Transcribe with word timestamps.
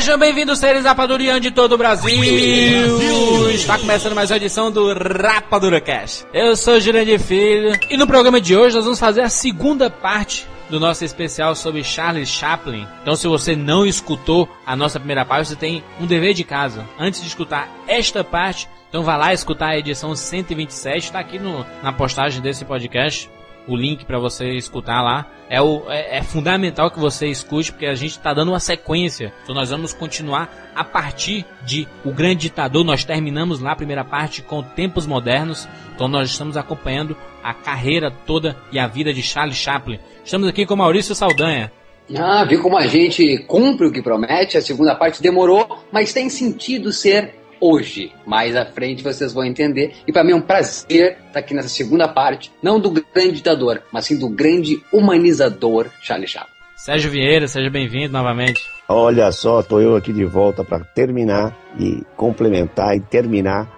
Sejam 0.00 0.18
bem-vindos, 0.18 0.58
seres 0.58 0.82
Rapadurian 0.82 1.38
de 1.38 1.50
todo 1.50 1.72
o 1.72 1.76
Brasil. 1.76 2.18
Brasil! 2.18 3.50
Está 3.50 3.78
começando 3.78 4.14
mais 4.14 4.30
uma 4.30 4.38
edição 4.38 4.72
do 4.72 4.94
Rapadura 4.94 5.78
Cast. 5.78 6.24
Eu 6.32 6.56
sou 6.56 6.80
Jurandir 6.80 7.20
Filho 7.20 7.78
e 7.90 7.98
no 7.98 8.06
programa 8.06 8.40
de 8.40 8.56
hoje 8.56 8.74
nós 8.74 8.84
vamos 8.84 8.98
fazer 8.98 9.20
a 9.20 9.28
segunda 9.28 9.90
parte 9.90 10.48
do 10.70 10.80
nosso 10.80 11.04
especial 11.04 11.54
sobre 11.54 11.84
Charles 11.84 12.30
Chaplin. 12.30 12.88
Então, 13.02 13.14
se 13.14 13.28
você 13.28 13.54
não 13.54 13.84
escutou 13.84 14.48
a 14.64 14.74
nossa 14.74 14.98
primeira 14.98 15.22
parte, 15.26 15.48
você 15.48 15.56
tem 15.56 15.84
um 16.00 16.06
dever 16.06 16.32
de 16.32 16.44
casa. 16.44 16.86
Antes 16.98 17.20
de 17.20 17.28
escutar 17.28 17.68
esta 17.86 18.24
parte, 18.24 18.70
então 18.88 19.02
vá 19.02 19.18
lá 19.18 19.34
escutar 19.34 19.68
a 19.68 19.78
edição 19.78 20.16
127, 20.16 21.04
está 21.04 21.18
aqui 21.18 21.38
no, 21.38 21.66
na 21.82 21.92
postagem 21.92 22.40
desse 22.40 22.64
podcast 22.64 23.28
o 23.66 23.76
link 23.76 24.04
para 24.04 24.18
você 24.18 24.50
escutar 24.52 25.02
lá. 25.02 25.26
É, 25.48 25.60
o, 25.60 25.82
é, 25.88 26.18
é, 26.18 26.22
fundamental 26.22 26.90
que 26.90 26.98
você 26.98 27.26
escute, 27.26 27.72
porque 27.72 27.86
a 27.86 27.94
gente 27.94 28.12
está 28.12 28.32
dando 28.32 28.52
uma 28.52 28.60
sequência. 28.60 29.32
Então 29.42 29.54
nós 29.54 29.70
vamos 29.70 29.92
continuar 29.92 30.72
a 30.74 30.84
partir 30.84 31.44
de 31.64 31.88
O 32.04 32.12
Grande 32.12 32.42
Ditador. 32.42 32.84
Nós 32.84 33.04
terminamos 33.04 33.60
lá 33.60 33.72
a 33.72 33.76
primeira 33.76 34.04
parte 34.04 34.42
com 34.42 34.62
Tempos 34.62 35.06
Modernos. 35.06 35.68
Então 35.94 36.06
nós 36.06 36.30
estamos 36.30 36.56
acompanhando 36.56 37.16
a 37.42 37.52
carreira 37.52 38.10
toda 38.10 38.56
e 38.70 38.78
a 38.78 38.86
vida 38.86 39.12
de 39.12 39.22
Charles 39.22 39.56
Chaplin. 39.56 39.98
Estamos 40.24 40.48
aqui 40.48 40.64
com 40.66 40.76
Maurício 40.76 41.14
Saldanha. 41.14 41.72
Ah, 42.16 42.44
viu 42.44 42.60
como 42.60 42.76
a 42.76 42.86
gente 42.86 43.38
cumpre 43.46 43.86
o 43.86 43.92
que 43.92 44.02
promete? 44.02 44.58
A 44.58 44.62
segunda 44.62 44.94
parte 44.94 45.22
demorou, 45.22 45.84
mas 45.92 46.12
tem 46.12 46.28
sentido 46.28 46.92
ser 46.92 47.39
hoje. 47.60 48.12
Mais 48.26 48.56
à 48.56 48.64
frente 48.64 49.02
vocês 49.02 49.32
vão 49.32 49.44
entender. 49.44 49.92
E 50.06 50.12
para 50.12 50.24
mim 50.24 50.32
é 50.32 50.36
um 50.36 50.40
prazer 50.40 51.18
estar 51.26 51.40
aqui 51.40 51.54
nessa 51.54 51.68
segunda 51.68 52.08
parte, 52.08 52.52
não 52.62 52.80
do 52.80 52.90
grande 52.90 53.32
ditador, 53.32 53.82
mas 53.92 54.06
sim 54.06 54.18
do 54.18 54.28
grande 54.28 54.82
humanizador 54.92 55.88
Charlie 56.00 56.26
Chaplin. 56.28 56.54
Sérgio 56.76 57.10
Vieira, 57.10 57.46
seja 57.46 57.68
bem-vindo 57.68 58.12
novamente. 58.12 58.62
Olha 58.88 59.30
só, 59.32 59.62
tô 59.62 59.80
eu 59.80 59.96
aqui 59.96 60.12
de 60.12 60.24
volta 60.24 60.64
para 60.64 60.82
terminar 60.82 61.54
e 61.78 62.02
complementar 62.16 62.96
e 62.96 63.00
terminar 63.00 63.70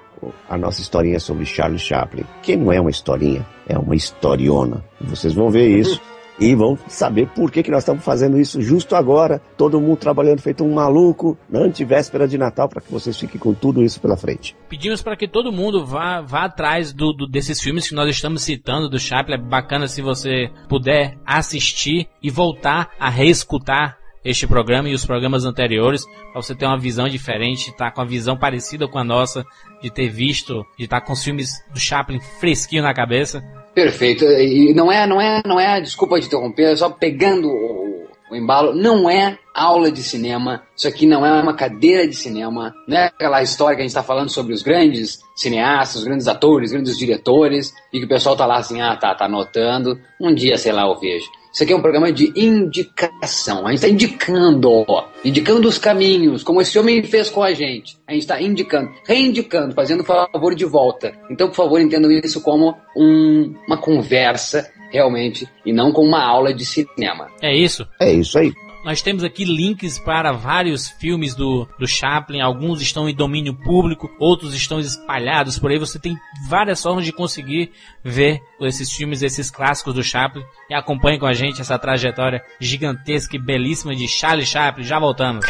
a 0.48 0.56
nossa 0.56 0.80
historinha 0.80 1.18
sobre 1.18 1.44
Charlie 1.44 1.80
Chaplin, 1.80 2.24
que 2.42 2.56
não 2.56 2.72
é 2.72 2.80
uma 2.80 2.90
historinha, 2.90 3.44
é 3.68 3.76
uma 3.76 3.96
historiona. 3.96 4.84
Vocês 5.00 5.34
vão 5.34 5.50
ver 5.50 5.66
isso 5.66 6.00
e 6.42 6.54
vão 6.56 6.76
saber 6.88 7.28
por 7.28 7.52
que, 7.52 7.62
que 7.62 7.70
nós 7.70 7.82
estamos 7.82 8.04
fazendo 8.04 8.38
isso 8.38 8.60
justo 8.60 8.96
agora, 8.96 9.40
todo 9.56 9.80
mundo 9.80 9.96
trabalhando 9.96 10.40
feito 10.40 10.64
um 10.64 10.74
maluco, 10.74 11.38
na 11.48 11.60
antivéspera 11.60 12.26
de 12.26 12.36
Natal, 12.36 12.68
para 12.68 12.80
que 12.80 12.90
vocês 12.90 13.18
fiquem 13.18 13.40
com 13.40 13.54
tudo 13.54 13.82
isso 13.82 14.00
pela 14.00 14.16
frente. 14.16 14.56
Pedimos 14.68 15.02
para 15.02 15.16
que 15.16 15.28
todo 15.28 15.52
mundo 15.52 15.86
vá, 15.86 16.20
vá 16.20 16.44
atrás 16.44 16.92
do, 16.92 17.12
do, 17.12 17.28
desses 17.28 17.60
filmes 17.60 17.88
que 17.88 17.94
nós 17.94 18.10
estamos 18.10 18.42
citando 18.42 18.88
do 18.88 18.98
Chaplin. 18.98 19.34
É 19.34 19.38
bacana 19.38 19.86
se 19.86 20.02
você 20.02 20.50
puder 20.68 21.16
assistir 21.24 22.08
e 22.20 22.28
voltar 22.28 22.90
a 22.98 23.08
reescutar 23.08 23.98
este 24.24 24.46
programa 24.46 24.88
e 24.88 24.94
os 24.94 25.04
programas 25.04 25.44
anteriores, 25.44 26.04
para 26.32 26.42
você 26.42 26.54
ter 26.54 26.66
uma 26.66 26.78
visão 26.78 27.08
diferente, 27.08 27.70
estar 27.70 27.86
tá 27.86 27.90
com 27.90 28.00
a 28.00 28.04
visão 28.04 28.36
parecida 28.36 28.88
com 28.88 28.98
a 28.98 29.04
nossa, 29.04 29.44
de 29.80 29.90
ter 29.90 30.08
visto, 30.08 30.64
de 30.78 30.84
estar 30.84 31.00
tá 31.00 31.06
com 31.06 31.12
os 31.12 31.22
filmes 31.22 31.50
do 31.72 31.80
Chaplin 31.80 32.20
fresquinho 32.40 32.82
na 32.82 32.94
cabeça. 32.94 33.42
Perfeito. 33.74 34.24
E 34.24 34.74
não 34.74 34.90
é, 34.92 35.06
não 35.06 35.20
é, 35.20 35.42
não 35.46 35.58
é, 35.58 35.80
desculpa 35.80 36.20
te 36.20 36.26
interromper, 36.26 36.72
é 36.72 36.76
só 36.76 36.90
pegando 36.90 37.48
o, 37.48 38.06
o, 38.30 38.36
embalo, 38.36 38.74
não 38.74 39.08
é 39.08 39.38
aula 39.54 39.90
de 39.90 40.02
cinema, 40.02 40.62
isso 40.76 40.88
aqui 40.88 41.06
não 41.06 41.24
é 41.24 41.42
uma 41.42 41.54
cadeira 41.54 42.06
de 42.06 42.14
cinema, 42.14 42.74
não 42.86 42.96
é 42.96 43.06
aquela 43.06 43.42
história 43.42 43.76
que 43.76 43.82
a 43.82 43.84
gente 43.84 43.90
está 43.90 44.02
falando 44.02 44.30
sobre 44.30 44.52
os 44.52 44.62
grandes 44.62 45.20
cineastas, 45.34 46.00
os 46.00 46.04
grandes 46.04 46.28
atores, 46.28 46.70
os 46.70 46.72
grandes 46.72 46.98
diretores, 46.98 47.74
e 47.92 47.98
que 47.98 48.04
o 48.04 48.08
pessoal 48.08 48.36
tá 48.36 48.46
lá 48.46 48.58
assim, 48.58 48.80
ah, 48.80 48.96
tá, 48.96 49.14
tá 49.14 49.24
anotando, 49.24 49.98
um 50.20 50.34
dia, 50.34 50.56
sei 50.56 50.72
lá, 50.72 50.82
eu 50.82 50.98
vejo. 50.98 51.26
Isso 51.52 51.62
aqui 51.62 51.72
é 51.72 51.76
um 51.76 51.82
programa 51.82 52.10
de 52.10 52.32
indicação. 52.34 53.66
A 53.66 53.70
gente 53.70 53.84
está 53.84 53.88
indicando, 53.88 54.84
ó, 54.88 55.04
indicando 55.22 55.68
os 55.68 55.76
caminhos, 55.76 56.42
como 56.42 56.62
esse 56.62 56.78
homem 56.78 57.02
fez 57.02 57.28
com 57.28 57.42
a 57.42 57.52
gente. 57.52 57.98
A 58.06 58.12
gente 58.12 58.22
está 58.22 58.40
indicando, 58.40 58.90
reindicando, 59.06 59.74
fazendo 59.74 60.02
favor 60.02 60.54
de 60.54 60.64
volta. 60.64 61.12
Então, 61.30 61.48
por 61.48 61.56
favor, 61.56 61.80
entendam 61.80 62.10
isso 62.10 62.40
como 62.40 62.74
um, 62.96 63.54
uma 63.66 63.76
conversa 63.76 64.70
realmente 64.90 65.46
e 65.64 65.72
não 65.72 65.92
como 65.92 66.08
uma 66.08 66.24
aula 66.24 66.54
de 66.54 66.64
cinema. 66.64 67.28
É 67.42 67.54
isso? 67.54 67.86
É 68.00 68.10
isso 68.10 68.38
aí. 68.38 68.52
Nós 68.84 69.00
temos 69.00 69.22
aqui 69.22 69.44
links 69.44 69.98
para 69.98 70.32
vários 70.32 70.88
filmes 70.88 71.36
do, 71.36 71.68
do 71.78 71.86
Chaplin, 71.86 72.40
alguns 72.40 72.82
estão 72.82 73.08
em 73.08 73.14
domínio 73.14 73.54
público, 73.54 74.10
outros 74.18 74.54
estão 74.54 74.80
espalhados 74.80 75.56
por 75.56 75.70
aí. 75.70 75.78
Você 75.78 76.00
tem 76.00 76.18
várias 76.48 76.82
formas 76.82 77.04
de 77.04 77.12
conseguir 77.12 77.70
ver 78.02 78.40
esses 78.60 78.90
filmes, 78.90 79.22
esses 79.22 79.50
clássicos 79.50 79.94
do 79.94 80.02
Chaplin. 80.02 80.42
E 80.68 80.74
acompanhe 80.74 81.18
com 81.18 81.26
a 81.26 81.32
gente 81.32 81.60
essa 81.60 81.78
trajetória 81.78 82.42
gigantesca 82.60 83.36
e 83.36 83.38
belíssima 83.38 83.94
de 83.94 84.08
Charlie 84.08 84.44
Chaplin. 84.44 84.84
Já 84.84 84.98
voltamos. 84.98 85.46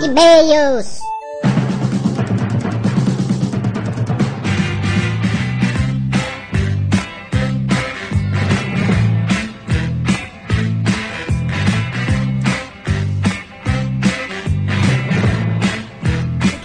Que 0.00 1.08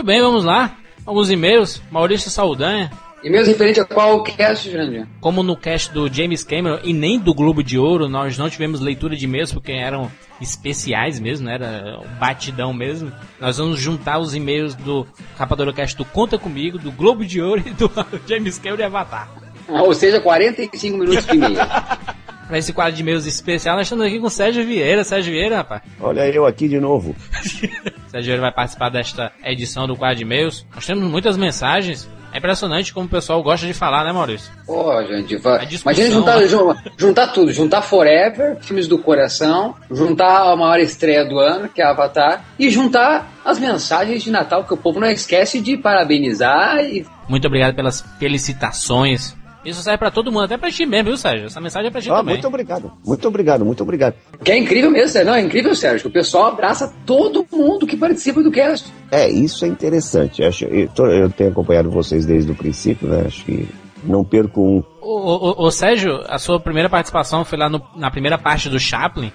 Muito 0.04 0.12
bem, 0.12 0.22
vamos 0.22 0.44
lá. 0.44 0.76
Alguns 1.06 1.32
e-mails. 1.32 1.82
Maurício 1.90 2.30
Saldanha. 2.30 2.92
E-mails 3.24 3.48
referente 3.48 3.80
a 3.80 3.86
qual 3.86 4.22
cast, 4.22 4.70
Jurandir? 4.70 5.08
Como 5.22 5.42
no 5.42 5.56
cast 5.56 5.94
do 5.94 6.14
James 6.14 6.44
Cameron 6.44 6.80
e 6.84 6.92
nem 6.92 7.18
do 7.18 7.34
Globo 7.34 7.64
de 7.64 7.80
Ouro, 7.80 8.10
nós 8.10 8.38
não 8.38 8.50
tivemos 8.50 8.82
leitura 8.82 9.16
de 9.16 9.24
e-mails 9.24 9.54
porque 9.54 9.72
eram 9.72 10.12
especiais 10.42 11.22
mesmo, 11.22 11.46
né? 11.46 11.54
era 11.54 12.02
batidão 12.20 12.74
mesmo. 12.74 13.14
Nós 13.40 13.60
vamos 13.60 13.80
juntar 13.80 14.20
os 14.20 14.36
e-mails 14.36 14.76
do 14.76 15.08
Rapadura 15.38 15.72
Cast 15.72 15.96
do 15.96 16.04
Conta 16.04 16.38
Comigo, 16.38 16.78
do 16.78 16.92
Globo 16.92 17.26
de 17.26 17.42
Ouro 17.42 17.64
e 17.66 17.70
do 17.70 17.90
James 18.28 18.60
Cameron 18.60 18.82
e 18.82 18.84
Avatar. 18.84 19.32
Ou 19.70 19.94
seja, 19.94 20.20
45 20.20 20.98
minutos 20.98 21.26
de 21.26 21.34
e-mail. 21.34 21.60
Pra 22.54 22.60
esse 22.60 22.72
quadro 22.72 22.94
de 22.94 23.02
e-mails 23.02 23.26
especial, 23.26 23.76
nós 23.76 23.88
estamos 23.88 24.06
aqui 24.06 24.20
com 24.20 24.28
o 24.28 24.30
Sérgio 24.30 24.64
Vieira. 24.64 25.04
Sérgio 25.04 25.34
Vieira, 25.34 25.56
rapaz. 25.56 25.82
Olha 26.00 26.30
eu 26.30 26.46
aqui 26.46 26.68
de 26.68 26.80
novo. 26.80 27.16
Sérgio 28.10 28.26
Vieira 28.26 28.42
vai 28.42 28.52
participar 28.52 28.90
desta 28.90 29.32
edição 29.44 29.88
do 29.88 29.96
quadro 29.96 30.18
de 30.18 30.22
e-mails. 30.22 30.64
Nós 30.76 30.86
temos 30.86 31.04
muitas 31.04 31.36
mensagens. 31.36 32.08
É 32.32 32.38
impressionante 32.38 32.94
como 32.94 33.08
o 33.08 33.10
pessoal 33.10 33.42
gosta 33.42 33.66
de 33.66 33.74
falar, 33.74 34.04
né, 34.04 34.12
Maurício? 34.12 34.54
Pô, 34.68 35.04
gente, 35.04 35.36
vai. 35.38 35.68
imagina 35.68 36.12
juntar, 36.12 36.40
né? 36.40 36.48
juntar 36.96 37.28
tudo, 37.30 37.52
juntar 37.52 37.82
Forever, 37.82 38.58
filmes 38.62 38.88
do 38.88 39.00
coração, 39.00 39.74
juntar 39.90 40.52
a 40.52 40.56
maior 40.56 40.80
estreia 40.80 41.26
do 41.26 41.40
ano, 41.40 41.68
que 41.68 41.82
é 41.82 41.86
Avatar, 41.86 42.46
e 42.60 42.70
juntar 42.70 43.32
as 43.44 43.58
mensagens 43.58 44.22
de 44.22 44.30
Natal 44.30 44.64
que 44.64 44.76
o 44.76 44.78
povo 44.78 45.00
não 45.00 45.10
esquece 45.10 45.60
de 45.60 45.76
parabenizar 45.76 46.84
e. 46.86 47.04
Muito 47.28 47.48
obrigado 47.48 47.74
pelas 47.74 48.02
felicitações 48.20 49.36
isso 49.66 49.82
serve 49.82 49.98
para 49.98 50.12
todo 50.12 50.32
mundo, 50.32 50.44
até 50.44 50.58
pra 50.58 50.72
ti 50.72 50.86
mesmo, 50.86 51.10
viu, 51.10 51.18
Sérgio? 51.18 51.46
Essa 51.46 51.62
mensagem 51.62 51.88
é 51.88 51.92
pra 51.92 52.02
ti 52.02 52.10
ah, 52.10 52.16
também. 52.18 52.34
Muito 52.34 52.48
obrigado, 52.48 52.92
muito 53.06 53.28
obrigado, 53.28 53.66
muito 53.66 53.84
obrigado. 53.84 54.16
Que 54.44 54.52
é 54.52 54.58
incrível 54.58 54.92
mesmo, 54.92 55.10
Sérgio. 55.10 55.32
Não, 55.32 55.38
é 55.38 55.42
incrível, 55.42 55.74
Sérgio, 55.76 56.02
que 56.02 56.08
o 56.08 56.12
pessoal 56.12 56.48
abraça 56.48 56.94
todo 57.06 57.46
mundo 57.52 57.88
que 57.88 57.96
participa 57.96 58.44
do 58.44 58.52
cast. 58.52 58.92
É, 59.12 59.30
isso 59.30 59.64
é 59.66 59.68
interessante. 59.68 60.44
Acho, 60.44 60.66
eu, 60.66 60.88
tô, 60.90 61.06
eu 61.08 61.30
tenho 61.30 61.52
acompanhado 61.52 61.90
vocês 61.90 62.26
desde 62.26 62.52
o 62.52 62.56
princípio, 62.56 63.08
né? 63.08 63.24
Acho 63.26 63.46
que 63.46 63.68
não 64.04 64.24
perco 64.24 64.62
um. 64.62 64.84
Ô, 65.02 65.72
Sérgio, 65.72 66.24
a 66.28 66.38
sua 66.38 66.60
primeira 66.60 66.90
participação 66.90 67.46
foi 67.46 67.58
lá 67.58 67.70
no, 67.70 67.82
na 67.96 68.12
primeira 68.12 68.38
parte 68.38 68.70
do 68.70 68.80
Chaplin. 68.80 69.32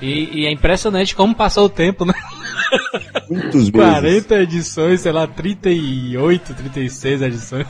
E, 0.00 0.40
e, 0.40 0.46
é 0.46 0.50
impressionante 0.50 1.14
como 1.14 1.34
passou 1.34 1.66
o 1.66 1.68
tempo, 1.68 2.06
né? 2.06 2.14
Muitos 3.28 3.70
40 3.70 4.34
edições, 4.40 5.00
sei 5.00 5.12
lá, 5.12 5.26
38, 5.26 6.54
36 6.54 7.22
edições. 7.22 7.66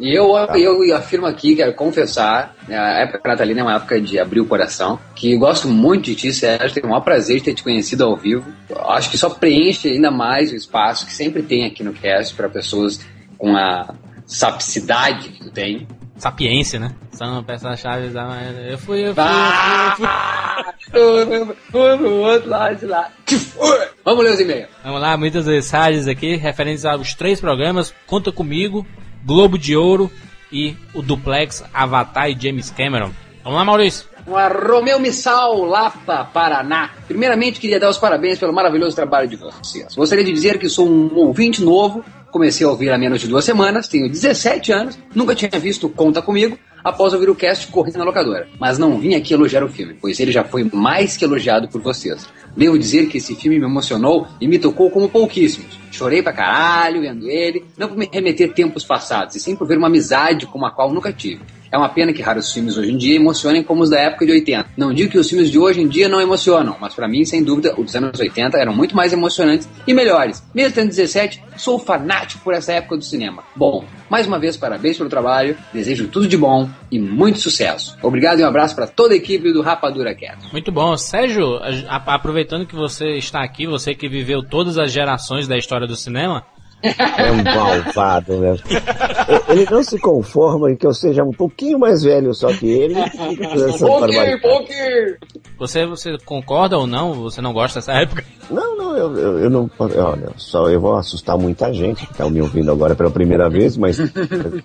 E 0.00 0.12
eu, 0.12 0.34
eu 0.56 0.96
afirmo 0.96 1.24
aqui, 1.24 1.54
quero 1.54 1.72
confessar, 1.74 2.54
né, 2.66 2.76
a 2.76 3.00
época 3.02 3.28
natalina 3.28 3.60
é 3.60 3.62
uma 3.62 3.76
época 3.76 4.00
de 4.00 4.18
abrir 4.18 4.40
o 4.40 4.44
coração, 4.44 4.98
que 5.14 5.36
gosto 5.36 5.68
muito 5.68 6.06
de 6.06 6.16
ti, 6.16 6.32
Sérgio, 6.32 6.74
tenho 6.74 6.86
o 6.86 6.90
maior 6.90 7.02
prazer 7.02 7.38
de 7.38 7.44
ter 7.44 7.54
te 7.54 7.62
conhecido 7.62 8.04
ao 8.04 8.16
vivo. 8.16 8.44
Acho 8.88 9.08
que 9.08 9.16
só 9.16 9.30
preenche 9.30 9.88
ainda 9.88 10.10
mais 10.10 10.50
o 10.50 10.56
espaço 10.56 11.06
que 11.06 11.12
sempre 11.12 11.42
tem 11.42 11.64
aqui 11.64 11.84
no 11.84 11.92
cast 11.92 12.34
para 12.34 12.48
pessoas 12.48 13.00
com 13.38 13.56
a 13.56 13.94
sapicidade 14.26 15.28
que 15.28 15.44
tu 15.44 15.50
tem. 15.50 15.86
Sapiência, 16.16 16.78
né? 16.78 16.92
São 17.12 17.42
personagens 17.42 18.12
da 18.12 18.24
maneira. 18.24 18.70
Eu 18.70 18.78
fui, 18.78 19.00
eu 19.08 19.14
fui, 19.14 19.24
Ah! 19.26 20.64
eu 20.92 21.26
fui, 21.26 21.36
eu 21.36 21.46
fui. 21.46 21.56
Foi 21.70 21.98
pro 21.98 22.10
outro 22.12 22.48
lado 22.48 22.76
de 22.76 22.86
lá. 22.86 23.10
Vamos 24.04 24.24
ler 24.24 24.32
os 24.34 24.40
e-mails. 24.40 24.68
Vamos 24.84 25.00
lá, 25.00 25.16
muitas 25.16 25.46
mensagens 25.46 26.06
aqui, 26.06 26.36
referentes 26.36 26.84
aos 26.84 27.14
três 27.14 27.40
programas, 27.40 27.92
Conta 28.06 28.30
Comigo, 28.30 28.86
Globo 29.24 29.58
de 29.58 29.76
Ouro 29.76 30.10
e 30.52 30.76
o 30.94 31.02
Duplex, 31.02 31.64
Avatar 31.74 32.30
e 32.30 32.38
James 32.40 32.70
Cameron. 32.70 33.10
Vamos 33.42 33.58
lá, 33.58 33.64
Maurício. 33.64 34.06
Uma 34.26 34.48
Romeu 34.48 34.98
Missal, 34.98 35.64
Lapa, 35.64 36.24
Paraná. 36.32 36.90
Primeiramente, 37.06 37.60
queria 37.60 37.78
dar 37.78 37.90
os 37.90 37.98
parabéns 37.98 38.38
pelo 38.38 38.54
maravilhoso 38.54 38.96
trabalho 38.96 39.28
de 39.28 39.36
vocês. 39.36 39.94
Gostaria 39.94 40.24
de 40.24 40.32
dizer 40.32 40.58
que 40.58 40.68
sou 40.68 40.88
um 40.88 41.14
ouvinte 41.16 41.62
novo, 41.62 42.02
comecei 42.34 42.66
a 42.66 42.70
ouvir 42.70 42.90
há 42.90 42.98
menos 42.98 43.20
de 43.20 43.28
duas 43.28 43.44
semanas, 43.44 43.86
tenho 43.86 44.10
17 44.10 44.72
anos, 44.72 44.98
nunca 45.14 45.36
tinha 45.36 45.48
visto 45.52 45.88
Conta 45.88 46.20
Comigo, 46.20 46.58
após 46.82 47.12
ouvir 47.12 47.30
o 47.30 47.34
cast 47.34 47.68
correndo 47.68 47.98
na 47.98 48.04
locadora. 48.04 48.48
Mas 48.58 48.76
não 48.76 48.98
vim 48.98 49.14
aqui 49.14 49.32
elogiar 49.32 49.62
o 49.62 49.68
filme, 49.68 49.96
pois 50.00 50.18
ele 50.18 50.32
já 50.32 50.42
foi 50.42 50.68
mais 50.72 51.16
que 51.16 51.24
elogiado 51.24 51.68
por 51.68 51.80
vocês. 51.80 52.28
Devo 52.56 52.76
dizer 52.76 53.06
que 53.06 53.18
esse 53.18 53.36
filme 53.36 53.60
me 53.60 53.66
emocionou 53.66 54.26
e 54.40 54.48
me 54.48 54.58
tocou 54.58 54.90
como 54.90 55.08
pouquíssimos. 55.08 55.78
Chorei 55.92 56.24
pra 56.24 56.32
caralho 56.32 57.02
vendo 57.02 57.30
ele, 57.30 57.64
não 57.78 57.86
por 57.86 57.96
me 57.96 58.10
remeter 58.12 58.52
tempos 58.52 58.82
passados, 58.82 59.36
e 59.36 59.40
sim 59.40 59.54
por 59.54 59.68
ver 59.68 59.78
uma 59.78 59.86
amizade 59.86 60.44
como 60.44 60.66
a 60.66 60.72
qual 60.72 60.92
nunca 60.92 61.12
tive. 61.12 61.40
É 61.74 61.76
uma 61.76 61.88
pena 61.88 62.12
que 62.12 62.22
raros 62.22 62.52
filmes 62.52 62.76
hoje 62.76 62.92
em 62.92 62.96
dia 62.96 63.16
emocionem 63.16 63.60
como 63.60 63.82
os 63.82 63.90
da 63.90 63.98
época 63.98 64.24
de 64.24 64.30
80. 64.30 64.70
Não 64.76 64.94
digo 64.94 65.10
que 65.10 65.18
os 65.18 65.28
filmes 65.28 65.50
de 65.50 65.58
hoje 65.58 65.80
em 65.80 65.88
dia 65.88 66.08
não 66.08 66.20
emocionam, 66.20 66.76
mas 66.80 66.94
para 66.94 67.08
mim, 67.08 67.24
sem 67.24 67.42
dúvida, 67.42 67.74
os 67.76 67.86
dos 67.86 67.96
anos 67.96 68.20
80 68.20 68.56
eram 68.56 68.72
muito 68.72 68.94
mais 68.94 69.12
emocionantes 69.12 69.68
e 69.84 69.92
melhores. 69.92 70.40
Mesmo 70.54 70.72
tendo 70.72 70.90
17, 70.90 71.42
sou 71.56 71.76
fanático 71.76 72.44
por 72.44 72.54
essa 72.54 72.72
época 72.72 72.98
do 72.98 73.02
cinema. 73.02 73.42
Bom, 73.56 73.84
mais 74.08 74.24
uma 74.24 74.38
vez, 74.38 74.56
parabéns 74.56 74.96
pelo 74.96 75.10
trabalho, 75.10 75.56
desejo 75.72 76.06
tudo 76.06 76.28
de 76.28 76.36
bom 76.36 76.70
e 76.92 76.98
muito 77.00 77.40
sucesso. 77.40 77.98
Obrigado 78.00 78.38
e 78.38 78.44
um 78.44 78.46
abraço 78.46 78.76
para 78.76 78.86
toda 78.86 79.12
a 79.12 79.16
equipe 79.16 79.52
do 79.52 79.60
Rapadura 79.60 80.14
Cast. 80.14 80.52
Muito 80.52 80.70
bom. 80.70 80.96
Sérgio, 80.96 81.58
aproveitando 81.88 82.66
que 82.66 82.76
você 82.76 83.16
está 83.16 83.42
aqui, 83.42 83.66
você 83.66 83.96
que 83.96 84.08
viveu 84.08 84.44
todas 84.44 84.78
as 84.78 84.92
gerações 84.92 85.48
da 85.48 85.58
história 85.58 85.88
do 85.88 85.96
cinema, 85.96 86.46
É 86.84 87.32
um 87.32 87.42
malvado, 87.42 88.38
né? 88.38 88.56
Ele 89.48 89.66
não 89.70 89.82
se 89.82 89.98
conforma 89.98 90.70
em 90.70 90.76
que 90.76 90.86
eu 90.86 90.92
seja 90.92 91.24
um 91.24 91.32
pouquinho 91.32 91.78
mais 91.78 92.02
velho 92.02 92.34
só 92.34 92.48
que 92.48 92.66
ele 92.66 92.94
essa 92.98 93.86
barbaridade. 93.86 94.40
você, 95.58 95.86
você 95.86 96.18
concorda 96.24 96.76
ou 96.76 96.86
não? 96.86 97.14
Você 97.14 97.40
não 97.40 97.52
gosta 97.52 97.78
dessa 97.78 97.92
época? 97.92 98.22
Não, 98.50 98.76
não, 98.76 98.96
eu, 98.96 99.16
eu, 99.16 99.38
eu 99.40 99.50
não. 99.50 99.70
Olha, 99.78 100.32
só 100.36 100.68
eu 100.68 100.80
vou 100.80 100.96
assustar 100.96 101.38
muita 101.38 101.72
gente 101.72 102.06
que 102.06 102.12
está 102.12 102.28
me 102.28 102.42
ouvindo 102.42 102.70
agora 102.70 102.94
pela 102.94 103.10
primeira 103.10 103.48
vez, 103.48 103.76
mas 103.76 103.98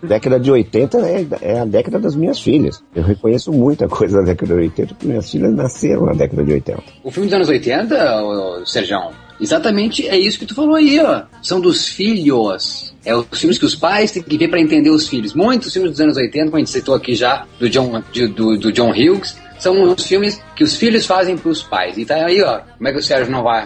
década 0.04 0.39
de 0.39 0.51
80 0.51 0.98
é, 0.98 1.27
é 1.42 1.60
a 1.60 1.66
década 1.66 2.00
das 2.00 2.16
minhas 2.16 2.39
filhas. 2.39 2.83
Eu 2.94 3.04
reconheço 3.04 3.51
muita 3.51 3.88
coisa 3.88 4.19
da 4.19 4.25
década 4.25 4.56
de 4.56 4.62
80, 4.62 4.88
porque 4.95 5.07
minhas 5.07 5.31
filhas 5.31 5.54
nasceram 5.54 6.06
na 6.06 6.13
década 6.13 6.44
de 6.44 6.54
80. 6.54 6.83
O 7.04 7.12
filme 7.12 7.27
dos 7.30 7.36
anos 7.36 7.50
80, 7.50 8.21
ô, 8.21 8.60
ô, 8.62 8.66
Serjão, 8.66 9.12
exatamente 9.40 10.08
é 10.08 10.18
isso 10.18 10.38
que 10.40 10.46
tu 10.46 10.56
falou 10.56 10.76
aí, 10.76 11.00
ó. 11.00 11.24
São 11.42 11.60
dos 11.60 11.88
filhos. 11.88 12.94
É 13.06 13.16
os 13.16 13.26
filmes 13.40 13.58
que 13.58 13.66
os 13.66 13.76
pais 13.76 14.12
têm 14.12 14.22
que 14.22 14.38
ver 14.38 14.50
para 14.50 14.60
entender 14.60 14.90
os 14.90 15.08
filhos. 15.08 15.34
Muitos 15.34 15.72
filmes 15.74 15.92
dos 15.92 16.02
anos 16.02 16.18
80, 16.18 16.46
como 16.46 16.58
a 16.58 16.60
gente 16.60 16.70
citou 16.72 16.94
aqui 16.94 17.16
já, 17.16 17.46
do 17.60 17.70
John, 17.70 18.04
de- 18.12 18.28
do, 18.28 18.58
do 18.58 18.72
John 18.72 18.92
Hughes, 18.92 19.38
são 19.58 19.82
os 19.84 20.06
filmes 20.06 20.42
que 20.56 20.64
os 20.64 20.76
filhos 20.76 21.06
fazem 21.06 21.38
pros 21.38 21.62
pais. 21.64 21.98
E 21.98 22.06
tá 22.06 22.16
aí, 22.16 22.42
ó, 22.42 22.60
como 22.78 22.88
é 22.88 22.92
que 22.94 23.00
o 23.00 23.04
Sérgio 23.04 23.32
não 23.32 23.44
vai? 23.44 23.66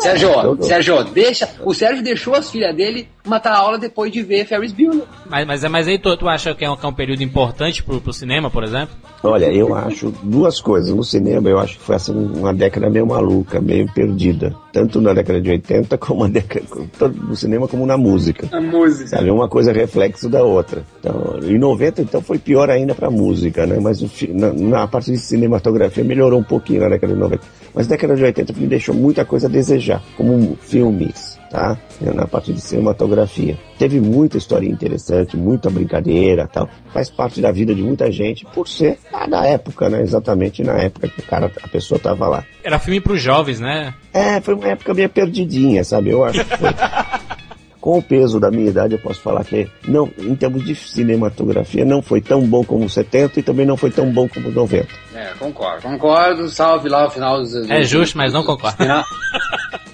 Sérgio, 0.00 0.32
tudo. 0.42 0.64
Sérgio, 0.64 1.04
deixa. 1.04 1.48
O 1.64 1.74
Sérgio 1.74 2.02
deixou 2.02 2.34
as 2.34 2.50
filhas 2.50 2.74
dele 2.74 3.08
matar 3.28 3.52
a 3.52 3.58
aula 3.58 3.78
depois 3.78 4.12
de 4.12 4.22
ver 4.22 4.44
Ferris 4.46 4.72
Bueller. 4.72 5.04
Mas, 5.28 5.46
mas, 5.46 5.64
é- 5.64 5.68
mas 5.68 5.88
aí 5.88 5.98
tu, 5.98 6.16
tu 6.16 6.28
acha 6.28 6.54
que 6.54 6.64
é 6.64 6.70
um, 6.70 6.76
que 6.76 6.84
é 6.84 6.88
um 6.88 6.92
período 6.92 7.22
importante 7.22 7.82
pro, 7.82 8.00
pro 8.00 8.12
cinema, 8.12 8.50
por 8.50 8.64
exemplo? 8.64 8.94
Olha, 9.22 9.52
eu 9.52 9.74
acho 9.74 10.12
duas 10.22 10.60
coisas. 10.60 10.94
No 10.94 11.02
cinema, 11.02 11.48
eu 11.48 11.58
acho 11.58 11.76
que 11.76 11.82
foi 11.84 11.96
assim, 11.96 12.12
uma 12.14 12.54
década 12.54 12.88
meio 12.88 13.06
maluca, 13.06 13.60
meio 13.60 13.92
perdida. 13.92 14.54
Tanto 14.72 15.00
na 15.00 15.12
década 15.12 15.40
de 15.40 15.50
80, 15.50 15.98
como 15.98 16.22
na 16.24 16.30
década, 16.34 16.66
tanto 16.98 17.20
no 17.20 17.34
cinema 17.36 17.66
como 17.66 17.84
na 17.84 17.96
música. 17.98 18.48
A 18.56 18.60
música. 18.60 19.08
Sabe, 19.08 19.30
uma 19.30 19.48
coisa 19.48 19.70
é 19.70 19.74
reflexo 19.74 20.28
da 20.28 20.42
outra. 20.44 20.84
Então, 21.00 21.40
em 21.42 21.58
90, 21.58 22.02
então, 22.02 22.20
foi 22.22 22.38
pior 22.38 22.70
ainda 22.70 22.94
pra 22.94 23.10
música, 23.10 23.66
né? 23.66 23.78
Mas 23.80 24.00
na, 24.28 24.52
na 24.52 24.86
parte 24.86 25.10
de 25.10 25.18
cinematografia 25.18 26.04
melhorou 26.04 26.38
um 26.40 26.44
pouquinho 26.44 26.80
na 26.80 26.88
década 26.88 27.12
de 27.12 27.18
90. 27.18 27.42
Mas 27.74 27.86
na 27.88 27.96
década 27.96 28.14
de 28.14 28.22
80 28.24 28.52
me 28.54 28.66
deixou 28.66 28.94
muita 28.94 29.24
coisa 29.24 29.46
a 29.46 29.50
desejar, 29.50 30.02
como 30.16 30.56
filmes, 30.60 31.37
tá? 31.50 31.78
Na 32.00 32.26
parte 32.26 32.52
de 32.52 32.60
cinematografia. 32.60 33.56
Teve 33.78 34.00
muita 34.00 34.36
história 34.36 34.68
interessante, 34.68 35.36
muita 35.36 35.70
brincadeira 35.70 36.46
tal. 36.46 36.68
Faz 36.92 37.10
parte 37.10 37.40
da 37.40 37.50
vida 37.50 37.74
de 37.74 37.82
muita 37.82 38.10
gente, 38.10 38.44
por 38.46 38.68
ser 38.68 38.98
ah, 39.12 39.26
da 39.26 39.44
época, 39.44 39.88
né? 39.88 40.02
Exatamente 40.02 40.62
na 40.62 40.74
época 40.74 41.08
que 41.08 41.20
o 41.20 41.24
cara, 41.24 41.50
a 41.62 41.68
pessoa 41.68 41.98
tava 41.98 42.28
lá. 42.28 42.44
Era 42.62 42.78
filme 42.78 43.00
pros 43.00 43.20
jovens, 43.20 43.60
né? 43.60 43.94
É, 44.12 44.40
foi 44.40 44.54
uma 44.54 44.68
época 44.68 44.94
meio 44.94 45.08
perdidinha, 45.08 45.84
sabe? 45.84 46.10
Eu 46.10 46.24
acho 46.24 46.44
que 46.44 46.56
foi. 46.56 46.70
Com 47.80 47.98
o 47.98 48.02
peso 48.02 48.40
da 48.40 48.50
minha 48.50 48.68
idade, 48.68 48.94
eu 48.94 48.98
posso 48.98 49.20
falar 49.20 49.44
que, 49.44 49.70
não, 49.86 50.10
em 50.18 50.34
termos 50.34 50.64
de 50.64 50.74
cinematografia, 50.74 51.84
não 51.84 52.02
foi 52.02 52.20
tão 52.20 52.40
bom 52.42 52.64
como 52.64 52.84
os 52.84 52.92
70 52.92 53.38
e 53.38 53.42
também 53.42 53.64
não 53.64 53.76
foi 53.76 53.90
tão 53.90 54.10
bom 54.10 54.28
como 54.28 54.48
os 54.48 54.54
90. 54.54 54.86
É, 55.14 55.32
concordo. 55.38 55.82
Concordo, 55.82 56.48
salve 56.48 56.88
lá 56.88 57.06
o 57.06 57.10
final 57.10 57.38
dos. 57.40 57.54
É 57.70 57.82
justo, 57.82 58.18
mas 58.18 58.32
não 58.32 58.42
concordo. 58.42 58.78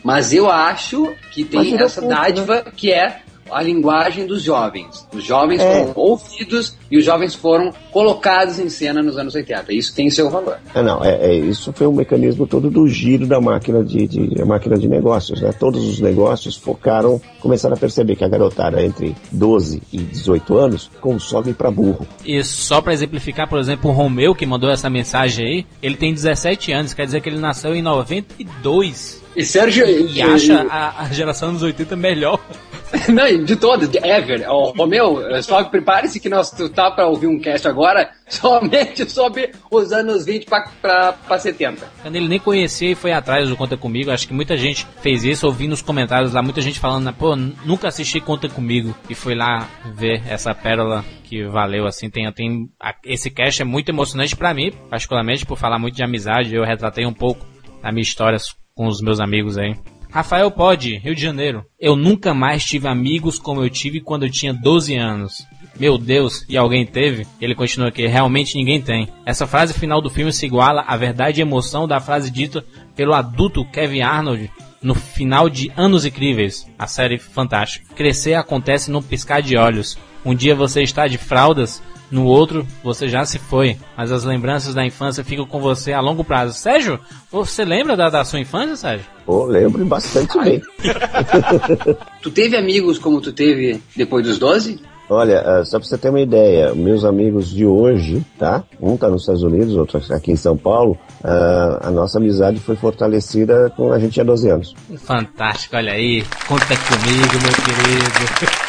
Mas 0.04 0.34
eu 0.34 0.50
acho 0.50 1.14
que 1.30 1.44
tem 1.44 1.80
essa 1.80 2.02
culto, 2.02 2.14
dádiva 2.14 2.64
que 2.76 2.92
é 2.92 3.22
a 3.50 3.62
linguagem 3.62 4.26
dos 4.26 4.42
jovens. 4.42 5.06
Os 5.14 5.24
jovens 5.24 5.60
É. 5.60 5.80
foram 5.86 5.92
ouvidos 5.96 6.76
e 6.90 6.98
os 6.98 7.04
jovens 7.04 7.34
foram 7.34 7.72
colocados 7.92 8.58
em 8.58 8.68
cena 8.68 9.02
nos 9.02 9.16
anos 9.18 9.34
80. 9.34 9.72
Isso 9.72 9.94
tem 9.94 10.10
seu 10.10 10.30
valor. 10.30 10.58
Ah, 10.74 10.82
não, 10.82 11.04
é, 11.04 11.14
é- 11.26 11.34
isso 11.36 11.72
foi 11.72 11.86
um 11.86 11.92
mecanismo 11.92 12.46
todo 12.46 12.70
do 12.70 12.86
giro 12.88 13.26
da 13.26 13.40
máquina 13.40 13.84
de, 13.84 14.06
de- 14.06 14.40
a 14.42 14.46
máquina 14.46 14.76
de 14.76 14.88
negócios, 14.88 15.40
né? 15.40 15.52
Todos 15.52 15.84
os 15.86 16.00
negócios 16.00 16.56
focaram, 16.56 17.20
começaram 17.40 17.74
a 17.74 17.78
perceber 17.78 18.16
que 18.16 18.24
a 18.24 18.28
garotada 18.28 18.82
entre 18.82 19.14
12 19.30 19.82
e 19.92 19.98
18 19.98 20.56
anos 20.58 20.90
consome 21.00 21.52
para 21.54 21.70
burro. 21.70 22.06
E 22.24 22.42
só 22.44 22.80
pra 22.80 22.92
exemplificar, 22.92 23.48
por 23.48 23.58
exemplo, 23.58 23.90
o 23.90 23.94
Romeu, 23.94 24.34
que 24.34 24.46
mandou 24.46 24.70
essa 24.70 24.88
mensagem 24.90 25.46
aí, 25.46 25.66
ele 25.82 25.96
tem 25.96 26.12
17 26.12 26.72
anos, 26.72 26.94
quer 26.94 27.06
dizer 27.06 27.20
que 27.20 27.28
ele 27.28 27.38
nasceu 27.38 27.74
em 27.74 27.82
92. 27.82 29.22
E 29.36 29.44
Sérgio. 29.44 29.84
E 29.86 30.22
acha 30.22 30.62
a, 30.70 31.02
a 31.02 31.12
geração 31.12 31.52
dos 31.52 31.62
80 31.62 31.96
melhor. 31.96 32.38
Não, 33.12 33.44
de 33.44 33.56
todas, 33.56 33.88
de 33.88 33.98
ever. 33.98 34.48
Ô, 34.50 34.72
Romeu, 34.72 35.20
só 35.42 35.62
prepare-se 35.64 36.20
que 36.20 36.28
nós 36.28 36.50
tá 36.74 36.90
pra 36.90 37.06
ouvir 37.06 37.26
um 37.26 37.38
cast 37.38 37.66
agora 37.68 38.10
somente 38.28 39.08
sobre 39.08 39.52
os 39.70 39.92
anos 39.92 40.24
20 40.24 40.46
pra, 40.46 40.68
pra, 40.80 41.12
pra 41.12 41.38
70. 41.38 41.86
Quando 42.02 42.16
ele 42.16 42.28
nem 42.28 42.38
conhecia 42.38 42.90
e 42.90 42.94
foi 42.94 43.12
atrás 43.12 43.48
do 43.48 43.56
Conta 43.56 43.76
Comigo, 43.76 44.10
acho 44.10 44.26
que 44.26 44.34
muita 44.34 44.56
gente 44.56 44.86
fez 45.00 45.24
isso, 45.24 45.46
ouvi 45.46 45.68
nos 45.68 45.82
comentários 45.82 46.32
lá, 46.32 46.42
muita 46.42 46.60
gente 46.60 46.80
falando, 46.80 47.12
pô, 47.12 47.36
nunca 47.36 47.88
assisti 47.88 48.20
Conta 48.20 48.48
Comigo. 48.48 48.94
E 49.08 49.14
foi 49.14 49.34
lá 49.34 49.68
ver 49.94 50.22
essa 50.28 50.54
pérola 50.54 51.04
que 51.24 51.44
valeu, 51.44 51.86
assim, 51.86 52.10
tem, 52.10 52.30
tem, 52.32 52.68
esse 53.04 53.30
cast 53.30 53.62
é 53.62 53.64
muito 53.64 53.88
emocionante 53.88 54.36
pra 54.36 54.54
mim, 54.54 54.72
particularmente 54.88 55.46
por 55.46 55.58
falar 55.58 55.78
muito 55.78 55.96
de 55.96 56.04
amizade, 56.04 56.54
eu 56.54 56.64
retratei 56.64 57.06
um 57.06 57.12
pouco 57.12 57.44
a 57.82 57.90
minha 57.90 58.02
história 58.02 58.38
com 58.74 58.86
os 58.86 59.00
meus 59.00 59.20
amigos 59.20 59.56
aí. 59.56 59.74
Rafael 60.14 60.48
Pode, 60.48 60.96
Rio 60.98 61.12
de 61.12 61.20
Janeiro. 61.20 61.66
Eu 61.76 61.96
nunca 61.96 62.32
mais 62.32 62.64
tive 62.64 62.86
amigos 62.86 63.36
como 63.36 63.64
eu 63.64 63.68
tive 63.68 64.00
quando 64.00 64.22
eu 64.22 64.30
tinha 64.30 64.54
12 64.54 64.94
anos. 64.94 65.44
Meu 65.76 65.98
Deus, 65.98 66.46
e 66.48 66.56
alguém 66.56 66.86
teve? 66.86 67.26
Ele 67.40 67.52
continua 67.52 67.88
aqui, 67.88 68.06
realmente 68.06 68.54
ninguém 68.54 68.80
tem. 68.80 69.08
Essa 69.26 69.44
frase 69.44 69.74
final 69.74 70.00
do 70.00 70.08
filme 70.08 70.32
se 70.32 70.46
iguala 70.46 70.84
à 70.86 70.96
verdade 70.96 71.40
e 71.40 71.42
emoção 71.42 71.88
da 71.88 71.98
frase 71.98 72.30
dita 72.30 72.64
pelo 72.94 73.12
adulto 73.12 73.64
Kevin 73.64 74.02
Arnold 74.02 74.52
no 74.80 74.94
final 74.94 75.50
de 75.50 75.72
Anos 75.76 76.04
Incríveis, 76.04 76.64
a 76.78 76.86
série 76.86 77.18
fantástica. 77.18 77.92
Crescer 77.96 78.34
acontece 78.34 78.92
num 78.92 79.02
piscar 79.02 79.42
de 79.42 79.56
olhos. 79.56 79.98
Um 80.24 80.32
dia 80.32 80.54
você 80.54 80.82
está 80.82 81.08
de 81.08 81.18
fraldas, 81.18 81.82
no 82.14 82.24
outro 82.26 82.64
você 82.82 83.08
já 83.08 83.24
se 83.24 83.38
foi, 83.38 83.76
mas 83.96 84.12
as 84.12 84.22
lembranças 84.22 84.72
da 84.72 84.86
infância 84.86 85.24
ficam 85.24 85.44
com 85.44 85.60
você 85.60 85.92
a 85.92 86.00
longo 86.00 86.22
prazo. 86.22 86.56
Sérgio, 86.56 87.00
você 87.30 87.64
lembra 87.64 87.96
da, 87.96 88.08
da 88.08 88.24
sua 88.24 88.38
infância, 88.38 88.76
Sérgio? 88.76 89.06
Pô, 89.26 89.44
lembro 89.46 89.84
bastante 89.84 90.38
bem. 90.38 90.62
Tu 92.22 92.30
teve 92.30 92.56
amigos 92.56 92.98
como 92.98 93.20
tu 93.20 93.32
teve 93.32 93.82
depois 93.94 94.24
dos 94.24 94.38
12? 94.38 94.80
Olha, 95.10 95.40
ah, 95.40 95.64
só 95.66 95.78
pra 95.78 95.86
você 95.86 95.98
ter 95.98 96.08
uma 96.08 96.20
ideia, 96.20 96.74
meus 96.74 97.04
amigos 97.04 97.50
de 97.50 97.66
hoje, 97.66 98.24
tá? 98.38 98.64
Um 98.80 98.96
tá 98.96 99.10
nos 99.10 99.22
Estados 99.22 99.42
Unidos, 99.42 99.76
outro 99.76 100.00
aqui 100.10 100.32
em 100.32 100.36
São 100.36 100.56
Paulo. 100.56 100.96
ah, 101.22 101.80
a 101.82 101.90
nossa 101.90 102.16
amizade 102.16 102.58
foi 102.60 102.76
fortalecida 102.76 103.70
quando 103.76 103.92
a 103.92 103.98
gente 103.98 104.14
tinha 104.14 104.24
12 104.24 104.48
anos. 104.48 104.74
Fantástico, 104.96 105.76
olha 105.76 105.92
aí. 105.92 106.24
Conta 106.48 106.64
comigo, 106.64 107.34
meu 107.42 107.52
querido. 107.52 108.54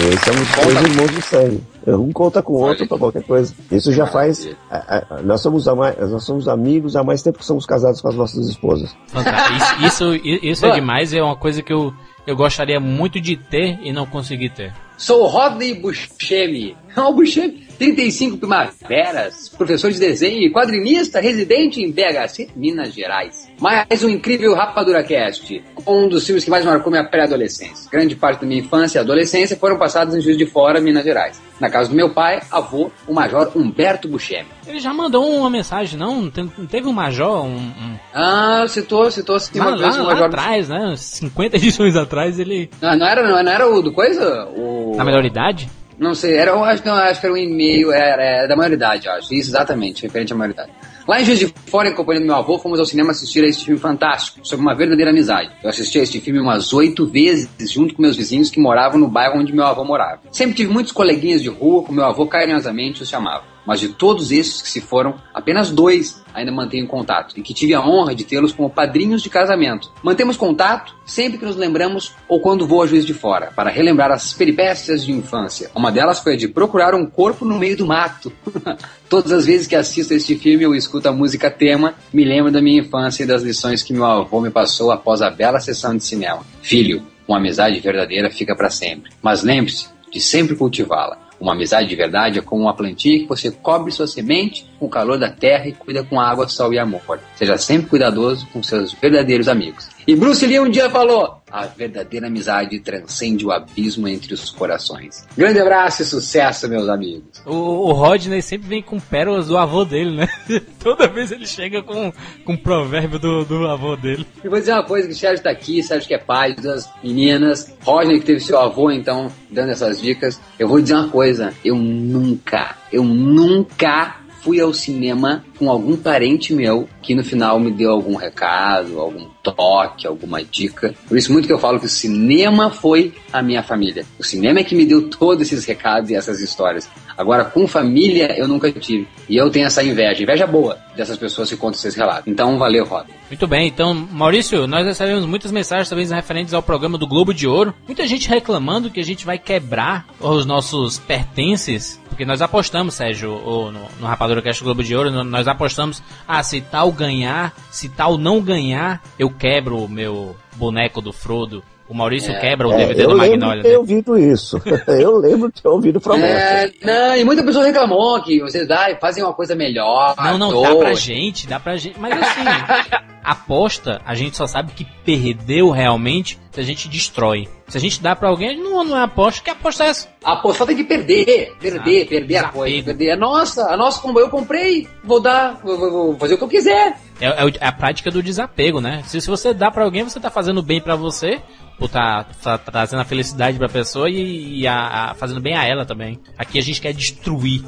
E 0.00 0.16
somos 0.24 0.48
dois 0.74 0.90
irmãos 0.90 1.10
de 1.10 1.22
sangue. 1.22 1.60
Um 1.86 2.12
conta 2.12 2.42
com 2.42 2.52
o 2.52 2.56
outro 2.60 2.86
pra 2.86 2.98
qualquer 2.98 3.22
coisa. 3.22 3.54
Isso 3.72 3.92
já 3.92 4.06
faz. 4.06 4.48
a- 4.70 5.04
a- 5.16 5.22
nós, 5.22 5.40
somos 5.40 5.66
a 5.66 5.74
mais, 5.74 5.98
nós 6.10 6.24
somos 6.24 6.46
amigos 6.46 6.94
há 6.96 7.02
mais 7.02 7.22
tempo 7.22 7.38
que 7.38 7.44
somos 7.44 7.64
casados 7.66 8.00
com 8.00 8.08
as 8.08 8.14
nossas 8.14 8.46
esposas. 8.48 8.94
Fantástico. 9.08 9.84
Isso, 9.84 10.14
isso, 10.14 10.38
isso 10.46 10.66
é 10.66 10.72
demais, 10.72 11.12
é 11.14 11.22
uma 11.22 11.34
coisa 11.36 11.62
que 11.62 11.72
eu, 11.72 11.92
eu 12.26 12.36
gostaria 12.36 12.78
muito 12.78 13.20
de 13.20 13.36
ter 13.36 13.78
e 13.82 13.92
não 13.92 14.04
consegui 14.06 14.48
ter. 14.50 14.72
Sou 14.98 15.26
Rodney 15.26 15.74
Buscemi. 15.80 16.76
Buscemi. 17.14 17.66
35 17.78 18.38
primaveras, 18.38 19.48
professor 19.50 19.92
de 19.92 20.00
desenho 20.00 20.42
e 20.42 20.50
quadrinista 20.52 21.20
residente 21.20 21.80
em 21.80 21.92
BHC, 21.92 22.48
Minas 22.56 22.92
Gerais. 22.92 23.48
Mais 23.60 24.02
um 24.02 24.08
incrível 24.08 24.52
Rapadura 24.54 25.02
Cast, 25.04 25.62
um 25.86 26.08
dos 26.08 26.26
filmes 26.26 26.42
que 26.44 26.50
mais 26.50 26.64
marcou 26.64 26.90
minha 26.90 27.04
pré-adolescência. 27.04 27.88
Grande 27.88 28.16
parte 28.16 28.40
da 28.40 28.46
minha 28.48 28.60
infância 28.60 28.98
e 28.98 29.00
adolescência 29.00 29.56
foram 29.56 29.78
passados 29.78 30.12
em 30.16 30.20
Juiz 30.20 30.36
de 30.36 30.44
Fora, 30.46 30.80
Minas 30.80 31.04
Gerais. 31.04 31.40
Na 31.60 31.70
casa 31.70 31.88
do 31.88 31.94
meu 31.94 32.10
pai, 32.10 32.40
avô, 32.50 32.90
o 33.06 33.14
major 33.14 33.52
Humberto 33.54 34.08
Buscemi. 34.08 34.48
Ele 34.66 34.80
já 34.80 34.92
mandou 34.92 35.24
uma 35.30 35.48
mensagem, 35.48 35.96
não? 35.98 36.22
Não 36.22 36.30
te- 36.30 36.50
não 36.58 36.66
teve 36.66 36.88
um 36.88 36.92
major, 36.92 37.44
um... 37.44 37.56
um... 37.58 37.96
Ah, 38.12 38.64
citou, 38.68 39.08
citou 39.10 39.38
sim 39.38 39.56
Lá, 39.58 39.68
uma 39.68 39.76
vez 39.78 39.96
lá, 39.96 40.02
o 40.02 40.06
lá 40.06 40.12
major. 40.14 40.26
atrás, 40.26 40.68
né? 40.68 40.94
50 40.96 41.56
edições 41.56 41.94
atrás, 41.96 42.40
ele... 42.40 42.68
Não, 42.82 42.96
não 42.98 43.06
era, 43.06 43.42
não 43.42 43.52
era 43.52 43.68
o 43.68 43.80
do 43.82 43.92
coisa? 43.92 44.46
O... 44.56 44.94
Na 44.96 45.04
melhor 45.04 45.24
idade? 45.24 45.68
Não 45.98 46.14
sei, 46.14 46.34
era, 46.36 46.54
acho, 46.54 46.82
que- 46.82 46.88
não, 46.88 46.94
acho 46.96 47.20
que 47.20 47.26
era 47.26 47.32
um 47.34 47.36
e-mail, 47.38 47.92
era, 47.92 48.22
era 48.22 48.46
da 48.48 48.54
maioridade, 48.56 49.08
acho. 49.08 49.34
Isso, 49.34 49.50
exatamente, 49.50 50.02
referente 50.02 50.32
à 50.32 50.36
maioridade. 50.36 50.70
Lá 51.08 51.20
em 51.20 51.24
Juiz 51.24 51.38
de 51.38 51.46
Fora, 51.66 51.88
em 51.88 51.94
companhia 51.94 52.20
do 52.20 52.26
meu 52.26 52.36
avô, 52.36 52.58
fomos 52.58 52.78
ao 52.78 52.84
cinema 52.84 53.12
assistir 53.12 53.42
a 53.42 53.48
este 53.48 53.64
filme 53.64 53.80
fantástico, 53.80 54.40
sobre 54.46 54.64
uma 54.64 54.74
verdadeira 54.74 55.10
amizade. 55.10 55.50
Eu 55.64 55.70
assisti 55.70 55.98
a 55.98 56.02
este 56.02 56.20
filme 56.20 56.38
umas 56.38 56.72
oito 56.74 57.06
vezes, 57.06 57.48
junto 57.72 57.94
com 57.94 58.02
meus 58.02 58.14
vizinhos 58.16 58.50
que 58.50 58.60
moravam 58.60 58.98
no 59.00 59.08
bairro 59.08 59.40
onde 59.40 59.52
meu 59.52 59.64
avô 59.64 59.84
morava. 59.84 60.20
Sempre 60.30 60.54
tive 60.56 60.70
muitos 60.72 60.92
coleguinhas 60.92 61.42
de 61.42 61.48
rua, 61.48 61.82
como 61.82 61.96
meu 61.96 62.04
avô 62.04 62.26
carinhosamente 62.26 63.02
os 63.02 63.08
chamava. 63.08 63.42
Mas 63.68 63.80
de 63.80 63.88
todos 63.88 64.32
esses 64.32 64.62
que 64.62 64.68
se 64.70 64.80
foram, 64.80 65.16
apenas 65.34 65.70
dois 65.70 66.24
ainda 66.32 66.50
mantenho 66.50 66.86
contato 66.86 67.34
e 67.36 67.42
que 67.42 67.52
tive 67.52 67.74
a 67.74 67.86
honra 67.86 68.14
de 68.14 68.24
tê-los 68.24 68.50
como 68.50 68.70
padrinhos 68.70 69.20
de 69.20 69.28
casamento. 69.28 69.92
Mantemos 70.02 70.38
contato 70.38 70.94
sempre 71.04 71.36
que 71.36 71.44
nos 71.44 71.54
lembramos 71.54 72.14
ou 72.26 72.40
quando 72.40 72.66
vou 72.66 72.82
a 72.82 72.86
Juiz 72.86 73.04
de 73.04 73.12
Fora, 73.12 73.52
para 73.54 73.68
relembrar 73.68 74.10
as 74.10 74.32
peripécias 74.32 75.04
de 75.04 75.12
infância. 75.12 75.70
Uma 75.74 75.92
delas 75.92 76.20
foi 76.20 76.32
a 76.32 76.36
de 76.38 76.48
procurar 76.48 76.94
um 76.94 77.04
corpo 77.04 77.44
no 77.44 77.58
meio 77.58 77.76
do 77.76 77.86
mato. 77.86 78.32
Todas 79.06 79.32
as 79.32 79.44
vezes 79.44 79.66
que 79.66 79.76
assisto 79.76 80.14
a 80.14 80.16
este 80.16 80.34
filme 80.36 80.64
ou 80.64 80.74
escuto 80.74 81.06
a 81.10 81.12
música 81.12 81.50
tema, 81.50 81.94
me 82.10 82.24
lembro 82.24 82.50
da 82.50 82.62
minha 82.62 82.80
infância 82.80 83.22
e 83.22 83.26
das 83.26 83.42
lições 83.42 83.82
que 83.82 83.92
meu 83.92 84.06
avô 84.06 84.40
me 84.40 84.50
passou 84.50 84.90
após 84.90 85.20
a 85.20 85.28
bela 85.28 85.60
sessão 85.60 85.94
de 85.94 86.02
cinema. 86.02 86.40
Filho, 86.62 87.02
uma 87.28 87.36
amizade 87.36 87.78
verdadeira 87.80 88.30
fica 88.30 88.56
para 88.56 88.70
sempre. 88.70 89.12
Mas 89.20 89.42
lembre-se 89.42 89.88
de 90.10 90.22
sempre 90.22 90.56
cultivá-la. 90.56 91.27
Uma 91.40 91.52
amizade 91.52 91.88
de 91.88 91.96
verdade 91.96 92.38
é 92.38 92.42
como 92.42 92.62
uma 92.62 92.74
plantinha 92.74 93.20
que 93.20 93.26
você 93.26 93.50
cobre 93.50 93.92
sua 93.92 94.06
semente 94.06 94.68
com 94.78 94.86
o 94.86 94.88
calor 94.88 95.18
da 95.18 95.30
terra 95.30 95.68
e 95.68 95.72
cuida 95.72 96.02
com 96.02 96.20
água, 96.20 96.48
sol 96.48 96.72
e 96.72 96.78
amor. 96.78 97.20
Seja 97.36 97.56
sempre 97.56 97.88
cuidadoso 97.88 98.46
com 98.52 98.62
seus 98.62 98.92
verdadeiros 98.92 99.48
amigos. 99.48 99.88
E 100.06 100.16
Bruce 100.16 100.44
Lee 100.46 100.58
um 100.58 100.68
dia 100.68 100.90
falou: 100.90 101.37
a 101.50 101.66
verdadeira 101.66 102.26
amizade 102.26 102.78
transcende 102.80 103.44
o 103.46 103.50
abismo 103.50 104.08
entre 104.08 104.34
os 104.34 104.50
corações. 104.50 105.26
Grande 105.36 105.58
abraço 105.60 106.02
e 106.02 106.04
sucesso, 106.04 106.68
meus 106.68 106.88
amigos. 106.88 107.42
O, 107.44 107.88
o 107.88 107.92
Rodney 107.92 108.42
sempre 108.42 108.68
vem 108.68 108.82
com 108.82 108.98
pérolas 108.98 109.46
do 109.48 109.56
avô 109.56 109.84
dele, 109.84 110.16
né? 110.16 110.28
Toda 110.78 111.08
vez 111.08 111.32
ele 111.32 111.46
chega 111.46 111.82
com, 111.82 112.12
com 112.44 112.52
um 112.52 112.56
provérbio 112.56 113.18
do, 113.18 113.44
do 113.44 113.66
avô 113.66 113.96
dele. 113.96 114.26
E 114.44 114.48
vou 114.48 114.58
dizer 114.58 114.72
uma 114.72 114.84
coisa, 114.84 115.08
que 115.08 115.14
o 115.14 115.16
Sérgio 115.16 115.42
tá 115.42 115.50
aqui, 115.50 115.82
Sérgio 115.82 116.08
que 116.08 116.14
é 116.14 116.18
pai 116.18 116.54
das 116.54 116.88
meninas, 117.02 117.74
Rodney 117.82 118.20
que 118.20 118.26
teve 118.26 118.40
seu 118.40 118.58
avô, 118.58 118.90
então, 118.90 119.30
dando 119.50 119.70
essas 119.70 120.00
dicas. 120.00 120.40
Eu 120.58 120.68
vou 120.68 120.80
dizer 120.80 120.94
uma 120.94 121.08
coisa, 121.08 121.52
eu 121.64 121.76
nunca, 121.76 122.76
eu 122.92 123.04
nunca 123.04 124.16
fui 124.42 124.60
ao 124.60 124.72
cinema 124.72 125.44
com 125.58 125.70
algum 125.70 125.96
parente 125.96 126.52
meu 126.54 126.88
que 127.02 127.14
no 127.14 127.24
final 127.24 127.58
me 127.58 127.70
deu 127.70 127.90
algum 127.90 128.14
recado, 128.16 129.00
algum 129.00 129.26
toque, 129.42 130.06
alguma 130.06 130.42
dica. 130.44 130.94
Por 131.08 131.16
isso 131.16 131.32
muito 131.32 131.46
que 131.46 131.52
eu 131.52 131.58
falo 131.58 131.80
que 131.80 131.86
o 131.86 131.88
cinema 131.88 132.70
foi 132.70 133.14
a 133.32 133.42
minha 133.42 133.62
família. 133.62 134.04
O 134.18 134.24
cinema 134.24 134.60
é 134.60 134.64
que 134.64 134.74
me 134.74 134.84
deu 134.84 135.08
todos 135.08 135.42
esses 135.42 135.64
recados 135.64 136.10
e 136.10 136.14
essas 136.14 136.40
histórias. 136.40 136.88
Agora, 137.16 137.44
com 137.46 137.66
família, 137.66 138.38
eu 138.38 138.46
nunca 138.46 138.70
tive. 138.70 139.08
E 139.28 139.36
eu 139.36 139.50
tenho 139.50 139.66
essa 139.66 139.82
inveja, 139.82 140.22
inveja 140.22 140.46
boa 140.46 140.78
dessas 140.96 141.16
pessoas 141.16 141.48
que 141.48 141.56
contam 141.56 141.78
esses 141.78 141.94
relatos. 141.94 142.26
Então, 142.28 142.58
valeu, 142.58 142.84
Roda. 142.84 143.06
Muito 143.30 143.46
bem, 143.46 143.66
então, 143.68 143.92
Maurício, 143.94 144.66
nós 144.66 144.86
recebemos 144.86 145.26
muitas 145.26 145.50
mensagens 145.50 145.88
também 145.88 146.06
referentes 146.06 146.54
ao 146.54 146.62
programa 146.62 146.96
do 146.96 147.06
Globo 147.06 147.34
de 147.34 147.46
Ouro. 147.46 147.74
Muita 147.86 148.06
gente 148.06 148.28
reclamando 148.28 148.90
que 148.90 149.00
a 149.00 149.04
gente 149.04 149.24
vai 149.26 149.38
quebrar 149.38 150.06
os 150.20 150.46
nossos 150.46 150.98
pertences, 150.98 152.00
porque 152.08 152.24
nós 152.24 152.40
apostamos, 152.40 152.94
Sérgio, 152.94 153.30
no, 153.30 153.72
no 154.00 154.06
Rapadura 154.06 154.40
Cast 154.42 154.62
Globo 154.64 154.82
de 154.82 154.94
Ouro, 154.96 155.10
no- 155.10 155.24
nós 155.48 155.54
apostamos, 155.54 156.02
ah, 156.26 156.42
se 156.42 156.60
tal 156.60 156.92
ganhar, 156.92 157.54
se 157.70 157.88
tal 157.88 158.18
não 158.18 158.40
ganhar, 158.40 159.02
eu 159.18 159.30
quebro 159.30 159.78
o 159.84 159.88
meu 159.88 160.36
boneco 160.56 161.00
do 161.00 161.12
Frodo. 161.12 161.62
O 161.88 161.94
Maurício 161.94 162.34
É. 162.34 162.38
quebra 162.38 162.68
o 162.68 162.72
É, 162.72 162.76
DVD 162.76 163.04
eu 163.04 163.08
do 163.08 163.14
lembro 163.14 163.30
Magnolia. 163.46 163.56
de 163.56 163.62
ter 163.62 163.72
né? 163.72 163.78
ouvido 163.78 164.18
isso. 164.18 164.60
eu 164.86 165.16
lembro 165.16 165.50
de 165.50 165.62
ter 165.62 165.68
ouvido 165.68 165.98
promessa. 165.98 166.28
É, 166.38 166.70
não, 166.82 167.16
e 167.16 167.24
muita 167.24 167.42
pessoa 167.42 167.64
reclamou 167.64 168.22
que 168.22 168.40
vocês 168.40 168.70
ah, 168.70 168.94
fazem 169.00 169.24
uma 169.24 169.32
coisa 169.32 169.54
melhor. 169.54 170.14
Não, 170.18 170.36
não, 170.36 170.62
dá 170.62 170.76
pra 170.76 170.92
gente, 170.92 171.46
dá 171.48 171.58
pra 171.58 171.76
gente. 171.76 171.98
Mas 171.98 172.12
assim, 172.12 172.44
aposta, 173.24 174.00
a 174.04 174.14
gente 174.14 174.36
só 174.36 174.46
sabe 174.46 174.72
que 174.72 174.84
perdeu 175.04 175.70
realmente 175.70 176.38
se 176.52 176.60
a 176.60 176.62
gente 176.64 176.88
destrói. 176.88 177.48
Se 177.68 177.76
a 177.76 177.80
gente 177.80 178.00
dá 178.02 178.16
pra 178.16 178.28
alguém, 178.28 178.56
não, 178.62 178.82
não 178.84 178.96
é 178.96 179.02
aposta, 179.02 179.42
que 179.42 179.50
aposta 179.50 179.84
é 179.84 179.88
essa? 179.88 180.08
A 180.24 180.36
pessoa 180.36 180.66
tem 180.66 180.76
que 180.76 180.84
perder, 180.84 181.54
perder, 181.60 182.04
Ah, 182.04 182.08
perder 182.08 182.36
a 182.38 182.48
coisa, 182.48 182.84
perder. 182.86 183.08
É 183.10 183.16
nossa, 183.16 183.66
a 183.72 183.76
nossa, 183.76 184.00
como 184.00 184.18
eu 184.18 184.28
comprei, 184.30 184.88
vou 185.04 185.20
dar, 185.20 185.60
vou, 185.62 185.76
vou- 185.78 186.16
fazer 186.18 186.34
o 186.34 186.38
que 186.38 186.44
eu 186.44 186.48
quiser. 186.48 186.96
É, 187.20 187.26
é 187.26 187.48
é 187.60 187.66
a 187.66 187.72
prática 187.72 188.10
do 188.10 188.22
desapego, 188.22 188.80
né? 188.80 189.02
Se, 189.06 189.20
se 189.20 189.28
você 189.28 189.52
dá 189.52 189.70
pra 189.70 189.84
alguém, 189.84 190.04
você 190.04 190.18
tá 190.18 190.30
fazendo 190.30 190.62
bem 190.62 190.80
pra 190.80 190.96
você, 190.96 191.40
por 191.78 191.88
tá, 191.88 192.24
tá 192.42 192.56
trazendo 192.58 193.00
a 193.00 193.04
felicidade 193.04 193.58
pra 193.58 193.68
pessoa 193.68 194.08
e, 194.08 194.60
e 194.60 194.66
a- 194.66 195.10
a- 195.10 195.14
fazendo 195.14 195.40
bem 195.40 195.54
a 195.54 195.64
ela 195.64 195.84
também. 195.84 196.18
Aqui 196.38 196.58
a 196.58 196.62
gente 196.62 196.80
quer 196.80 196.92
destruir. 196.94 197.62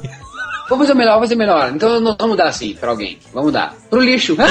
Vamos 0.69 0.87
fazer 0.87 0.97
melhor, 0.97 1.13
vamos 1.15 1.25
fazer 1.27 1.35
melhor. 1.35 1.71
Então 1.75 2.15
vamos 2.17 2.37
dar 2.37 2.47
assim 2.47 2.73
pra 2.73 2.89
alguém. 2.91 3.19
Vamos 3.33 3.51
dar. 3.51 3.75
Pro 3.89 3.99
lixo. 4.01 4.35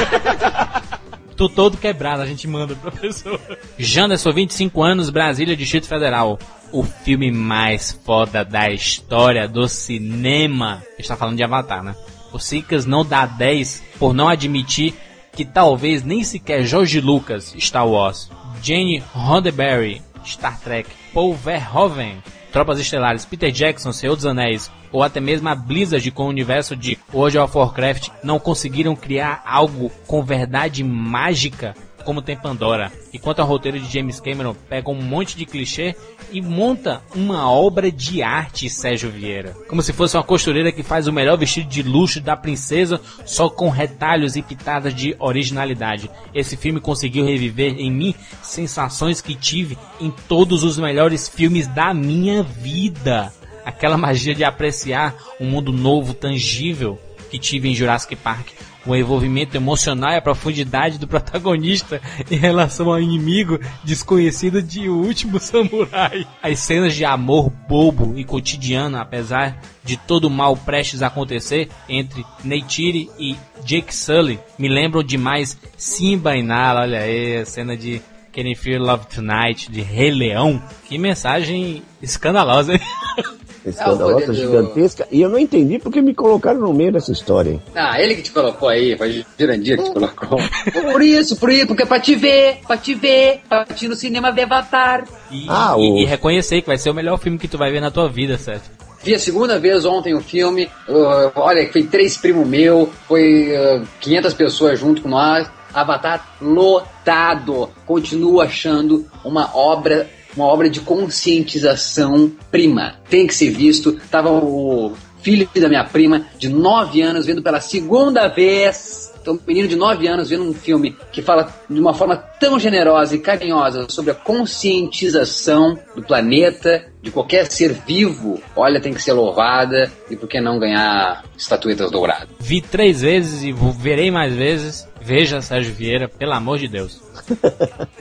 Tô 1.41 1.49
todo 1.49 1.79
quebrado, 1.79 2.21
a 2.21 2.27
gente 2.27 2.47
manda 2.47 2.77
pra 2.77 2.91
pessoa. 2.91 3.41
Janderson, 3.79 4.31
25 4.31 4.83
anos, 4.83 5.09
Brasília, 5.09 5.57
Distrito 5.57 5.87
Federal. 5.87 6.39
O 6.71 6.83
filme 6.83 7.33
mais 7.33 7.99
foda 8.05 8.45
da 8.45 8.69
história 8.69 9.49
do 9.49 9.67
cinema. 9.67 10.83
A 10.87 10.97
gente 10.99 11.09
tá 11.09 11.17
falando 11.17 11.39
de 11.39 11.43
Avatar, 11.43 11.83
né? 11.83 11.97
O 12.31 12.39
Sicas 12.39 12.85
não 12.85 13.07
dá 13.07 13.25
10 13.25 13.83
por 13.99 14.13
não 14.13 14.29
admitir 14.29 14.93
que 15.33 15.47
talvez 15.47 16.05
nem 16.05 16.23
sequer 16.23 16.63
George 16.65 17.01
Lucas, 17.01 17.55
Star 17.59 17.89
Wars, 17.89 18.31
Jane 18.63 19.03
Roddenberry, 19.15 20.03
Star 20.23 20.61
Trek, 20.61 20.91
Paul 21.15 21.35
Verhoeven, 21.35 22.23
Tropas 22.53 22.79
Estelares, 22.79 23.25
Peter 23.25 23.51
Jackson, 23.51 23.93
Senhor 23.93 24.17
dos 24.17 24.27
Anéis, 24.27 24.71
ou 24.93 25.03
até 25.03 25.21
mesmo 25.21 25.49
a 25.49 25.55
Blizzard 25.55 26.11
com 26.11 26.25
o 26.25 26.29
universo 26.29 26.75
de 26.75 26.99
World 27.13 27.39
of 27.39 27.57
Warcraft 27.57 28.09
não 28.25 28.41
conseguiram 28.41 28.97
criar 28.97 29.43
algo 29.47 29.91
com 30.07 30.23
verdade 30.23 30.83
mágica 30.83 31.75
como 32.05 32.23
tem 32.23 32.37
Pandora. 32.37 32.93
E 33.13 33.19
quanto 33.19 33.41
ao 33.41 33.49
roteiro 33.49 33.79
de 33.79 33.93
James 33.93 34.21
Cameron, 34.21 34.55
pega 34.69 34.91
um 34.91 35.03
monte 35.03 35.37
de 35.37 35.47
clichê 35.47 35.95
e 36.33 36.41
monta 36.41 37.03
uma 37.15 37.51
obra 37.51 37.91
de 37.91 38.23
arte, 38.23 38.69
Sérgio 38.71 39.11
Vieira. 39.11 39.57
Como 39.69 39.83
se 39.83 39.93
fosse 39.93 40.17
uma 40.17 40.23
costureira 40.23 40.73
que 40.73 40.83
faz 40.83 41.07
o 41.07 41.13
melhor 41.13 41.37
vestido 41.37 41.69
de 41.69 41.83
luxo 41.83 42.21
da 42.21 42.37
princesa, 42.37 43.01
só 43.25 43.49
com 43.49 43.69
retalhos 43.69 44.37
e 44.37 44.43
pitadas 44.43 44.95
de 44.95 45.15
originalidade. 45.19 46.11
Esse 46.35 46.57
filme 46.57 46.81
conseguiu 46.81 47.25
reviver 47.25 47.75
em 47.79 47.91
mim 47.91 48.15
sensações 48.43 49.21
que 49.21 49.35
tive 49.35 49.79
em 50.01 50.11
todos 50.11 50.65
os 50.65 50.79
melhores 50.79 51.29
filmes 51.29 51.67
da 51.67 51.93
minha 51.93 52.43
vida. 52.43 53.33
Aquela 53.65 53.97
magia 53.97 54.35
de 54.35 54.45
apreciar 54.45 55.15
um 55.41 55.47
mundo 55.47 55.73
novo, 55.73 56.15
tangível, 56.15 56.99
que 57.31 57.39
tive 57.39 57.69
em 57.69 57.75
Jurassic 57.75 58.17
Park. 58.17 58.49
O 58.87 58.97
envolvimento 58.97 59.57
emocional 59.57 60.13
e 60.13 60.17
a 60.17 60.23
profundidade 60.23 60.99
do 60.99 61.07
protagonista 61.07 62.01
em 62.31 62.37
relação 62.37 62.91
ao 62.91 63.01
inimigo 63.01 63.59
desconhecido 63.85 64.63
de 64.63 64.89
O 64.89 64.97
Último 64.97 65.39
Samurai. 65.39 66.27
As 66.43 66.59
cenas 66.61 66.95
de 66.95 67.05
amor 67.05 67.51
bobo 67.69 68.19
e 68.19 68.25
cotidiano, 68.25 68.99
apesar 68.99 69.61
de 69.85 69.97
todo 69.97 70.25
o 70.27 70.31
mal 70.31 70.57
prestes 70.57 71.03
a 71.03 71.09
acontecer 71.09 71.69
entre 71.89 72.25
Neytiri 72.43 73.11
e 73.19 73.37
Jake 73.65 73.95
Sully, 73.95 74.39
me 74.59 74.69
lembram 74.69 75.03
demais 75.03 75.59
Simba 75.77 76.37
e 76.37 76.43
Nala. 76.43 76.83
Olha 76.83 77.01
aí, 77.01 77.37
a 77.37 77.45
cena 77.45 77.77
de 77.77 78.01
Can 78.33 78.43
You 78.43 78.57
Feel 78.57 78.83
Love 78.83 79.07
Tonight, 79.07 79.71
de 79.71 79.81
Rei 79.81 80.11
Leão. 80.11 80.63
Que 80.89 80.97
mensagem 80.99 81.83
escandalosa, 82.01 82.75
hein? 82.75 82.81
Escandalosa, 83.65 84.27
do- 84.27 84.35
gigantesca. 84.35 85.07
E 85.11 85.21
eu 85.21 85.29
não 85.29 85.39
entendi 85.39 85.79
porque 85.79 86.01
me 86.01 86.15
colocaram 86.15 86.61
no 86.61 86.73
meio 86.73 86.93
dessa 86.93 87.13
história. 87.13 87.51
hein? 87.51 87.63
Ah, 87.75 88.01
ele 88.01 88.15
que 88.17 88.23
te 88.23 88.31
colocou 88.33 88.69
aí, 88.69 88.97
foi 88.97 89.25
Jurandir 89.39 89.77
que 89.79 89.85
te 89.85 89.91
colocou. 89.93 90.39
Por 90.93 91.03
isso, 91.03 91.37
por 91.37 91.51
isso, 91.51 91.67
porque 91.67 91.83
é 91.83 91.87
pra 91.87 92.01
te 92.01 92.15
ver, 92.15 92.59
pra 92.67 92.77
te 92.77 92.95
ver, 92.95 93.41
pra 93.49 93.65
te 93.65 93.85
ir 93.85 93.89
no 93.89 93.95
cinema 93.95 94.31
ver 94.33 94.43
Avatar. 94.43 95.05
E, 95.31 95.47
Ah, 95.49 95.75
e- 95.79 95.81
o- 95.81 95.99
e 95.99 96.05
reconhecer 96.05 96.61
que 96.63 96.67
vai 96.67 96.79
ser 96.79 96.91
o 96.91 96.95
melhor 96.95 97.19
filme 97.19 97.39
que 97.39 97.49
tu 97.49 97.59
vai 97.59 97.71
ver 97.71 97.81
na 97.81 97.91
tua 97.91 98.09
vida, 98.09 98.37
certo? 98.39 98.71
Vi 99.03 99.15
a 99.15 99.19
segunda 99.19 99.59
vez 99.59 99.85
ontem 99.87 100.15
o 100.15 100.21
filme. 100.21 100.69
uh, 100.89 101.31
olha, 101.37 101.71
foi 101.73 101.85
três 101.85 102.17
primos 102.19 102.47
meu, 102.47 102.91
foi 103.09 103.51
uh, 103.57 103.87
500 104.01 104.35
pessoas 104.35 104.79
junto 104.79 105.03
com 105.03 105.09
nós. 105.09 105.51
Avatar 105.73 106.27
lotado. 106.43 107.71
Continuo 107.87 108.41
achando 108.41 109.07
uma 109.25 109.57
obra 109.57 110.09
uma 110.37 110.47
obra 110.47 110.69
de 110.71 110.81
conscientização 110.81 112.31
prima. 112.51 112.95
Tem 113.09 113.27
que 113.27 113.35
ser 113.35 113.51
visto. 113.51 113.99
Tava 114.11 114.31
o 114.31 114.93
filho 115.23 115.49
da 115.55 115.69
minha 115.69 115.85
prima, 115.85 116.25
de 116.39 116.49
9 116.49 117.03
anos, 117.03 117.27
vendo 117.27 117.43
pela 117.43 117.61
segunda 117.61 118.27
vez. 118.29 119.13
Então, 119.21 119.35
um 119.35 119.39
menino 119.47 119.69
de 119.69 119.77
9 119.77 120.07
anos 120.09 120.31
vendo 120.31 120.45
um 120.45 120.55
filme 120.55 120.97
que 121.13 121.21
fala 121.21 121.53
de 121.69 121.79
uma 121.79 121.93
forma 121.93 122.17
tão 122.17 122.59
generosa 122.59 123.15
e 123.15 123.19
carinhosa 123.19 123.87
sobre 123.91 124.13
a 124.13 124.15
conscientização 124.15 125.79
do 125.95 126.03
planeta, 126.03 126.87
de 127.03 127.11
qualquer 127.11 127.45
ser 127.51 127.73
vivo, 127.87 128.41
olha, 128.57 128.81
tem 128.81 128.95
que 128.95 129.03
ser 129.03 129.13
louvada 129.13 129.91
e 130.11 130.17
por 130.17 130.27
que 130.27 130.41
não 130.41 130.59
ganhar 130.59 131.23
estatuetas 131.37 131.91
douradas? 131.91 132.29
Vi 132.39 132.63
três 132.63 133.03
vezes 133.03 133.43
e 133.43 133.53
vou- 133.53 133.73
verei 133.73 134.11
mais 134.11 134.35
vezes. 134.35 134.89
Veja 135.03 135.41
Sérgio 135.43 135.75
Vieira, 135.75 136.09
pelo 136.09 136.33
amor 136.33 136.59
de 136.59 136.69
Deus. 136.69 137.01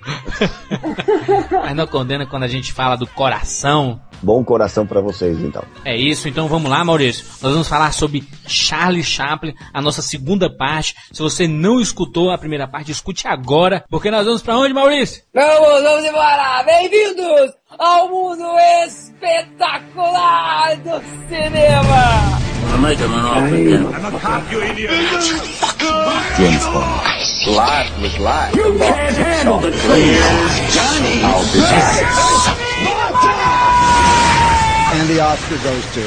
Mas 1.51 1.75
não 1.75 1.87
condena 1.87 2.27
quando 2.27 2.43
a 2.43 2.49
gente 2.49 2.71
fala 2.71 2.97
do 2.97 3.07
coração, 3.07 3.99
Bom 4.23 4.45
coração 4.45 4.87
pra 4.87 5.01
vocês, 5.01 5.41
então. 5.41 5.65
É 5.85 5.97
isso, 5.97 6.29
então 6.29 6.47
vamos 6.47 6.71
lá, 6.71 6.85
Maurício. 6.85 7.25
Nós 7.43 7.53
vamos 7.53 7.67
falar 7.67 7.93
sobre 7.93 8.23
Charlie 8.47 9.03
Chaplin, 9.03 9.55
a 9.75 9.83
nossa 9.83 10.01
segunda 10.01 10.49
parte. 10.49 10.95
Se 11.13 11.21
você 11.21 11.49
não 11.49 11.81
escutou 11.81 12.31
a 12.31 12.39
primeira 12.39 12.69
parte, 12.69 12.93
escute 12.93 13.27
agora, 13.27 13.85
porque 13.91 14.11
nós 14.11 14.25
vamos 14.25 14.41
pra 14.43 14.57
onde, 14.57 14.73
Maurício? 14.73 15.23
Vamos, 15.35 15.83
vamos 15.83 16.05
embora! 16.05 16.63
Bem-vindos 16.63 17.53
ao 17.79 18.09
mundo 18.09 18.45
espetacular 18.87 20.77
do 20.77 21.03
cinema! 21.29 22.43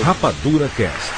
Rapadura 0.04 0.70
Cast. 0.70 1.12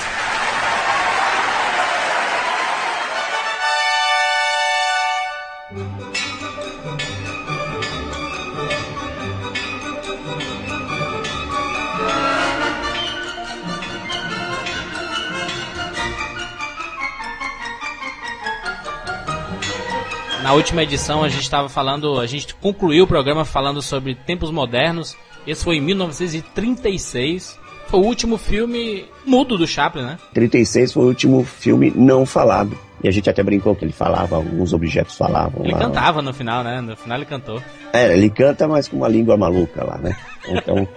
Na 20.41 20.53
última 20.53 20.81
edição 20.81 21.23
a 21.23 21.29
gente 21.29 21.43
estava 21.43 21.69
falando, 21.69 22.19
a 22.19 22.25
gente 22.25 22.55
concluiu 22.55 23.03
o 23.03 23.07
programa 23.07 23.45
falando 23.45 23.83
sobre 23.83 24.15
tempos 24.15 24.49
modernos. 24.49 25.15
Esse 25.45 25.63
foi 25.63 25.75
em 25.75 25.81
1936. 25.81 27.66
Foi 27.87 27.99
o 27.99 28.03
último 28.03 28.37
filme 28.37 29.05
mudo 29.25 29.57
do 29.57 29.65
Chaplin, 29.67 30.03
né? 30.03 30.17
36 30.33 30.93
foi 30.93 31.03
o 31.03 31.07
último 31.07 31.43
filme 31.43 31.91
não 31.95 32.25
falado. 32.25 32.77
E 33.03 33.07
a 33.07 33.11
gente 33.11 33.29
até 33.29 33.43
brincou 33.43 33.75
que 33.75 33.85
ele 33.85 33.91
falava, 33.91 34.35
alguns 34.35 34.73
objetos 34.73 35.15
falavam 35.15 35.63
Ele 35.63 35.71
lá. 35.73 35.79
cantava 35.79 36.21
no 36.21 36.33
final, 36.33 36.63
né? 36.63 36.81
No 36.81 36.95
final 36.97 37.17
ele 37.17 37.25
cantou. 37.25 37.61
É, 37.93 38.11
ele 38.11 38.29
canta, 38.29 38.67
mas 38.67 38.87
com 38.87 38.97
uma 38.97 39.07
língua 39.07 39.37
maluca 39.37 39.83
lá, 39.83 39.97
né? 39.99 40.17
Então, 40.47 40.87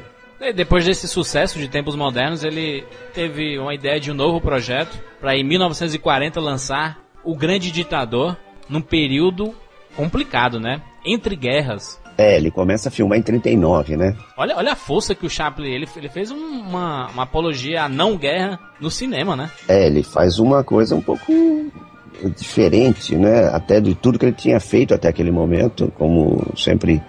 depois 0.54 0.84
desse 0.84 1.06
sucesso 1.06 1.58
de 1.58 1.68
tempos 1.68 1.94
modernos, 1.94 2.42
ele 2.42 2.84
teve 3.12 3.58
uma 3.58 3.74
ideia 3.74 4.00
de 4.00 4.10
um 4.10 4.14
novo 4.14 4.40
projeto 4.40 4.98
para 5.20 5.36
em 5.36 5.44
1940 5.44 6.40
lançar 6.40 6.98
O 7.22 7.36
Grande 7.36 7.70
Ditador 7.70 8.36
num 8.68 8.80
período 8.80 9.54
complicado, 9.94 10.58
né? 10.58 10.80
Entre 11.04 11.36
guerras. 11.36 12.00
É, 12.18 12.36
ele 12.36 12.50
começa 12.50 12.88
a 12.88 12.92
filmar 12.92 13.18
em 13.18 13.22
39, 13.22 13.96
né? 13.96 14.14
Olha, 14.36 14.56
olha 14.56 14.72
a 14.72 14.76
força 14.76 15.14
que 15.14 15.24
o 15.26 15.30
Chaplin 15.30 15.70
ele, 15.70 15.88
ele 15.96 16.08
fez 16.08 16.30
um- 16.30 16.36
uma, 16.60 17.08
uma 17.08 17.22
apologia 17.24 17.84
à 17.84 17.88
não 17.88 18.16
guerra 18.16 18.58
no 18.80 18.90
cinema, 18.90 19.34
né? 19.36 19.50
É, 19.68 19.86
ele 19.86 20.02
faz 20.02 20.38
uma 20.38 20.62
coisa 20.62 20.94
um 20.94 21.00
pouco 21.00 21.32
diferente, 22.36 23.16
né? 23.16 23.48
Até 23.48 23.80
de 23.80 23.94
tudo 23.94 24.18
que 24.18 24.26
ele 24.26 24.32
tinha 24.34 24.60
feito 24.60 24.94
até 24.94 25.08
aquele 25.08 25.30
momento, 25.30 25.92
como 25.98 26.52
sempre 26.56 27.02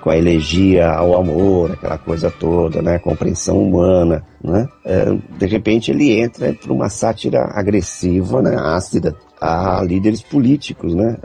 com 0.00 0.10
a 0.10 0.16
elegia 0.16 0.88
ao 0.90 1.16
amor, 1.20 1.72
aquela 1.72 1.98
coisa 1.98 2.30
toda, 2.30 2.80
né? 2.82 2.96
A 2.96 3.00
compreensão 3.00 3.62
humana, 3.62 4.24
né? 4.42 4.68
É, 4.84 5.06
de 5.38 5.46
repente 5.46 5.90
ele 5.90 6.18
entra 6.20 6.52
para 6.52 6.72
uma 6.72 6.88
sátira 6.88 7.42
agressiva, 7.54 8.42
né? 8.42 8.56
Ácida 8.58 9.14
a 9.40 9.82
líderes 9.84 10.22
políticos, 10.22 10.94
né? 10.94 11.16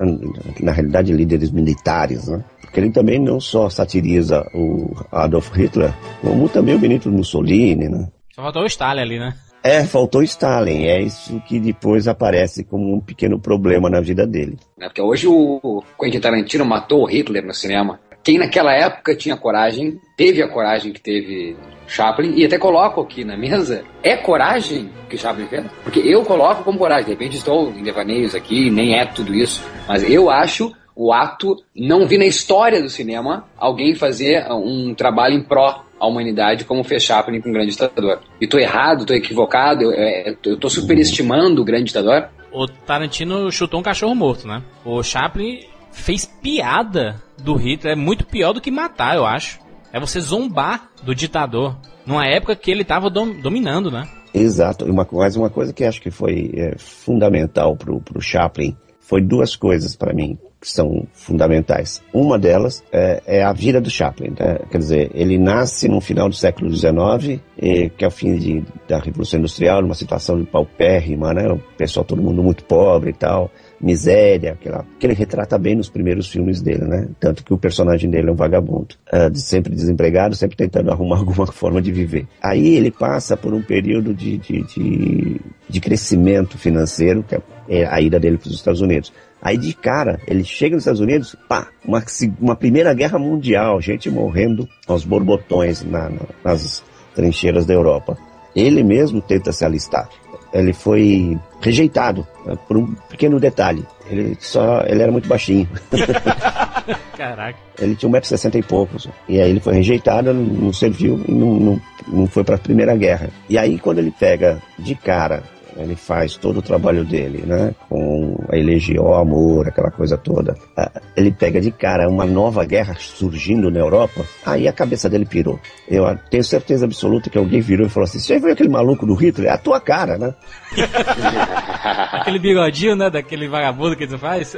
Na 0.61 0.71
realidade, 0.71 1.13
líderes 1.13 1.51
militares, 1.51 2.27
né? 2.27 2.43
Porque 2.61 2.79
ele 2.79 2.91
também 2.91 3.19
não 3.19 3.39
só 3.39 3.69
satiriza 3.69 4.43
o 4.53 4.95
Adolf 5.11 5.51
Hitler, 5.55 5.93
como 6.21 6.49
também 6.49 6.75
o 6.75 6.79
Benito 6.79 7.11
Mussolini, 7.11 7.89
né? 7.89 8.07
Só 8.33 8.41
faltou 8.41 8.63
o 8.63 8.67
Stalin 8.67 9.01
ali, 9.01 9.19
né? 9.19 9.35
É, 9.63 9.85
faltou 9.85 10.21
Stalin. 10.21 10.83
É 10.83 11.01
isso 11.01 11.41
que 11.47 11.57
depois 11.57 12.05
aparece 12.07 12.65
como 12.65 12.93
um 12.93 12.99
pequeno 12.99 13.39
problema 13.39 13.89
na 13.89 14.01
vida 14.01 14.27
dele. 14.27 14.57
né? 14.77 14.87
Porque 14.87 15.01
hoje 15.01 15.25
o 15.25 15.81
Quentin 15.97 16.19
Tarantino 16.19 16.65
matou 16.65 17.03
o 17.03 17.05
Hitler 17.05 17.45
no 17.45 17.53
cinema. 17.53 17.97
Quem 18.23 18.37
naquela 18.37 18.73
época 18.73 19.15
tinha 19.15 19.35
coragem, 19.35 19.99
teve 20.15 20.41
a 20.41 20.47
coragem 20.47 20.93
que 20.93 21.01
teve 21.01 21.57
Chaplin, 21.87 22.33
e 22.35 22.45
até 22.45 22.57
coloco 22.57 23.01
aqui 23.01 23.25
na 23.25 23.35
mesa, 23.35 23.83
é 24.01 24.15
coragem 24.15 24.89
que 25.09 25.17
Chaplin 25.17 25.47
fez? 25.47 25.65
Porque 25.83 25.99
eu 25.99 26.23
coloco 26.23 26.63
como 26.63 26.79
coragem, 26.79 27.05
de 27.05 27.11
repente 27.11 27.35
estou 27.35 27.69
em 27.71 27.83
devaneios 27.83 28.33
aqui, 28.33 28.69
nem 28.69 28.97
é 28.97 29.05
tudo 29.05 29.35
isso, 29.35 29.61
mas 29.87 30.09
eu 30.09 30.29
acho 30.29 30.73
o 30.95 31.11
ato, 31.11 31.57
não 31.75 32.07
vi 32.07 32.17
na 32.17 32.25
história 32.25 32.81
do 32.81 32.89
cinema 32.89 33.45
alguém 33.57 33.95
fazer 33.95 34.45
um 34.51 34.93
trabalho 34.93 35.35
em 35.35 35.43
pró 35.43 35.83
à 35.99 36.07
humanidade 36.07 36.65
como 36.65 36.83
fez 36.83 37.03
Chaplin 37.03 37.41
com 37.41 37.49
o 37.49 37.53
Grande 37.53 37.71
Ditador. 37.71 38.19
E 38.39 38.47
tô 38.47 38.57
errado, 38.57 39.05
tô 39.05 39.13
equivocado, 39.13 39.83
eu, 39.83 39.91
é, 39.91 40.35
eu 40.45 40.57
tô 40.57 40.69
superestimando 40.69 41.61
o 41.61 41.65
Grande 41.65 41.85
Ditador? 41.85 42.29
O 42.51 42.67
Tarantino 42.67 43.51
chutou 43.51 43.79
um 43.79 43.83
cachorro 43.83 44.13
morto, 44.13 44.47
né? 44.47 44.61
O 44.85 45.01
Chaplin 45.01 45.61
fez 45.93 46.25
piada 46.25 47.21
do 47.41 47.55
Hitler, 47.55 47.93
é 47.93 47.95
muito 47.95 48.25
pior 48.25 48.51
do 48.51 48.59
que 48.59 48.71
matar, 48.71 49.15
eu 49.15 49.25
acho. 49.25 49.59
É 49.91 49.99
você 49.99 50.19
zombar 50.19 50.89
do 51.03 51.13
ditador, 51.13 51.77
numa 52.05 52.25
época 52.25 52.55
que 52.55 52.71
ele 52.71 52.83
tava 52.83 53.09
dom 53.09 53.31
dominando, 53.31 53.91
né? 53.91 54.07
Exato. 54.33 54.85
Uma, 54.85 55.07
mas 55.11 55.35
uma 55.35 55.49
coisa 55.49 55.71
que 55.71 55.85
acho 55.85 56.01
que 56.01 56.09
foi 56.09 56.51
é, 56.55 56.75
fundamental 56.77 57.75
pro, 57.77 58.01
pro 58.01 58.19
Chaplin 58.19 58.75
foi 58.99 59.21
duas 59.21 59.55
coisas 59.55 59.95
para 59.95 60.13
mim 60.13 60.37
que 60.59 60.71
são 60.71 61.05
fundamentais. 61.11 62.01
Uma 62.13 62.39
delas 62.39 62.83
é, 62.89 63.21
é 63.27 63.43
a 63.43 63.51
vida 63.51 63.81
do 63.81 63.89
Chaplin. 63.89 64.29
Né? 64.29 64.59
Quer 64.71 64.77
dizer, 64.77 65.11
ele 65.13 65.37
nasce 65.37 65.89
no 65.89 65.99
final 65.99 66.29
do 66.29 66.35
século 66.35 66.73
XIX, 66.73 67.41
e, 67.61 67.89
que 67.89 68.05
é 68.05 68.07
o 68.07 68.11
fim 68.11 68.37
de, 68.37 68.63
da 68.87 68.97
Revolução 68.97 69.39
Industrial, 69.39 69.81
numa 69.81 69.93
situação 69.93 70.43
paupérrima, 70.45 71.33
né? 71.33 71.51
O 71.51 71.59
pessoal, 71.77 72.05
todo 72.05 72.21
mundo 72.21 72.41
muito 72.41 72.63
pobre 72.63 73.09
e 73.09 73.13
tal 73.13 73.51
miséria, 73.83 74.53
aquela, 74.53 74.85
que 74.97 75.05
ele 75.05 75.13
retrata 75.13 75.57
bem 75.57 75.75
nos 75.75 75.89
primeiros 75.89 76.29
filmes 76.29 76.61
dele, 76.61 76.85
né? 76.85 77.07
Tanto 77.19 77.43
que 77.43 77.53
o 77.53 77.57
personagem 77.57 78.09
dele 78.09 78.29
é 78.29 78.31
um 78.31 78.35
vagabundo, 78.35 78.95
uh, 79.11 79.35
sempre 79.35 79.75
desempregado, 79.75 80.35
sempre 80.35 80.55
tentando 80.55 80.89
arrumar 80.91 81.17
alguma 81.17 81.45
forma 81.45 81.81
de 81.81 81.91
viver. 81.91 82.25
Aí 82.41 82.75
ele 82.75 82.89
passa 82.89 83.35
por 83.35 83.53
um 83.53 83.61
período 83.61 84.13
de, 84.13 84.37
de, 84.37 84.63
de, 84.63 85.41
de 85.67 85.79
crescimento 85.81 86.57
financeiro, 86.57 87.23
que 87.23 87.35
é 87.67 87.85
a 87.85 87.99
ida 87.99 88.19
dele 88.19 88.37
para 88.37 88.47
os 88.47 88.55
Estados 88.55 88.79
Unidos. 88.79 89.11
Aí 89.41 89.57
de 89.57 89.73
cara, 89.73 90.21
ele 90.25 90.45
chega 90.45 90.75
nos 90.75 90.83
Estados 90.83 91.01
Unidos, 91.01 91.35
pá, 91.49 91.67
uma, 91.85 92.01
uma 92.39 92.55
primeira 92.55 92.93
guerra 92.93 93.19
mundial, 93.19 93.81
gente 93.81 94.09
morrendo 94.09 94.67
aos 94.87 95.03
borbotões 95.03 95.83
na, 95.83 96.09
na, 96.09 96.21
nas 96.41 96.81
trincheiras 97.13 97.65
da 97.65 97.73
Europa. 97.73 98.17
Ele 98.55 98.83
mesmo 98.83 99.21
tenta 99.21 99.51
se 99.51 99.65
alistar 99.65 100.07
ele 100.53 100.71
foi 100.71 101.37
rejeitado 101.59 102.25
né, 102.45 102.57
por 102.67 102.77
um 102.77 102.93
pequeno 103.09 103.39
detalhe. 103.39 103.83
Ele 104.09 104.37
só, 104.39 104.83
ele 104.85 105.01
era 105.01 105.11
muito 105.11 105.27
baixinho. 105.27 105.67
Caraca. 107.17 107.57
Ele 107.79 107.95
tinha 107.95 108.11
1,60m 108.11 108.55
e 108.55 108.63
poucos. 108.63 109.09
E 109.27 109.41
aí 109.41 109.49
ele 109.49 109.59
foi 109.59 109.73
rejeitado, 109.73 110.33
não 110.33 110.71
serviu 110.71 111.19
e 111.27 111.31
não, 111.31 111.53
não, 111.53 111.81
não 112.07 112.27
foi 112.27 112.43
para 112.43 112.55
a 112.55 112.59
Primeira 112.59 112.95
Guerra. 112.95 113.29
E 113.49 113.57
aí 113.57 113.79
quando 113.79 113.99
ele 113.99 114.11
pega 114.11 114.61
de 114.77 114.93
cara 114.93 115.43
ele 115.77 115.95
faz 115.95 116.35
todo 116.35 116.57
o 116.59 116.61
trabalho 116.61 117.03
dele, 117.03 117.43
né? 117.45 117.73
Com 117.89 118.37
a 118.49 118.57
elegió, 118.57 119.15
amor, 119.15 119.67
aquela 119.67 119.91
coisa 119.91 120.17
toda. 120.17 120.55
Ah, 120.77 120.91
ele 121.15 121.31
pega 121.31 121.59
de 121.59 121.71
cara 121.71 122.09
uma 122.09 122.25
nova 122.25 122.63
guerra 122.65 122.95
surgindo 122.97 123.71
na 123.71 123.79
Europa, 123.79 124.25
aí 124.45 124.67
a 124.67 124.73
cabeça 124.73 125.09
dele 125.09 125.25
pirou. 125.25 125.59
Eu 125.87 126.05
tenho 126.29 126.43
certeza 126.43 126.85
absoluta 126.85 127.29
que 127.29 127.37
alguém 127.37 127.61
virou 127.61 127.87
e 127.87 127.89
falou 127.89 128.05
assim: 128.05 128.19
Você 128.19 128.39
viu 128.39 128.51
aquele 128.51 128.69
maluco 128.69 129.05
do 129.05 129.15
Hitler? 129.15 129.49
É 129.49 129.53
a 129.53 129.57
tua 129.57 129.79
cara, 129.79 130.17
né? 130.17 130.33
aquele 132.13 132.39
bigodinho, 132.39 132.95
né? 132.95 133.09
Daquele 133.09 133.47
vagabundo 133.47 133.95
que 133.95 134.07
tu 134.07 134.17
faz. 134.17 134.55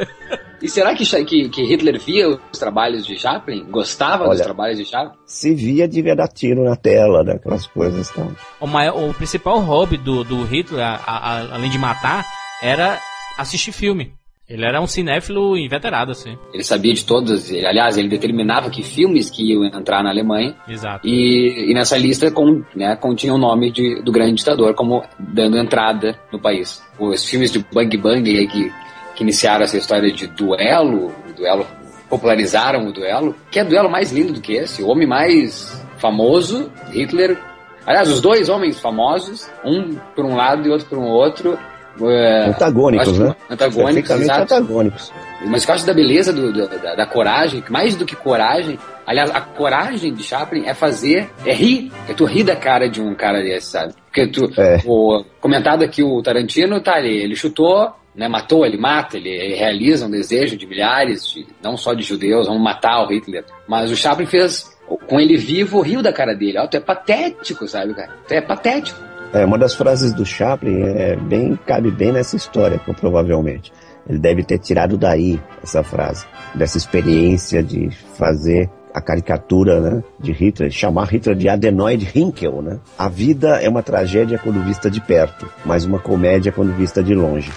E 0.66 0.68
será 0.68 0.96
que, 0.96 1.06
que, 1.26 1.48
que, 1.48 1.62
Hitler 1.62 2.00
via 2.00 2.28
os 2.28 2.58
trabalhos 2.58 3.06
de 3.06 3.16
Chaplin? 3.16 3.66
Gostava 3.70 4.24
Olha, 4.24 4.32
dos 4.32 4.42
trabalhos 4.42 4.80
de 4.80 4.86
Chaplin? 4.86 5.16
Se 5.24 5.54
via, 5.54 5.88
devia 5.88 6.16
dar 6.16 6.28
tiro 6.28 6.64
na 6.64 6.76
tela, 6.76 7.24
daquelas 7.24 7.68
coisas. 7.68 8.10
Então. 8.10 8.36
O, 8.60 8.66
maior, 8.66 8.98
o 8.98 9.14
principal 9.14 9.60
hobby 9.60 9.96
do, 9.96 10.24
do 10.24 10.44
Hitler, 10.44 10.84
a, 10.84 10.96
a, 11.06 11.54
além 11.54 11.70
de 11.70 11.78
matar, 11.78 12.26
era 12.64 13.00
assistir 13.38 13.74
filme. 13.74 14.14
Ele 14.50 14.66
era 14.66 14.82
um 14.82 14.88
cinéfilo 14.88 15.56
inveterado, 15.56 16.12
assim. 16.12 16.36
Ele 16.52 16.64
sabia 16.64 16.94
de 16.96 17.06
todos, 17.06 17.52
ele, 17.52 17.66
aliás, 17.68 17.96
ele 17.96 18.10
determinava 18.10 18.72
que 18.72 18.82
filmes 18.82 19.30
que 19.30 19.44
iam 19.44 19.64
entrar 19.66 20.02
na 20.02 20.10
Alemanha. 20.10 20.56
Exato. 20.68 21.08
E, 21.08 21.70
e 21.70 21.74
nessa 21.76 21.96
lista 21.96 22.32
com, 22.32 22.64
né, 22.76 22.96
continha 22.96 23.36
o 23.36 23.38
nome 23.38 23.72
de, 23.72 24.02
do 24.02 24.12
grande 24.12 24.34
ditador 24.34 24.74
como 24.74 25.04
dando 25.20 25.60
entrada 25.60 26.20
no 26.32 26.40
país. 26.40 26.82
Os 27.00 27.24
filmes 27.24 27.52
de 27.52 27.60
Bang 27.72 27.96
Bang 27.98 28.28
aí 28.36 28.48
que 28.48 28.72
que 29.16 29.24
iniciaram 29.24 29.64
essa 29.64 29.78
história 29.78 30.12
de 30.12 30.28
duelo, 30.28 31.14
duelo 31.36 31.66
popularizaram 32.10 32.88
o 32.88 32.92
duelo, 32.92 33.36
que 33.50 33.60
é 33.60 33.64
duelo 33.64 33.90
mais 33.90 34.12
lindo 34.12 34.34
do 34.34 34.42
que 34.42 34.54
esse, 34.54 34.84
o 34.84 34.88
homem 34.88 35.08
mais 35.08 35.82
famoso, 35.98 36.72
Hitler. 36.92 37.38
Aliás, 37.86 38.10
os 38.10 38.20
dois 38.20 38.50
homens 38.50 38.80
famosos, 38.80 39.50
um 39.64 39.96
por 40.16 40.26
um 40.26 40.36
lado 40.36 40.68
e 40.68 40.72
outro 40.72 40.88
por 40.88 40.98
um 40.98 41.08
outro. 41.08 41.58
É, 42.02 42.50
antagônicos, 42.50 43.18
né? 43.18 43.36
Antagônicos, 43.50 44.12
exato. 44.12 44.42
antagônicos. 44.42 45.14
Mas 45.46 45.66
eu 45.66 45.74
acho 45.74 45.86
da 45.86 45.94
beleza 45.94 46.34
do, 46.34 46.52
do, 46.52 46.68
da, 46.68 46.96
da, 46.96 47.06
coragem, 47.06 47.64
mais 47.70 47.96
do 47.96 48.06
que 48.06 48.16
coragem, 48.16 48.78
aliás, 49.06 49.30
a 49.30 49.40
coragem 49.40 50.14
de 50.14 50.24
Chaplin 50.24 50.66
é 50.66 50.74
fazer, 50.74 51.30
é 51.46 51.54
rir, 51.54 51.92
é 52.10 52.14
tu 52.14 52.26
rir 52.26 52.44
da 52.44 52.56
cara 52.56 52.90
de 52.90 53.02
um 53.02 53.14
cara 53.14 53.42
desse, 53.42 53.72
sabe? 53.72 53.94
Porque 54.06 54.28
tu, 54.28 54.50
é. 54.60 54.82
o, 54.86 55.24
comentado 55.40 55.84
aqui 55.84 56.04
o 56.04 56.22
Tarantino, 56.22 56.82
tá 56.82 56.96
ali, 56.96 57.24
ele 57.24 57.36
chutou, 57.36 57.94
né, 58.16 58.28
matou, 58.28 58.66
ele 58.66 58.78
mata, 58.78 59.18
ele 59.18 59.56
realiza 59.56 60.06
um 60.06 60.10
desejo 60.12 60.56
de 60.58 60.66
milhares, 60.66 61.28
de, 61.28 61.46
não 61.62 61.76
só 61.76 61.94
de 61.94 62.04
judeus, 62.04 62.48
vamos 62.48 62.64
matar 62.64 63.04
o 63.04 63.08
Hitler. 63.08 63.44
Mas 63.68 63.92
o 63.92 63.96
Chaplin 63.96 64.26
fez, 64.26 64.66
com 65.08 65.20
ele 65.20 65.38
vivo, 65.38 65.82
riu 65.82 66.02
da 66.02 66.14
cara 66.14 66.34
dele. 66.34 66.58
Tu 66.70 66.78
é 66.78 66.80
patético, 66.80 67.68
sabe, 67.68 67.94
cara? 67.94 68.12
Tu 68.28 68.34
é 68.34 68.42
patético. 68.42 69.00
É, 69.34 69.44
uma 69.44 69.58
das 69.58 69.76
frases 69.76 70.14
do 70.14 70.26
Chaplin 70.26 70.82
é 70.82 71.16
bem, 71.16 71.60
cabe 71.66 71.92
bem 71.92 72.12
nessa 72.12 72.36
história, 72.38 72.80
provavelmente. 73.00 73.72
Ele 74.08 74.20
deve 74.20 74.44
ter 74.44 74.60
tirado 74.60 74.98
daí 74.98 75.40
essa 75.62 75.84
frase, 75.84 76.26
dessa 76.54 76.78
experiência 76.78 77.62
de 77.62 77.90
fazer 78.18 78.70
a 78.94 79.02
caricatura 79.02 79.82
né, 79.82 80.04
de 80.18 80.32
Hitler, 80.32 80.72
chamar 80.72 81.12
Hitler 81.12 81.36
de 81.36 81.50
adenoide 81.50 82.10
Hinkel. 82.16 82.62
Né? 82.62 82.80
A 82.98 83.10
vida 83.10 83.60
é 83.62 83.68
uma 83.68 83.84
tragédia 83.84 84.40
quando 84.40 84.64
vista 84.64 84.90
de 84.90 85.02
perto, 85.02 85.52
mas 85.66 85.84
uma 85.84 86.00
comédia 86.00 86.52
quando 86.54 86.72
vista 86.74 87.04
de 87.04 87.14
longe. 87.14 87.52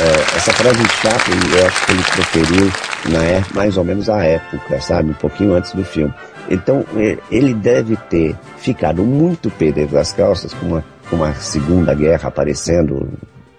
É, 0.00 0.36
essa 0.36 0.52
frase 0.52 0.82
Chaplin, 0.88 1.58
eu 1.58 1.66
acho 1.66 1.86
que 1.86 1.92
ele 1.92 2.02
proferiu 2.02 2.72
na 3.10 3.24
é, 3.24 3.44
mais 3.54 3.76
ou 3.76 3.84
menos 3.84 4.08
a 4.08 4.24
época, 4.24 4.80
sabe? 4.80 5.10
Um 5.10 5.14
pouquinho 5.14 5.54
antes 5.54 5.72
do 5.72 5.84
filme. 5.84 6.12
Então, 6.50 6.84
é, 6.96 7.18
ele 7.30 7.54
deve 7.54 7.96
ter 7.96 8.36
ficado 8.58 9.02
muito 9.02 9.50
pé 9.50 9.70
das 9.72 10.12
calças 10.12 10.52
com 10.54 10.66
uma, 10.66 10.84
com 11.08 11.16
uma 11.16 11.32
segunda 11.34 11.94
guerra 11.94 12.28
aparecendo 12.28 13.08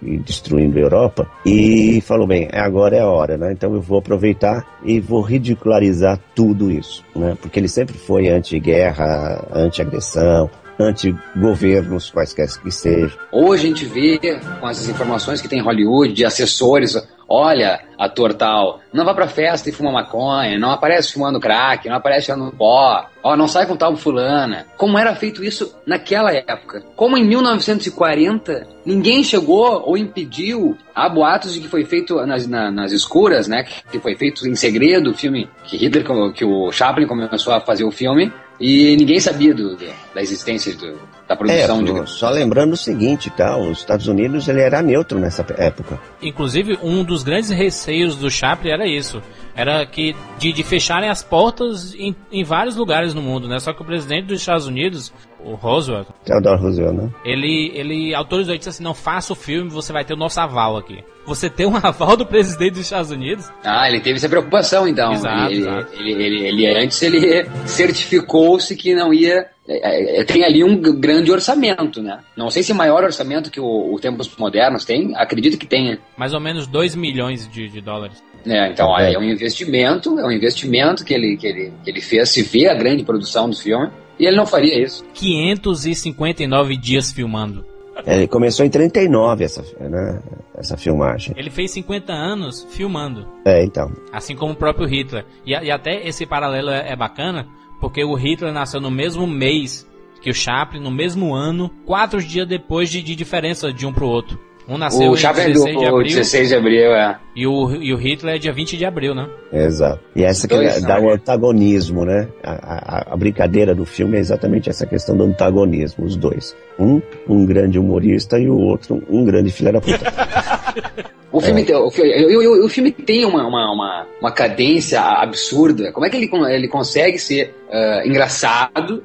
e 0.02 0.18
destruindo 0.18 0.78
a 0.78 0.82
Europa, 0.82 1.26
e 1.44 2.00
falou, 2.02 2.26
bem, 2.26 2.48
agora 2.52 2.96
é 2.96 3.00
a 3.00 3.08
hora, 3.08 3.36
né? 3.36 3.52
Então 3.52 3.74
eu 3.74 3.80
vou 3.80 3.98
aproveitar 3.98 4.64
e 4.84 5.00
vou 5.00 5.20
ridicularizar 5.20 6.20
tudo 6.34 6.70
isso, 6.70 7.02
né? 7.14 7.36
Porque 7.40 7.58
ele 7.58 7.68
sempre 7.68 7.96
foi 7.96 8.28
anti-guerra, 8.28 9.44
anti-agressão, 9.52 10.50
anti-governos, 10.78 12.10
quaisquer 12.10 12.48
que 12.60 12.70
sejam. 12.70 13.18
Hoje 13.32 13.64
a 13.64 13.68
gente 13.68 13.84
vê, 13.86 14.18
com 14.60 14.68
essas 14.68 14.88
informações 14.88 15.40
que 15.40 15.48
tem 15.48 15.58
em 15.58 15.62
Hollywood, 15.62 16.12
de 16.12 16.24
assessores, 16.24 16.96
olha, 17.28 17.80
ator 17.98 18.34
tal, 18.34 18.80
não 18.92 19.04
vá 19.04 19.14
pra 19.14 19.26
festa 19.26 19.68
e 19.68 19.72
fuma 19.72 19.90
maconha, 19.90 20.58
não 20.58 20.70
aparece 20.70 21.12
fumando 21.12 21.40
crack, 21.40 21.88
não 21.88 21.96
aparece 21.96 22.32
fumando 22.32 22.52
pó, 22.52 23.06
ó, 23.22 23.36
não 23.36 23.48
sai 23.48 23.66
com 23.66 23.76
tal 23.76 23.96
fulana. 23.96 24.66
Como 24.76 24.98
era 24.98 25.14
feito 25.14 25.42
isso 25.42 25.74
naquela 25.86 26.32
época? 26.32 26.84
Como 26.94 27.16
em 27.16 27.24
1940 27.24 28.66
ninguém 28.84 29.24
chegou 29.24 29.82
ou 29.84 29.96
impediu, 29.96 30.76
há 30.94 31.08
boatos 31.08 31.54
de 31.54 31.60
que 31.60 31.68
foi 31.68 31.84
feito 31.84 32.14
nas, 32.26 32.46
na, 32.46 32.70
nas 32.70 32.92
escuras, 32.92 33.48
né, 33.48 33.64
que 33.90 33.98
foi 33.98 34.14
feito 34.14 34.46
em 34.46 34.54
segredo 34.54 35.10
o 35.10 35.14
filme, 35.14 35.48
que 35.64 35.76
Hitler, 35.76 36.04
que 36.32 36.44
o 36.44 36.70
Chaplin 36.70 37.06
começou 37.06 37.52
a 37.52 37.60
fazer 37.60 37.84
o 37.84 37.90
filme, 37.90 38.32
e 38.60 38.96
ninguém 38.96 39.20
sabia 39.20 39.52
do, 39.52 39.76
do, 39.76 39.86
da 40.14 40.22
existência 40.22 40.74
do, 40.74 40.98
da 41.28 41.36
produção. 41.36 41.80
É, 41.80 42.02
de... 42.02 42.10
Só 42.10 42.30
lembrando 42.30 42.74
o 42.74 42.76
seguinte, 42.76 43.30
tá? 43.30 43.56
Os 43.56 43.78
Estados 43.78 44.06
Unidos 44.06 44.48
ele 44.48 44.60
era 44.60 44.80
neutro 44.82 45.18
nessa 45.18 45.44
época. 45.58 46.00
Inclusive, 46.22 46.78
um 46.82 47.02
dos 47.02 47.22
grandes 47.22 47.50
receios 47.50 48.16
do 48.16 48.30
Chaplin 48.30 48.70
era 48.70 48.86
isso. 48.86 49.22
Era 49.54 49.84
que 49.86 50.14
de, 50.38 50.52
de 50.52 50.62
fecharem 50.62 51.08
as 51.08 51.22
portas 51.22 51.94
em, 51.94 52.14
em 52.30 52.44
vários 52.44 52.76
lugares 52.76 53.14
no 53.14 53.22
mundo, 53.22 53.48
né? 53.48 53.58
Só 53.58 53.72
que 53.72 53.82
o 53.82 53.84
presidente 53.84 54.26
dos 54.26 54.40
Estados 54.40 54.66
Unidos, 54.66 55.12
o 55.46 55.54
Roosevelt... 55.54 56.08
Theodore 56.24 56.60
Roosevelt, 56.60 56.96
né? 56.96 57.10
Ele, 57.24 57.70
ele 57.74 58.14
autorizou 58.14 58.54
e 58.54 58.58
disse 58.58 58.70
assim, 58.70 58.82
não 58.82 58.94
faça 58.94 59.32
o 59.32 59.36
filme, 59.36 59.70
você 59.70 59.92
vai 59.92 60.04
ter 60.04 60.14
o 60.14 60.16
nosso 60.16 60.40
aval 60.40 60.76
aqui. 60.76 61.04
Você 61.24 61.48
tem 61.48 61.66
um 61.66 61.76
aval 61.80 62.16
do 62.16 62.26
presidente 62.26 62.72
dos 62.72 62.80
Estados 62.80 63.10
Unidos? 63.10 63.48
Ah, 63.64 63.88
ele 63.88 64.00
teve 64.00 64.16
essa 64.16 64.28
preocupação, 64.28 64.86
então. 64.88 65.12
Exato, 65.12 65.52
ele, 65.52 65.60
exato. 65.60 65.92
Ele, 65.94 66.12
ele, 66.12 66.46
ele, 66.46 66.84
antes 66.84 67.00
ele 67.02 67.46
certificou-se 67.66 68.74
que 68.76 68.94
não 68.94 69.14
ia 69.14 69.46
é, 69.68 70.20
é, 70.20 70.24
tem 70.24 70.44
ali 70.44 70.62
um 70.62 70.80
grande 70.80 71.32
orçamento, 71.32 72.00
né? 72.00 72.20
Não 72.36 72.50
sei 72.50 72.62
se 72.62 72.70
é 72.70 72.74
maior 72.74 73.02
orçamento 73.02 73.50
que 73.50 73.60
o, 73.60 73.92
o 73.92 73.98
Tempos 73.98 74.30
Modernos 74.36 74.84
tem, 74.84 75.14
acredito 75.16 75.58
que 75.58 75.66
tenha. 75.66 75.98
Mais 76.16 76.32
ou 76.32 76.40
menos 76.40 76.68
2 76.68 76.94
milhões 76.94 77.48
de, 77.48 77.68
de 77.68 77.80
dólares. 77.80 78.22
É, 78.46 78.70
então 78.70 78.88
olha, 78.88 79.12
é 79.12 79.18
um 79.18 79.24
investimento, 79.24 80.20
é 80.20 80.24
um 80.24 80.30
investimento 80.30 81.04
que 81.04 81.12
ele, 81.12 81.36
que, 81.36 81.46
ele, 81.48 81.72
que 81.82 81.90
ele 81.90 82.00
fez, 82.00 82.28
se 82.28 82.42
vê 82.42 82.68
a 82.68 82.74
grande 82.74 83.02
produção 83.02 83.50
do 83.50 83.56
filme, 83.56 83.90
e 84.18 84.26
ele 84.26 84.36
não 84.36 84.46
faria 84.46 84.82
isso. 84.82 85.04
559 85.14 86.76
dias 86.76 87.12
filmando. 87.12 87.64
É, 88.04 88.14
Ele 88.14 88.26
começou 88.28 88.64
em 88.66 88.68
39 88.68 89.42
essa, 89.44 89.62
né, 89.80 90.20
essa 90.58 90.76
filmagem. 90.76 91.34
Ele 91.36 91.48
fez 91.48 91.70
50 91.70 92.12
anos 92.12 92.66
filmando, 92.70 93.26
É, 93.44 93.64
então. 93.64 93.90
assim 94.12 94.36
como 94.36 94.52
o 94.52 94.56
próprio 94.56 94.86
Hitler. 94.86 95.24
E, 95.46 95.52
e 95.52 95.70
até 95.70 96.06
esse 96.06 96.26
paralelo 96.26 96.68
é, 96.68 96.92
é 96.92 96.96
bacana, 96.96 97.46
porque 97.80 98.04
o 98.04 98.14
Hitler 98.14 98.52
nasceu 98.52 98.82
no 98.82 98.90
mesmo 98.90 99.26
mês 99.26 99.88
que 100.20 100.28
o 100.28 100.34
Chaplin, 100.34 100.80
no 100.80 100.90
mesmo 100.90 101.34
ano, 101.34 101.70
quatro 101.86 102.22
dias 102.22 102.46
depois 102.46 102.90
de, 102.90 103.00
de 103.02 103.14
diferença 103.16 103.72
de 103.72 103.86
um 103.86 103.92
pro 103.92 104.06
outro. 104.08 104.38
Um 104.68 104.76
nasceu 104.76 105.10
O 105.10 105.14
em 105.14 105.16
Chaplin 105.16 105.44
é 105.44 105.46
do 105.52 105.52
16 105.52 105.78
de 105.78 105.86
abril 105.86 106.02
16 106.16 106.48
de 106.48 106.54
abril, 106.56 106.90
é. 106.96 107.18
e, 107.36 107.46
o, 107.46 107.70
e 107.82 107.92
o 107.94 107.96
Hitler 107.96 108.34
é 108.34 108.38
dia 108.38 108.52
20 108.52 108.76
de 108.76 108.84
abril, 108.84 109.14
né? 109.14 109.28
Exato. 109.52 110.00
E 110.14 110.24
essa 110.24 110.48
que 110.48 110.54
Dois, 110.56 110.82
dá 110.82 111.00
o 111.00 111.08
antagonismo, 111.10 112.04
né? 112.04 112.26
A, 112.42 112.50
a- 112.52 113.12
a 113.12 113.16
brincadeira 113.16 113.74
do 113.76 113.84
filme 113.84 114.16
é 114.16 114.20
exatamente 114.20 114.68
essa 114.68 114.84
questão 114.84 115.16
do 115.16 115.22
antagonismo, 115.24 116.04
os 116.04 116.16
dois. 116.16 116.56
Um, 116.78 117.00
um 117.28 117.46
grande 117.46 117.78
humorista 117.78 118.38
e 118.40 118.48
o 118.48 118.58
outro, 118.58 119.00
um 119.08 119.24
grande 119.24 119.50
filho 119.50 119.72
da 119.72 119.80
puta. 119.80 120.00
O 121.32 121.40
filme, 121.40 121.64
tem, 121.64 121.74
o, 121.76 121.90
eu- 121.98 122.40
eu- 122.42 122.64
o 122.64 122.68
filme 122.68 122.90
tem 122.90 123.24
uma, 123.26 123.46
uma, 123.46 123.70
uma, 123.70 124.06
uma 124.22 124.32
cadência 124.32 125.00
absurda. 125.02 125.92
Como 125.92 126.06
é 126.06 126.08
que 126.08 126.16
ele, 126.16 126.30
ele 126.54 126.66
consegue 126.68 127.18
ser 127.18 127.54
ah, 127.70 128.02
engraçado 128.06 129.04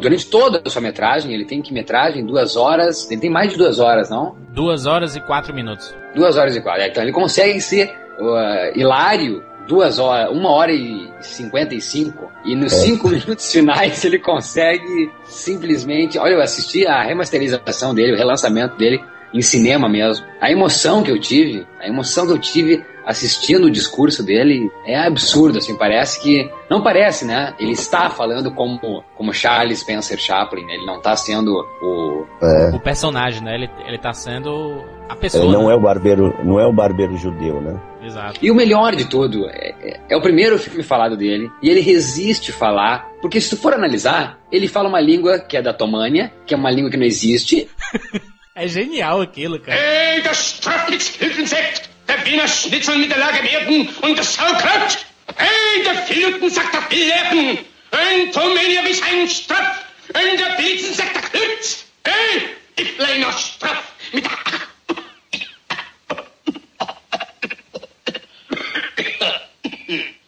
durante 0.00 0.26
toda 0.28 0.62
a 0.64 0.70
sua 0.70 0.80
metragem? 0.80 1.32
Ele 1.32 1.44
tem 1.44 1.60
que 1.60 1.72
metragem? 1.72 2.24
Duas 2.24 2.56
horas. 2.56 3.10
Ele 3.10 3.20
tem 3.20 3.30
mais 3.30 3.52
de 3.52 3.58
duas 3.58 3.78
horas, 3.78 4.08
não? 4.08 4.36
Duas 4.52 4.86
horas 4.86 5.16
e 5.16 5.20
quatro 5.20 5.54
minutos. 5.54 5.94
Duas 6.14 6.36
horas 6.36 6.54
e 6.56 6.60
quatro. 6.60 6.82
É, 6.82 6.88
Então 6.88 7.02
ele 7.02 7.12
consegue 7.12 7.60
ser 7.60 7.92
ah, 8.20 8.72
hilário 8.74 9.42
duas 9.66 9.98
horas, 9.98 10.30
uma 10.30 10.50
hora 10.50 10.72
e 10.72 11.08
cinquenta 11.20 11.74
e 11.74 11.80
cinco. 11.80 12.30
E 12.44 12.54
nos 12.54 12.72
cinco 12.72 13.08
minutos 13.10 13.50
finais 13.50 14.04
ele 14.04 14.18
consegue 14.18 15.10
simplesmente. 15.24 16.18
Olha, 16.18 16.34
eu 16.34 16.42
assisti 16.42 16.86
a 16.86 17.02
remasterização 17.02 17.94
dele, 17.94 18.12
o 18.12 18.16
relançamento 18.16 18.76
dele 18.76 19.02
em 19.34 19.42
cinema 19.42 19.88
mesmo. 19.88 20.24
A 20.40 20.50
emoção 20.50 21.02
que 21.02 21.10
eu 21.10 21.18
tive, 21.18 21.66
a 21.80 21.88
emoção 21.88 22.24
que 22.26 22.32
eu 22.32 22.38
tive 22.38 22.84
assistindo 23.04 23.64
o 23.66 23.70
discurso 23.70 24.22
dele 24.24 24.70
é 24.86 24.96
absurdo, 24.98 25.58
assim, 25.58 25.76
parece 25.76 26.22
que 26.22 26.50
não 26.70 26.82
parece, 26.82 27.26
né? 27.26 27.52
Ele 27.58 27.72
está 27.72 28.08
falando 28.08 28.50
como 28.50 29.04
como 29.14 29.32
Charles 29.34 29.80
Spencer 29.80 30.18
Chaplin, 30.18 30.64
né? 30.64 30.74
ele 30.74 30.86
não 30.86 30.96
está 30.96 31.14
sendo 31.14 31.52
o 31.82 32.24
É, 32.42 32.74
O 32.74 32.80
personagem, 32.80 33.42
né? 33.42 33.54
Ele, 33.56 33.68
ele 33.86 33.98
tá 33.98 34.14
sendo 34.14 34.82
a 35.06 35.14
pessoa. 35.14 35.44
ele 35.44 35.52
não 35.52 35.66
né? 35.66 35.74
é 35.74 35.76
o 35.76 35.80
barbeiro, 35.80 36.34
não 36.42 36.58
é 36.58 36.66
o 36.66 36.72
barbeiro 36.72 37.14
judeu, 37.18 37.60
né? 37.60 37.78
Exato. 38.02 38.38
E 38.40 38.50
o 38.50 38.54
melhor 38.54 38.94
de 38.96 39.04
tudo, 39.06 39.46
é, 39.50 39.74
é- 39.82 40.00
é 40.10 40.16
o 40.16 40.22
primeiro 40.22 40.58
filme 40.58 40.82
falado 40.82 41.14
dele, 41.16 41.50
e 41.62 41.68
ele 41.68 41.80
resiste 41.80 42.52
falar, 42.52 43.06
porque 43.20 43.38
se 43.40 43.50
tu 43.50 43.56
for 43.58 43.74
analisar, 43.74 44.38
ele 44.50 44.66
fala 44.68 44.88
uma 44.88 45.00
língua 45.00 45.38
que 45.38 45.56
é 45.58 45.62
da 45.62 45.72
Tomânia, 45.74 46.32
que 46.46 46.54
é 46.54 46.56
uma 46.56 46.70
língua 46.70 46.90
que 46.90 46.96
não 46.96 47.04
existe, 47.06 47.68
É 48.56 48.68
genial 48.68 49.20
aquilo, 49.20 49.58
cara. 49.58 49.76
Hey, 49.76 50.22
das 50.22 50.50
Strafnitzhilfensekt, 50.58 51.90
der 52.06 52.24
Wiener 52.24 52.46
Schnitzel 52.46 52.98
mit 52.98 53.10
der 53.10 53.18
Lage 53.18 53.42
Werden 53.42 53.88
und 54.02 54.16
das 54.16 54.34
Sauerkraut. 54.34 55.04
Hey, 55.36 55.82
der 55.82 55.96
Filuten 56.06 56.48
sagt 56.50 56.72
der 56.72 56.82
Billeben, 56.82 57.58
ein 57.90 58.30
Tomenia 58.30 58.84
wie 58.84 58.94
sein 58.94 59.28
Straf, 59.28 59.84
und 60.06 60.38
der 60.38 60.54
Blitzen 60.56 60.94
sagt 60.94 61.16
der 61.16 61.22
Klütz. 61.22 61.84
Hey, 62.04 62.42
ich 62.76 62.96
bleib 62.96 63.18
noch 63.18 63.36
straff 63.36 63.82
mit 64.12 64.24
der... 64.24 64.30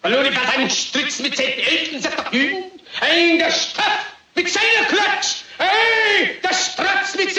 Hallo, 0.02 0.22
die 0.24 0.36
hat 0.36 0.56
einen 0.56 0.70
Stritz 0.70 1.20
mit 1.20 1.36
seinen 1.36 1.58
Eltern, 1.58 2.02
sagt 2.02 2.32
der 2.32 2.40
Jüden. 2.40 2.64
Ein 3.00 3.38
der 3.38 3.52
Straff 3.52 4.06
mit 4.34 4.48
seiner 4.50 4.86
Klötz. 4.88 5.44
Hey, 5.58 6.38
der 6.42 6.54
Stratz 6.54 7.14
mit 7.16 7.34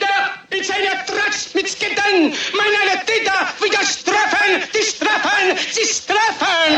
da, 0.00 0.30
mit 0.50 0.64
seiner 0.64 1.04
Tratz 1.06 1.54
mit 1.54 1.68
Skedan. 1.68 2.32
Meine 2.54 3.04
Täter, 3.04 3.46
wie 3.60 3.70
das 3.70 4.00
Straffen, 4.00 4.62
die 4.74 4.82
Straffen, 4.82 5.56
die 5.76 5.86
Straffen. 5.86 6.74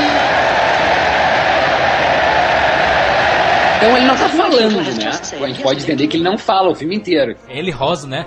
então 3.80 3.96
ele 3.96 4.06
não 4.06 4.16
tá 4.16 4.28
falando, 4.28 4.82
né? 4.82 5.10
A 5.42 5.46
gente 5.48 5.62
pode 5.62 5.82
entender 5.82 6.06
que 6.06 6.16
ele 6.16 6.24
não 6.24 6.36
fala 6.36 6.70
o 6.70 6.74
filme 6.74 6.96
inteiro. 6.96 7.34
Ele 7.48 7.70
rosa, 7.70 8.06
né? 8.06 8.26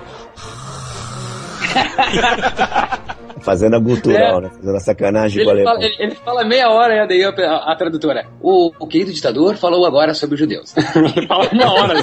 Fazendo 3.44 3.76
a 3.76 3.80
gutural, 3.80 4.40
É. 4.40 4.42
né? 4.42 4.50
Fazendo 4.56 4.76
a 4.76 4.80
sacanagem 4.80 5.44
com 5.44 5.50
o 5.50 5.54
Ele 5.54 5.62
alemão. 5.62 5.74
fala, 5.74 5.86
ele- 5.86 5.96
ele 6.04 6.16
fala 6.16 6.44
meia 6.46 6.70
hora, 6.70 7.04
e 7.04 7.08
daí 7.08 7.24
a, 7.24 7.30
a- 7.30 7.76
tradutora, 7.76 8.26
o, 8.42 8.72
o 8.80 8.88
querido 8.88 9.12
ditador 9.12 9.56
falou 9.58 9.86
agora 9.86 10.14
sobre 10.14 10.36
os 10.36 10.40
judeus. 10.40 10.74
ele 11.16 11.28
fala 11.28 11.48
uma 11.52 11.72
hora. 11.74 11.94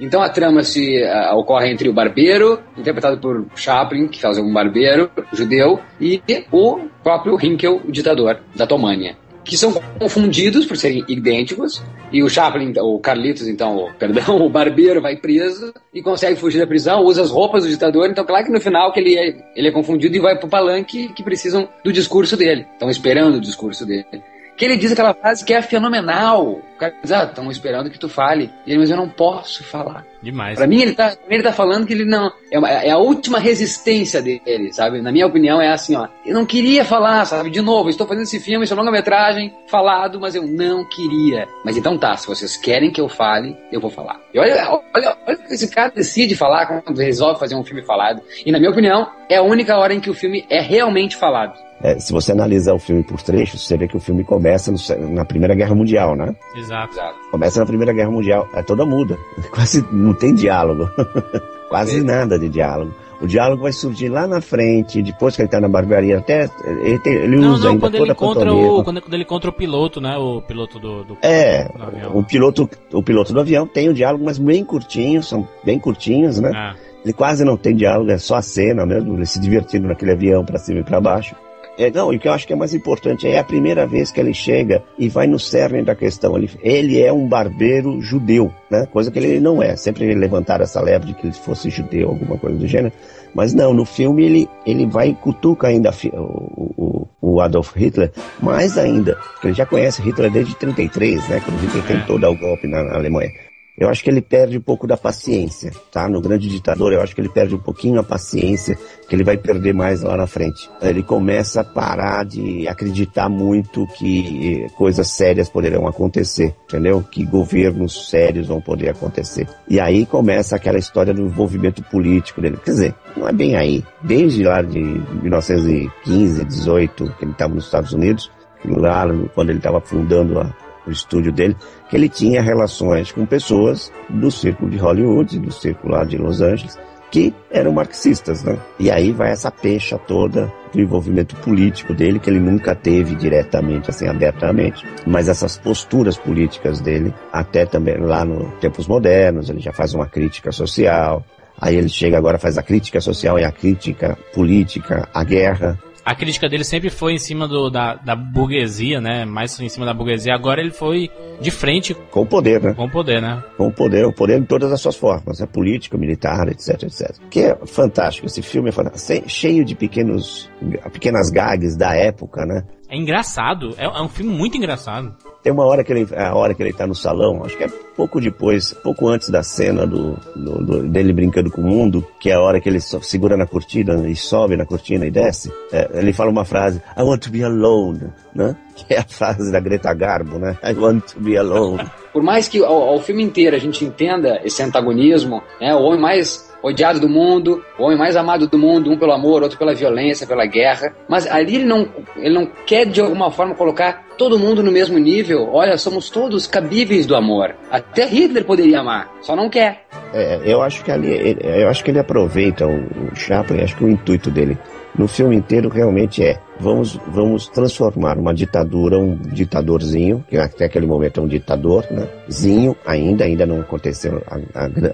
Então 0.00 0.20
a 0.22 0.28
trama 0.28 0.62
se 0.64 1.02
ah, 1.04 1.34
ocorre 1.36 1.70
entre 1.70 1.88
o 1.88 1.92
barbeiro, 1.92 2.58
interpretado 2.76 3.18
por 3.18 3.46
Chaplin, 3.54 4.08
que 4.08 4.20
faz 4.20 4.38
um 4.38 4.52
barbeiro 4.52 5.08
judeu, 5.32 5.78
e 6.00 6.20
o 6.50 6.80
próprio 7.02 7.38
Hinkel, 7.40 7.80
o 7.86 7.92
ditador 7.92 8.40
da 8.56 8.66
Tomânia. 8.66 9.16
Que 9.44 9.56
são 9.56 9.72
confundidos 9.98 10.64
por 10.66 10.76
serem 10.76 11.04
idênticos, 11.08 11.82
e 12.10 12.22
o 12.22 12.28
Chaplin, 12.28 12.72
o 12.78 12.98
Carlitos, 12.98 13.48
então, 13.48 13.90
perdão, 13.98 14.36
o 14.44 14.48
barbeiro 14.48 15.02
vai 15.02 15.16
preso 15.16 15.74
e 15.92 16.00
consegue 16.00 16.38
fugir 16.38 16.58
da 16.58 16.66
prisão, 16.66 17.02
usa 17.04 17.22
as 17.22 17.30
roupas 17.30 17.64
do 17.64 17.68
ditador, 17.68 18.08
então 18.08 18.24
claro 18.24 18.44
que 18.44 18.52
no 18.52 18.60
final 18.60 18.92
que 18.92 19.00
ele 19.00 19.16
é, 19.16 19.36
ele 19.56 19.68
é 19.68 19.72
confundido 19.72 20.16
e 20.16 20.20
vai 20.20 20.38
pro 20.38 20.48
palanque 20.48 21.08
que 21.08 21.22
precisam 21.22 21.68
do 21.82 21.92
discurso 21.92 22.36
dele, 22.36 22.66
estão 22.72 22.88
esperando 22.88 23.36
o 23.36 23.40
discurso 23.40 23.84
dele. 23.84 24.06
Que 24.56 24.64
ele 24.64 24.76
diz 24.76 24.92
aquela 24.92 25.12
frase 25.14 25.44
que 25.44 25.52
é 25.52 25.60
fenomenal. 25.62 26.44
O 26.74 26.76
cara 26.78 26.94
diz, 27.02 27.10
ah, 27.12 27.24
estão 27.24 27.50
esperando 27.50 27.90
que 27.90 27.98
tu 27.98 28.08
fale. 28.08 28.50
E 28.66 28.70
ele, 28.70 28.80
mas 28.80 28.90
eu 28.90 28.96
não 28.96 29.08
posso 29.08 29.64
falar. 29.64 30.04
Demais. 30.22 30.56
Pra 30.56 30.66
mim, 30.66 30.80
ele 30.80 30.94
tá, 30.94 31.16
ele 31.28 31.42
tá 31.42 31.52
falando 31.52 31.86
que 31.86 31.92
ele 31.92 32.04
não. 32.04 32.32
É, 32.50 32.58
uma- 32.58 32.70
é 32.70 32.90
a 32.90 32.96
última 32.98 33.38
resistência 33.38 34.22
dele, 34.22 34.72
sabe? 34.72 35.00
Na 35.02 35.10
minha 35.12 35.26
opinião, 35.26 35.60
é 35.60 35.68
assim, 35.72 35.94
ó. 35.96 36.08
Eu 36.24 36.34
não 36.34 36.46
queria 36.46 36.84
falar, 36.84 37.24
sabe? 37.26 37.50
De 37.50 37.60
novo, 37.60 37.88
estou 37.90 38.06
fazendo 38.06 38.22
esse 38.24 38.40
filme, 38.40 38.64
esse 38.64 38.74
longa-metragem, 38.74 39.52
falado, 39.68 40.20
mas 40.20 40.34
eu 40.34 40.46
não 40.46 40.84
queria. 40.88 41.46
Mas 41.64 41.76
então 41.76 41.98
tá, 41.98 42.16
se 42.16 42.26
vocês 42.26 42.56
querem 42.56 42.90
que 42.90 43.00
eu 43.00 43.08
fale, 43.08 43.56
eu 43.72 43.80
vou 43.80 43.90
falar. 43.90 44.20
E 44.32 44.38
olha, 44.38 44.68
olha, 44.94 45.16
olha 45.26 45.36
o 45.36 45.46
que 45.46 45.54
esse 45.54 45.68
cara 45.70 45.90
decide 45.94 46.34
falar 46.36 46.66
quando 46.82 46.98
resolve 46.98 47.38
fazer 47.40 47.54
um 47.56 47.64
filme 47.64 47.82
falado. 47.84 48.22
E 48.46 48.50
na 48.52 48.58
minha 48.58 48.70
opinião, 48.70 49.08
é 49.28 49.36
a 49.36 49.42
única 49.42 49.76
hora 49.76 49.92
em 49.94 50.00
que 50.00 50.10
o 50.10 50.14
filme 50.14 50.44
é 50.48 50.60
realmente 50.60 51.16
falado. 51.16 51.58
É, 51.84 51.98
se 51.98 52.12
você 52.14 52.32
analisar 52.32 52.72
o 52.72 52.78
filme 52.78 53.02
por 53.02 53.20
trechos, 53.20 53.66
você 53.66 53.76
vê 53.76 53.86
que 53.86 53.96
o 53.96 54.00
filme 54.00 54.24
começa 54.24 54.72
no 54.72 54.78
na 55.10 55.24
Primeira 55.24 55.54
Guerra 55.54 55.74
Mundial, 55.74 56.16
né? 56.16 56.34
Exato. 56.56 56.94
Exato. 56.94 57.14
Começa 57.30 57.60
na 57.60 57.66
Primeira 57.66 57.92
Guerra 57.92 58.10
Mundial, 58.10 58.48
é 58.54 58.62
toda 58.62 58.86
muda. 58.86 59.18
Quase 59.52 59.84
não 59.92 60.14
tem 60.14 60.34
diálogo. 60.34 60.88
Quase 61.68 61.98
É. 62.00 62.02
nada 62.02 62.38
de 62.38 62.48
diálogo. 62.48 62.92
O 63.20 63.26
diálogo 63.26 63.62
vai 63.62 63.72
surgir 63.72 64.08
lá 64.08 64.26
na 64.26 64.40
frente, 64.40 65.00
depois 65.02 65.36
que 65.36 65.42
ele 65.42 65.48
tá 65.48 65.60
na 65.60 65.68
barbearia, 65.68 66.18
até 66.18 66.48
ele, 66.64 66.98
tem- 66.98 67.14
ele 67.14 67.36
Não, 67.36 67.52
usa 67.52 67.64
não, 67.64 67.70
ainda 67.72 67.80
quando 67.80 67.94
ele 67.94 68.00
toda 68.06 68.12
a 68.12 68.14
encontra 68.14 68.52
o. 68.54 68.84
Quando, 68.84 69.00
quando 69.02 69.14
ele 69.14 69.22
encontra 69.22 69.50
o 69.50 69.52
piloto, 69.52 70.00
né? 70.00 70.16
O 70.16 70.42
piloto 70.42 70.78
do. 70.78 71.04
do 71.04 71.16
É, 71.22 71.68
do 71.68 71.82
avião. 71.82 72.16
o 72.16 72.24
piloto, 72.24 72.68
o 72.92 73.02
piloto 73.02 73.32
do 73.32 73.40
avião 73.40 73.66
tem 73.66 73.88
o 73.88 73.94
diálogo, 73.94 74.24
mas 74.24 74.36
bem 74.38 74.64
curtinho, 74.64 75.22
são 75.22 75.46
bem 75.64 75.78
curtinhos, 75.78 76.40
né? 76.40 76.50
Ah, 76.54 76.74
Ele 77.04 77.12
quase 77.12 77.44
não 77.44 77.56
tem 77.56 77.74
diálogo, 77.76 78.10
é 78.10 78.18
só 78.18 78.36
a 78.36 78.42
cena 78.42 78.84
mesmo, 78.86 79.14
ele 79.14 79.26
se 79.26 79.38
divertindo 79.38 79.86
naquele 79.86 80.12
avião 80.12 80.44
pra 80.44 80.58
cima 80.58 80.80
e 80.80 80.84
pra 80.84 81.00
baixo. 81.00 81.34
É, 81.76 81.90
não, 81.90 82.12
e 82.12 82.16
o 82.16 82.20
que 82.20 82.28
eu 82.28 82.32
acho 82.32 82.46
que 82.46 82.52
é 82.52 82.56
mais 82.56 82.72
importante 82.72 83.26
é 83.26 83.38
a 83.38 83.44
primeira 83.44 83.86
vez 83.86 84.10
que 84.12 84.20
ele 84.20 84.32
chega 84.32 84.82
e 84.96 85.08
vai 85.08 85.26
no 85.26 85.38
cerne 85.38 85.82
da 85.82 85.94
questão. 85.94 86.36
Ele, 86.36 86.48
ele 86.62 87.02
é 87.02 87.12
um 87.12 87.26
barbeiro 87.26 88.00
judeu, 88.00 88.52
né? 88.70 88.86
Coisa 88.92 89.10
que 89.10 89.18
ele 89.18 89.40
não 89.40 89.62
é. 89.62 89.74
Sempre 89.74 90.14
levantaram 90.14 90.62
essa 90.62 90.80
leve 90.80 91.06
de 91.06 91.14
que 91.14 91.26
ele 91.26 91.34
fosse 91.34 91.70
judeu, 91.70 92.10
alguma 92.10 92.38
coisa 92.38 92.56
do 92.56 92.66
gênero. 92.66 92.92
Mas 93.34 93.52
não, 93.52 93.74
no 93.74 93.84
filme 93.84 94.24
ele, 94.24 94.48
ele 94.64 94.86
vai 94.86 95.08
e 95.08 95.14
cutuca 95.14 95.66
ainda 95.66 95.90
o, 96.12 96.72
o, 96.76 97.08
o 97.20 97.40
Adolf 97.40 97.74
Hitler, 97.74 98.12
mais 98.40 98.78
ainda, 98.78 99.16
porque 99.32 99.48
ele 99.48 99.54
já 99.54 99.66
conhece 99.66 100.00
Hitler 100.00 100.30
desde 100.30 100.54
33, 100.54 101.28
né? 101.28 101.42
Quando 101.44 101.58
Hitler 101.58 101.84
tentou 101.84 102.18
dar 102.18 102.30
o 102.30 102.36
golpe 102.36 102.68
na, 102.68 102.84
na 102.84 102.94
Alemanha. 102.94 103.30
Eu 103.76 103.88
acho 103.88 104.04
que 104.04 104.10
ele 104.10 104.22
perde 104.22 104.56
um 104.56 104.60
pouco 104.60 104.86
da 104.86 104.96
paciência, 104.96 105.72
tá? 105.90 106.08
No 106.08 106.20
grande 106.20 106.48
ditador, 106.48 106.92
eu 106.92 107.00
acho 107.00 107.12
que 107.12 107.20
ele 107.20 107.28
perde 107.28 107.56
um 107.56 107.58
pouquinho 107.58 107.98
a 107.98 108.04
paciência, 108.04 108.78
que 109.08 109.16
ele 109.16 109.24
vai 109.24 109.36
perder 109.36 109.74
mais 109.74 110.02
lá 110.02 110.16
na 110.16 110.28
frente. 110.28 110.70
Ele 110.80 111.02
começa 111.02 111.62
a 111.62 111.64
parar 111.64 112.24
de 112.24 112.68
acreditar 112.68 113.28
muito 113.28 113.84
que 113.98 114.62
eh, 114.62 114.68
coisas 114.76 115.08
sérias 115.08 115.48
poderão 115.48 115.88
acontecer, 115.88 116.54
entendeu? 116.68 117.02
Que 117.02 117.24
governos 117.24 118.08
sérios 118.08 118.46
vão 118.46 118.60
poder 118.60 118.90
acontecer. 118.90 119.48
E 119.68 119.80
aí 119.80 120.06
começa 120.06 120.54
aquela 120.54 120.78
história 120.78 121.12
do 121.12 121.22
envolvimento 121.22 121.82
político 121.82 122.40
dele. 122.40 122.58
Quer 122.64 122.70
dizer, 122.70 122.94
não 123.16 123.28
é 123.28 123.32
bem 123.32 123.56
aí. 123.56 123.82
Desde 124.00 124.44
lá 124.44 124.62
de 124.62 124.78
1915, 124.78 126.44
18, 126.44 127.14
que 127.18 127.24
ele 127.24 127.32
estava 127.32 127.52
nos 127.52 127.64
Estados 127.64 127.92
Unidos, 127.92 128.30
lá 128.64 129.04
quando 129.34 129.50
ele 129.50 129.58
estava 129.58 129.80
fundando 129.80 130.38
a, 130.38 130.54
o 130.86 130.90
estúdio 130.90 131.32
dele, 131.32 131.56
que 131.88 131.96
ele 131.96 132.08
tinha 132.08 132.42
relações 132.42 133.12
com 133.12 133.26
pessoas 133.26 133.92
do 134.08 134.30
círculo 134.30 134.70
de 134.70 134.76
Hollywood, 134.76 135.38
do 135.38 135.52
círculo 135.52 135.94
lá 135.94 136.04
de 136.04 136.16
Los 136.16 136.40
Angeles, 136.40 136.78
que 137.10 137.32
eram 137.50 137.72
marxistas, 137.72 138.42
né? 138.42 138.58
E 138.78 138.90
aí 138.90 139.12
vai 139.12 139.30
essa 139.30 139.50
pecha 139.50 139.96
toda 139.96 140.52
do 140.72 140.80
envolvimento 140.80 141.36
político 141.36 141.94
dele, 141.94 142.18
que 142.18 142.28
ele 142.28 142.40
nunca 142.40 142.74
teve 142.74 143.14
diretamente, 143.14 143.88
assim, 143.88 144.08
abertamente, 144.08 144.84
mas 145.06 145.28
essas 145.28 145.56
posturas 145.56 146.18
políticas 146.18 146.80
dele, 146.80 147.14
até 147.32 147.64
também 147.64 147.98
lá 147.98 148.24
no 148.24 148.50
tempos 148.58 148.88
modernos, 148.88 149.48
ele 149.48 149.60
já 149.60 149.72
faz 149.72 149.94
uma 149.94 150.06
crítica 150.06 150.50
social, 150.50 151.24
Aí 151.60 151.76
ele 151.76 151.88
chega 151.88 152.18
agora, 152.18 152.38
faz 152.38 152.58
a 152.58 152.62
crítica 152.62 153.00
social 153.00 153.38
e 153.38 153.44
a 153.44 153.52
crítica 153.52 154.18
política, 154.34 155.08
a 155.14 155.22
guerra. 155.22 155.78
A 156.04 156.14
crítica 156.14 156.48
dele 156.48 156.64
sempre 156.64 156.90
foi 156.90 157.14
em 157.14 157.18
cima 157.18 157.48
do, 157.48 157.70
da, 157.70 157.94
da 157.94 158.14
burguesia, 158.14 159.00
né? 159.00 159.24
Mais 159.24 159.58
em 159.58 159.68
cima 159.68 159.86
da 159.86 159.94
burguesia. 159.94 160.34
Agora 160.34 160.60
ele 160.60 160.70
foi 160.70 161.10
de 161.40 161.50
frente 161.50 161.94
Com 161.94 162.22
o 162.22 162.26
poder, 162.26 162.62
né? 162.62 162.74
com 162.74 162.84
o 162.84 162.90
poder, 162.90 163.22
né? 163.22 163.42
Com 163.56 163.68
o 163.68 163.72
poder, 163.72 164.04
o 164.04 164.12
poder 164.12 164.38
em 164.38 164.44
todas 164.44 164.70
as 164.70 164.80
suas 164.80 164.96
formas, 164.96 165.40
né? 165.40 165.46
político, 165.46 165.96
militar, 165.96 166.48
etc, 166.48 166.82
etc. 166.82 167.16
Que 167.30 167.40
é 167.40 167.58
fantástico, 167.66 168.26
esse 168.26 168.42
filme 168.42 168.68
é 168.68 168.72
fantástico, 168.72 169.28
cheio 169.28 169.64
de 169.64 169.74
pequenos, 169.74 170.50
pequenas 170.92 171.30
gags 171.30 171.76
da 171.76 171.94
época, 171.94 172.44
né? 172.44 172.62
É 172.94 172.96
engraçado. 172.96 173.74
É, 173.76 173.84
é 173.86 174.00
um 174.02 174.08
filme 174.08 174.32
muito 174.32 174.56
engraçado. 174.56 175.12
Tem 175.42 175.52
uma 175.52 175.64
hora 175.66 175.82
que 175.82 175.92
ele, 175.92 176.06
a 176.16 176.34
hora 176.34 176.54
que 176.54 176.62
ele 176.62 176.72
tá 176.72 176.86
no 176.86 176.94
salão, 176.94 177.44
acho 177.44 177.56
que 177.58 177.64
é 177.64 177.68
pouco 177.96 178.20
depois, 178.20 178.72
pouco 178.72 179.08
antes 179.08 179.28
da 179.28 179.42
cena 179.42 179.86
do, 179.86 180.12
do- 180.34 180.64
do- 180.64 180.88
dele 180.88 181.12
brincando 181.12 181.50
com 181.50 181.60
o 181.60 181.64
mundo, 181.64 182.06
que 182.20 182.30
é 182.30 182.34
a 182.34 182.40
hora 182.40 182.60
que 182.60 182.68
ele 182.68 182.80
só 182.80 183.00
segura 183.00 183.36
na 183.36 183.46
cortina 183.46 184.08
e 184.08 184.16
sobe 184.16 184.56
na 184.56 184.64
cortina 184.64 185.04
e 185.06 185.10
desce. 185.10 185.52
é, 185.72 185.90
ele 185.94 186.12
fala 186.12 186.30
uma 186.30 186.44
frase, 186.44 186.80
I 186.96 187.02
want 187.02 187.20
to 187.24 187.30
be 187.30 187.42
alone, 187.44 188.12
né? 188.34 188.56
Que 188.76 188.94
é 188.94 188.98
a 189.00 189.04
frase 189.04 189.52
da 189.52 189.60
Greta 189.60 189.92
Garbo, 189.94 190.38
né? 190.38 190.56
I 190.64 190.72
want 190.74 191.04
to 191.12 191.20
be 191.20 191.36
alone. 191.36 191.84
Por 192.12 192.22
mais 192.22 192.48
que 192.48 192.58
ao, 192.64 192.72
ao 192.90 193.00
filme 193.00 193.22
inteiro 193.22 193.54
a 193.54 193.58
gente 193.58 193.84
entenda 193.84 194.40
esse 194.44 194.62
antagonismo, 194.62 195.42
né, 195.60 195.74
o 195.74 195.82
homem 195.82 196.00
mais 196.00 196.52
odiado 196.64 196.98
do 196.98 197.08
mundo, 197.08 197.62
o 197.78 197.84
homem 197.84 197.98
mais 197.98 198.16
amado 198.16 198.46
do 198.46 198.58
mundo, 198.58 198.90
um 198.90 198.96
pelo 198.96 199.12
amor, 199.12 199.42
outro 199.42 199.58
pela 199.58 199.74
violência, 199.74 200.26
pela 200.26 200.46
guerra, 200.46 200.94
mas 201.06 201.26
ali 201.26 201.56
ele 201.56 201.64
não, 201.64 201.86
ele 202.16 202.34
não 202.34 202.46
quer 202.66 202.86
de 202.86 203.00
alguma 203.00 203.30
forma 203.30 203.54
colocar 203.54 204.06
todo 204.16 204.38
mundo 204.38 204.62
no 204.62 204.72
mesmo 204.72 204.98
nível. 204.98 205.50
Olha, 205.52 205.76
somos 205.76 206.08
todos 206.08 206.46
cabíveis 206.46 207.04
do 207.04 207.14
amor. 207.14 207.54
Até 207.70 208.06
Hitler 208.06 208.44
poderia 208.44 208.80
amar, 208.80 209.12
só 209.20 209.36
não 209.36 209.50
quer. 209.50 209.84
É, 210.14 210.40
eu 210.44 210.62
acho 210.62 210.82
que 210.82 210.90
ali, 210.90 211.36
eu 211.42 211.68
acho 211.68 211.84
que 211.84 211.90
ele 211.90 211.98
aproveita 211.98 212.66
o 212.66 213.14
Chaplin, 213.14 213.62
acho 213.62 213.76
que 213.76 213.84
o 213.84 213.90
intuito 213.90 214.30
dele 214.30 214.56
no 214.96 215.08
filme 215.08 215.36
inteiro 215.36 215.68
realmente 215.68 216.22
é 216.24 216.38
vamos 216.60 216.98
vamos 217.08 217.48
transformar 217.48 218.16
uma 218.18 218.32
ditadura, 218.32 218.98
um 218.98 219.16
ditadorzinho, 219.16 220.24
que 220.28 220.36
até 220.36 220.66
aquele 220.66 220.86
momento 220.86 221.20
é 221.20 221.22
um 221.22 221.26
ditador, 221.26 221.84
né? 221.90 222.08
Zinho 222.30 222.76
ainda, 222.86 223.24
ainda 223.24 223.44
não 223.44 223.60
aconteceram 223.60 224.22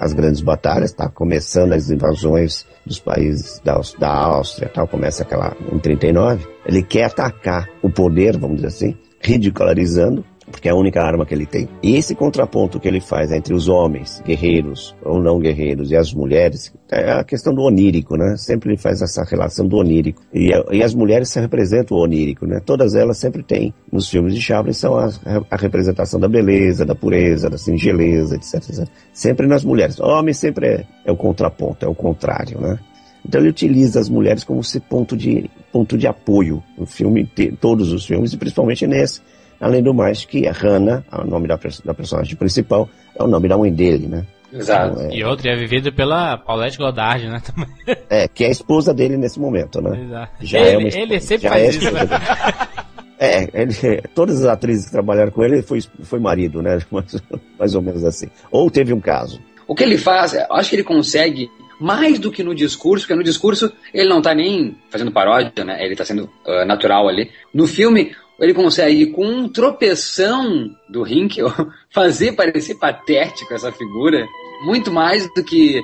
as 0.01 0.13
grandes 0.13 0.41
batalhas, 0.41 0.93
tá 0.93 1.09
começando 1.09 1.73
as 1.73 1.91
invasões 1.91 2.67
dos 2.85 2.99
países 2.99 3.61
da, 3.63 3.79
da 3.99 4.09
Áustria, 4.11 4.71
tal, 4.73 4.89
começa 4.89 5.23
aquela 5.23 5.55
em 5.71 5.79
39. 5.79 6.47
Ele 6.65 6.83
quer 6.83 7.05
atacar 7.05 7.69
o 7.83 7.91
poder, 7.91 8.39
vamos 8.39 8.57
dizer 8.57 8.69
assim, 8.69 8.97
ridicularizando 9.21 10.25
porque 10.51 10.69
é 10.69 10.73
a 10.73 10.75
única 10.75 11.03
arma 11.03 11.25
que 11.25 11.35
ele 11.35 11.47
tem. 11.47 11.69
E 11.83 11.97
esse 11.97 12.15
contraponto 12.15 12.81
que 12.81 12.89
ele 12.89 13.01
faz 13.01 13.31
entre 13.33 13.55
os 13.55 13.69
homens, 13.69 14.23
guerreiros 14.25 14.95
ou 15.03 15.21
não 15.21 15.39
guerreiros, 15.39 15.91
e 15.91 15.97
as 15.97 16.13
mulheres, 16.13 16.73
é 16.91 17.13
a 17.13 17.25
questão 17.25 17.55
do 17.55 17.63
onírico, 17.63 18.17
né? 18.17 18.37
Sempre 18.37 18.71
ele 18.71 18.77
faz 18.77 19.01
essa 19.03 19.25
relação 19.25 19.67
do 19.67 19.77
onírico. 19.77 20.23
E, 20.33 20.51
e 20.73 20.83
as 20.83 20.95
mulheres 20.95 21.29
se 21.29 21.41
representam 21.41 21.97
o 21.97 22.03
onírico, 22.03 22.47
né? 22.47 22.61
Todas 22.65 22.95
elas 22.95 23.19
sempre 23.19 23.43
têm, 23.43 23.73
nos 23.93 24.09
filmes 24.09 24.35
de 24.35 24.41
Chaplin, 24.41 24.73
são 24.73 24.97
a, 24.97 25.11
a 25.51 25.57
representação 25.57 26.19
da 26.19 26.29
beleza, 26.29 26.85
da 26.85 26.95
pureza, 26.95 27.49
da 27.49 27.59
singeleza, 27.59 28.37
etc, 28.37 28.55
etc. 28.55 28.89
Sempre 29.13 29.47
nas 29.47 29.65
mulheres. 29.65 30.01
Homem 30.01 30.35
sempre 30.35 30.67
é, 30.67 30.87
é 31.05 31.13
o 31.13 31.17
contraponto, 31.17 31.85
é 31.85 31.89
o 31.89 31.95
contrário, 31.95 32.61
né? 32.61 32.79
Então 33.27 33.41
ele 33.41 33.51
utiliza 33.51 34.01
as 34.01 34.09
mulheres 34.09 34.45
como 34.45 34.61
esse 34.61 34.81
ponto 34.81 35.17
de, 35.17 35.51
ponto 35.73 35.97
de 35.97 36.07
apoio 36.07 36.63
no 36.77 36.87
filme, 36.87 37.29
todos 37.61 37.93
os 37.93 38.07
filmes, 38.07 38.33
e 38.33 38.37
principalmente 38.37 38.87
nesse. 38.87 39.21
Além 39.61 39.83
do 39.83 39.93
mais, 39.93 40.25
que 40.25 40.47
a 40.49 40.53
Hannah, 40.53 41.05
o 41.13 41.25
nome 41.25 41.47
da, 41.47 41.59
da 41.85 41.95
personagem 41.95 42.35
principal, 42.35 42.89
é 43.15 43.23
o 43.23 43.27
nome 43.27 43.49
da 43.49 43.59
mãe 43.59 43.73
dele, 43.73 44.07
né? 44.07 44.25
Exato. 44.53 44.95
Então, 44.95 45.11
é, 45.11 45.15
E 45.15 45.25
outro 45.25 45.49
é 45.49 45.55
vivido 45.55 45.93
pela 45.93 46.37
Paulette 46.37 46.79
Goddard, 46.79 47.29
né? 47.29 47.41
Também. 47.45 47.69
é, 48.09 48.27
que 48.27 48.45
é 48.45 48.49
a 48.49 48.51
esposa 48.51 48.93
dele 48.93 49.17
nesse 49.17 49.39
momento, 49.39 49.81
né? 49.81 50.01
Exato. 50.03 50.33
Já 50.41 50.59
ele, 50.59 50.69
é 50.69 50.79
uma 50.79 50.89
esposa- 50.89 51.07
ele 51.07 51.21
sempre 51.21 51.43
já 51.43 51.49
faz 51.51 51.63
é 51.63 51.69
isso. 51.69 51.93
dele. 51.93 52.09
É, 53.23 53.51
ele, 53.53 54.01
todas 54.15 54.41
as 54.41 54.47
atrizes 54.47 54.87
que 54.87 54.93
trabalharam 54.93 55.31
com 55.31 55.45
ele 55.45 55.61
foi, 55.61 55.83
foi 56.05 56.19
marido, 56.19 56.63
né? 56.63 56.79
Mais, 56.91 57.23
mais 57.59 57.75
ou 57.75 57.83
menos 57.83 58.03
assim. 58.03 58.29
Ou 58.51 58.71
teve 58.71 58.95
um 58.95 59.01
caso. 59.01 59.39
O 59.69 59.75
que 59.75 59.85
ele 59.85 59.99
faz, 59.99 60.33
eu 60.33 60.47
acho 60.55 60.71
que 60.71 60.77
ele 60.77 60.83
consegue 60.83 61.51
mais 61.79 62.19
do 62.19 62.31
que 62.31 62.43
no 62.43 62.55
discurso, 62.55 63.05
porque 63.05 63.15
no 63.15 63.23
discurso 63.23 63.71
ele 63.93 64.09
não 64.09 64.23
tá 64.23 64.35
nem 64.35 64.75
fazendo 64.89 65.13
paródia, 65.13 65.65
né? 65.65 65.85
Ele 65.85 65.95
tá 65.95 66.03
sendo 66.03 66.31
ah, 66.47 66.65
natural 66.65 67.09
ali. 67.09 67.31
No 67.53 67.67
filme, 67.67 68.13
ele 68.41 68.55
consegue, 68.55 69.07
com 69.07 69.25
um 69.27 69.49
tropeção 69.49 70.71
do 70.89 71.07
Hinkel, 71.07 71.53
fazer 71.93 72.33
parecer 72.33 72.77
patético 72.77 73.53
essa 73.55 73.71
figura, 73.73 74.25
muito 74.65 74.91
mais 74.93 75.29
do 75.35 75.43
que. 75.45 75.81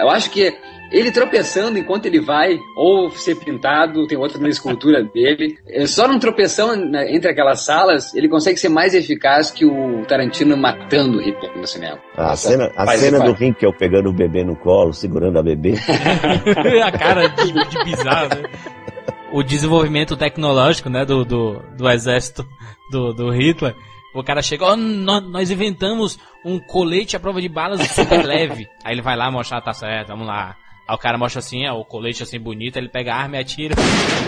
Eu 0.00 0.10
acho 0.10 0.30
que 0.30 0.54
ele 0.90 1.10
tropeçando 1.10 1.78
enquanto 1.78 2.04
ele 2.04 2.20
vai, 2.20 2.58
ou 2.76 3.10
ser 3.10 3.34
pintado, 3.36 4.06
tem 4.06 4.18
outra 4.18 4.38
na 4.38 4.50
escultura 4.50 5.02
dele. 5.14 5.56
é, 5.66 5.86
Só 5.86 6.06
num 6.06 6.18
tropeção 6.18 6.76
na- 6.76 7.10
entre 7.10 7.30
aquelas 7.30 7.64
salas, 7.64 8.14
ele 8.14 8.28
consegue 8.28 8.58
ser 8.58 8.68
mais 8.68 8.92
eficaz 8.92 9.50
que 9.50 9.64
o 9.64 10.04
Tarantino 10.06 10.54
matando 10.56 11.16
o 11.16 11.22
Hitler 11.22 11.56
no 11.56 11.66
cinema. 11.66 11.98
A 12.14 12.36
cena, 12.36 12.70
a 12.76 12.86
cena 12.88 13.20
do 13.20 13.42
Hinkel 13.42 13.72
pegando 13.72 14.10
o 14.10 14.12
bebê 14.12 14.44
no 14.44 14.54
colo, 14.56 14.92
segurando 14.92 15.38
a 15.38 15.42
bebê. 15.42 15.72
a 16.84 16.92
cara 16.92 17.26
de, 17.28 17.52
de 17.52 17.84
bizarro, 17.84 18.28
né? 18.28 18.42
O 19.32 19.42
desenvolvimento 19.42 20.16
tecnológico, 20.16 20.88
né, 20.90 21.04
do, 21.04 21.24
do, 21.24 21.62
do 21.76 21.88
exército 21.88 22.46
do, 22.90 23.12
do 23.12 23.30
Hitler. 23.30 23.74
O 24.14 24.22
cara 24.22 24.42
chega, 24.42 24.76
nó- 24.76 25.20
nós 25.22 25.50
inventamos 25.50 26.18
um 26.44 26.58
colete 26.58 27.16
à 27.16 27.20
prova 27.20 27.40
de 27.40 27.48
balas 27.48 27.80
super 27.88 28.24
leve. 28.26 28.68
Aí 28.84 28.92
ele 28.94 29.00
vai 29.02 29.16
lá 29.16 29.30
mostrar, 29.30 29.60
tá 29.62 29.72
certo, 29.72 30.08
vamos 30.08 30.26
lá. 30.26 30.54
Aí 30.86 30.94
o 30.94 30.98
cara 30.98 31.16
mostra 31.16 31.38
assim, 31.38 31.66
ó, 31.66 31.78
o 31.78 31.84
colete 31.84 32.22
assim 32.22 32.38
bonito, 32.38 32.76
ele 32.76 32.90
pega 32.90 33.14
a 33.14 33.16
arma 33.16 33.36
e 33.36 33.40
atira. 33.40 33.74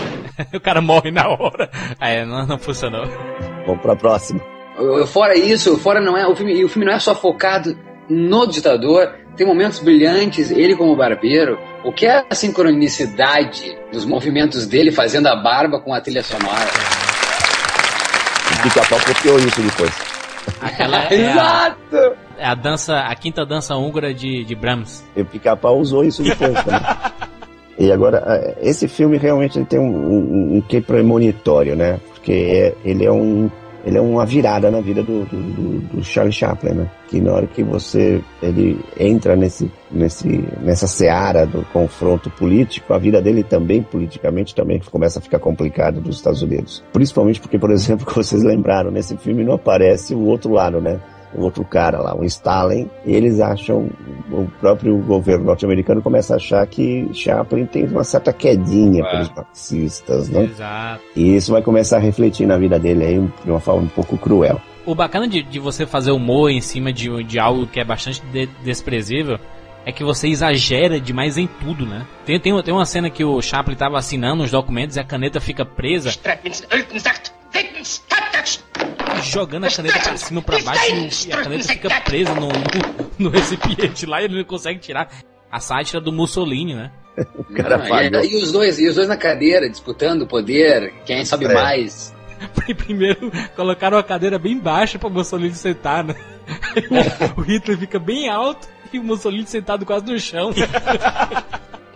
o 0.53 0.59
cara 0.59 0.81
morre 0.81 1.11
na 1.11 1.27
hora. 1.27 1.69
Aí 1.99 2.25
não, 2.25 2.47
não 2.47 2.57
funcionou. 2.57 3.05
Vamos 3.67 3.81
pra 3.81 3.95
próxima. 3.95 4.41
Fora 5.07 5.37
isso, 5.37 5.77
fora 5.77 6.01
não 6.01 6.17
é 6.17 6.27
o 6.27 6.35
filme, 6.35 6.53
e 6.53 6.65
o 6.65 6.69
filme 6.69 6.85
não 6.85 6.93
é 6.93 6.99
só 6.99 7.15
focado 7.15 7.77
no 8.09 8.45
ditador, 8.45 9.07
tem 9.37 9.45
momentos 9.47 9.79
brilhantes, 9.79 10.51
ele 10.51 10.75
como 10.75 10.95
barbeiro, 10.95 11.57
o 11.85 11.91
que 11.91 12.07
é 12.07 12.25
a 12.27 12.35
sincronicidade 12.35 13.77
dos 13.93 14.05
movimentos 14.05 14.65
dele 14.65 14.91
fazendo 14.91 15.27
a 15.27 15.35
barba 15.35 15.79
com 15.79 15.93
a 15.93 16.01
trilha 16.01 16.23
sonora. 16.23 16.67
O 18.57 18.63
pica-pau 18.63 18.99
copiou 19.05 19.37
isso 19.39 19.61
depois. 19.61 19.93
Aquela 20.61 20.97
é 21.03 21.27
a, 21.27 21.31
Exato! 21.31 22.17
é 22.39 22.45
a 22.45 22.55
dança, 22.55 22.99
a 23.01 23.15
quinta 23.15 23.45
dança 23.45 23.75
húngara 23.75 24.13
de, 24.13 24.43
de 24.43 24.55
Brahms. 24.55 25.03
E 25.15 25.21
o 25.21 25.25
pica-pau 25.25 25.77
usou 25.79 26.03
isso 26.03 26.23
depois 26.23 26.53
também. 26.63 26.81
E 27.77 27.91
agora, 27.91 28.23
eh, 28.25 28.55
esse 28.69 28.87
filme 28.87 29.17
realmente 29.17 29.59
ele 29.59 29.65
tem 29.65 29.77
um, 29.77 29.83
um, 29.83 30.55
um 30.55 30.61
quê 30.61 30.79
premonitório, 30.79 31.75
né? 31.75 31.99
Porque 32.13 32.31
é- 32.31 32.73
ele 32.89 33.03
é 33.03 33.11
um 33.11 33.51
ele 33.85 33.97
é 33.97 34.01
uma 34.01 34.25
virada 34.25 34.71
na 34.71 34.81
vida 34.81 35.03
do, 35.03 35.25
do, 35.25 35.37
do- 35.37 35.79
do 35.97 36.03
Charlie 36.03 36.33
Chaplin, 36.33 36.71
né? 36.73 36.89
Que 37.07 37.21
na 37.21 37.31
hora 37.33 37.45
que 37.47 37.61
você 37.63 38.19
ele 38.41 38.79
entra 38.99 39.35
nesse, 39.35 39.71
nesse, 39.91 40.43
nessa 40.61 40.87
seara 40.87 41.45
do 41.45 41.63
confronto 41.71 42.29
político, 42.31 42.93
a 42.93 42.97
vida 42.97 43.21
dele 43.21 43.43
também, 43.43 43.83
politicamente, 43.83 44.55
também 44.55 44.81
começa 44.91 45.19
a 45.19 45.21
ficar 45.21 45.39
complicada 45.39 46.01
dos 46.01 46.15
Estados 46.17 46.41
Unidos. 46.41 46.83
Principalmente 46.91 47.39
porque, 47.39 47.59
por 47.59 47.69
exemplo, 47.71 48.05
que 48.05 48.15
vocês 48.15 48.43
lembraram, 48.43 48.89
nesse 48.89 49.15
filme 49.17 49.43
não 49.43 49.53
aparece 49.53 50.15
o 50.15 50.25
outro 50.25 50.51
lado, 50.51 50.81
né? 50.81 50.99
O 51.37 51.41
outro 51.43 51.63
cara 51.63 51.99
lá, 51.99 52.15
o 52.15 52.23
Stalin, 52.25 52.89
e 53.05 53.13
eles 53.13 53.39
acham, 53.39 53.89
o 54.31 54.47
próprio 54.59 54.97
governo 54.99 55.45
norte-americano 55.45 56.01
começa 56.01 56.33
a 56.33 56.37
achar 56.37 56.65
que 56.67 57.09
Chaplin 57.13 57.65
tem 57.65 57.85
uma 57.85 58.03
certa 58.03 58.31
quedinha 58.33 59.03
É. 59.03 59.11
pelos 59.11 59.29
marxistas, 59.35 60.29
né? 60.29 60.43
Exato. 60.45 61.01
E 61.15 61.35
isso 61.35 61.51
vai 61.51 61.61
começar 61.61 61.97
a 61.97 61.99
refletir 61.99 62.47
na 62.47 62.57
vida 62.57 62.79
dele 62.79 63.03
aí 63.05 63.29
de 63.43 63.51
uma 63.51 63.59
forma 63.59 63.83
um 63.83 63.87
pouco 63.87 64.17
cruel. 64.17 64.59
O 64.85 64.93
bacana 64.93 65.27
de, 65.27 65.41
de 65.41 65.59
você 65.59 65.85
fazer 65.85 66.11
humor 66.11 66.49
em 66.51 66.61
cima 66.61 66.93
de, 66.93 67.23
de 67.23 67.39
algo 67.39 67.65
que 67.67 67.79
é 67.79 67.83
bastante 67.83 68.21
de- 68.31 68.47
desprezível 68.63 69.39
é 69.85 69.91
que 69.91 70.03
você 70.03 70.27
exagera 70.27 70.99
demais 70.99 71.37
em 71.37 71.47
tudo, 71.47 71.85
né? 71.85 72.05
Tem, 72.25 72.39
tem, 72.39 72.63
tem 72.63 72.73
uma 72.73 72.85
cena 72.85 73.09
que 73.09 73.23
o 73.23 73.39
Chaplin 73.41 73.75
tava 73.75 73.97
assinando 73.97 74.43
os 74.43 74.49
documentos 74.51 74.95
e 74.95 74.99
a 74.99 75.03
caneta 75.03 75.39
fica 75.39 75.63
presa, 75.65 76.11
Jogando 79.23 79.65
a 79.65 79.71
caneta 79.71 79.99
pra 79.99 80.17
cima 80.17 80.41
pra 80.41 80.59
baixo 80.59 81.27
e, 81.27 81.33
a 81.33 81.43
caneta 81.43 81.63
fica 81.67 82.01
presa 82.01 82.33
no, 82.35 82.47
no, 82.47 83.11
no 83.17 83.29
recipiente 83.29 84.05
lá 84.05 84.21
e 84.21 84.25
ele 84.25 84.37
não 84.37 84.43
consegue 84.43 84.79
tirar. 84.79 85.09
A 85.51 85.59
sátira 85.59 86.01
do 86.01 86.11
Mussolini, 86.11 86.73
né? 86.75 86.91
O 87.37 87.45
cara 87.45 87.77
Não, 88.09 88.21
e, 88.21 88.33
e 88.33 88.43
os 88.43 88.51
dois, 88.51 88.77
e 88.77 88.89
os 88.89 88.95
dois 88.95 89.07
na 89.07 89.15
cadeira, 89.15 89.69
disputando 89.69 90.23
o 90.23 90.27
poder, 90.27 90.93
quem 91.05 91.23
sabe 91.23 91.45
É. 91.45 91.53
mais. 91.53 92.13
Primeiro 92.77 93.31
colocaram 93.55 93.97
a 93.97 94.03
cadeira 94.03 94.37
bem 94.37 94.59
baixa 94.59 94.99
pra 94.99 95.09
Mussolini 95.09 95.55
sentar, 95.55 96.03
né? 96.03 96.15
O, 97.37 97.39
o 97.39 97.43
Hitler 97.43 97.77
fica 97.77 97.97
bem 97.97 98.29
alto 98.29 98.67
e 98.91 98.99
o 98.99 99.03
Mussolini 99.03 99.47
sentado 99.47 99.85
quase 99.85 100.05
no 100.05 100.19
chão. 100.19 100.51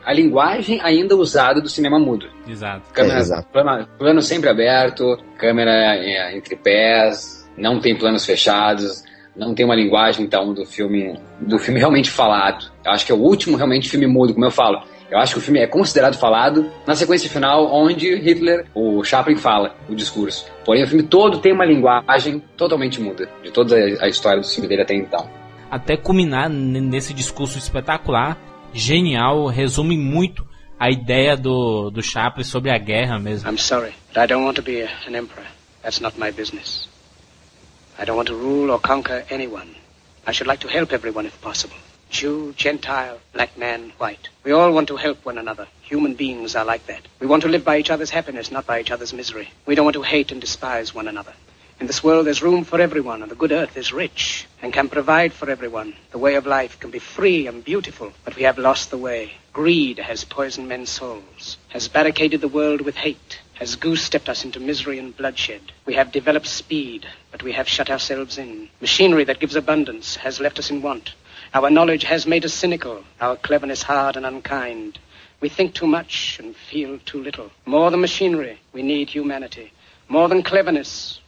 A 0.09 0.13
linguagem 0.13 0.79
ainda 0.81 1.15
usada 1.15 1.61
do 1.61 1.69
cinema 1.69 1.99
mudo. 1.99 2.25
Exato. 2.47 2.81
Câmera, 2.91 3.17
É, 3.17 3.19
exato. 3.19 3.47
plano, 3.53 3.87
plano 3.95 4.21
sempre 4.23 4.49
aberto, 4.49 5.15
câmera 5.37 5.71
é, 5.71 6.35
entre 6.35 6.55
pés, 6.55 7.47
não 7.55 7.79
tem 7.79 7.95
planos 7.95 8.25
fechados. 8.25 9.03
não 9.35 9.53
tem 9.53 9.63
uma 9.63 9.75
linguagem 9.75 10.25
então 10.25 10.51
do 10.51 10.65
filme 10.65 11.15
do 11.39 11.59
filme 11.59 11.79
realmente 11.79 12.09
falado. 12.09 12.71
Eu 12.83 12.91
acho 12.91 13.05
que 13.05 13.11
é 13.11 13.15
o 13.15 13.19
último 13.19 13.55
realmente 13.55 13.87
filme 13.87 14.07
mudo, 14.07 14.33
como 14.33 14.45
eu 14.47 14.51
falo. 14.51 14.81
Eu 15.11 15.19
acho 15.19 15.33
que 15.33 15.39
o 15.39 15.41
filme 15.43 15.59
é 15.59 15.67
considerado 15.67 16.17
falado 16.17 16.69
na 16.87 16.95
sequência 16.95 17.29
final, 17.29 17.71
onde 17.71 18.15
Hitler, 18.15 18.65
o 18.73 19.03
Chaplin, 19.03 19.35
fala 19.35 19.75
o 19.87 19.93
discurso. 19.93 20.47
Porém, 20.65 20.83
o 20.83 20.87
filme 20.87 21.03
todo 21.03 21.37
tem 21.37 21.53
uma 21.53 21.65
linguagem 21.65 22.43
totalmente 22.57 22.99
muda 22.99 23.29
de 23.43 23.51
toda 23.51 23.75
a 23.75 24.07
história 24.07 24.41
do 24.41 24.47
filme 24.47 24.67
dele 24.67 24.81
até 24.81 24.95
então. 24.95 25.29
Até 25.69 25.95
culminar 25.95 26.49
nesse 26.49 27.13
discurso 27.13 27.59
espetacular, 27.59 28.35
genial, 28.73 29.49
resume 29.49 29.97
muito 29.97 30.47
a 30.79 30.85
ideia 30.85 31.35
do, 31.35 31.91
do 31.91 32.01
Chaplin 32.01 32.43
sobre 32.43 32.71
a 32.71 32.79
guerra 32.79 33.19
mesmo. 33.19 33.49
I'm 33.49 33.57
sorry, 33.57 33.93
but 34.07 34.17
I 34.17 34.25
don't 34.25 34.43
want 34.43 34.55
to 34.55 34.61
be 34.61 34.81
an 34.81 35.15
emperor. 35.15 35.45
That's 35.83 36.01
not 36.01 36.17
my 36.17 36.31
business. 36.31 36.87
I 37.97 38.05
don't 38.05 38.15
want 38.15 38.29
to 38.29 38.35
rule 38.35 38.71
or 38.71 38.79
conquer 38.79 39.25
anyone. 39.29 39.75
I 40.25 40.31
should 40.31 40.47
like 40.47 40.61
to 40.61 40.69
help 40.69 40.93
everyone 40.93 41.25
if 41.25 41.39
possible. 41.41 41.75
Jew, 42.09 42.53
Gentile, 42.57 43.19
black 43.33 43.57
man, 43.57 43.91
white. 43.97 44.29
We 44.43 44.51
all 44.51 44.71
want 44.71 44.87
to 44.87 44.95
help 44.95 45.25
one 45.25 45.37
another. 45.37 45.67
Human 45.81 46.15
beings 46.15 46.55
are 46.55 46.65
like 46.65 46.85
that. 46.87 47.01
We 47.19 47.27
want 47.27 47.43
to 47.43 47.49
live 47.49 47.63
by 47.63 47.77
each 47.77 47.91
other's 47.91 48.09
happiness, 48.09 48.51
not 48.51 48.65
by 48.65 48.79
each 48.79 48.89
other's 48.89 49.13
misery. 49.13 49.49
We 49.65 49.75
don't 49.75 49.85
want 49.85 49.95
to 49.95 50.01
hate 50.01 50.31
and 50.31 50.41
despise 50.41 50.95
one 50.95 51.07
another. 51.07 51.33
In 51.79 51.87
this 51.87 52.03
world, 52.03 52.25
there's 52.25 52.43
room 52.43 52.65
for 52.65 52.81
everyone, 52.81 53.21
and 53.21 53.31
the 53.31 53.35
good 53.35 53.53
earth 53.53 53.77
is 53.77 53.93
rich 53.93 54.45
and 54.61 54.73
can 54.73 54.89
provide 54.89 55.31
for 55.31 55.49
everyone. 55.49 55.95
The 56.11 56.17
way 56.17 56.35
of 56.35 56.45
life 56.45 56.77
can 56.77 56.91
be 56.91 56.99
free 56.99 57.47
and 57.47 57.63
beautiful, 57.63 58.11
but 58.25 58.35
we 58.35 58.43
have 58.43 58.57
lost 58.57 58.91
the 58.91 58.97
way. 58.97 59.31
Greed 59.53 59.97
has 59.97 60.25
poisoned 60.25 60.67
men's 60.67 60.89
souls, 60.89 61.57
has 61.69 61.87
barricaded 61.87 62.41
the 62.41 62.49
world 62.49 62.81
with 62.81 62.95
hate, 62.95 63.39
has 63.53 63.77
goose-stepped 63.77 64.27
us 64.27 64.43
into 64.43 64.59
misery 64.59 64.99
and 64.99 65.15
bloodshed. 65.15 65.61
We 65.85 65.93
have 65.93 66.11
developed 66.11 66.47
speed, 66.47 67.07
but 67.31 67.43
we 67.43 67.53
have 67.53 67.69
shut 67.69 67.89
ourselves 67.89 68.37
in. 68.37 68.67
Machinery 68.81 69.23
that 69.23 69.39
gives 69.39 69.55
abundance 69.55 70.17
has 70.17 70.41
left 70.41 70.59
us 70.59 70.69
in 70.69 70.81
want. 70.81 71.13
Our 71.53 71.69
knowledge 71.69 72.03
has 72.03 72.27
made 72.27 72.43
us 72.43 72.53
cynical, 72.53 73.05
our 73.21 73.37
cleverness 73.37 73.83
hard 73.83 74.17
and 74.17 74.25
unkind. 74.25 74.99
We 75.39 75.47
think 75.47 75.75
too 75.75 75.87
much 75.87 76.39
and 76.39 76.57
feel 76.57 76.99
too 76.99 77.23
little. 77.23 77.51
More 77.65 77.89
than 77.89 78.01
machinery, 78.01 78.59
we 78.73 78.81
need 78.81 79.09
humanity. 79.09 79.71
More 80.09 80.27
than 80.27 80.43
cleverness, 80.43 81.18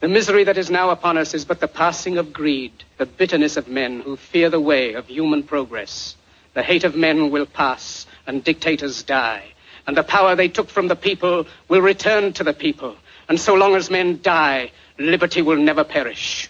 The 0.00 0.08
misery 0.08 0.44
that 0.44 0.56
is 0.58 0.70
now 0.70 0.90
upon 0.90 1.18
us 1.18 1.34
is 1.34 1.44
but 1.44 1.58
the 1.58 1.66
passing 1.66 2.18
of 2.18 2.32
greed, 2.32 2.72
the 2.98 3.06
bitterness 3.06 3.56
of 3.56 3.66
men 3.66 4.00
who 4.00 4.16
fear 4.16 4.48
the 4.48 4.60
way 4.60 4.92
of 4.92 5.08
human 5.08 5.42
progress. 5.42 6.14
The 6.54 6.62
hate 6.62 6.84
of 6.84 6.94
men 6.94 7.30
will 7.32 7.46
pass, 7.46 8.06
and 8.24 8.44
dictators 8.44 9.02
die, 9.02 9.42
and 9.88 9.96
the 9.96 10.04
power 10.04 10.36
they 10.36 10.48
took 10.48 10.70
from 10.70 10.86
the 10.86 10.94
people 10.94 11.46
will 11.68 11.80
return 11.82 12.32
to 12.34 12.44
the 12.44 12.52
people. 12.52 12.96
And 13.28 13.40
so 13.40 13.54
long 13.54 13.74
as 13.74 13.90
men 13.90 14.20
die, 14.22 14.70
liberty 14.98 15.42
will 15.42 15.56
never 15.56 15.82
perish. 15.82 16.48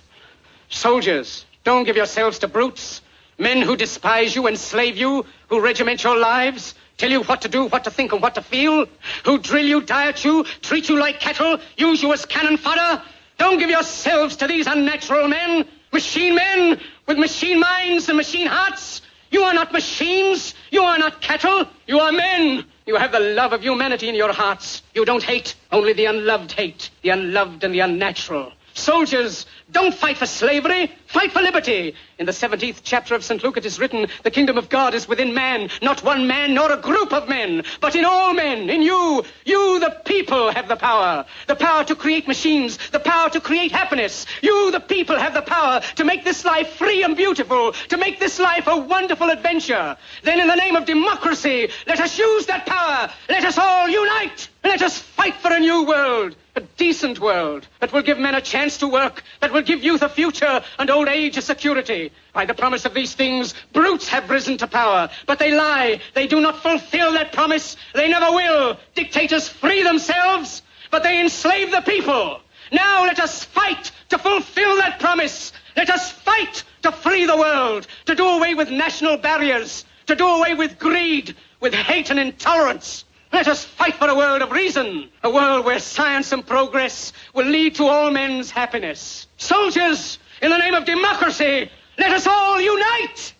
Soldiers, 0.68 1.46
don't 1.64 1.84
give 1.84 1.96
yourselves 1.96 2.38
to 2.40 2.49
brutes. 2.49 3.01
Men 3.38 3.62
who 3.62 3.76
despise 3.76 4.36
you, 4.36 4.46
enslave 4.46 4.99
you, 4.99 5.24
who 5.49 5.61
regiment 5.61 6.05
your 6.05 6.18
lives, 6.18 6.74
tell 6.99 7.11
you 7.11 7.22
what 7.22 7.42
to 7.42 7.49
do, 7.49 7.64
what 7.66 7.84
to 7.84 7.90
think, 7.90 8.12
and 8.12 8.20
what 8.20 8.34
to 8.34 8.42
feel, 8.42 8.84
who 9.24 9.38
drill 9.38 9.64
you, 9.64 9.80
diet 9.80 10.22
you, 10.22 10.44
treat 10.61 10.88
you 10.90 10.99
like 10.99 11.20
cattle, 11.20 11.59
use 11.78 12.03
you 12.03 12.12
as 12.12 12.26
cannon 12.26 12.59
fodder. 12.59 13.03
Don't 13.39 13.59
give 13.59 13.70
yourselves 13.70 14.36
to 14.36 14.47
these 14.47 14.66
unnatural 14.66 15.28
men, 15.28 15.64
machine 15.93 16.34
men 16.34 16.80
with 17.07 17.18
machine 17.18 17.61
minds 17.61 18.09
and 18.09 18.16
machine 18.16 18.47
hearts. 18.47 19.01
You 19.30 19.43
are 19.43 19.55
not 19.55 19.72
machines. 19.72 20.55
You 20.70 20.82
are 20.82 20.99
not 20.99 21.20
cattle. 21.20 21.66
You 21.86 22.01
are 22.01 22.12
men. 22.12 22.64
You 22.86 22.97
have 22.97 23.12
the 23.12 23.20
love 23.20 23.53
of 23.53 23.62
humanity 23.62 24.09
in 24.09 24.14
your 24.14 24.32
hearts. 24.32 24.82
You 24.95 25.05
don't 25.05 25.22
hate, 25.22 25.55
only 25.70 25.93
the 25.93 26.07
unloved 26.07 26.53
hate, 26.53 26.91
the 27.03 27.11
unloved 27.11 27.62
and 27.64 27.74
the 27.74 27.80
unnatural. 27.80 28.53
Soldiers, 28.74 29.47
don't 29.70 29.95
fight 29.95 30.16
for 30.16 30.26
slavery, 30.26 30.93
fight 31.09 31.32
for 31.32 31.40
liberty. 31.40 31.94
In 32.18 32.26
the 32.26 32.32
17th 32.32 32.80
chapter 32.84 33.14
of 33.14 33.24
St. 33.24 33.42
Luke 33.42 33.56
it 33.56 33.64
is 33.64 33.78
written, 33.78 34.06
the 34.22 34.30
kingdom 34.30 34.59
of 34.59 34.68
God 34.68 34.94
is 34.94 35.09
within 35.09 35.34
man, 35.34 35.70
not 35.82 36.04
one 36.04 36.26
man 36.26 36.54
nor 36.54 36.70
a 36.70 36.76
group 36.76 37.12
of 37.12 37.28
men, 37.28 37.64
but 37.80 37.96
in 37.96 38.04
all 38.04 38.34
men, 38.34 38.68
in 38.70 38.82
you. 38.82 39.24
You, 39.44 39.80
the 39.80 39.96
people, 40.04 40.50
have 40.52 40.68
the 40.68 40.76
power. 40.76 41.24
The 41.46 41.56
power 41.56 41.84
to 41.84 41.96
create 41.96 42.28
machines, 42.28 42.78
the 42.90 43.00
power 43.00 43.30
to 43.30 43.40
create 43.40 43.72
happiness. 43.72 44.26
You, 44.42 44.70
the 44.70 44.80
people, 44.80 45.16
have 45.18 45.34
the 45.34 45.42
power 45.42 45.80
to 45.96 46.04
make 46.04 46.24
this 46.24 46.44
life 46.44 46.68
free 46.74 47.02
and 47.02 47.16
beautiful, 47.16 47.72
to 47.72 47.96
make 47.96 48.20
this 48.20 48.38
life 48.38 48.66
a 48.66 48.76
wonderful 48.76 49.30
adventure. 49.30 49.96
Then 50.22 50.40
in 50.40 50.46
the 50.46 50.56
name 50.56 50.76
of 50.76 50.84
democracy, 50.84 51.70
let 51.86 52.00
us 52.00 52.18
use 52.18 52.46
that 52.46 52.66
power. 52.66 53.11
Let 53.28 53.44
us 53.44 53.56
all 53.59 53.88
unite. 53.88 54.48
Let 54.64 54.82
us 54.82 54.98
fight 54.98 55.36
for 55.36 55.52
a 55.52 55.61
new 55.61 55.86
world. 55.86 56.36
A 56.56 56.61
decent 56.76 57.20
world 57.20 57.68
that 57.78 57.92
will 57.92 58.02
give 58.02 58.18
men 58.18 58.34
a 58.34 58.40
chance 58.40 58.78
to 58.78 58.88
work, 58.88 59.22
that 59.40 59.52
will 59.52 59.62
give 59.62 59.84
youth 59.84 60.02
a 60.02 60.09
future 60.09 60.61
and 60.78 60.90
old 60.99 61.09
age 61.09 61.36
a 61.36 61.42
security. 61.42 62.11
By 62.32 62.44
the 62.44 62.55
promise 62.55 62.84
of 62.84 62.92
these 62.92 63.14
things, 63.14 63.55
brutes 63.72 64.09
have 64.09 64.28
risen 64.28 64.59
to 64.59 64.66
power, 64.66 65.09
but 65.26 65.38
they 65.38 65.53
lie. 65.53 66.01
They 66.14 66.26
do 66.26 66.40
not 66.40 66.61
fulfill 66.61 67.12
that 67.12 67.32
promise. 67.32 67.76
They 67.94 68.09
never 68.09 68.32
will. 68.32 68.76
Dictators 68.96 69.49
free 69.49 69.84
themselves, 69.84 70.62
but 70.90 71.05
they 71.05 71.20
enslave 71.20 71.70
the 71.70 71.82
people. 71.82 72.40
Now 72.72 73.05
let 73.05 73.20
us 73.20 73.44
fight 73.44 73.92
to 74.09 74.18
fulfill 74.18 74.76
that 74.78 74.99
promise. 74.99 75.53
Let 75.76 75.88
us 75.88 76.11
fight 76.11 76.64
to 76.82 76.90
free 76.90 77.26
the 77.26 77.36
world, 77.36 77.86
to 78.07 78.16
do 78.16 78.26
away 78.26 78.55
with 78.55 78.68
national 78.68 79.18
barriers, 79.18 79.84
to 80.07 80.16
do 80.16 80.26
away 80.26 80.55
with 80.55 80.80
greed, 80.80 81.36
with 81.61 81.74
hate 81.74 82.11
and 82.11 82.18
intolerance. 82.18 83.05
Let 83.32 83.46
us 83.46 83.64
fight 83.64 83.94
for 83.94 84.09
a 84.09 84.16
world 84.16 84.42
of 84.42 84.51
reason, 84.51 85.11
a 85.22 85.30
world 85.30 85.64
where 85.64 85.78
science 85.78 86.32
and 86.32 86.44
progress 86.44 87.12
will 87.34 87.46
lead 87.46 87.76
to 87.76 87.84
all 87.84 88.11
men's 88.11 88.51
happiness. 88.51 89.26
Soldiers, 89.36 90.18
in 90.43 90.51
the 90.51 90.59
name 90.59 90.74
of 90.74 90.84
democracy, 90.84 91.70
let 91.99 92.12
us 92.12 92.26
all 92.26 92.61
unite! 92.61 93.34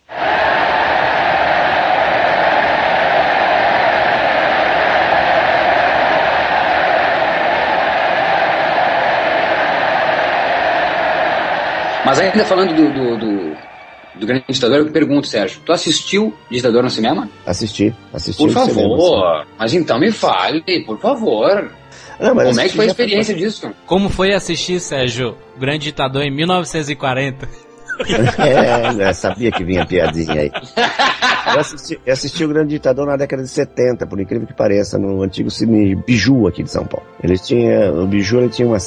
Mas 12.05 12.19
ainda 12.19 12.43
falando 12.43 12.73
do, 12.73 12.91
do, 12.91 13.17
do, 13.17 13.57
do 14.15 14.25
Grande 14.25 14.45
Ditador, 14.49 14.79
eu 14.79 14.91
pergunto, 14.91 15.27
Sérgio, 15.27 15.61
tu 15.63 15.71
assistiu 15.71 16.33
Ditador 16.49 16.81
no 16.81 16.89
cinema? 16.89 17.29
Assisti, 17.45 17.93
assisti. 18.11 18.41
Por 18.41 18.51
favor, 18.51 18.73
cinema, 18.73 19.45
mas 19.59 19.73
então 19.75 19.99
me 19.99 20.11
fale, 20.11 20.63
por 20.85 20.97
favor. 20.99 21.71
Não, 22.19 22.35
mas 22.35 22.49
Como 22.49 22.59
é 22.59 22.69
que 22.69 22.75
foi 22.75 22.85
a 22.85 22.87
experiência 22.87 23.35
disso? 23.35 23.71
Como 23.85 24.09
foi 24.09 24.33
assistir, 24.33 24.79
Sérgio, 24.79 25.35
o 25.55 25.59
Grande 25.59 25.85
Ditador 25.85 26.23
em 26.23 26.31
1940? 26.35 27.47
É, 28.39 29.09
eu 29.09 29.13
sabia 29.13 29.51
que 29.51 29.61
vinha 29.61 29.85
piadinha 29.85 30.33
aí. 30.33 30.51
Eu 31.53 31.59
assisti, 31.59 31.99
eu 32.05 32.13
assisti 32.13 32.45
o 32.45 32.47
Grande 32.47 32.69
Ditador 32.69 33.05
na 33.05 33.17
década 33.17 33.43
de 33.43 33.49
70, 33.49 34.07
por 34.07 34.19
incrível 34.21 34.47
que 34.47 34.53
pareça, 34.53 34.97
no 34.97 35.21
antigo 35.21 35.51
cine 35.51 35.95
Biju 35.95 36.47
aqui 36.47 36.63
de 36.63 36.71
São 36.71 36.85
Paulo. 36.85 37.05
Eles 37.21 37.45
tinham, 37.45 38.01
o 38.01 38.07
Biju 38.07 38.39
ele 38.39 38.49
tinha 38.49 38.65
uma, 38.65 38.77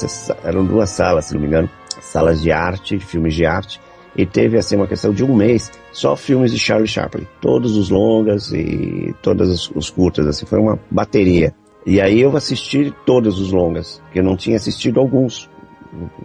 eram 0.43 0.65
duas 0.65 0.89
salas, 0.89 1.25
se 1.25 1.35
não 1.35 1.41
me 1.41 1.45
engano, 1.45 1.69
salas 2.01 2.41
de 2.41 2.51
arte, 2.51 2.97
filmes 2.99 3.35
de 3.35 3.45
arte, 3.45 3.79
e 4.15 4.25
teve 4.25 4.57
assim 4.57 4.75
uma 4.75 4.87
questão 4.87 5.13
de 5.13 5.23
um 5.23 5.35
mês 5.35 5.71
só 5.91 6.15
filmes 6.15 6.51
de 6.51 6.59
Charlie 6.59 6.87
Chaplin, 6.87 7.27
todos 7.39 7.77
os 7.77 7.89
longas 7.89 8.51
e 8.51 9.13
todos 9.21 9.49
os, 9.49 9.71
os 9.75 9.89
curtas, 9.89 10.25
assim, 10.25 10.45
foi 10.45 10.59
uma 10.59 10.79
bateria. 10.89 11.53
E 11.85 11.99
aí 12.01 12.21
eu 12.21 12.35
assisti 12.37 12.93
todos 13.05 13.39
os 13.39 13.51
longas, 13.51 14.01
que 14.11 14.19
eu 14.19 14.23
não 14.23 14.35
tinha 14.37 14.55
assistido 14.57 14.99
alguns. 14.99 15.49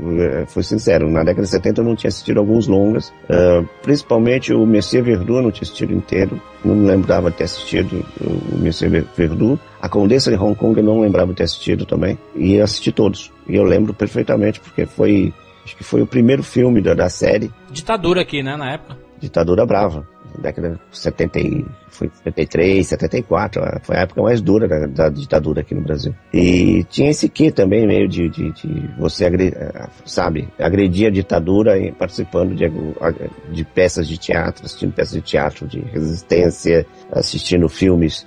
Eh, 0.01 0.45
Foi 0.47 0.63
sincero, 0.63 1.11
na 1.11 1.23
década 1.23 1.43
de 1.43 1.49
70 1.51 1.81
eu 1.81 1.85
não 1.85 1.95
tinha 1.95 2.09
assistido 2.09 2.39
alguns 2.39 2.67
longas, 2.67 3.13
ah, 3.29 3.63
principalmente 3.83 4.51
o 4.55 4.65
Monsieur 4.65 5.05
Verdu 5.05 5.37
eu 5.37 5.43
não 5.43 5.51
tinha 5.51 5.63
assistido 5.65 5.93
inteiro, 5.93 6.41
não 6.65 6.87
lembrava 6.87 7.31
de 7.31 7.37
ter 7.37 7.45
assistido 7.45 8.03
o 8.21 8.57
Monsieur 8.59 8.91
Ver- 8.91 9.05
Verdu. 9.15 9.61
A 9.83 9.87
Condessa 9.89 10.31
de 10.31 10.39
Hong 10.39 10.55
Kong 10.55 10.79
eu 10.79 10.85
não 10.85 11.01
lembrava 11.01 11.33
de 11.33 11.37
ter 11.37 11.43
assistido 11.45 11.85
também, 11.85 12.17
e 12.35 12.55
eu 12.55 12.65
assisti 12.65 12.91
todos. 12.93 13.31
E 13.47 13.57
eu 13.57 13.63
lembro 13.65 13.93
perfeitamente, 13.93 14.59
porque 14.59 14.87
foi, 14.87 15.35
acho 15.65 15.77
que 15.77 15.85
foi 15.85 16.01
o 16.01 16.07
primeiro 16.07 16.43
filme 16.43 16.81
da, 16.81 16.95
da 16.95 17.11
série 17.11 17.51
Ditadura 17.71 18.23
aqui, 18.23 18.43
né, 18.43 18.57
na 18.57 18.73
época. 18.73 18.97
Ditadura 19.21 19.67
Brava. 19.67 20.09
Década 20.41 20.81
de 20.91 20.99
70, 20.99 21.39
e- 21.41 21.65
foi 21.91 22.09
73, 22.15 22.87
74, 22.87 23.63
ah, 23.63 23.81
foi 23.83 23.97
a 23.97 24.01
época 24.01 24.23
mais 24.23 24.41
dura 24.41 24.69
da, 24.69 24.87
da 24.87 25.09
ditadura 25.09 25.61
aqui 25.63 25.75
no 25.75 25.81
Brasil. 25.81 26.15
E 26.33 26.85
tinha 26.91 27.11
esse 27.11 27.29
quê 27.29 27.51
também, 27.51 27.87
meio 27.87 28.07
de, 28.09 28.29
de, 28.29 28.53
de 28.53 28.91
você, 28.99 29.25
agre- 29.27 29.55
ah, 29.75 29.89
sabe, 30.05 30.49
agredir 30.59 31.09
a 31.09 31.11
ditadura 31.11 31.73
participando 31.99 32.55
de, 32.55 32.65
algu- 32.67 32.95
de 33.51 33.65
peças 33.65 34.07
de 34.07 34.17
teatro, 34.19 34.65
assistindo 34.65 34.93
peças 34.93 35.15
de 35.15 35.23
teatro 35.23 35.67
de 35.67 35.81
resistência, 35.81 36.87
assistindo 37.11 37.69
filmes 37.69 38.27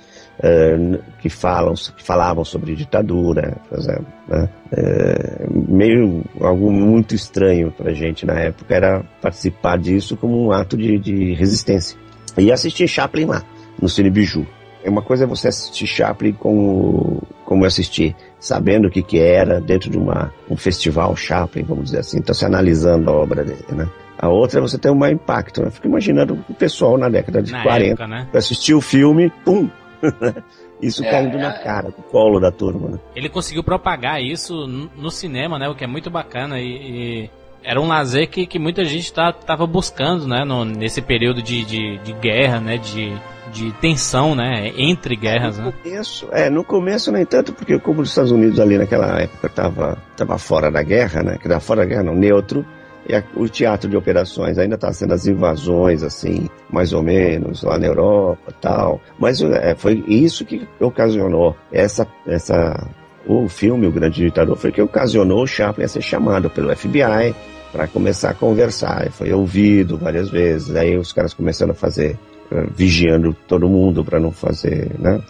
que 1.20 1.28
falam, 1.28 1.74
que 1.74 2.02
falavam 2.02 2.44
sobre 2.44 2.74
ditadura, 2.74 3.56
por 3.68 3.78
exemplo, 3.78 4.06
né? 4.28 4.48
Eh, 4.72 5.46
meio 5.50 6.24
algo 6.40 6.72
muito 6.72 7.14
estranho 7.14 7.70
pra 7.70 7.92
gente 7.92 8.26
na 8.26 8.34
época 8.40 8.74
era 8.74 9.04
participar 9.20 9.78
disso 9.78 10.16
como 10.16 10.46
um 10.46 10.52
ato 10.52 10.76
de, 10.76 10.98
de 10.98 11.32
resistência. 11.34 11.96
E 12.36 12.50
assistir 12.50 12.88
Chaplin 12.88 13.26
lá, 13.26 13.42
no 13.80 13.88
Cine 13.88 14.10
Biju. 14.10 14.44
É 14.84 14.90
uma 14.90 15.02
coisa 15.02 15.24
é 15.24 15.26
você 15.28 15.48
assistir 15.48 15.86
Chaplin 15.86 16.32
como, 16.32 17.22
como 17.44 17.62
eu 17.62 17.68
assisti, 17.68 18.16
sabendo 18.40 18.88
o 18.88 18.90
que 18.90 19.00
que 19.02 19.20
era 19.20 19.60
dentro 19.60 19.90
de 19.90 19.96
uma, 19.96 20.32
um 20.50 20.56
festival 20.56 21.14
Chaplin, 21.14 21.62
vamos 21.62 21.84
dizer 21.84 22.00
assim, 22.00 22.18
então 22.18 22.34
se 22.34 22.44
analisando 22.44 23.08
a 23.10 23.12
obra 23.12 23.44
dele, 23.44 23.64
né? 23.70 23.88
A 24.18 24.28
outra 24.28 24.60
é 24.60 24.62
você 24.62 24.78
ter 24.78 24.88
um 24.88 24.94
maior 24.94 25.14
impacto. 25.14 25.62
Eu 25.62 25.70
fico 25.72 25.88
imaginando 25.88 26.38
o 26.48 26.54
pessoal 26.54 26.96
na 26.96 27.08
década 27.08 27.42
de 27.42 27.50
Na 27.50 27.62
40 27.62 27.90
época, 27.90 28.06
né? 28.06 28.28
assistir 28.32 28.72
o 28.72 28.80
filme, 28.80 29.32
pum! 29.44 29.68
Isso 30.80 31.04
É, 31.04 31.10
caindo 31.10 31.36
é, 31.38 31.40
na 31.40 31.54
é. 31.54 31.58
cara, 31.62 31.88
no 31.88 32.02
colo 32.04 32.40
da 32.40 32.50
turma, 32.50 32.88
né? 32.90 32.98
Ele 33.14 33.28
conseguiu 33.28 33.62
propagar 33.62 34.20
isso 34.20 34.66
no 34.66 34.90
no 34.96 35.10
cinema, 35.10 35.58
né? 35.58 35.68
O 35.68 35.76
que 35.76 35.84
é 35.84 35.86
muito 35.86 36.10
bacana 36.10 36.58
e, 36.58 36.66
e 36.66 37.30
era 37.62 37.80
um 37.80 37.86
lazer 37.86 38.28
que, 38.28 38.46
que 38.46 38.58
muita 38.58 38.84
gente 38.84 39.12
tá, 39.12 39.32
tava 39.32 39.66
buscando, 39.66 40.26
né? 40.26 40.44
No, 40.44 40.64
nesse 40.64 41.00
período 41.00 41.40
de, 41.40 41.64
de, 41.64 41.98
de 41.98 42.12
guerra, 42.14 42.60
né? 42.60 42.78
De, 42.78 43.12
de 43.52 43.72
tensão, 43.74 44.34
né? 44.34 44.72
Entre 44.76 45.14
guerras, 45.14 45.58
no 45.58 45.66
né? 45.66 45.72
começo, 45.82 46.28
é, 46.32 46.50
no 46.50 46.64
começo 46.64 47.12
nem 47.12 47.24
tanto, 47.24 47.52
porque 47.52 47.78
como 47.78 48.02
os 48.02 48.08
Estados 48.08 48.32
Unidos 48.32 48.58
ali 48.58 48.78
naquela 48.78 49.20
época 49.20 49.48
tava, 49.48 49.98
tava 50.16 50.38
fora 50.38 50.70
da 50.70 50.82
guerra, 50.82 51.22
né? 51.22 51.38
Que 51.38 51.46
era 51.46 51.60
fora 51.60 51.82
da 51.82 51.86
guerra, 51.86 52.02
não, 52.02 52.14
neutro. 52.14 52.66
A- 53.10 53.22
o 53.34 53.48
teatro 53.48 53.88
de 53.90 53.96
operações 53.96 54.58
ainda 54.58 54.74
estava 54.76 54.92
sendo 54.92 55.14
as 55.14 55.26
invasões, 55.26 56.02
assim, 56.02 56.48
mais 56.70 56.92
ou 56.92 57.02
menos, 57.02 57.62
lá 57.62 57.78
na 57.78 57.86
Europa 57.86 58.52
tal. 58.60 59.00
Mas 59.18 59.40
é, 59.42 59.74
foi 59.74 60.04
isso 60.06 60.44
que 60.44 60.66
ocasionou 60.80 61.56
essa, 61.72 62.06
essa, 62.26 62.86
o 63.26 63.48
filme, 63.48 63.86
O 63.86 63.92
Grande 63.92 64.20
Ditador, 64.22 64.56
foi 64.56 64.70
que 64.70 64.80
ocasionou 64.80 65.42
o 65.42 65.46
Chaplin 65.46 65.84
a 65.84 65.88
ser 65.88 66.02
chamado 66.02 66.48
pelo 66.50 66.74
FBI 66.74 67.34
para 67.72 67.88
começar 67.88 68.30
a 68.30 68.34
conversar. 68.34 69.10
Foi 69.10 69.32
ouvido 69.32 69.96
várias 69.98 70.28
vezes. 70.30 70.74
Aí 70.76 70.96
os 70.96 71.12
caras 71.12 71.32
começaram 71.34 71.72
a 71.72 71.74
fazer, 71.74 72.18
eh, 72.52 72.66
vigiando 72.76 73.34
todo 73.48 73.68
mundo 73.68 74.04
para 74.04 74.20
não 74.20 74.30
fazer, 74.30 74.90
né, 74.98 75.20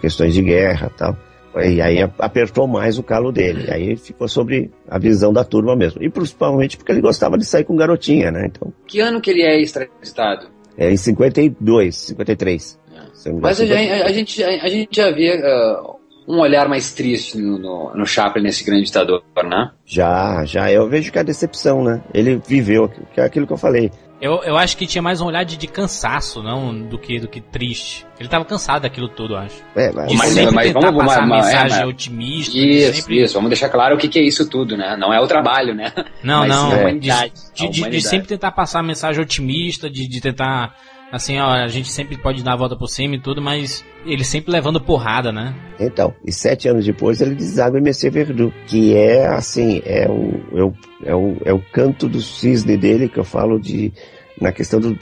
questões 0.00 0.34
de 0.34 0.42
guerra 0.42 0.90
tal. 0.96 1.16
E 1.56 1.80
aí 1.82 2.02
a- 2.02 2.10
apertou 2.18 2.66
mais 2.66 2.98
o 2.98 3.02
calo 3.02 3.30
dele. 3.32 3.66
E 3.68 3.70
aí 3.70 3.96
ficou 3.96 4.26
sobre 4.28 4.70
a 4.88 4.98
visão 4.98 5.32
da 5.32 5.44
turma 5.44 5.74
mesmo. 5.76 6.02
E 6.02 6.08
principalmente 6.08 6.76
porque 6.76 6.92
ele 6.92 7.00
gostava 7.00 7.36
de 7.36 7.44
sair 7.44 7.64
com 7.64 7.76
garotinha, 7.76 8.30
né? 8.30 8.46
Então, 8.46 8.72
Que 8.86 9.00
ano 9.00 9.20
que 9.20 9.30
ele 9.30 9.42
é 9.42 9.60
extraditado? 9.60 10.46
é 10.78 10.90
em 10.90 10.96
52, 10.96 11.94
53. 11.96 12.78
Se 13.14 13.28
eu 13.28 13.32
não 13.32 13.36
me 13.38 13.42
Mas 13.42 13.60
a, 13.60 13.66
gente- 13.66 13.90
a 13.90 14.12
gente, 14.12 14.42
a 14.44 14.68
gente 14.68 14.96
já 14.96 15.10
vê 15.10 15.40
ah, 15.44 15.82
um 16.26 16.38
olhar 16.40 16.68
mais 16.68 16.92
triste 16.94 17.36
no, 17.36 17.58
no, 17.58 17.94
no 17.94 18.06
Chaplin, 18.06 18.42
nesse 18.42 18.64
grande 18.64 18.84
ditador, 18.86 19.22
né? 19.44 19.70
Já, 19.84 20.44
já. 20.44 20.70
Eu 20.72 20.88
vejo 20.88 21.12
que 21.12 21.18
a 21.18 21.22
decepção, 21.22 21.84
né? 21.84 22.00
Ele 22.14 22.40
viveu 22.46 22.88
que 22.88 23.20
é 23.20 23.24
aquilo 23.24 23.46
que 23.46 23.52
eu 23.52 23.56
falei. 23.58 23.90
Eu, 24.22 24.40
eu 24.44 24.56
acho 24.56 24.76
que 24.76 24.86
tinha 24.86 25.02
mais 25.02 25.20
um 25.20 25.26
olhar 25.26 25.42
de, 25.44 25.56
de 25.56 25.66
cansaço, 25.66 26.44
não 26.44 26.72
do 26.80 26.96
que, 26.96 27.18
do 27.18 27.26
que 27.26 27.40
triste. 27.40 28.06
Ele 28.20 28.28
tava 28.28 28.44
cansado 28.44 28.82
daquilo 28.82 29.08
tudo, 29.08 29.34
eu 29.34 29.38
acho. 29.38 29.56
É, 29.74 29.90
mas, 29.90 30.12
Mas- 30.14 30.52
mas 30.52 30.72
vamos- 30.72 31.04
passar 31.04 31.26
mas- 31.26 31.28
mas- 31.28 31.46
mensagem 31.46 31.76
é, 31.78 31.80
mas- 31.80 31.88
otimista. 31.88 32.56
Isso, 32.56 32.94
sempre... 33.00 33.20
isso. 33.24 33.34
Vamos 33.34 33.50
deixar 33.50 33.68
claro 33.68 33.96
o 33.96 33.98
que, 33.98 34.06
que 34.06 34.20
é 34.20 34.22
isso 34.22 34.48
tudo, 34.48 34.76
né? 34.76 34.96
Não 34.96 35.12
é 35.12 35.20
o 35.20 35.26
trabalho, 35.26 35.74
né? 35.74 35.92
Não, 36.22 36.46
Mas 36.46 36.48
não. 36.48 36.72
a 36.72 36.92
de, 36.92 37.68
de- 37.68 37.90
de- 37.90 38.00
sempre 38.00 38.28
tentar 38.28 38.52
passar 38.52 38.78
a 38.78 38.82
mensagem 38.84 39.20
otimista, 39.20 39.90
de, 39.90 40.06
de 40.06 40.20
tentar. 40.20 40.72
Assim, 41.12 41.38
ó, 41.38 41.50
a 41.50 41.68
gente 41.68 41.92
sempre 41.92 42.16
pode 42.16 42.42
dar 42.42 42.54
a 42.54 42.56
volta 42.56 42.74
por 42.74 42.88
cima 42.88 43.16
e 43.16 43.20
tudo, 43.20 43.42
mas 43.42 43.84
ele 44.06 44.24
sempre 44.24 44.50
levando 44.50 44.80
porrada, 44.80 45.30
né? 45.30 45.54
Então, 45.78 46.14
e 46.24 46.32
sete 46.32 46.68
anos 46.68 46.86
depois 46.86 47.20
ele 47.20 47.34
deságua 47.34 47.78
em 47.78 47.82
Messier 47.82 48.10
Verdu, 48.10 48.50
que 48.66 48.96
é 48.96 49.26
assim, 49.26 49.82
é 49.84 50.08
o, 50.08 50.58
é 50.58 50.64
o, 50.64 50.74
é 51.04 51.14
o, 51.14 51.36
é 51.44 51.52
o 51.52 51.60
canto 51.70 52.08
do 52.08 52.22
cisne 52.22 52.78
dele 52.78 53.10
que 53.10 53.18
eu 53.18 53.24
falo 53.24 53.60
de 53.60 53.92
na 54.40 54.52
questão 54.52 54.80
do, 54.80 54.96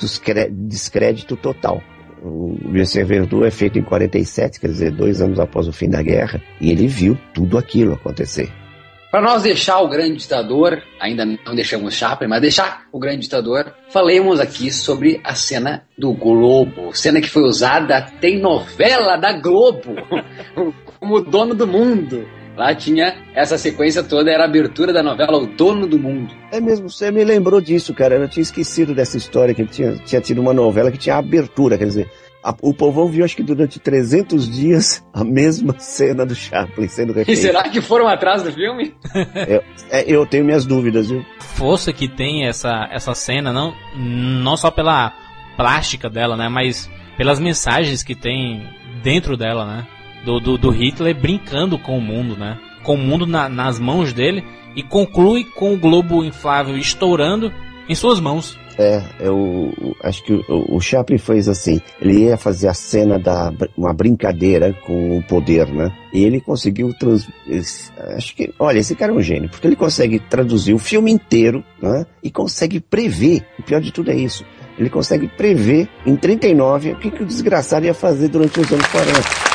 descrédito 0.51 1.37
total. 1.37 1.81
O 2.23 2.59
Messier 2.65 3.07
Verdu 3.07 3.45
é 3.45 3.51
feito 3.53 3.79
em 3.79 3.83
47, 3.83 4.59
quer 4.59 4.67
dizer, 4.67 4.91
dois 4.91 5.23
anos 5.23 5.39
após 5.39 5.69
o 5.69 5.73
fim 5.73 5.89
da 5.89 6.03
guerra, 6.03 6.43
e 6.61 6.73
ele 6.73 6.89
viu 6.89 7.17
tudo 7.33 7.57
aquilo 7.57 7.95
acontecer. 7.95 8.53
Para 9.11 9.23
nós 9.23 9.43
deixar 9.43 9.81
o 9.81 9.89
grande 9.89 10.19
ditador, 10.19 10.81
ainda 11.01 11.25
não 11.27 11.55
deixamos 11.55 11.95
Chaplin, 11.95 12.29
mas 12.29 12.41
deixar 12.41 12.87
o 12.93 12.99
grande 12.99 13.23
ditador, 13.23 13.75
falemos 13.89 14.39
aqui 14.39 14.71
sobre 14.71 15.21
a 15.25 15.35
cena 15.35 15.85
do 15.99 16.13
Globo. 16.13 16.95
Cena 16.95 17.21
que 17.21 17.29
foi 17.29 17.43
usada 17.43 17.97
até 17.97 18.29
em 18.29 18.41
novela 18.41 19.17
da 19.17 19.33
Globo, 19.33 19.97
como 21.01 21.21
dono 21.23 21.57
do 21.57 21.67
mundo. 21.67 22.25
Lá 22.57 22.75
tinha 22.75 23.17
essa 23.35 23.57
sequência 23.57 24.03
toda, 24.03 24.31
era 24.31 24.43
a 24.43 24.47
abertura 24.47 24.93
da 24.93 25.03
novela 25.03 25.39
O 25.39 25.47
Dono 25.47 25.87
do 25.87 25.99
Mundo. 25.99 26.35
É 26.53 26.61
mesmo, 26.61 26.91
você 26.91 27.11
me 27.11 27.25
lembrou 27.25 27.59
disso, 27.59 27.95
cara. 27.95 28.17
Eu 28.17 28.29
tinha 28.29 28.43
esquecido 28.43 28.95
dessa 28.95 29.17
história 29.17 29.55
que 29.55 29.65
tinha, 29.65 29.95
tinha 30.05 30.21
tido 30.21 30.43
uma 30.43 30.53
novela 30.53 30.91
que 30.91 30.99
tinha 30.99 31.17
abertura, 31.17 31.79
quer 31.79 31.87
dizer, 31.87 32.11
a- 32.43 32.55
o 32.63 32.73
povão 32.75 33.07
viu 33.09 33.25
acho 33.25 33.37
que 33.37 33.43
durante 33.43 33.79
300 33.79 34.49
dias 34.51 35.05
a 35.13 35.23
mesma 35.25 35.75
cena 35.79 36.25
do 36.25 36.35
Chaplin 36.35 36.89
sendo 36.89 37.13
E 37.13 37.17
refeita. 37.17 37.41
será 37.41 37.63
que 37.69 37.81
foram 37.81 38.07
atrás 38.09 38.43
do 38.43 38.53
filme? 38.53 38.95
É, 39.91 40.05
eu 40.07 40.25
tenho 40.27 40.45
minhas 40.45 40.65
dúvidas, 40.65 41.11
viu? 41.11 41.25
Força 41.41 41.93
que 41.93 42.09
tem 42.09 42.47
essa, 42.47 42.89
essa 42.91 43.15
cena, 43.15 43.53
não, 43.53 43.75
não 43.97 44.57
só 44.57 44.71
pela 44.71 45.13
plástica 45.57 46.09
dela, 46.09 46.37
né? 46.37 46.49
Mas 46.49 46.91
pelas 47.17 47.39
mensagens 47.39 48.03
que 48.03 48.15
tem 48.15 48.63
dentro 49.03 49.37
dela, 49.37 49.65
né? 49.67 49.87
Do, 50.25 50.39
do, 50.39 50.59
do 50.59 50.71
Hitler 50.71 51.15
brincando 51.19 51.79
com 51.79 51.97
o 51.97 52.01
mundo, 52.01 52.37
né? 52.37 52.59
Com 52.83 52.95
o 52.95 52.99
mundo 52.99 53.27
na- 53.27 53.49
nas 53.49 53.79
mãos 53.79 54.13
dele 54.13 54.45
e 54.77 54.83
conclui 54.83 55.45
com 55.45 55.75
o 55.75 55.79
globo 55.79 56.23
inflável 56.25 56.77
estourando 56.77 57.53
em 57.89 57.95
suas 57.95 58.21
mãos. 58.21 58.59
É, 58.81 59.03
eu 59.21 59.75
acho 60.03 60.25
que 60.25 60.33
o, 60.33 60.77
o 60.77 60.81
Chaplin 60.81 61.19
fez 61.19 61.51
assim. 61.51 61.83
Ele 62.01 62.21
ia 62.25 62.39
fazer 62.39 62.67
a 62.67 62.73
cena 62.73 63.19
da 63.19 63.53
uma 63.77 63.93
brincadeira 63.93 64.73
com 64.87 65.19
o 65.19 65.23
poder, 65.23 65.67
né? 65.69 65.93
E 66.15 66.25
ele 66.25 66.41
conseguiu 66.41 66.91
trans, 66.99 67.29
acho 68.17 68.35
que, 68.35 68.55
olha, 68.59 68.79
esse 68.79 68.97
cara 68.97 69.13
é 69.13 69.15
um 69.15 69.21
gênio, 69.21 69.51
porque 69.51 69.67
ele 69.67 69.77
consegue 69.77 70.19
traduzir 70.19 70.73
o 70.73 70.79
filme 70.79 71.13
inteiro, 71.13 71.63
né? 71.81 72.07
E 72.23 72.31
consegue 72.31 72.81
prever. 72.81 73.45
O 73.59 73.63
pior 73.63 73.83
de 73.83 73.93
tudo 73.93 74.11
é 74.11 74.15
isso. 74.15 74.47
Ele 74.79 74.89
consegue 74.89 75.29
prever 75.29 75.87
em 76.07 76.17
39 76.17 76.93
o 76.93 76.97
que, 76.97 77.11
que 77.11 77.23
o 77.23 77.27
desgraçado 77.27 77.85
ia 77.85 77.93
fazer 77.93 78.29
durante 78.29 78.61
os 78.61 78.73
anos 78.73 78.87
40. 78.87 79.50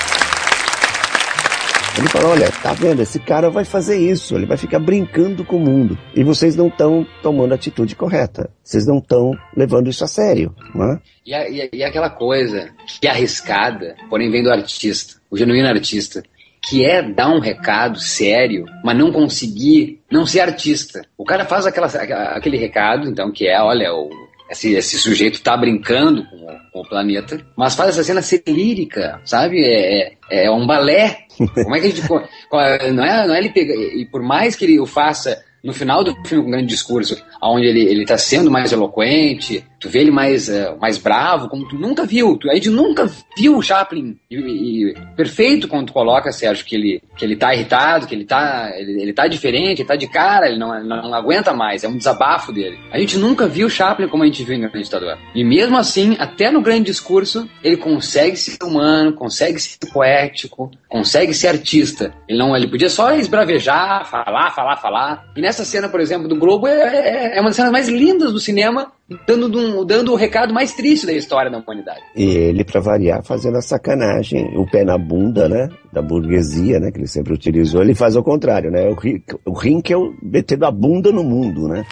Ele 1.98 2.10
falou, 2.10 2.32
olha, 2.32 2.52
tá 2.52 2.74
vendo? 2.74 3.02
Esse 3.02 3.20
cara 3.20 3.50
vai 3.50 3.64
fazer 3.64 3.98
isso, 3.98 4.36
ele 4.36 4.46
vai 4.46 4.58
ficar 4.58 4.80
brincando 4.80 5.46
com 5.46 5.56
o 5.56 5.60
mundo. 5.60 5.98
E 6.14 6.24
vocês 6.24 6.56
não 6.56 6.68
estão 6.68 7.08
tomando 7.22 7.54
a 7.54 7.56
atitude 7.56 7.96
correta. 7.96 8.50
Vocês 8.62 8.86
não 8.86 8.98
estão 8.98 9.32
levando 9.56 9.90
isso 9.90 10.04
a 10.04 10.08
sério, 10.08 10.54
né? 10.74 11.00
E, 11.26 11.34
e 11.34 11.70
e 11.74 11.84
aquela 11.84 12.10
coisa 12.10 12.70
que 13.00 13.08
é 13.08 13.12
arriscada, 13.12 13.96
porém 14.10 14.30
vem 14.30 14.44
do 14.44 14.52
artista, 14.52 15.16
o 15.30 15.38
genuíno 15.38 15.68
artista, 15.68 16.24
que 16.62 16.84
é 16.84 17.02
dar 17.02 17.30
um 17.30 17.40
recado 17.40 18.00
sério, 18.00 18.66
mas 18.84 18.98
não 18.98 19.12
conseguir 19.12 20.02
não 20.12 20.26
ser 20.26 20.42
artista. 20.42 21.06
O 21.18 21.24
cara 21.24 21.46
faz 21.46 21.66
aquela, 21.66 21.88
aquele 21.88 22.58
recado, 22.58 23.08
então, 23.08 23.32
que 23.32 23.48
é, 23.48 23.62
olha, 23.62 23.94
o, 23.94 24.10
esse, 24.56 24.74
esse 24.74 24.98
sujeito 24.98 25.42
tá 25.42 25.56
brincando 25.58 26.24
com, 26.26 26.36
o- 26.38 26.60
com 26.72 26.80
o 26.82 26.88
planeta, 26.90 27.40
mas 27.56 27.76
faz 27.76 27.90
essa 27.92 28.04
cena 28.04 28.22
ser 28.22 28.42
lírica, 28.48 29.22
sabe? 29.26 29.64
É, 29.64 30.14
é, 30.32 30.46
é 30.46 30.52
um 30.52 30.66
balé. 30.66 31.20
Como 31.64 31.76
é 31.76 31.80
que 31.80 31.88
a 31.88 31.90
gente. 31.90 32.02
Não 32.10 32.60
é, 33.06 33.28
não 33.28 33.36
é 33.36 33.38
ele 33.40 33.50
pegar. 33.50 33.74
E 33.76 34.06
por 34.12 34.22
mais 34.24 34.56
que 34.56 34.66
ele 34.66 34.80
o 34.80 34.86
faça 34.86 35.44
no 35.64 35.74
final 35.74 36.04
do 36.04 36.14
filme 36.28 36.44
com 36.44 36.50
um 36.50 36.52
grande 36.52 36.68
discurso, 36.68 37.22
onde 37.42 37.66
ele, 37.66 37.82
ele 37.82 38.06
tá 38.06 38.18
sendo 38.18 38.52
mais 38.52 38.72
eloquente, 38.72 39.66
tu 39.80 39.90
vê 39.90 40.00
ele 40.00 40.12
mais, 40.12 40.50
eh, 40.50 40.76
mais 40.80 40.98
bravo, 40.98 41.50
como 41.50 41.68
tu 41.68 41.76
nunca 41.76 42.06
viu. 42.06 42.38
Tu, 42.38 42.50
a 42.50 42.56
gente 42.56 42.70
nunca 42.70 43.10
viu 43.38 43.58
o 43.58 43.62
Chaplin. 43.62 44.18
E, 44.30 44.36
e- 44.36 44.94
perfeito 45.16 45.68
quando 45.68 45.88
tu 45.88 45.94
coloca, 45.94 46.32
Sérgio, 46.32 46.66
que 46.66 46.76
ele, 46.76 47.02
que 47.18 47.26
ele 47.26 47.36
tá 47.36 47.54
irritado, 47.54 48.08
que 48.08 48.16
ele 48.16 48.26
tá, 48.26 48.72
ele, 48.76 49.02
ele 49.02 49.14
tá 49.14 49.28
diferente, 49.28 49.82
ele 49.82 49.88
tá 49.88 49.96
de 49.96 50.08
cara, 50.08 50.48
ele 50.48 50.58
não, 50.58 50.84
não, 50.84 51.02
não 51.04 51.14
aguenta 51.14 51.54
mais, 51.54 51.84
é 51.84 51.88
um 51.88 51.98
desabafo 51.98 52.52
dele. 52.52 52.78
A 52.92 53.00
gente 53.00 53.18
nunca 53.18 53.48
viu 53.48 53.68
o 53.68 53.70
Chaplin 53.70 54.08
como 54.08 54.24
a 54.24 54.26
gente 54.26 54.44
viu 54.44 54.56
em 54.56 54.62
Grande 54.62 54.84
Ditador. 54.84 55.18
E 55.34 55.44
mesmo 55.44 55.78
assim, 55.78 56.16
até 56.20 56.52
no 56.52 56.62
grande 56.62 56.86
discurso, 56.86 57.50
ele 57.64 57.78
consegue 57.78 58.36
ser 58.38 58.58
humano, 58.64 59.14
consegue 59.14 59.60
ser 59.60 59.78
poético, 59.92 60.72
consegue 60.90 61.34
ser 61.34 61.48
artista. 61.48 62.14
Ele 62.28 62.38
não, 62.38 62.56
ele 62.56 62.68
podia 62.68 62.90
só 62.90 63.14
esbravejar, 63.16 64.06
falar, 64.10 64.52
falar, 64.52 64.78
falar. 64.78 65.26
E 65.36 65.42
nessa 65.42 65.66
cena, 65.66 65.90
por 65.90 66.00
exemplo, 66.00 66.28
do 66.28 66.36
Globo, 66.36 66.68
é, 66.68 66.74
é, 66.74 67.38
é 67.38 67.42
uma 67.42 67.50
das 67.50 67.56
cenas 67.56 67.72
mais 67.72 67.88
lindas 67.88 68.32
do 68.32 68.40
cinema, 68.40 68.92
dando, 69.28 69.58
um, 69.60 69.86
dando 69.86 70.12
o 70.12 70.16
recado 70.16 70.54
mais 70.54 70.74
triste 70.74 71.06
da 71.06 71.14
história 71.14 71.52
da 71.52 71.58
humanidade. 71.60 72.02
E 72.16 72.24
ele, 72.24 72.64
para 72.64 72.80
variar, 72.80 73.24
fazendo 73.24 73.58
a 73.58 73.62
sacanagem, 73.62 74.58
o 74.58 74.66
pé 74.66 74.84
na 74.84 74.98
bunda, 74.98 75.48
né? 75.48 75.70
Da 75.94 76.02
burguesia, 76.02 76.80
né? 76.80 76.92
Que 76.92 77.00
ele 77.00 77.08
sempre 77.08 77.34
utilizou, 77.34 77.82
ele 77.82 77.94
faz 77.96 78.16
ao 78.16 78.24
contrário, 78.24 78.72
né? 78.72 78.88
O, 78.90 78.94
Ri- 78.96 79.24
o 79.46 79.54
Rinkel 79.54 80.14
metendo 80.24 80.66
a 80.66 80.72
bunda 80.72 81.12
no 81.12 81.24
mundo, 81.24 81.68
né? 81.68 81.86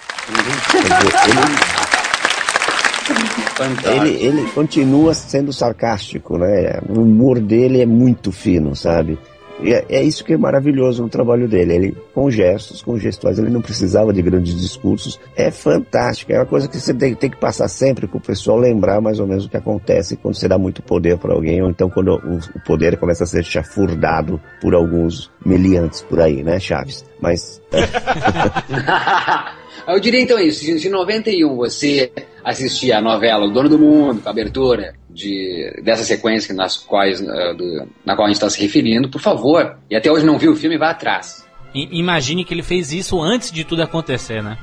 Ele, 3.86 4.09
ele, 4.09 4.39
ele 4.39 4.51
continua 4.51 5.14
sendo 5.14 5.51
sarcástico, 5.53 6.38
né? 6.38 6.80
O 6.89 7.01
humor 7.01 7.39
dele 7.39 7.82
é 7.82 7.86
muito 7.86 8.32
fino, 8.32 8.76
sabe? 8.76 9.20
E 9.62 9.74
é, 9.74 9.86
é 9.89 10.04
isso 10.04 10.24
que 10.24 10.34
é 10.34 10.38
maravilhoso 10.38 11.04
no 11.04 11.10
trabalho 11.10 11.47
dele. 11.47 11.74
Ele, 11.74 11.97
com 12.14 12.30
gestos, 12.30 12.82
com 12.82 12.97
gestuais, 12.97 13.39
ele 13.39 13.49
não 13.49 13.62
precisava 13.62 14.12
de 14.12 14.22
grandes 14.22 14.60
discursos. 14.60 15.20
É 15.36 15.51
fantástico. 15.51 16.32
É 16.32 16.39
uma 16.39 16.45
coisa 16.45 16.68
que 16.68 16.78
você 16.78 16.93
tem, 16.93 17.16
tem 17.16 17.30
que 17.30 17.38
passar 17.38 17.68
sempre 17.68 18.08
para 18.08 18.18
o 18.18 18.22
pessoal 18.22 18.58
lembrar 18.58 19.01
mais 19.01 19.20
ou 19.20 19.28
menos 19.28 19.45
o 19.45 19.49
que 19.49 19.58
acontece 19.58 20.18
quando 20.18 20.36
você 20.36 20.47
dá 20.47 20.58
muito 20.58 20.82
poder 20.82 21.18
para 21.18 21.34
alguém, 21.34 21.62
ou 21.62 21.70
então 21.70 21.89
quando 21.89 22.16
o, 22.16 22.38
o 22.38 22.60
poder 22.66 22.97
começa 22.97 23.24
a 23.24 23.28
ser 23.28 23.43
chafurdado 23.43 24.39
por 24.62 24.74
alguns 24.74 25.32
meliantes 25.45 26.01
por 26.01 26.20
aí, 26.20 26.43
né, 26.43 26.60
Chaves? 26.60 27.06
Mas 27.22 27.62
Eu 29.88 30.00
diria 30.00 30.22
então 30.22 30.40
isso, 30.40 30.64
se 30.64 30.88
em 30.88 30.92
91 30.92 31.56
você 31.56 32.12
assistia 32.44 32.98
a 32.98 33.02
novela 33.02 33.46
O 33.46 33.52
Dono 33.52 33.70
do 33.70 33.78
Mundo, 33.80 34.22
com 34.22 34.30
a 34.30 34.32
abertura 34.32 34.94
de, 35.10 35.82
dessa 35.84 36.04
sequência 36.04 36.54
nas 36.54 36.78
quais, 36.78 37.22
eh, 37.22 37.54
do- 37.54 37.88
na 38.06 38.16
qual 38.16 38.26
a 38.26 38.30
gente 38.30 38.36
está 38.38 38.50
se 38.50 38.62
referindo, 38.62 39.10
por 39.10 39.22
favor, 39.22 39.78
e 39.90 39.96
até 39.96 40.12
hoje 40.12 40.26
não 40.26 40.38
viu 40.38 40.54
o 40.54 40.56
filme, 40.56 40.78
vá 40.78 40.90
atrás. 40.92 41.46
Imagine 41.74 42.46
que 42.46 42.54
ele 42.54 42.64
fez 42.64 42.92
isso 42.94 43.20
antes 43.22 43.52
de 43.52 43.64
tudo 43.64 43.82
acontecer, 43.82 44.42
né? 44.44 44.58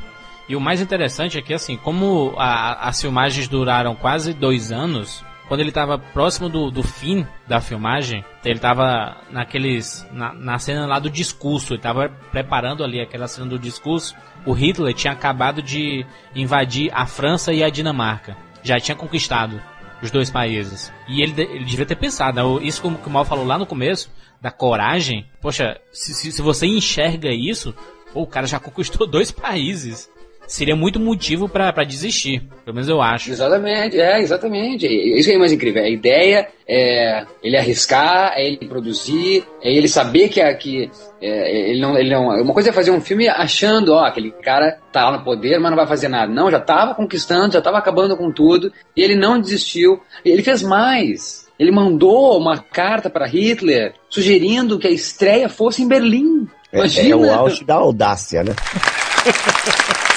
E 0.48 0.56
o 0.56 0.60
mais 0.60 0.80
interessante 0.80 1.38
é 1.38 1.42
que, 1.42 1.54
assim, 1.54 1.76
como 1.76 2.34
a- 2.36 2.88
as 2.88 3.00
filmagens 3.00 3.46
duraram 3.48 3.94
quase 3.94 4.32
dois 4.32 4.70
anos, 4.72 5.24
quando 5.48 5.60
ele 5.60 5.70
estava 5.70 5.98
próximo 5.98 6.48
do, 6.48 6.70
do 6.70 6.82
fim 6.82 7.26
da 7.48 7.60
filmagem, 7.60 8.24
ele 8.44 8.54
estava 8.56 9.16
naqueles. 9.32 10.06
Na, 10.12 10.32
na 10.32 10.58
cena 10.60 10.86
lá 10.86 10.98
do 11.00 11.10
discurso, 11.10 11.72
ele 11.72 11.78
estava 11.80 12.08
preparando 12.30 12.84
ali 12.84 13.00
aquela 13.00 13.26
cena 13.26 13.46
do 13.48 13.58
discurso. 13.58 14.14
O 14.46 14.52
Hitler 14.52 14.94
tinha 14.94 15.12
acabado 15.12 15.62
de 15.62 16.04
invadir 16.34 16.90
a 16.94 17.06
França 17.06 17.52
e 17.52 17.62
a 17.62 17.68
Dinamarca. 17.68 18.36
Já 18.62 18.78
tinha 18.78 18.96
conquistado 18.96 19.60
os 20.02 20.10
dois 20.10 20.30
países. 20.30 20.92
E 21.08 21.22
ele, 21.22 21.40
ele 21.42 21.64
devia 21.64 21.86
ter 21.86 21.96
pensado, 21.96 22.42
né? 22.42 22.66
Isso 22.66 22.80
como 22.80 22.98
que 22.98 23.06
o 23.06 23.10
Mal 23.10 23.24
falou 23.24 23.44
lá 23.44 23.58
no 23.58 23.66
começo, 23.66 24.10
da 24.40 24.50
coragem. 24.50 25.26
Poxa, 25.40 25.78
se, 25.92 26.14
se, 26.14 26.32
se 26.32 26.42
você 26.42 26.66
enxerga 26.66 27.30
isso, 27.30 27.74
pô, 28.12 28.22
o 28.22 28.26
cara 28.26 28.46
já 28.46 28.58
conquistou 28.60 29.06
dois 29.06 29.30
países. 29.30 30.10
Seria 30.50 30.74
muito 30.74 30.98
motivo 30.98 31.48
pra 31.48 31.72
pra 31.72 31.84
desistir. 31.84 32.42
Pelo 32.64 32.74
menos 32.74 32.88
eu 32.88 33.00
acho. 33.00 33.30
Exatamente, 33.30 34.00
é, 34.00 34.20
exatamente. 34.20 34.84
É 34.84 34.90
Isso 35.16 35.28
aí 35.30 35.36
é 35.36 35.38
mais 35.38 35.52
incrível. 35.52 35.80
A 35.80 35.88
ideia 35.88 36.48
é 36.66 37.24
ele 37.40 37.56
arriscar, 37.56 38.32
é 38.34 38.44
ele 38.48 38.66
produzir, 38.66 39.44
é 39.62 39.72
ele 39.72 39.86
saber 39.86 40.28
que, 40.28 40.40
a- 40.40 40.52
que 40.52 40.90
é, 41.22 41.70
ele 41.70 41.80
não, 41.80 41.96
ele 41.96 42.10
não. 42.10 42.26
Uma 42.42 42.52
coisa 42.52 42.70
é 42.70 42.72
fazer 42.72 42.90
um 42.90 43.00
filme 43.00 43.28
achando, 43.28 43.92
ó, 43.94 44.04
aquele 44.04 44.32
cara 44.32 44.76
tá 44.92 45.08
lá 45.08 45.18
no 45.18 45.24
poder, 45.24 45.60
mas 45.60 45.70
não 45.70 45.76
vai 45.76 45.86
fazer 45.86 46.08
nada. 46.08 46.32
Não, 46.32 46.50
já 46.50 46.58
tava 46.58 46.96
conquistando, 46.96 47.52
já 47.54 47.62
tava 47.62 47.78
acabando 47.78 48.16
com 48.16 48.32
tudo, 48.32 48.72
e 48.96 49.02
ele 49.02 49.14
não 49.14 49.40
desistiu. 49.40 50.00
Ele 50.24 50.42
fez 50.42 50.64
mais. 50.64 51.48
Ele 51.60 51.70
mandou 51.70 52.36
uma 52.36 52.58
carta 52.58 53.08
para 53.08 53.24
Hitler 53.28 53.94
sugerindo 54.08 54.80
que 54.80 54.88
a 54.88 54.90
estreia 54.90 55.48
fosse 55.48 55.80
em 55.82 55.86
Berlim. 55.86 56.48
é, 56.72 56.78
Imagina. 56.78 57.08
é 57.08 57.14
o 57.16 57.32
auge 57.32 57.62
da 57.64 57.76
audácia, 57.76 58.42
né? 58.42 58.52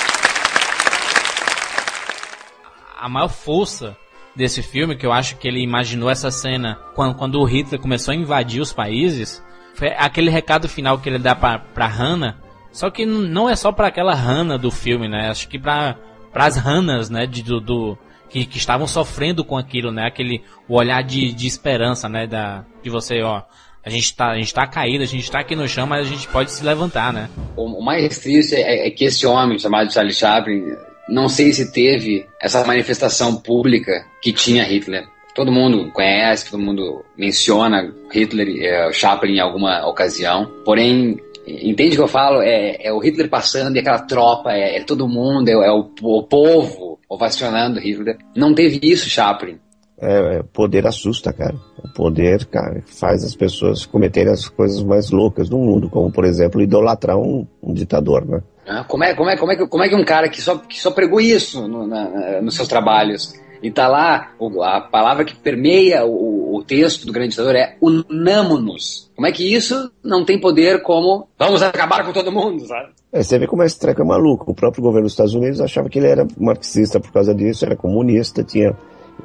a 3.04 3.10
maior 3.10 3.28
força 3.28 3.96
desse 4.36 4.62
filme, 4.64 4.96
que 4.96 5.06
eu 5.06 5.12
acho 5.12 5.36
que 5.38 5.48
ele 5.48 5.62
imaginou 5.62 6.10
essa 6.10 6.32
cena 6.32 6.80
quando, 6.96 7.16
quando 7.16 7.40
o 7.40 7.44
Hitler 7.44 7.80
começou 7.80 8.14
a 8.14 8.16
invadir 8.16 8.62
os 8.62 8.72
países, 8.74 9.44
foi 9.76 9.90
aquele 9.90 10.30
recado 10.30 10.68
final 10.70 10.98
que 10.98 11.10
ele 11.10 11.20
dá 11.20 11.36
pra, 11.36 11.60
pra 11.60 11.86
Hannah. 11.88 12.38
Só 12.72 12.90
que 12.90 13.06
não 13.06 13.50
é 13.50 13.56
só 13.56 13.72
pra 13.72 13.88
aquela 13.88 14.14
Hannah 14.16 14.58
do 14.58 14.72
filme, 14.72 15.08
né? 15.08 15.30
Acho 15.30 15.48
que 15.48 15.60
pra, 15.60 15.96
pras 16.32 16.58
Hannahs, 16.58 17.10
né? 17.10 17.28
De, 17.28 17.44
do, 17.44 17.60
do- 17.60 17.98
que, 18.30 18.46
que 18.46 18.58
estavam 18.58 18.88
sofrendo 18.88 19.44
com 19.46 19.56
aquilo, 19.58 19.92
né? 19.92 20.08
Aquele 20.08 20.42
o 20.68 20.76
olhar 20.76 21.04
de, 21.04 21.32
de 21.32 21.46
esperança, 21.46 22.10
né? 22.10 22.26
Da, 22.26 22.66
de 22.82 22.90
você, 22.90 23.22
ó. 23.22 23.44
A 23.86 23.90
gente, 23.90 24.16
tá, 24.16 24.30
a 24.32 24.36
gente 24.38 24.54
tá 24.54 24.66
caído, 24.66 25.04
a 25.04 25.08
gente 25.08 25.30
tá 25.30 25.40
aqui 25.40 25.56
no 25.56 25.68
chão, 25.68 25.86
mas 25.86 26.08
a 26.08 26.10
gente 26.10 26.28
pode 26.30 26.50
se 26.52 26.64
levantar, 26.64 27.12
né? 27.14 27.30
O 27.56 27.84
mais 27.84 28.18
triste 28.18 28.56
é, 28.56 28.88
é 28.88 28.90
que 28.90 29.04
esse 29.06 29.28
homem 29.28 29.60
chamado 29.60 29.92
Charlie 29.94 30.14
Chaplin, 30.16 30.64
não 31.08 31.28
sei 31.28 31.52
se 31.54 31.72
teve 31.72 32.26
essa 32.42 32.66
manifestação 32.66 33.36
pública 33.36 34.06
que 34.22 34.32
tinha 34.32 34.64
Hitler. 34.64 35.06
Todo 35.36 35.52
mundo 35.52 35.92
conhece, 35.92 36.50
todo 36.50 36.62
mundo 36.62 37.04
menciona 37.18 37.94
Hitler, 38.12 38.48
é, 38.64 38.92
Chaplin 38.92 39.36
em 39.36 39.40
alguma 39.40 39.86
ocasião. 39.88 40.50
Porém, 40.64 41.20
entende 41.48 41.96
o 41.96 41.98
que 41.98 42.04
eu 42.04 42.08
falo? 42.08 42.42
É, 42.42 42.78
é 42.80 42.94
o 42.94 43.00
Hitler 43.00 43.30
passando 43.30 43.76
e 43.76 43.80
aquela 43.80 44.00
tropa, 44.00 44.52
é, 44.52 44.78
é 44.78 44.84
todo 44.84 45.08
mundo, 45.08 45.50
é, 45.50 45.54
é 45.54 45.72
o, 45.72 45.90
o 46.02 46.24
povo 46.24 47.00
ovacionando 47.10 47.80
Hitler. 47.80 48.18
Não 48.36 48.54
teve 48.54 48.80
isso, 48.84 49.10
Chaplin. 49.10 49.58
É, 50.00 50.38
é, 50.38 50.44
poder 50.44 50.86
assusta, 50.86 51.32
cara. 51.32 51.56
O 51.78 51.88
poder, 51.94 52.46
cara, 52.46 52.84
faz 52.86 53.24
as 53.24 53.36
pessoas 53.36 53.86
cometerem 53.86 54.34
as 54.34 54.48
coisas 54.48 54.84
mais 54.84 55.10
loucas 55.12 55.48
do 55.48 55.58
mundo, 55.58 55.90
como, 55.90 56.12
por 56.12 56.26
exemplo, 56.26 56.62
idolatrar 56.62 57.18
um, 57.18 57.48
um 57.62 57.74
ditador, 57.74 58.26
né? 58.26 58.42
Ah, 58.68 58.84
Como 58.88 59.04
é, 59.04 59.14
como, 59.14 59.30
é, 59.30 59.38
como, 59.38 59.52
é 59.52 59.56
que, 59.56 59.68
como 59.68 59.84
é 59.84 59.90
que 59.90 59.96
um 59.96 60.06
cara 60.06 60.30
que 60.30 60.42
só, 60.42 60.58
que 60.58 60.80
só 60.80 60.92
pregou 60.92 61.20
isso 61.20 61.68
no- 61.68 61.86
na- 61.88 62.42
nos 62.42 62.56
seus 62.56 62.68
trabalhos 62.68 63.34
e 63.62 63.70
tá 63.72 63.88
lá, 63.88 64.32
a 64.64 64.82
palavra 64.82 65.24
que 65.26 65.36
permeia 65.36 66.06
o, 66.06 66.56
o 66.56 66.64
texto 66.64 67.06
do 67.06 67.12
grande 67.14 67.30
ditador 67.32 67.56
é 67.56 67.76
unamo-nos. 67.82 69.10
Como 69.16 69.28
é 69.28 69.32
que 69.32 69.54
isso 69.54 69.92
não 70.04 70.26
tem 70.26 70.40
poder 70.40 70.82
como 70.82 71.28
vamos 71.38 71.62
acabar 71.62 72.06
com 72.06 72.12
todo 72.12 72.32
mundo, 72.32 72.66
sabe? 72.66 72.90
É, 73.12 73.22
você 73.22 73.38
vê 73.38 73.46
como 73.48 73.64
esse 73.64 73.80
treco 73.80 74.02
é 74.02 74.06
maluco. 74.06 74.52
O 74.52 74.56
próprio 74.56 74.82
governo 74.84 75.06
dos 75.06 75.14
Estados 75.14 75.34
Unidos 75.36 75.62
achava 75.62 75.88
que 75.90 76.00
ele 76.00 76.08
era 76.08 76.26
marxista 76.38 77.00
por 77.00 77.12
causa 77.12 77.34
disso, 77.34 77.66
era 77.66 77.76
comunista, 77.76 78.44
tinha 78.44 78.76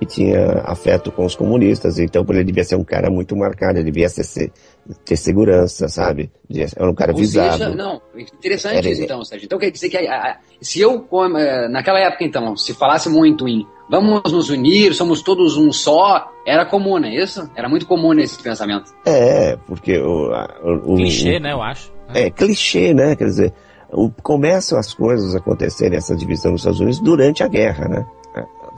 e 0.00 0.06
tinha 0.06 0.60
afeto 0.64 1.10
com 1.10 1.24
os 1.24 1.34
comunistas, 1.34 1.98
então 1.98 2.24
ele 2.28 2.44
devia 2.44 2.62
ser 2.64 2.76
um 2.76 2.84
cara 2.84 3.10
muito 3.10 3.34
marcado, 3.36 3.78
ele 3.78 3.86
devia 3.90 4.08
ser, 4.08 4.22
ser- 4.22 4.52
ter 5.04 5.16
segurança, 5.16 5.88
sabe? 5.88 6.30
Era 6.76 6.88
um 6.90 6.94
cara 6.94 7.12
Ou 7.12 7.18
visado. 7.18 7.52
seja, 7.58 7.70
não, 7.74 8.00
interessante 8.16 8.76
Era- 8.78 8.90
isso 8.90 9.02
então, 9.02 9.24
Sérgio. 9.24 9.46
Então 9.46 9.58
quer 9.58 9.70
dizer 9.70 9.88
que 9.88 9.96
a- 9.96 10.14
a- 10.14 10.36
se 10.60 10.80
eu, 10.80 11.06
eh, 11.36 11.68
naquela 11.68 11.98
época 12.00 12.24
então, 12.24 12.56
se 12.56 12.72
falasse 12.74 13.08
muito 13.08 13.48
em 13.48 13.66
vamos 13.90 14.30
nos 14.30 14.50
unir, 14.50 14.94
somos 14.94 15.22
todos 15.22 15.56
um 15.56 15.72
só, 15.72 16.30
era 16.46 16.64
comum, 16.64 16.98
não 16.98 17.08
é 17.08 17.16
isso? 17.16 17.50
Era 17.56 17.68
muito 17.68 17.86
comum 17.86 18.12
esse 18.20 18.40
pensamento. 18.42 18.92
É, 19.04 19.56
porque 19.66 19.98
o, 19.98 20.30
o, 20.62 20.92
o- 20.92 20.96
Clichê, 20.96 21.40
né? 21.40 21.52
Eu 21.52 21.62
acho. 21.62 21.90
É 22.14 22.30
clichê, 22.30 22.94
né? 22.94 23.16
Quer 23.16 23.24
dizer, 23.24 23.52
o- 23.90 24.10
começam 24.22 24.78
as 24.78 24.92
coisas 24.94 25.34
a 25.34 25.38
acontecerem, 25.38 25.96
essa 25.98 26.14
divisão 26.14 26.52
nos 26.52 26.60
Estados 26.60 26.80
Unidos, 26.80 27.00
durante 27.00 27.42
a 27.42 27.48
guerra, 27.48 27.88
né? 27.88 28.06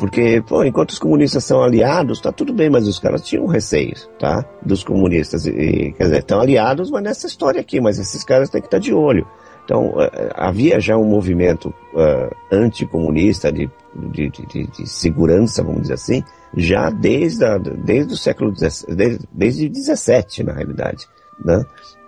Porque, 0.00 0.42
pô, 0.48 0.64
enquanto 0.64 0.90
os 0.90 0.98
comunistas 0.98 1.44
são 1.44 1.62
aliados, 1.62 2.22
tá 2.22 2.32
tudo 2.32 2.54
bem, 2.54 2.70
mas 2.70 2.88
os 2.88 2.98
caras 2.98 3.20
tinham 3.20 3.44
receios, 3.46 4.08
tá? 4.18 4.42
Dos 4.64 4.82
comunistas. 4.82 5.44
E, 5.44 5.92
quer 5.92 6.04
dizer, 6.04 6.18
estão 6.20 6.40
aliados, 6.40 6.90
mas 6.90 7.02
nessa 7.02 7.26
história 7.26 7.60
aqui, 7.60 7.82
mas 7.82 7.98
esses 7.98 8.24
caras 8.24 8.48
têm 8.48 8.62
que 8.62 8.66
estar 8.66 8.78
de 8.78 8.94
olho. 8.94 9.26
Então, 9.62 9.92
eh, 10.00 10.32
havia 10.34 10.80
já 10.80 10.96
um 10.96 11.04
movimento 11.04 11.72
eh, 11.94 12.30
anticomunista 12.50 13.52
de, 13.52 13.70
de, 14.10 14.30
de, 14.30 14.66
de- 14.68 14.88
segurança, 14.88 15.62
vamos 15.62 15.82
dizer 15.82 15.94
assim, 15.94 16.24
já 16.56 16.88
desde, 16.88 17.44
a, 17.44 17.58
desde 17.58 18.14
o 18.14 18.16
século 18.16 18.52
desde, 18.52 19.18
desde 19.30 19.68
17, 19.68 20.44
na 20.44 20.54
realidade, 20.54 21.06
né? 21.44 21.62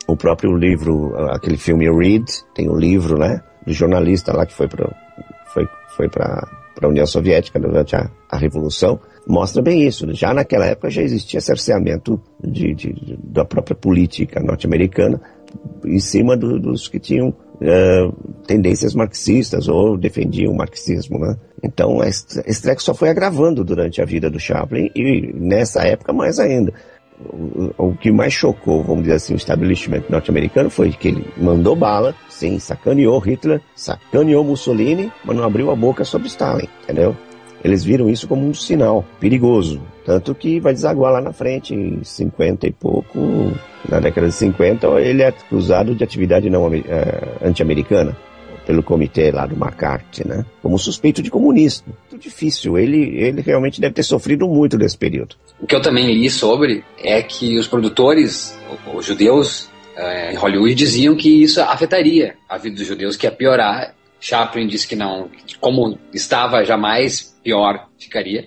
o 0.08 0.16
próprio 0.16 0.56
livro, 0.56 1.14
aquele 1.30 1.58
filme 1.58 1.88
Reed, 1.90 2.26
tem 2.54 2.68
o 2.70 2.76
livro, 2.76 3.18
né, 3.18 3.40
do 3.66 3.72
jornalista 3.72 4.34
lá 4.34 4.44
que 4.46 4.54
foi 4.54 4.66
para 4.66 4.90
foi, 5.52 5.68
foi 5.96 6.08
para 6.74 6.86
a 6.86 6.90
União 6.90 7.06
Soviética 7.06 7.58
durante 7.60 7.94
a, 7.96 8.10
a 8.30 8.36
Revolução, 8.36 8.98
mostra 9.26 9.62
bem 9.62 9.86
isso. 9.86 10.12
Já 10.14 10.32
naquela 10.34 10.66
época 10.66 10.90
já 10.90 11.02
existia 11.02 11.40
cerceamento 11.40 12.20
de, 12.42 12.74
de- 12.74 12.92
de- 12.92 13.18
da 13.22 13.44
própria 13.44 13.76
política 13.76 14.40
norte-americana 14.40 15.20
em 15.84 15.98
cima 16.00 16.36
do- 16.36 16.58
dos 16.58 16.88
que 16.88 16.98
tinham 16.98 17.34
eh, 17.60 18.08
tendências 18.46 18.94
marxistas 18.94 19.68
ou 19.68 19.96
defendiam 19.96 20.52
o 20.52 20.56
marxismo, 20.56 21.18
né? 21.18 21.36
Então 21.62 22.02
esse 22.02 22.60
treco 22.62 22.82
só 22.82 22.92
foi 22.92 23.08
agravando 23.08 23.62
durante 23.62 24.02
a 24.02 24.04
vida 24.04 24.28
do 24.28 24.40
Chaplin 24.40 24.90
e 24.96 25.32
nessa 25.34 25.82
época 25.86 26.12
mais 26.12 26.40
ainda 26.40 26.72
o, 27.30 27.72
o 27.78 27.96
que 27.96 28.10
mais 28.10 28.32
chocou, 28.32 28.82
vamos 28.82 29.02
dizer 29.02 29.16
assim, 29.16 29.34
o 29.34 29.36
establishment 29.36 30.02
norte-americano 30.08 30.70
foi 30.70 30.90
que 30.90 31.08
ele 31.08 31.24
mandou 31.36 31.76
bala, 31.76 32.14
sim, 32.28 32.58
sacaneou 32.58 33.18
Hitler, 33.18 33.60
sacaneou 33.74 34.44
Mussolini, 34.44 35.12
mas 35.24 35.36
não 35.36 35.44
abriu 35.44 35.70
a 35.70 35.76
boca 35.76 36.04
sobre 36.04 36.28
Stalin, 36.28 36.68
entendeu? 36.82 37.16
Eles 37.64 37.84
viram 37.84 38.10
isso 38.10 38.26
como 38.26 38.46
um 38.46 38.52
sinal 38.52 39.04
perigoso, 39.20 39.80
tanto 40.04 40.34
que 40.34 40.58
vai 40.58 40.72
desaguar 40.72 41.12
lá 41.12 41.20
na 41.20 41.32
frente, 41.32 41.74
em 41.74 42.02
50 42.02 42.66
e 42.66 42.72
pouco, 42.72 43.18
na 43.88 44.00
década 44.00 44.26
de 44.26 44.34
50, 44.34 44.86
ele 45.00 45.22
é 45.22 45.28
acusado 45.28 45.94
de 45.94 46.02
atividade 46.02 46.50
não 46.50 46.72
eh, 46.74 46.82
anti-americana 47.40 48.16
pelo 48.66 48.82
comitê 48.82 49.30
lá 49.30 49.46
do 49.46 49.54
McCarthy, 49.54 50.26
né? 50.26 50.44
Como 50.62 50.78
suspeito 50.78 51.22
de 51.22 51.30
comunista. 51.30 51.90
difícil. 52.18 52.78
Ele, 52.78 53.16
ele 53.16 53.40
realmente 53.40 53.80
deve 53.80 53.94
ter 53.94 54.02
sofrido 54.02 54.48
muito 54.48 54.78
nesse 54.78 54.96
período. 54.96 55.36
O 55.60 55.66
que 55.66 55.74
eu 55.74 55.82
também 55.82 56.12
li 56.12 56.30
sobre 56.30 56.84
é 56.98 57.22
que 57.22 57.58
os 57.58 57.66
produtores, 57.66 58.58
os 58.94 59.04
judeus 59.04 59.68
eh, 59.96 60.32
em 60.32 60.36
Hollywood, 60.36 60.74
diziam 60.74 61.16
que 61.16 61.42
isso 61.42 61.60
afetaria 61.60 62.34
a 62.48 62.58
vida 62.58 62.76
dos 62.76 62.86
judeus, 62.86 63.16
que 63.16 63.26
ia 63.26 63.32
piorar. 63.32 63.94
Chaplin 64.20 64.68
disse 64.68 64.86
que 64.86 64.94
não, 64.94 65.28
como 65.60 65.98
estava 66.14 66.64
jamais 66.64 67.34
pior 67.42 67.88
ficaria. 67.98 68.46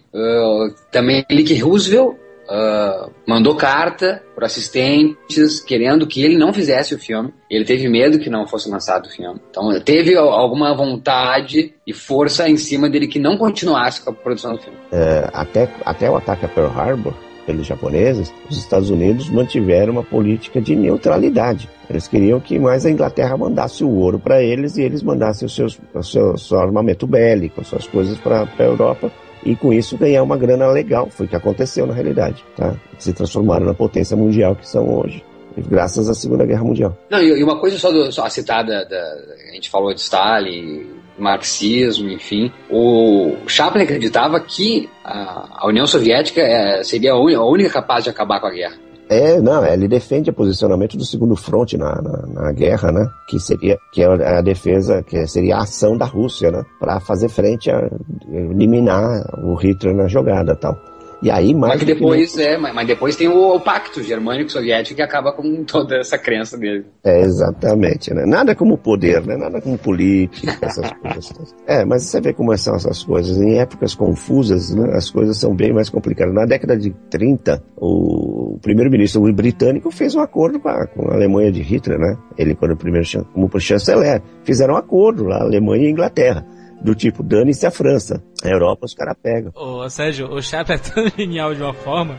Também 0.90 1.26
li 1.30 1.44
que 1.44 1.54
Roosevelt 1.56 2.16
uh, 2.50 3.12
mandou 3.28 3.56
carta 3.56 4.22
para 4.36 4.46
assistentes 4.46 5.60
querendo 5.60 6.08
que 6.08 6.24
ele 6.24 6.38
não 6.38 6.54
fizesse 6.54 6.96
o 6.96 7.00
filme. 7.00 7.34
Ele 7.50 7.66
teve 7.66 7.88
medo 7.88 8.20
que 8.20 8.30
não 8.30 8.48
fosse 8.48 8.70
lançado 8.70 9.08
o 9.08 9.10
filme. 9.10 9.40
Então 9.50 9.80
teve 9.82 10.16
alguma 10.16 10.76
vontade 10.76 11.74
e 11.86 11.94
força 11.94 12.50
em 12.50 12.58
cima 12.58 12.90
dele 12.90 13.08
que 13.08 13.20
não 13.20 13.38
continuasse 13.38 14.02
com 14.02 14.12
a 14.12 14.14
produção 14.14 14.54
do 14.54 14.62
filme. 14.62 14.78
É, 14.92 15.30
até, 15.34 15.70
até 15.86 16.10
o 16.10 16.16
ataque 16.16 16.46
a 16.46 16.50
Pearl 16.50 16.72
Harbor, 16.72 17.14
pelos 17.46 17.68
japoneses, 17.68 18.34
os 18.50 18.58
Estados 18.58 18.90
Unidos 18.90 19.30
mantiveram 19.30 19.94
uma 19.94 20.04
política 20.04 20.60
de 20.60 20.76
neutralidade. 20.76 21.70
Eles 21.88 22.08
queriam 22.08 22.40
que 22.40 22.58
mais 22.58 22.86
a 22.86 22.90
Inglaterra 22.90 23.38
mandasse 23.38 23.84
o 23.84 23.90
ouro 23.90 24.18
para 24.18 24.42
eles 24.42 24.78
e 24.78 24.82
eles 24.82 25.04
mandassem 25.04 25.46
o, 25.46 25.50
seus, 25.50 25.80
o 25.94 26.02
seu, 26.02 26.36
seu 26.38 26.60
armamento 26.60 27.06
bélico, 27.06 27.62
as 27.62 27.68
suas 27.68 27.86
coisas 27.86 28.18
para 28.18 28.48
a 28.58 28.64
Europa 28.64 29.12
e 29.46 29.56
com 29.56 29.72
isso 29.72 29.98
ganhar 29.98 30.24
uma 30.24 30.36
grana 30.36 30.68
legal. 30.68 31.08
Foi 31.10 31.26
o 31.26 31.30
que 31.30 31.36
aconteceu 31.36 31.86
na 31.86 31.94
realidade. 31.94 32.44
Tá? 32.56 32.76
Se 32.98 33.14
transformaram 33.14 33.66
na 33.66 33.74
potência 33.74 34.18
mundial 34.18 34.56
que 34.56 34.68
são 34.68 34.90
hoje. 34.98 35.24
Graças 35.58 36.10
à 36.10 36.14
Segunda 36.14 36.46
Guerra 36.46 36.64
Mundial. 36.64 36.98
Não, 37.10 37.22
e 37.22 37.42
uma 37.42 37.58
coisa 37.58 37.78
só, 37.78 37.90
do, 37.90 38.12
só 38.12 38.26
a 38.26 38.30
citada, 38.30 38.84
da, 38.86 39.16
a 39.50 39.54
gente 39.54 39.70
falou 39.70 39.94
de 39.94 40.02
Stalin, 40.02 40.86
marxismo, 41.18 42.10
enfim. 42.10 42.52
O 42.70 43.36
Chaplin 43.48 43.84
acreditava 43.84 44.40
que 44.40 44.90
a, 45.04 45.62
a 45.64 45.68
União 45.68 45.88
Soviética 45.88 46.42
é, 46.42 46.84
seria 46.84 47.14
a, 47.14 47.16
a 47.16 47.46
única 47.46 47.70
capaz 47.70 48.04
de 48.04 48.10
acabar 48.10 48.40
com 48.40 48.48
a 48.48 48.52
guerra. 48.52 48.76
É, 49.10 49.40
não, 49.40 49.66
ele 49.66 49.88
defende 49.88 50.30
o 50.30 50.34
posicionamento 50.34 50.98
do 50.98 51.06
segundo 51.06 51.36
fronte 51.36 51.78
na, 51.78 52.02
na, 52.02 52.26
na, 52.28 52.52
guerra, 52.52 52.92
né? 52.92 53.08
Que 53.28 53.40
seria 53.40 53.78
que 53.92 54.02
é 54.02 54.06
a 54.06 54.42
defesa, 54.42 55.04
que 55.04 55.28
seria 55.28 55.58
a 55.58 55.64
ação 55.64 55.96
da 55.96 56.06
Rússia, 56.06 56.52
né? 56.52 56.64
Para 56.80 57.00
fazer 57.00 57.30
frente 57.30 57.70
a 57.70 57.88
eliminar 58.32 59.24
o 59.44 59.54
Hitler 59.56 59.96
na 59.96 60.08
jogada, 60.08 60.56
tal. 60.56 60.76
E 61.22 61.32
aí 61.32 61.54
mais 61.54 61.76
mas 61.76 61.84
depois 61.84 62.36
que... 62.36 62.42
é, 62.42 62.58
mas 62.58 62.88
depois 62.88 63.16
tem 63.16 63.28
o, 63.28 63.56
o 63.56 63.60
pacto 63.60 64.04
germânico-soviético 64.04 64.98
que 64.98 65.02
acaba 65.02 65.32
com 65.32 65.64
toda 65.66 65.98
essa 65.98 66.18
crença 66.18 66.58
dele. 66.58 66.86
É 67.04 67.22
exatamente, 67.22 68.14
né? 68.14 68.26
Nada 68.26 68.54
como 68.54 68.78
poder, 68.78 69.26
né? 69.26 69.36
Nada 69.38 69.62
como 69.62 69.78
política, 69.78 70.58
essas 70.62 70.92
coisas. 70.92 71.56
É, 71.66 71.86
mas 71.86 72.04
você 72.04 72.22
vê 72.22 72.34
como 72.34 72.56
são 72.58 72.76
essas 72.76 73.04
coisas. 73.04 73.38
Em 73.38 73.60
épocas 73.60 73.96
confusas, 73.96 74.74
né? 74.74 74.96
As 74.96 75.10
coisas 75.10 75.38
são 75.38 75.56
bem 75.56 75.74
mais 75.74 75.90
complicadas. 75.90 76.34
Na 76.34 76.46
década 76.46 76.78
de 76.78 76.92
30, 77.10 77.64
o 77.78 78.35
primeiro-ministro 78.58 79.22
britânico 79.34 79.92
fez 79.92 80.16
um 80.16 80.22
acordo 80.22 80.60
com 80.60 80.70
a, 80.70 80.88
com 80.88 81.10
a 81.10 81.16
Alemanha 81.16 81.52
de 81.52 81.62
Hitler, 81.62 82.00
né? 82.00 82.18
Ele, 82.38 82.56
quando 82.56 82.76
primeiro 82.76 83.08
como 83.34 83.50
chanceler, 83.60 84.22
fizeram 84.44 84.74
um 84.76 84.78
acordo 84.78 85.26
lá, 85.26 85.42
Alemanha 85.42 85.88
e 85.88 85.92
Inglaterra 85.92 86.46
do 86.82 86.94
tipo, 86.94 87.24
dane-se 87.24 87.66
a 87.66 87.72
França. 87.72 88.24
A 88.44 88.48
Europa 88.48 88.86
os 88.86 88.94
caras 88.94 89.16
pegam. 89.22 89.52
Ô, 89.56 89.90
Sérgio, 89.90 90.32
o 90.32 90.42
Chaplin 90.42 90.76
é 90.76 90.78
tão 90.78 91.08
genial 91.18 91.56
de 91.56 91.62
uma 91.62 91.74
forma 91.74 92.16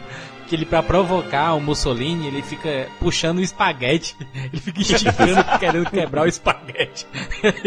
que 0.49 0.55
ele, 0.55 0.64
pra 0.64 0.82
provocar 0.82 1.55
o 1.55 1.61
Mussolini, 1.61 2.28
ele 2.28 2.43
fica 2.43 2.87
puxando 3.01 3.39
o 3.39 3.43
espaguete. 3.43 4.16
Ele 4.53 4.61
fica 4.61 4.80
esticando, 4.80 5.59
querendo 5.59 5.91
quebrar 5.91 6.22
o 6.22 6.28
espaguete. 6.28 7.05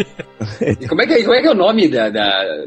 como 0.88 1.01
é 1.01 1.07
que, 1.07 1.13
é, 1.13 1.24
como 1.24 1.34
é, 1.34 1.41
que 1.41 1.47
é 1.47 1.51
o 1.51 1.55
nome 1.55 1.89
da, 1.89 2.09
da 2.09 2.65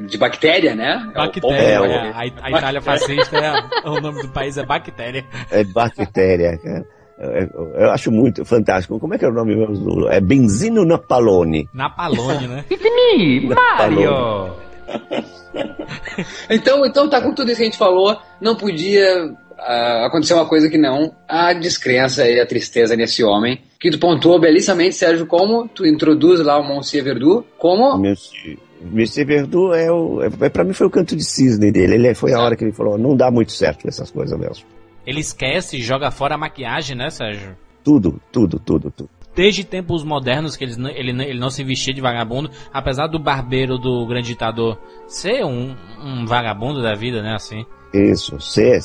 de 0.00 0.18
bactéria, 0.18 0.74
né? 0.74 1.10
Bactéria. 1.14 1.56
É 1.56 1.80
o, 1.80 1.84
é, 1.84 2.10
a, 2.10 2.20
a, 2.20 2.50
Itália 2.50 2.80
fascista, 2.80 3.36
é, 3.38 3.88
o 3.88 4.00
nome 4.00 4.22
do 4.22 4.28
país 4.28 4.56
é 4.58 4.64
bactéria. 4.64 5.24
É 5.50 5.64
bactéria, 5.64 6.58
cara. 6.58 6.86
Eu, 7.18 7.72
eu, 7.74 7.90
acho 7.90 8.12
muito 8.12 8.44
fantástico. 8.44 9.00
Como 9.00 9.14
é 9.14 9.18
que 9.18 9.24
é 9.24 9.28
o 9.28 9.32
nome 9.32 9.56
mesmo? 9.56 10.06
É 10.10 10.20
Benzino 10.20 10.84
Napalone. 10.84 11.66
Napalone, 11.72 12.46
né? 12.46 12.64
It's 12.70 12.84
me, 12.84 13.48
Mario! 13.48 14.54
então, 16.50 16.84
então 16.84 17.08
tá 17.08 17.20
com 17.20 17.32
tudo 17.34 17.50
isso 17.50 17.56
que 17.56 17.62
a 17.62 17.66
gente 17.66 17.78
falou, 17.78 18.18
não 18.40 18.54
podia 18.54 19.26
uh, 19.26 20.04
acontecer 20.04 20.34
uma 20.34 20.46
coisa 20.46 20.68
que 20.68 20.78
não 20.78 21.14
a 21.26 21.52
descrença 21.54 22.28
e 22.28 22.38
a 22.38 22.46
tristeza 22.46 22.94
nesse 22.94 23.24
homem, 23.24 23.62
que 23.80 23.90
tu 23.90 23.98
pontuou 23.98 24.38
belíssimamente, 24.38 24.94
Sérgio, 24.94 25.26
como 25.26 25.66
tu 25.68 25.86
introduz 25.86 26.40
lá 26.40 26.58
o 26.58 26.64
Monsieur 26.64 27.02
Verdu, 27.02 27.46
como... 27.58 27.96
Monsieur, 27.96 28.58
Monsieur 28.80 29.26
Verdu 29.26 29.72
é 29.72 29.90
o... 29.90 30.22
É, 30.22 30.48
pra 30.48 30.64
mim 30.64 30.72
foi 30.72 30.86
o 30.86 30.90
canto 30.90 31.16
de 31.16 31.24
cisne 31.24 31.70
dele, 31.70 31.94
ele 31.94 32.14
foi 32.14 32.32
a 32.32 32.40
hora 32.40 32.56
que 32.56 32.64
ele 32.64 32.72
falou, 32.72 32.98
não 32.98 33.16
dá 33.16 33.30
muito 33.30 33.52
certo 33.52 33.88
essas 33.88 34.10
coisas 34.10 34.38
mesmo. 34.38 34.64
Ele 35.06 35.20
esquece 35.20 35.76
e 35.76 35.82
joga 35.82 36.10
fora 36.10 36.34
a 36.34 36.38
maquiagem, 36.38 36.96
né, 36.96 37.10
Sérgio? 37.10 37.56
Tudo, 37.84 38.20
tudo, 38.32 38.58
tudo, 38.58 38.90
tudo. 38.90 39.10
Desde 39.34 39.64
tempos 39.64 40.02
modernos 40.02 40.56
que 40.56 40.64
ele, 40.64 40.74
ele, 40.94 41.10
ele 41.22 41.38
não 41.38 41.50
se 41.50 41.62
vestia 41.62 41.92
de 41.92 42.00
vagabundo, 42.00 42.50
apesar 42.72 43.06
do 43.06 43.18
barbeiro 43.18 43.78
do 43.78 44.06
grande 44.06 44.28
ditador 44.28 44.78
ser 45.06 45.44
um, 45.44 45.76
um 46.02 46.24
vagabundo 46.26 46.82
da 46.82 46.94
vida, 46.94 47.22
né, 47.22 47.34
assim. 47.34 47.64
Isso, 47.92 48.40
ser. 48.40 48.80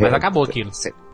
Mas 0.00 0.14
acabou 0.14 0.44
aquilo. 0.44 0.70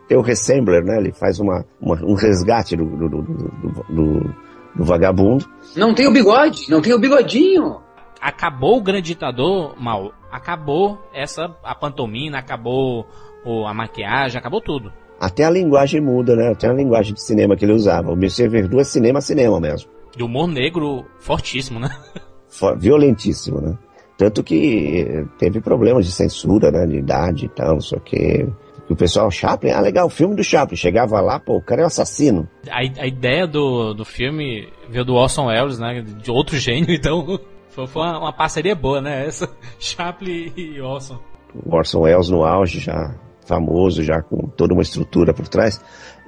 Tem 0.07 0.17
o 0.17 0.21
Ressembler, 0.21 0.83
né? 0.83 0.97
Ele 0.97 1.11
faz 1.11 1.39
uma, 1.39 1.63
uma 1.79 1.95
um 2.03 2.15
resgate 2.15 2.75
do, 2.75 2.85
do, 2.85 3.09
do, 3.09 3.21
do, 3.21 4.35
do 4.75 4.83
vagabundo. 4.83 5.45
Não 5.75 5.93
tem 5.93 6.07
o 6.07 6.11
bigode, 6.11 6.69
não 6.69 6.81
tem 6.81 6.93
o 6.93 6.99
bigodinho 6.99 7.77
acabou 8.21 8.77
o 8.77 8.83
grande 8.83 9.07
ditador, 9.07 9.75
mal. 9.79 10.13
Acabou 10.31 10.99
essa 11.13 11.55
a 11.63 11.73
pantomina, 11.73 12.37
acabou 12.39 13.05
ou 13.43 13.65
a 13.65 13.73
maquiagem, 13.73 14.37
acabou 14.37 14.61
tudo. 14.61 14.91
Até 15.19 15.43
a 15.43 15.49
linguagem 15.49 15.99
muda, 15.99 16.35
né? 16.35 16.49
Até 16.49 16.67
a 16.67 16.73
linguagem 16.73 17.13
de 17.13 17.21
cinema 17.21 17.55
que 17.55 17.65
ele 17.65 17.73
usava. 17.73 18.11
O 18.11 18.15
Monsieur 18.15 18.49
Verdu 18.49 18.79
é 18.79 18.83
cinema, 18.83 19.19
cinema 19.19 19.59
mesmo. 19.59 19.89
E 20.17 20.23
humor 20.23 20.47
negro 20.47 21.05
fortíssimo, 21.19 21.79
né? 21.79 21.89
Violentíssimo, 22.77 23.59
né? 23.59 23.77
Tanto 24.17 24.43
que 24.43 25.05
eh, 25.07 25.25
teve 25.37 25.61
problemas 25.61 26.05
de 26.05 26.11
censura, 26.11 26.71
né? 26.71 26.85
De 26.85 26.97
idade 26.97 27.45
e 27.45 27.49
tal, 27.49 27.73
não 27.73 27.81
sei 27.81 27.97
o 27.97 28.01
que. 28.01 28.47
O 28.89 28.95
pessoal, 28.95 29.29
Chaplin, 29.29 29.71
ah, 29.71 29.81
legal, 29.81 30.07
o 30.07 30.09
filme 30.09 30.35
do 30.35 30.43
Chaplin. 30.43 30.75
Chegava 30.75 31.21
lá, 31.21 31.39
pô, 31.39 31.57
o 31.57 31.61
cara 31.61 31.81
é 31.81 31.83
um 31.83 31.87
assassino. 31.87 32.49
A, 32.69 32.79
a 32.79 33.07
ideia 33.07 33.45
do, 33.45 33.93
do 33.93 34.03
filme 34.03 34.67
veio 34.89 35.05
do 35.05 35.15
Orson 35.15 35.45
Welles, 35.47 35.77
né? 35.77 36.01
De 36.01 36.31
outro 36.31 36.57
gênio, 36.57 36.91
então 36.95 37.39
foi, 37.69 37.87
foi 37.87 38.01
uma, 38.01 38.19
uma, 38.19 38.33
parceria 38.33 38.75
boa, 38.75 39.01
né? 39.01 39.25
Essa, 39.25 39.49
Chaplin 39.79 40.51
e 40.55 40.81
Orson. 40.81 41.19
O 41.53 41.75
Orson 41.75 42.01
Welles 42.01 42.29
no 42.29 42.43
auge 42.43 42.79
já 42.79 43.15
famoso, 43.45 44.03
já 44.03 44.21
com 44.21 44.47
toda 44.47 44.73
uma 44.73 44.83
estrutura 44.83 45.33
por 45.33 45.47
trás. 45.47 45.81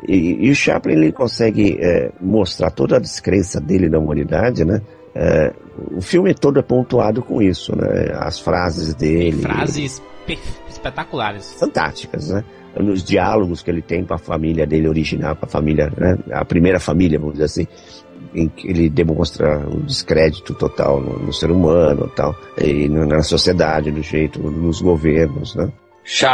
E, 0.07 0.47
e 0.47 0.49
o 0.49 0.55
Chaplin 0.55 0.93
ele 0.93 1.11
consegue 1.11 1.77
é, 1.79 2.11
mostrar 2.19 2.71
toda 2.71 2.97
a 2.97 2.99
descrença 2.99 3.61
dele 3.61 3.87
na 3.87 3.99
humanidade, 3.99 4.65
né? 4.65 4.81
É, 5.13 5.53
o 5.95 6.01
filme 6.01 6.33
todo 6.33 6.59
é 6.59 6.63
pontuado 6.63 7.21
com 7.21 7.41
isso, 7.41 7.75
né? 7.75 8.11
As 8.15 8.39
frases 8.39 8.95
dele. 8.95 9.41
Frases 9.41 10.01
espetaculares. 10.67 11.53
Fantásticas, 11.59 12.29
né? 12.29 12.43
Nos 12.79 13.03
diálogos 13.03 13.61
que 13.61 13.69
ele 13.69 13.81
tem 13.81 14.03
com 14.03 14.13
a 14.13 14.17
família 14.17 14.65
dele 14.65 14.87
original, 14.87 15.35
com 15.35 15.45
a 15.45 15.49
família, 15.49 15.91
né? 15.95 16.17
A 16.31 16.45
primeira 16.45 16.79
família, 16.79 17.19
vamos 17.19 17.33
dizer 17.33 17.45
assim 17.45 17.67
em 18.33 18.47
que 18.47 18.67
ele 18.67 18.89
demonstra 18.89 19.67
o 19.67 19.81
descrédito 19.81 20.53
total 20.53 20.99
no, 20.99 21.19
no 21.19 21.33
ser 21.33 21.51
humano 21.51 22.11
tal, 22.15 22.35
e 22.57 22.87
na 22.87 23.21
sociedade, 23.21 23.91
do 23.91 24.01
jeito, 24.01 24.39
nos 24.39 24.81
governos, 24.81 25.55
né? 25.55 25.71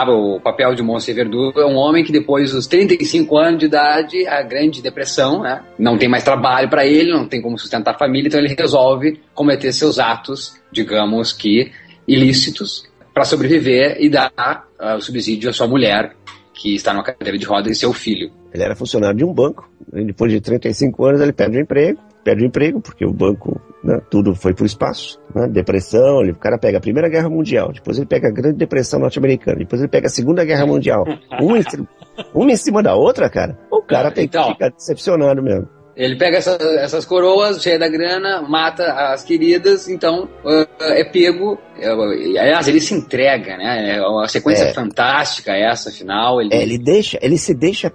O 0.08 0.40
papel 0.40 0.74
de 0.74 0.82
Monsieur 0.82 1.16
Verdu 1.16 1.52
é 1.58 1.66
um 1.66 1.76
homem 1.76 2.04
que 2.04 2.12
depois 2.12 2.52
dos 2.52 2.68
35 2.68 3.38
anos 3.38 3.60
de 3.60 3.66
idade, 3.66 4.26
a 4.26 4.42
grande 4.42 4.82
depressão, 4.82 5.42
né? 5.42 5.62
Não 5.78 5.98
tem 5.98 6.08
mais 6.08 6.24
trabalho 6.24 6.70
para 6.70 6.86
ele, 6.86 7.12
não 7.12 7.28
tem 7.28 7.42
como 7.42 7.58
sustentar 7.58 7.94
a 7.94 7.98
família, 7.98 8.28
então 8.28 8.40
ele 8.40 8.56
resolve 8.58 9.20
cometer 9.34 9.74
seus 9.74 10.00
atos, 10.00 10.56
digamos 10.72 11.34
que 11.34 11.72
ilícitos, 12.08 12.88
para 13.14 13.26
sobreviver 13.26 13.98
e 14.00 14.10
dar 14.10 14.32
uh, 14.80 14.96
o 14.96 15.02
subsídio 15.02 15.50
à 15.50 15.54
sua 15.54 15.68
mulher, 15.68 16.16
que 16.58 16.76
está 16.76 16.94
numa 16.94 17.04
cadeira 17.04 17.38
de 17.38 17.46
rodas, 17.46 17.72
e 17.72 17.76
seu 17.76 17.94
filho. 17.94 18.32
Ele 18.54 18.64
era 18.64 18.76
funcionário 18.76 19.18
de 19.18 19.24
um 19.24 19.34
banco, 19.34 19.70
depois 19.94 20.32
de 20.32 20.42
35 20.42 21.06
anos 21.06 21.22
ele 21.22 21.32
perde 21.32 21.58
o 21.58 21.62
emprego, 21.62 22.00
perde 22.24 22.44
o 22.44 22.48
emprego 22.48 22.82
porque 22.82 23.06
o 23.06 23.14
banco, 23.14 23.62
né, 23.84 24.00
tudo 24.10 24.34
foi 24.36 24.54
para 24.54 24.64
o 24.64 24.66
espaço, 24.66 25.20
né, 25.36 25.48
depressão, 25.48 26.22
ele, 26.22 26.32
o 26.32 26.36
cara 26.36 26.58
pega 26.58 26.78
a 26.78 26.82
Primeira 26.82 27.08
Guerra 27.08 27.30
Mundial, 27.30 27.72
depois 27.72 27.98
ele 27.98 28.08
pega 28.08 28.28
a 28.28 28.32
Grande 28.32 28.58
Depressão 28.58 29.00
Norte-Americana, 29.00 29.60
depois 29.60 29.82
ele 29.82 29.90
pega 29.90 30.08
a 30.08 30.10
Segunda 30.10 30.44
Guerra 30.44 30.66
Mundial, 30.66 31.06
uma 31.40 31.60
em, 31.60 31.64
uma 32.34 32.52
em 32.52 32.58
cima 32.58 32.82
da 32.82 32.96
outra, 32.96 33.30
cara, 33.30 33.58
o 33.72 33.82
cara 33.82 34.12
tem 34.12 34.26
então, 34.26 34.46
que 34.46 34.54
ficar 34.54 34.70
decepcionado 34.70 35.42
mesmo. 35.44 35.77
Ele 35.98 36.16
pega 36.16 36.38
essa, 36.38 36.58
essas 36.80 37.06
coroas, 37.06 37.62
cheia 37.62 37.80
da 37.80 37.90
grana, 37.90 38.44
mata 38.44 38.84
as 39.12 39.24
queridas, 39.24 39.90
então 39.90 40.30
uh, 40.46 40.68
é 40.80 41.04
pego. 41.04 41.54
Uh, 41.76 42.40
aliás, 42.40 42.68
ele 42.68 42.80
se 42.80 42.94
entrega, 42.94 43.58
né? 43.58 43.98
É 43.98 44.02
uma 44.02 44.28
sequência 44.28 44.66
é. 44.66 44.74
fantástica 44.74 45.54
essa, 45.54 45.92
final. 45.92 46.40
Ele... 46.40 46.54
É, 46.54 46.62
ele 46.62 46.78
deixa, 46.78 47.18
ele 47.20 47.38
se 47.38 47.52
deixa 47.56 47.92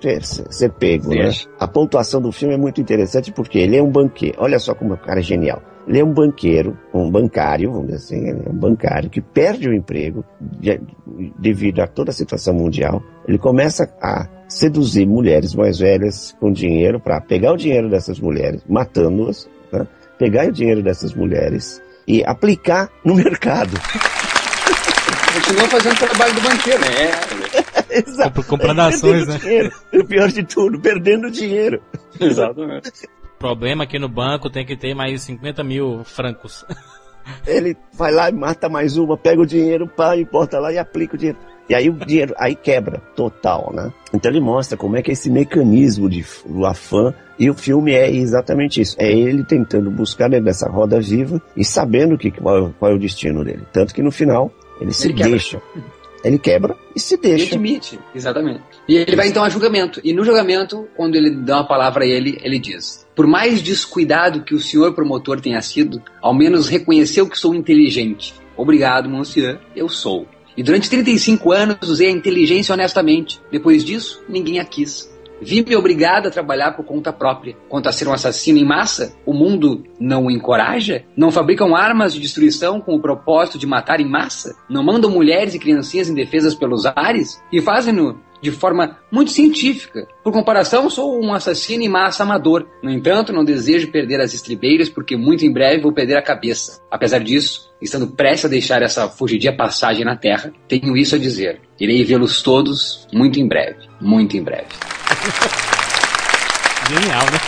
ser 0.50 0.72
pego, 0.72 1.10
né? 1.10 1.28
né? 1.28 1.32
A 1.60 1.68
pontuação 1.68 2.20
do 2.20 2.32
filme 2.32 2.54
é 2.54 2.58
muito 2.58 2.80
interessante 2.80 3.30
porque 3.30 3.58
ele 3.58 3.76
é 3.76 3.82
um 3.82 3.90
banqueiro. 3.90 4.36
Olha 4.40 4.58
só 4.58 4.74
como 4.74 4.94
o 4.94 4.98
cara 4.98 5.20
é 5.20 5.22
genial. 5.22 5.62
Ele 5.86 5.98
é 5.98 6.04
um 6.04 6.12
banqueiro, 6.12 6.78
um 6.94 7.10
bancário, 7.10 7.72
vamos 7.72 7.86
dizer 7.88 7.98
assim, 7.98 8.28
ele 8.28 8.42
é 8.46 8.50
um 8.50 8.56
bancário 8.56 9.10
que 9.10 9.20
perde 9.20 9.68
o 9.68 9.74
emprego 9.74 10.24
de- 10.40 10.80
devido 11.38 11.80
a 11.80 11.86
toda 11.88 12.10
a 12.10 12.14
situação 12.14 12.54
mundial. 12.54 13.02
Ele 13.26 13.36
começa 13.38 13.92
a 14.00 14.28
seduzir 14.48 15.06
mulheres 15.06 15.54
mais 15.54 15.78
velhas 15.80 16.36
com 16.38 16.52
dinheiro 16.52 17.00
para 17.00 17.20
pegar 17.20 17.52
o 17.52 17.56
dinheiro 17.56 17.90
dessas 17.90 18.20
mulheres, 18.20 18.62
matando-as, 18.68 19.48
né? 19.72 19.86
pegar 20.18 20.46
o 20.46 20.52
dinheiro 20.52 20.82
dessas 20.82 21.14
mulheres 21.14 21.82
e 22.06 22.22
aplicar 22.24 22.88
no 23.04 23.14
mercado. 23.16 23.72
Continua 25.34 25.68
fazendo 25.68 25.94
o 25.94 25.98
trabalho 25.98 26.34
do 26.34 26.40
banqueiro, 26.42 26.80
né? 26.80 27.10
Exato. 27.90 28.28
Compra- 28.30 28.42
comprando 28.44 28.76
Perdendo 28.76 28.94
ações, 28.94 29.26
né? 29.28 29.38
dinheiro. 29.38 29.72
O 29.94 30.04
pior 30.04 30.28
de 30.28 30.42
tudo, 30.44 30.80
perdendo 30.80 31.30
dinheiro. 31.30 31.82
Exatamente. 32.20 32.90
Problema 33.42 33.82
aqui 33.82 33.98
no 33.98 34.08
banco 34.08 34.48
tem 34.48 34.64
que 34.64 34.76
ter 34.76 34.94
mais 34.94 35.20
50 35.22 35.64
mil 35.64 36.04
francos. 36.04 36.64
Ele 37.44 37.76
vai 37.92 38.12
lá 38.12 38.30
e 38.30 38.32
mata 38.32 38.68
mais 38.68 38.96
uma, 38.96 39.16
pega 39.16 39.42
o 39.42 39.46
dinheiro, 39.46 39.88
pá, 39.88 40.16
e 40.16 40.24
bota 40.24 40.60
lá 40.60 40.72
e 40.72 40.78
aplica 40.78 41.16
o 41.16 41.18
dinheiro. 41.18 41.38
E 41.68 41.74
aí 41.74 41.90
o 41.90 41.92
dinheiro, 41.92 42.34
aí 42.38 42.54
quebra, 42.54 43.00
total, 43.16 43.72
né? 43.74 43.92
Então 44.14 44.30
ele 44.30 44.40
mostra 44.40 44.76
como 44.76 44.96
é 44.96 45.02
que 45.02 45.10
é 45.10 45.14
esse 45.14 45.28
mecanismo 45.28 46.08
de, 46.08 46.24
do 46.46 46.64
afã, 46.64 47.12
e 47.36 47.50
o 47.50 47.54
filme 47.54 47.92
é 47.92 48.08
exatamente 48.10 48.80
isso. 48.80 48.96
É 48.96 49.10
ele 49.10 49.42
tentando 49.44 49.90
buscar 49.90 50.28
dentro 50.30 50.44
dessa 50.44 50.68
roda 50.68 51.00
viva 51.00 51.42
e 51.56 51.64
sabendo 51.64 52.16
que, 52.16 52.30
qual, 52.30 52.72
qual 52.78 52.92
é 52.92 52.94
o 52.94 52.98
destino 52.98 53.44
dele. 53.44 53.62
Tanto 53.72 53.92
que 53.92 54.02
no 54.02 54.12
final, 54.12 54.52
ele 54.80 54.92
se 54.92 55.08
Ele 55.08 55.14
quebra. 55.14 55.30
deixa. 55.30 55.60
Ele 56.24 56.38
quebra 56.38 56.76
e 56.94 57.00
se 57.00 57.16
deixa. 57.16 57.54
admite, 57.54 57.98
exatamente. 58.14 58.62
E 58.88 58.96
ele 58.96 59.16
vai 59.16 59.28
então 59.28 59.42
a 59.42 59.48
julgamento. 59.48 60.00
E 60.04 60.12
no 60.12 60.24
julgamento, 60.24 60.88
quando 60.96 61.16
ele 61.16 61.30
dá 61.30 61.56
uma 61.56 61.66
palavra 61.66 62.04
a 62.04 62.06
ele, 62.06 62.38
ele 62.42 62.58
diz: 62.58 63.06
Por 63.14 63.26
mais 63.26 63.60
descuidado 63.60 64.42
que 64.42 64.54
o 64.54 64.60
senhor 64.60 64.94
promotor 64.94 65.40
tenha 65.40 65.60
sido, 65.60 66.02
ao 66.20 66.32
menos 66.32 66.68
reconheceu 66.68 67.28
que 67.28 67.38
sou 67.38 67.54
inteligente. 67.54 68.34
Obrigado, 68.56 69.08
monsieur, 69.08 69.58
eu 69.74 69.88
sou. 69.88 70.26
E 70.56 70.62
durante 70.62 70.88
35 70.90 71.50
anos 71.50 71.76
usei 71.82 72.08
a 72.08 72.12
inteligência 72.12 72.72
honestamente. 72.72 73.40
Depois 73.50 73.84
disso, 73.84 74.22
ninguém 74.28 74.58
a 74.60 74.64
quis. 74.64 75.11
Vi-me 75.42 75.76
obrigado 75.76 76.28
a 76.28 76.30
trabalhar 76.30 76.72
por 76.72 76.84
conta 76.84 77.12
própria. 77.12 77.56
Quanto 77.68 77.88
a 77.88 77.92
ser 77.92 78.08
um 78.08 78.12
assassino 78.12 78.58
em 78.58 78.64
massa, 78.64 79.14
o 79.26 79.34
mundo 79.34 79.84
não 79.98 80.26
o 80.26 80.30
encoraja? 80.30 81.04
Não 81.16 81.32
fabricam 81.32 81.74
armas 81.74 82.14
de 82.14 82.20
destruição 82.20 82.80
com 82.80 82.94
o 82.94 83.00
propósito 83.00 83.58
de 83.58 83.66
matar 83.66 84.00
em 84.00 84.08
massa? 84.08 84.56
Não 84.68 84.82
mandam 84.82 85.10
mulheres 85.10 85.54
e 85.54 85.58
criancinhas 85.58 86.08
indefesas 86.08 86.54
pelos 86.54 86.86
ares? 86.86 87.42
E 87.52 87.60
fazem-no 87.60 88.20
de 88.42 88.50
forma 88.50 88.98
muito 89.10 89.30
científica. 89.30 90.06
Por 90.22 90.32
comparação, 90.32 90.90
sou 90.90 91.22
um 91.22 91.32
assassino 91.32 91.84
em 91.84 91.88
massa 91.88 92.24
amador. 92.24 92.66
No 92.82 92.90
entanto, 92.90 93.32
não 93.32 93.44
desejo 93.44 93.92
perder 93.92 94.20
as 94.20 94.34
estribeiras 94.34 94.88
porque 94.88 95.16
muito 95.16 95.46
em 95.46 95.52
breve 95.52 95.82
vou 95.82 95.92
perder 95.92 96.16
a 96.16 96.22
cabeça. 96.22 96.80
Apesar 96.90 97.20
disso, 97.20 97.70
estando 97.80 98.08
prestes 98.08 98.46
a 98.46 98.48
deixar 98.48 98.82
essa 98.82 99.08
fugidia 99.08 99.56
passagem 99.56 100.04
na 100.04 100.16
Terra, 100.16 100.52
tenho 100.68 100.96
isso 100.96 101.14
a 101.14 101.18
dizer. 101.18 101.60
Irei 101.78 102.04
vê-los 102.04 102.42
todos 102.42 103.06
muito 103.12 103.38
em 103.38 103.46
breve. 103.46 103.86
Muito 104.00 104.36
em 104.36 104.42
breve. 104.42 104.66
Genial, 106.88 107.22
né? 107.30 107.40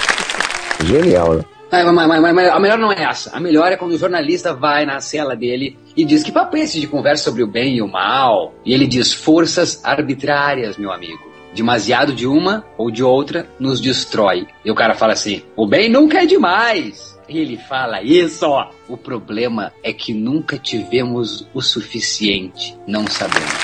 Genial, 0.87 1.35
né? 1.35 1.45
Mas, 1.71 1.85
mas- 1.87 2.09
mas- 2.09 2.21
mas- 2.21 2.35
mas 2.35 2.49
a 2.51 2.61
melhor 2.61 2.79
não 2.79 2.93
é 2.93 3.03
essa. 3.03 3.31
A 3.37 3.41
melhor 3.41 3.73
é 3.73 3.77
quando 3.77 3.93
o 3.93 3.99
jornalista 3.99 4.55
vai 4.55 4.87
na 4.87 5.01
cela 5.01 5.35
dele 5.35 5.77
e 5.97 6.05
diz 6.05 6.23
que 6.23 6.31
papo 6.31 6.57
é 6.57 6.61
esse 6.61 6.79
de 6.81 6.87
conversa 6.87 7.25
sobre 7.25 7.43
o 7.43 7.47
bem 7.49 7.77
e 7.77 7.83
o 7.83 7.89
mal? 7.89 8.55
E 8.65 8.73
ele 8.73 8.87
diz 8.87 9.13
forças 9.13 9.81
arbitrárias, 9.85 10.77
meu 10.77 10.93
amigo. 10.93 11.21
Demasiado 11.53 12.13
de 12.13 12.27
uma 12.27 12.65
ou 12.79 12.91
de 12.91 13.03
outra 13.03 13.49
nos 13.59 13.81
destrói. 13.81 14.47
E 14.65 14.71
o 14.71 14.75
cara 14.75 14.95
fala 14.95 15.13
assim: 15.15 15.43
o 15.57 15.67
bem 15.67 15.89
nunca 15.89 16.23
é 16.23 16.27
demais. 16.27 17.19
E 17.29 17.39
ele 17.39 17.57
fala 17.57 18.03
isso, 18.03 18.47
ó. 18.47 18.69
O 18.89 18.97
problema 18.97 19.73
é 19.83 19.93
que 19.93 20.13
nunca 20.13 20.59
tivemos 20.59 21.49
o 21.55 21.63
suficiente. 21.63 22.77
Não 22.87 23.07
sabemos. 23.07 23.64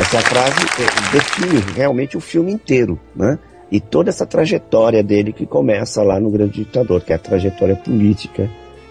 Essa 0.00 0.20
frase 0.20 0.64
eh, 0.80 1.12
define 1.12 1.60
realmente 1.74 2.16
o 2.16 2.20
filme 2.20 2.52
inteiro, 2.52 2.98
né? 3.14 3.38
E 3.70 3.80
toda 3.80 4.08
essa 4.08 4.24
trajetória 4.24 5.02
dele 5.02 5.32
que 5.32 5.44
começa 5.44 6.02
lá 6.02 6.18
no 6.20 6.30
Grande 6.30 6.64
Ditador, 6.64 7.02
que 7.02 7.12
é 7.12 7.16
a 7.16 7.18
trajetória 7.18 7.76
política 7.76 8.48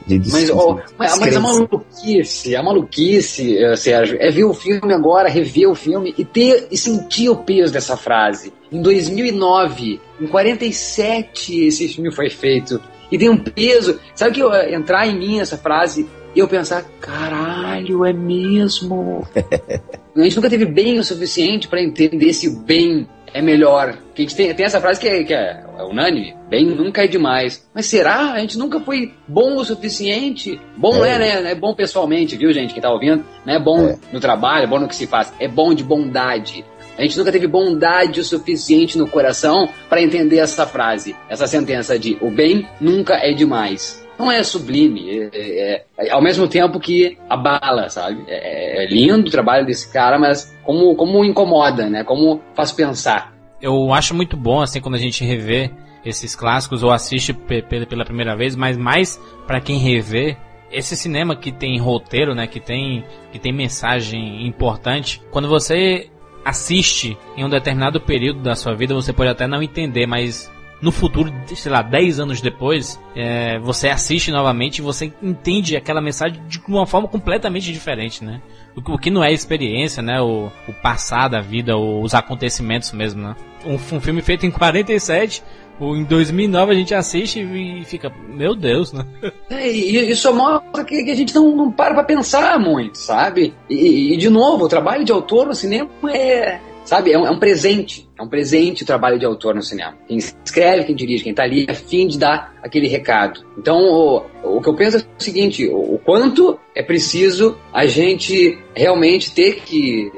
de 0.08 0.32
Mas, 0.32 0.50
ó, 0.50 0.76
mas, 0.76 0.94
mas 0.98 1.12
a 1.12 1.16
descrença. 1.16 1.40
maluquice, 1.40 2.56
a 2.56 2.64
maluquice, 2.64 3.58
eh, 3.58 3.76
Sérgio, 3.76 4.18
é 4.20 4.30
ver 4.32 4.46
o 4.46 4.54
filme 4.54 4.94
agora, 4.94 5.30
rever 5.30 5.70
o 5.70 5.76
filme 5.76 6.14
e 6.18 6.24
ter 6.24 6.68
e 6.72 6.78
sentir 6.78 7.30
o 7.30 7.36
peso 7.36 7.74
dessa 7.74 7.98
frase. 7.98 8.54
Em 8.72 8.82
2009, 8.82 10.00
em 10.22 10.28
47, 10.28 11.68
esse 11.68 11.90
filme 11.90 12.14
foi 12.14 12.30
feito. 12.30 12.82
E 13.12 13.18
tem 13.18 13.30
um 13.30 13.38
peso. 13.38 14.00
Sabe 14.16 14.36
que 14.36 14.42
eu, 14.42 14.54
eh, 14.54 14.74
entrar 14.74 15.08
em 15.08 15.18
mim 15.18 15.40
essa 15.40 15.58
frase 15.58 16.08
e 16.38 16.40
eu 16.40 16.48
pensar, 16.48 16.86
caralho, 17.02 18.06
é 18.06 18.14
mesmo. 18.14 19.28
a 20.16 20.22
gente 20.22 20.36
nunca 20.36 20.48
teve 20.52 20.66
bem 20.66 21.00
o 21.00 21.04
suficiente 21.04 21.68
para 21.68 21.82
entender 21.82 22.32
se 22.32 22.48
o 22.48 22.60
bem 22.60 23.08
é 23.34 23.42
melhor. 23.42 23.98
Que 24.14 24.22
a 24.22 24.24
gente 24.24 24.36
tem, 24.36 24.54
tem 24.54 24.64
essa 24.64 24.80
frase 24.80 25.00
que 25.00 25.08
é, 25.08 25.24
que 25.24 25.34
é 25.34 25.64
unânime: 25.80 26.36
bem 26.48 26.64
nunca 26.68 27.04
é 27.04 27.08
demais. 27.08 27.68
Mas 27.74 27.88
será? 27.88 28.34
A 28.34 28.40
gente 28.40 28.56
nunca 28.56 28.80
foi 28.80 29.16
bom 29.28 29.56
o 29.56 29.66
suficiente? 29.66 30.62
Bom 30.78 30.94
não 30.98 31.06
é, 31.06 31.18
né? 31.18 31.42
Não 31.42 31.50
é 31.50 31.56
bom 31.56 31.74
pessoalmente, 31.74 32.38
viu, 32.38 32.54
gente? 32.54 32.72
Quem 32.72 32.84
tá 32.84 32.92
ouvindo? 32.92 33.26
Não 33.44 33.56
é 33.56 33.60
bom 33.60 33.88
É. 33.88 33.98
no 34.14 34.20
trabalho, 34.20 34.66
é 34.66 34.68
bom 34.68 34.78
no 34.78 34.88
que 34.88 34.96
se 34.96 35.08
faz. 35.08 35.34
É 35.40 35.48
bom 35.48 35.74
de 35.74 35.84
bondade. 35.84 36.64
A 37.00 37.02
gente 37.02 37.18
nunca 37.18 37.32
teve 37.32 37.48
bondade 37.48 38.20
o 38.20 38.24
suficiente 38.24 38.96
no 38.96 39.08
coração 39.08 39.68
para 39.90 40.04
entender 40.04 40.38
essa 40.38 40.68
frase, 40.68 41.16
essa 41.28 41.48
sentença 41.48 41.98
de 41.98 42.16
o 42.22 42.30
bem 42.30 42.68
nunca 42.80 43.16
é 43.16 43.34
demais. 43.34 44.06
Não 44.18 44.32
é 44.32 44.42
sublime, 44.44 45.10
é, 45.10 45.30
é- 45.34 45.84
é- 46.00 46.12
ao 46.12 46.22
mesmo 46.22 46.48
tempo 46.48 46.80
que 46.80 47.18
abala, 47.30 47.90
sabe? 47.90 48.24
É, 48.28 48.84
é 48.84 48.88
lindo 48.88 49.28
o 49.28 49.32
trabalho 49.32 49.66
desse 49.66 49.92
cara, 49.92 50.18
mas 50.18 50.56
como, 50.64 50.96
como 50.96 51.24
incomoda, 51.24 51.90
né? 51.90 52.04
Como 52.04 52.42
faz 52.56 52.72
pensar. 52.72 53.34
Eu 53.62 53.94
acho 53.94 54.16
muito 54.16 54.36
bom, 54.36 54.62
assim, 54.62 54.82
quando 54.82 54.96
a 54.96 55.00
gente 55.00 55.24
revê 55.24 55.72
esses 56.06 56.36
clássicos 56.36 56.84
ou 56.84 56.92
assiste 56.92 57.34
pe- 57.34 57.62
pe- 57.62 57.86
pela 57.86 58.06
primeira 58.06 58.36
vez, 58.36 58.56
mas 58.56 58.78
mais 58.78 59.20
pra 59.46 59.60
quem 59.60 59.78
revê, 59.78 60.38
esse 60.72 60.96
cinema 60.96 61.36
que 61.36 61.52
tem 61.52 61.78
roteiro, 61.80 62.34
né, 62.36 62.48
que 62.48 62.60
tem, 62.60 63.04
que 63.32 63.40
tem 63.40 63.52
mensagem 63.54 64.46
importante, 64.48 65.22
quando 65.32 65.48
você 65.48 66.10
assiste 66.46 67.18
em 67.36 67.44
um 67.44 67.50
determinado 67.50 68.00
período 68.00 68.42
da 68.42 68.56
sua 68.56 68.74
vida, 68.74 68.94
você 68.96 69.12
pode 69.12 69.30
até 69.30 69.48
não 69.48 69.62
entender, 69.62 70.06
mas 70.08 70.52
no 70.82 70.92
futuro, 70.92 71.34
sei 71.56 71.72
lá, 71.72 71.82
10 71.82 72.20
anos 72.20 72.40
depois, 72.42 73.00
é, 73.16 73.58
você 73.60 73.90
assiste 73.90 74.32
novamente 74.32 74.78
e 74.78 74.82
você 74.82 75.12
entende 75.24 75.76
aquela 75.76 76.00
mensagem 76.02 76.40
de 76.48 76.62
uma 76.68 76.86
forma 76.86 77.08
completamente 77.08 77.72
diferente, 77.74 78.24
né? 78.24 78.42
O, 78.76 78.82
que- 78.82 78.92
o 78.92 78.98
que 78.98 79.10
não 79.10 79.24
é 79.24 79.32
experiência, 79.34 80.04
né? 80.04 80.22
O, 80.22 80.52
o 80.68 80.74
passar 80.84 81.28
da 81.30 81.42
vida, 81.42 81.76
os 81.78 82.14
acontecimentos 82.14 82.92
mesmo, 82.92 83.22
né? 83.24 83.36
Um, 83.66 83.74
um 83.74 84.00
filme 84.00 84.22
feito 84.22 84.46
em 84.46 84.52
47, 84.52 85.42
o, 85.80 85.96
em 85.96 86.04
2009 86.04 86.72
a 86.72 86.76
gente 86.76 86.94
assiste 86.94 87.40
e 87.42 87.84
fica, 87.86 88.12
meu 88.30 88.56
Deus, 88.56 88.94
né? 88.94 89.04
É, 89.50 89.68
e 89.68 90.12
isso 90.12 90.32
mostra 90.34 90.84
que, 90.84 91.04
que 91.04 91.10
a 91.12 91.16
gente 91.16 91.34
não, 91.34 91.56
não 91.56 91.72
para 91.72 91.94
pra 91.96 92.04
pensar 92.04 92.60
muito, 92.60 92.98
sabe? 93.00 93.54
E, 93.70 94.14
e, 94.14 94.18
de 94.18 94.30
novo, 94.30 94.66
o 94.66 94.70
trabalho 94.70 95.04
de 95.04 95.12
autor 95.12 95.48
no 95.48 95.56
cinema 95.56 95.90
é, 96.12 96.60
sabe, 96.88 97.12
é 97.12 97.20
um, 97.20 97.28
é 97.28 97.32
um 97.32 97.38
presente. 97.38 98.08
É 98.18 98.24
um 98.24 98.28
presente 98.28 98.84
o 98.84 98.86
trabalho 98.86 99.20
de 99.20 99.26
autor 99.26 99.54
no 99.54 99.62
cinema. 99.62 99.96
Quem 100.08 100.18
escreve, 100.18 100.86
quem 100.86 100.96
dirige, 100.96 101.24
quem 101.24 101.34
tá 101.34 101.44
ali, 101.44 101.66
é 101.68 101.72
a 101.72 101.76
fim 101.76 102.08
de 102.08 102.18
dar 102.18 102.56
aquele 102.64 102.88
recado. 102.88 103.46
Então, 103.58 103.78
o, 103.78 104.58
o 104.58 104.62
que 104.62 104.70
eu 104.70 104.74
penso 104.74 104.98
é 104.98 105.00
o 105.00 105.24
seguinte, 105.24 105.68
o, 105.68 105.96
o 105.96 106.00
quanto 106.00 106.58
é 106.74 106.82
preciso 106.82 107.58
a 107.74 107.86
gente 107.86 108.58
realmente 108.74 109.32
ter 109.34 109.62
que... 109.62 110.10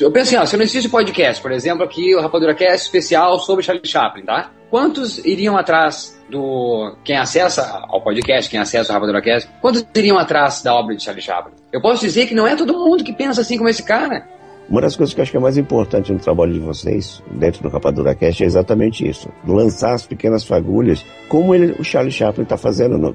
Eu 0.00 0.10
penso 0.10 0.28
assim, 0.28 0.36
ó, 0.36 0.46
se 0.46 0.56
não 0.56 0.64
existe 0.64 0.88
podcast, 0.88 1.42
por 1.42 1.52
exemplo, 1.52 1.84
aqui 1.84 2.14
o 2.14 2.20
Rapadura 2.20 2.54
Cast 2.54 2.86
especial 2.86 3.38
sobre 3.38 3.62
Charlie 3.62 3.86
Chaplin, 3.86 4.24
tá? 4.24 4.50
Quantos 4.70 5.18
iriam 5.18 5.56
atrás 5.58 6.18
do. 6.30 6.96
Quem 7.04 7.18
acessa 7.18 7.84
ao 7.88 8.00
podcast, 8.00 8.50
quem 8.50 8.58
acessa 8.58 8.90
o 8.90 8.94
Rapadura 8.94 9.20
Cast, 9.20 9.50
quantos 9.60 9.84
iriam 9.94 10.16
atrás 10.16 10.62
da 10.62 10.74
obra 10.74 10.96
de 10.96 11.02
Charlie 11.04 11.22
Chaplin? 11.22 11.52
Eu 11.70 11.82
posso 11.82 12.00
dizer 12.00 12.26
que 12.26 12.34
não 12.34 12.46
é 12.46 12.56
todo 12.56 12.72
mundo 12.72 13.04
que 13.04 13.12
pensa 13.12 13.42
assim 13.42 13.58
como 13.58 13.68
esse 13.68 13.82
cara. 13.82 14.26
Uma 14.68 14.80
das 14.80 14.96
coisas 14.96 15.12
que 15.14 15.20
eu 15.20 15.22
acho 15.22 15.30
que 15.30 15.36
é 15.36 15.40
mais 15.40 15.58
importante 15.58 16.12
no 16.12 16.18
trabalho 16.18 16.52
de 16.52 16.60
vocês, 16.60 17.22
dentro 17.32 17.62
do 17.62 17.68
Rapadura 17.68 18.14
Cast, 18.14 18.42
é 18.42 18.46
exatamente 18.46 19.06
isso. 19.06 19.28
Lançar 19.46 19.92
as 19.92 20.06
pequenas 20.06 20.44
fagulhas, 20.44 21.04
como 21.28 21.54
ele, 21.54 21.72
o 21.78 21.84
Charlie 21.84 22.12
Chaplin 22.12 22.44
está 22.44 22.56
fazendo 22.56 22.96
no- 22.96 23.14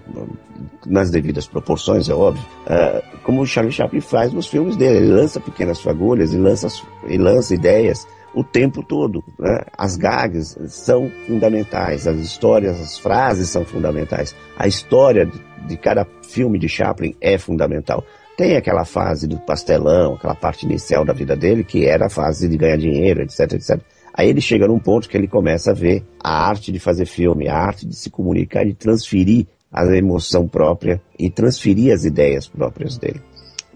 nas 0.86 1.10
devidas 1.10 1.48
proporções, 1.48 2.10
é 2.10 2.14
óbvio. 2.14 2.44
ah, 2.68 3.02
como 3.24 3.42
o 3.42 3.46
Charlie 3.46 3.72
Chaplin 3.74 4.02
faz 4.02 4.32
nos 4.32 4.46
filmes 4.48 4.76
dele. 4.76 4.98
Ele 4.98 5.14
lança 5.14 5.40
pequenas 5.40 5.82
fagulhas 5.82 6.32
e 6.34 6.38
lança, 6.38 6.68
e 7.08 7.18
lança 7.18 7.56
ideias 7.56 8.08
o 8.36 8.44
tempo 8.44 8.84
todo. 8.84 9.24
né? 9.40 9.62
As 9.76 9.98
gags 9.98 10.56
são 10.68 11.10
fundamentais, 11.26 12.06
as 12.08 12.18
histórias, 12.20 12.80
as 12.80 13.00
frases 13.00 13.50
são 13.50 13.66
fundamentais. 13.66 14.36
A 14.60 14.68
história 14.68 15.26
de, 15.26 15.40
de 15.68 15.76
cada 15.78 16.06
filme 16.22 16.60
de 16.60 16.70
Chaplin 16.70 17.16
é 17.20 17.38
fundamental. 17.38 18.04
Tem 18.38 18.56
aquela 18.56 18.86
fase 18.86 19.28
do 19.28 19.40
pastelão, 19.40 20.14
aquela 20.14 20.36
parte 20.36 20.64
inicial 20.64 21.04
da 21.04 21.12
vida 21.12 21.36
dele, 21.36 21.64
que 21.64 21.86
era 21.86 22.06
a 22.06 22.10
fase 22.10 22.48
de 22.48 22.56
ganhar 22.56 22.78
dinheiro, 22.78 23.24
etc, 23.24 23.54
etc. 23.54 23.82
Aí 24.14 24.30
ele 24.30 24.42
chega 24.42 24.68
num 24.68 24.80
ponto 24.80 25.10
que 25.10 25.18
ele 25.18 25.28
começa 25.28 25.72
a 25.72 25.74
ver 25.74 26.06
a 26.24 26.48
arte 26.48 26.72
de 26.72 26.80
fazer 26.80 27.08
filme, 27.08 27.48
a 27.48 27.56
arte 27.58 27.88
de 27.88 27.96
se 27.96 28.12
comunicar, 28.12 28.64
de 28.64 28.76
transferir 28.76 29.48
a 29.74 29.84
emoção 29.96 30.48
própria 30.48 31.02
e 31.18 31.32
transferir 31.32 31.92
as 31.92 32.06
ideias 32.06 32.48
próprias 32.48 32.98
dele. 32.98 33.22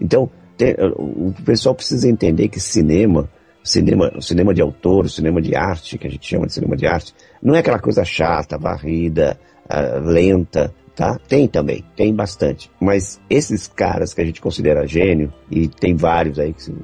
Então, 0.00 0.30
tem, 0.56 0.74
o 0.96 1.32
pessoal 1.44 1.74
precisa 1.74 2.08
entender 2.08 2.48
que 2.48 2.60
cinema, 2.60 3.28
cinema, 3.64 4.12
cinema 4.20 4.54
de 4.54 4.62
autor, 4.62 5.10
cinema 5.10 5.40
de 5.42 5.56
arte, 5.56 5.98
que 5.98 6.06
a 6.06 6.10
gente 6.10 6.28
chama 6.28 6.46
de 6.46 6.52
cinema 6.52 6.76
de 6.76 6.86
arte, 6.86 7.14
não 7.42 7.54
é 7.54 7.58
aquela 7.58 7.80
coisa 7.80 8.04
chata, 8.04 8.58
varrida, 8.58 9.38
uh, 9.66 10.00
lenta, 10.00 10.72
tá? 10.94 11.18
Tem 11.28 11.46
também, 11.48 11.84
tem 11.96 12.14
bastante. 12.14 12.70
Mas 12.80 13.20
esses 13.28 13.66
caras 13.68 14.14
que 14.14 14.20
a 14.20 14.24
gente 14.24 14.40
considera 14.40 14.86
gênio, 14.86 15.32
e 15.50 15.68
tem 15.68 15.94
vários 15.94 16.38
aí 16.38 16.52
que, 16.52 16.74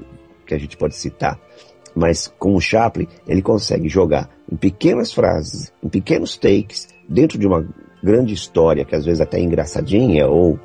que 0.47 0.55
a 0.55 0.59
gente 0.59 0.77
pode 0.77 0.97
citar, 0.97 1.39
mas 1.95 2.33
com 2.39 2.55
o 2.55 2.61
Chaplin, 2.61 3.09
ele 3.27 3.43
consegue 3.43 3.89
jogar 3.89 4.31
em 4.51 4.57
pequenas 4.57 5.13
frases, 5.13 5.73
em 5.83 5.89
pequenos 5.89 6.37
takes, 6.37 6.89
dentro 7.09 7.39
de 7.39 7.47
uma 7.47 7.67
grande 8.03 8.33
história, 8.33 8.85
que 8.85 8.95
às 8.95 9.05
vezes 9.05 9.21
até 9.21 9.39
é 9.39 9.43
engraçadinha 9.43 10.27
ou, 10.27 10.53
uh, 10.53 10.59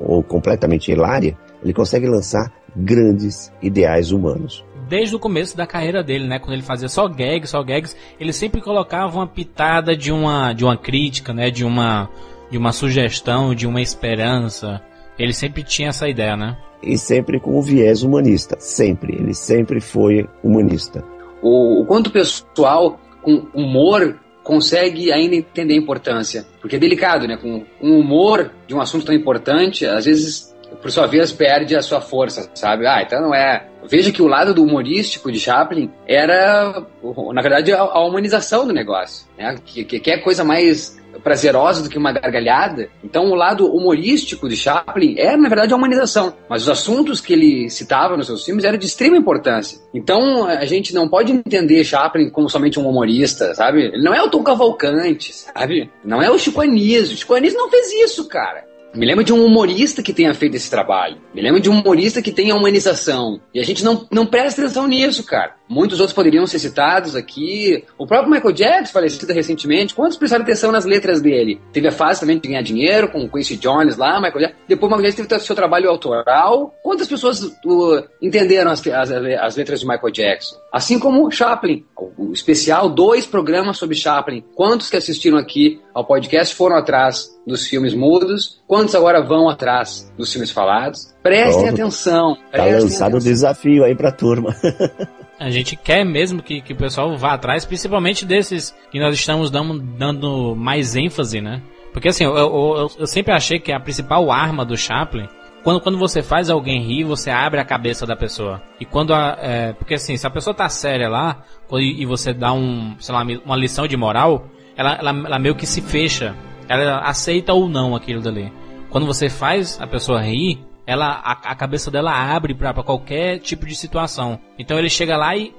ou 0.00 0.22
completamente 0.22 0.90
hilária, 0.90 1.36
ele 1.62 1.72
consegue 1.72 2.06
lançar 2.06 2.52
grandes 2.74 3.52
ideais 3.62 4.10
humanos. 4.10 4.64
Desde 4.88 5.16
o 5.16 5.18
começo 5.18 5.56
da 5.56 5.66
carreira 5.66 6.02
dele, 6.02 6.26
né, 6.26 6.38
quando 6.38 6.52
ele 6.52 6.62
fazia 6.62 6.88
só 6.88 7.08
gags, 7.08 7.50
só 7.50 7.62
gags, 7.62 7.96
ele 8.20 8.32
sempre 8.32 8.60
colocava 8.60 9.16
uma 9.16 9.26
pitada 9.26 9.96
de 9.96 10.12
uma 10.12 10.52
de 10.52 10.64
uma 10.64 10.76
crítica, 10.76 11.32
né, 11.32 11.50
de 11.50 11.64
uma 11.64 12.10
de 12.54 12.58
uma 12.58 12.70
sugestão, 12.70 13.52
de 13.52 13.66
uma 13.66 13.82
esperança. 13.82 14.80
Ele 15.18 15.32
sempre 15.32 15.64
tinha 15.64 15.88
essa 15.88 16.08
ideia, 16.08 16.36
né? 16.36 16.56
E 16.80 16.96
sempre 16.96 17.40
com 17.40 17.58
o 17.58 17.60
viés 17.60 18.04
humanista, 18.04 18.54
sempre. 18.60 19.12
Ele 19.16 19.34
sempre 19.34 19.80
foi 19.80 20.28
humanista. 20.40 21.02
O, 21.42 21.80
o 21.82 21.84
quanto 21.84 22.06
o 22.06 22.12
pessoal 22.12 23.00
com 23.22 23.48
humor 23.52 24.20
consegue 24.44 25.10
ainda 25.10 25.34
entender 25.34 25.74
a 25.74 25.78
importância. 25.78 26.46
Porque 26.60 26.76
é 26.76 26.78
delicado, 26.78 27.26
né? 27.26 27.36
Com 27.36 27.64
um 27.82 27.98
humor 27.98 28.52
de 28.68 28.74
um 28.74 28.80
assunto 28.80 29.04
tão 29.04 29.14
importante, 29.16 29.84
às 29.84 30.04
vezes, 30.04 30.54
por 30.80 30.92
sua 30.92 31.08
vez, 31.08 31.32
perde 31.32 31.74
a 31.74 31.82
sua 31.82 32.00
força, 32.00 32.48
sabe? 32.54 32.86
Ah, 32.86 33.02
então 33.02 33.20
não 33.20 33.34
é. 33.34 33.66
Veja 33.90 34.12
que 34.12 34.22
o 34.22 34.28
lado 34.28 34.54
do 34.54 34.62
humorístico 34.62 35.32
de 35.32 35.40
Chaplin 35.40 35.90
era, 36.06 36.86
na 37.32 37.42
verdade, 37.42 37.72
a, 37.72 38.00
humanização 38.00 38.64
do 38.64 38.72
negócio. 38.72 39.26
Né? 39.36 39.56
Que, 39.64 39.84
que, 39.84 39.98
que 39.98 40.10
é 40.12 40.18
coisa 40.18 40.44
mais 40.44 41.02
prazerosa 41.22 41.82
do 41.82 41.88
que 41.88 41.98
uma 41.98 42.12
gargalhada. 42.12 42.88
Então, 43.02 43.30
o 43.30 43.34
lado 43.34 43.66
humorístico 43.66 44.48
de 44.48 44.56
Chaplin 44.56 45.14
é, 45.18 45.36
na 45.36 45.48
verdade, 45.48 45.72
a 45.72 45.76
humanização. 45.76 46.34
Mas 46.48 46.62
os 46.62 46.68
assuntos 46.68 47.20
que 47.20 47.32
ele 47.32 47.70
citava 47.70 48.16
nos 48.16 48.26
seus 48.26 48.44
filmes 48.44 48.64
eram 48.64 48.78
de 48.78 48.86
extrema 48.86 49.16
importância. 49.16 49.78
Então, 49.92 50.46
a 50.46 50.64
gente 50.64 50.94
não 50.94 51.08
pode 51.08 51.32
entender 51.32 51.84
Chaplin 51.84 52.30
como 52.30 52.48
somente 52.48 52.78
um 52.78 52.88
humorista, 52.88 53.54
sabe? 53.54 53.86
Ele 53.86 54.02
não 54.02 54.14
é 54.14 54.22
o 54.22 54.30
Tom 54.30 54.42
Cavalcante, 54.42 55.34
sabe? 55.34 55.90
Não 56.04 56.22
é 56.22 56.30
o 56.30 56.38
Chico 56.38 56.60
Anísio. 56.60 57.14
O 57.14 57.18
Chico 57.18 57.34
Anísio 57.34 57.58
não 57.58 57.70
fez 57.70 57.92
isso, 57.92 58.28
cara. 58.28 58.64
Me 58.94 59.04
lembro 59.04 59.24
de 59.24 59.32
um 59.32 59.44
humorista 59.44 60.02
que 60.02 60.12
tenha 60.12 60.32
feito 60.34 60.56
esse 60.56 60.70
trabalho. 60.70 61.16
Me 61.34 61.42
lembro 61.42 61.60
de 61.60 61.68
um 61.68 61.80
humorista 61.80 62.22
que 62.22 62.30
tenha 62.30 62.54
humanização. 62.54 63.40
E 63.52 63.58
a 63.58 63.64
gente 63.64 63.82
não, 63.82 64.06
não 64.10 64.24
presta 64.24 64.62
atenção 64.62 64.86
nisso, 64.86 65.24
cara. 65.24 65.56
Muitos 65.68 65.98
outros 65.98 66.14
poderiam 66.14 66.46
ser 66.46 66.58
citados 66.58 67.16
aqui. 67.16 67.84
O 67.98 68.06
próprio 68.06 68.30
Michael 68.30 68.52
Jackson, 68.52 68.92
falecido 68.92 69.32
recentemente, 69.32 69.94
quantos 69.94 70.16
prestaram 70.16 70.44
atenção 70.44 70.70
nas 70.70 70.84
letras 70.84 71.20
dele? 71.20 71.60
Teve 71.72 71.88
a 71.88 71.92
fase 71.92 72.20
também 72.20 72.38
de 72.38 72.48
ganhar 72.48 72.62
dinheiro 72.62 73.08
com 73.08 73.24
o 73.24 73.28
Quincy 73.30 73.56
Jones 73.56 73.96
lá, 73.96 74.20
Michael 74.20 74.40
Jackson. 74.40 74.58
Depois 74.68 74.92
o 74.92 74.96
Michael 74.96 75.10
Jackson 75.10 75.28
teve 75.28 75.42
seu 75.42 75.56
trabalho 75.56 75.88
autoral. 75.88 76.74
Quantas 76.82 77.08
pessoas 77.08 77.42
uh, 77.42 78.04
entenderam 78.20 78.70
as, 78.70 78.86
as, 78.86 79.10
as, 79.10 79.56
letras 79.56 79.80
de 79.80 79.86
Michael 79.86 80.12
Jackson? 80.12 80.56
Assim 80.72 80.98
como 80.98 81.30
Chaplin. 81.30 81.84
O, 81.96 82.32
especial, 82.32 82.88
dois 82.90 83.26
programas 83.26 83.78
sobre 83.78 83.96
Chaplin. 83.96 84.44
Quantos 84.54 84.90
que 84.90 84.96
assistiram 84.96 85.38
aqui 85.38 85.80
ao 85.94 86.04
podcast 86.04 86.54
foram 86.54 86.76
atrás 86.76 87.34
dos 87.46 87.66
filmes 87.66 87.94
mudos? 87.94 88.60
Quantos 88.66 88.94
agora 88.94 89.22
vão 89.22 89.48
atrás 89.48 90.12
dos 90.16 90.30
filmes 90.30 90.50
falados? 90.50 91.14
Prestem 91.22 91.64
Pronto. 91.64 91.80
atenção. 91.80 92.34
Tá 92.34 92.42
prestem 92.50 92.74
tá 92.74 92.82
lançado 92.82 93.16
o 93.16 93.20
desafio 93.20 93.84
aí 93.84 93.94
pra 93.94 94.12
turma. 94.12 94.54
A 95.38 95.50
gente 95.50 95.76
quer 95.76 96.04
mesmo 96.04 96.42
que, 96.42 96.60
que 96.60 96.72
o 96.72 96.76
pessoal 96.76 97.16
vá 97.16 97.32
atrás, 97.32 97.64
principalmente 97.64 98.24
desses 98.24 98.74
que 98.90 99.00
nós 99.00 99.14
estamos 99.14 99.50
dando, 99.50 99.80
dando 99.80 100.54
mais 100.56 100.94
ênfase, 100.94 101.40
né? 101.40 101.60
Porque 101.92 102.08
assim, 102.08 102.24
eu, 102.24 102.36
eu, 102.36 102.90
eu, 102.98 103.06
sempre 103.06 103.32
achei 103.32 103.58
que 103.58 103.72
a 103.72 103.78
principal 103.78 104.30
arma 104.30 104.64
do 104.64 104.76
Chaplin, 104.76 105.28
quando, 105.62 105.80
quando 105.80 105.98
você 105.98 106.22
faz 106.22 106.50
alguém 106.50 106.82
rir, 106.82 107.04
você 107.04 107.30
abre 107.30 107.60
a 107.60 107.64
cabeça 107.64 108.04
da 108.04 108.16
pessoa. 108.16 108.60
E 108.80 108.84
quando 108.84 109.14
a. 109.14 109.38
É, 109.40 109.72
porque 109.72 109.94
assim, 109.94 110.16
se 110.16 110.26
a 110.26 110.30
pessoa 110.30 110.52
tá 110.52 110.68
séria 110.68 111.08
lá, 111.08 111.44
e 111.72 112.04
você 112.04 112.32
dá 112.32 112.52
um, 112.52 112.96
sei 112.98 113.14
lá, 113.14 113.22
uma 113.44 113.56
lição 113.56 113.86
de 113.86 113.96
moral, 113.96 114.48
ela, 114.76 114.94
ela, 114.96 115.10
ela 115.10 115.38
meio 115.38 115.54
que 115.54 115.66
se 115.66 115.80
fecha. 115.80 116.34
Ela 116.68 117.00
aceita 117.00 117.52
ou 117.52 117.68
não 117.68 117.94
aquilo 117.94 118.20
dali. 118.20 118.52
Quando 118.90 119.06
você 119.06 119.28
faz 119.28 119.80
a 119.80 119.86
pessoa 119.86 120.20
rir, 120.20 120.64
ela 120.86 121.20
a, 121.24 121.32
a 121.32 121.54
cabeça 121.54 121.90
dela 121.90 122.12
abre 122.12 122.54
para 122.54 122.74
qualquer 122.82 123.38
tipo 123.38 123.66
de 123.66 123.74
situação. 123.74 124.38
Então 124.58 124.78
ele 124.78 124.90
chega 124.90 125.16
lá 125.16 125.36
e 125.36 125.54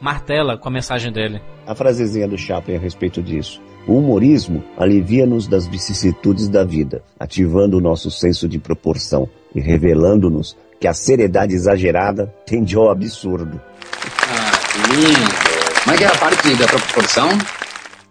martela 0.00 0.56
com 0.56 0.68
a 0.68 0.72
mensagem 0.72 1.12
dele. 1.12 1.40
A 1.66 1.74
frasezinha 1.74 2.28
do 2.28 2.36
Chaplin 2.36 2.76
a 2.76 2.78
respeito 2.78 3.22
disso. 3.22 3.60
O 3.86 3.98
humorismo 3.98 4.64
alivia-nos 4.78 5.46
das 5.46 5.66
vicissitudes 5.66 6.48
da 6.48 6.64
vida, 6.64 7.02
ativando 7.20 7.76
o 7.76 7.80
nosso 7.80 8.10
senso 8.10 8.48
de 8.48 8.58
proporção 8.58 9.28
e 9.54 9.60
revelando-nos 9.60 10.56
que 10.80 10.88
a 10.88 10.94
seriedade 10.94 11.54
exagerada 11.54 12.34
tende 12.46 12.76
ao 12.76 12.90
absurdo. 12.90 13.60
Ah, 14.22 14.92
lindo! 14.92 15.54
Como 15.82 15.94
é 15.94 15.98
que 15.98 16.04
é 16.04 16.08
a 16.08 16.16
parte 16.16 16.56
da 16.56 16.66
proporção? 16.66 17.28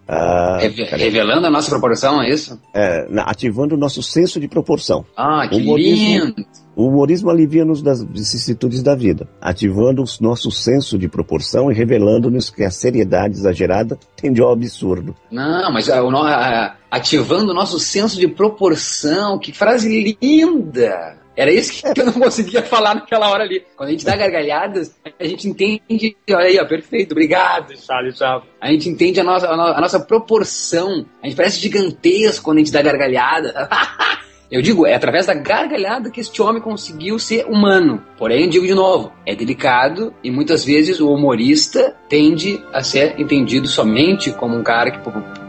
Ah, 0.08 0.60
revelando 0.91 1.47
a 1.47 1.49
nossa 1.49 1.70
proporção, 1.70 2.22
é 2.22 2.30
isso? 2.30 2.60
É, 2.74 3.08
ativando 3.20 3.76
o 3.76 3.78
nosso 3.78 4.04
senso 4.04 4.39
de 4.39 4.47
proporção. 4.47 5.06
Ah, 5.16 5.47
que 5.47 5.56
humorismo, 5.56 6.26
lindo! 6.26 6.45
O 6.76 6.88
humorismo 6.88 7.30
alivia-nos 7.30 7.82
das 7.82 8.04
vicissitudes 8.04 8.82
da 8.82 8.95
vida, 8.95 9.30
ativando 9.39 10.04
o 10.04 10.24
nosso 10.24 10.49
senso 10.49 10.97
de 10.97 11.08
proporção 11.08 11.72
e 11.72 11.74
revelando-nos 11.74 12.49
que 12.49 12.64
a 12.64 12.72
seriedade 12.72 13.36
exagerada 13.36 13.97
tende 14.16 14.41
ao 14.41 14.51
absurdo. 14.51 15.16
Não, 15.32 15.72
mas 15.72 15.88
a, 15.89 16.01
a, 16.01 16.76
ativando 16.89 17.51
o 17.51 17.56
nosso 17.56 17.80
senso 17.80 18.20
de 18.20 18.28
proporção, 18.28 19.38
que 19.38 19.54
frase 19.54 20.18
linda! 20.22 21.22
Era 21.36 21.51
isso 21.51 21.81
que 21.93 21.99
eu 22.01 22.05
não 22.05 22.13
conseguia 22.13 22.61
falar 22.61 22.95
naquela 22.95 23.29
hora 23.29 23.43
ali. 23.43 23.63
Quando 23.75 23.89
a 23.89 23.91
gente 23.91 24.05
dá 24.05 24.15
gargalhadas, 24.15 24.95
a 25.19 25.23
gente 25.25 25.47
entende. 25.47 26.15
Olha 26.29 26.45
aí, 26.45 26.59
ó, 26.59 26.65
perfeito, 26.65 27.11
obrigado, 27.11 27.75
Charles 27.77 28.17
Chaplin. 28.17 28.49
A 28.61 28.71
gente 28.71 28.89
entende 28.89 29.19
a 29.19 29.23
nossa, 29.23 29.47
a 29.47 29.81
nossa 29.81 29.99
proporção. 29.99 31.05
A 31.21 31.27
gente 31.27 31.36
parece 31.36 31.59
gigantesco 31.59 32.45
quando 32.45 32.57
a 32.57 32.61
gente 32.61 32.71
dá 32.71 32.81
gargalhada. 32.81 33.69
Eu 34.53 34.61
digo, 34.61 34.86
é 34.86 34.93
através 34.93 35.25
da 35.25 35.34
gargalhada 35.34 36.11
que 36.11 36.21
este 36.21 36.39
homem 36.39 36.61
conseguiu 36.61 37.17
ser 37.17 37.43
humano. 37.47 38.03
Porém, 38.19 38.47
digo 38.47 38.67
de 38.67 38.75
novo, 38.75 39.11
é 39.25 39.34
delicado 39.34 40.13
e 40.23 40.29
muitas 40.29 40.63
vezes 40.63 40.99
o 40.99 41.11
humorista 41.11 41.95
tende 42.07 42.63
a 42.71 42.84
ser 42.84 43.19
entendido 43.19 43.67
somente 43.67 44.31
como 44.31 44.55
um 44.55 44.61
cara 44.61 44.91
que 44.91 44.99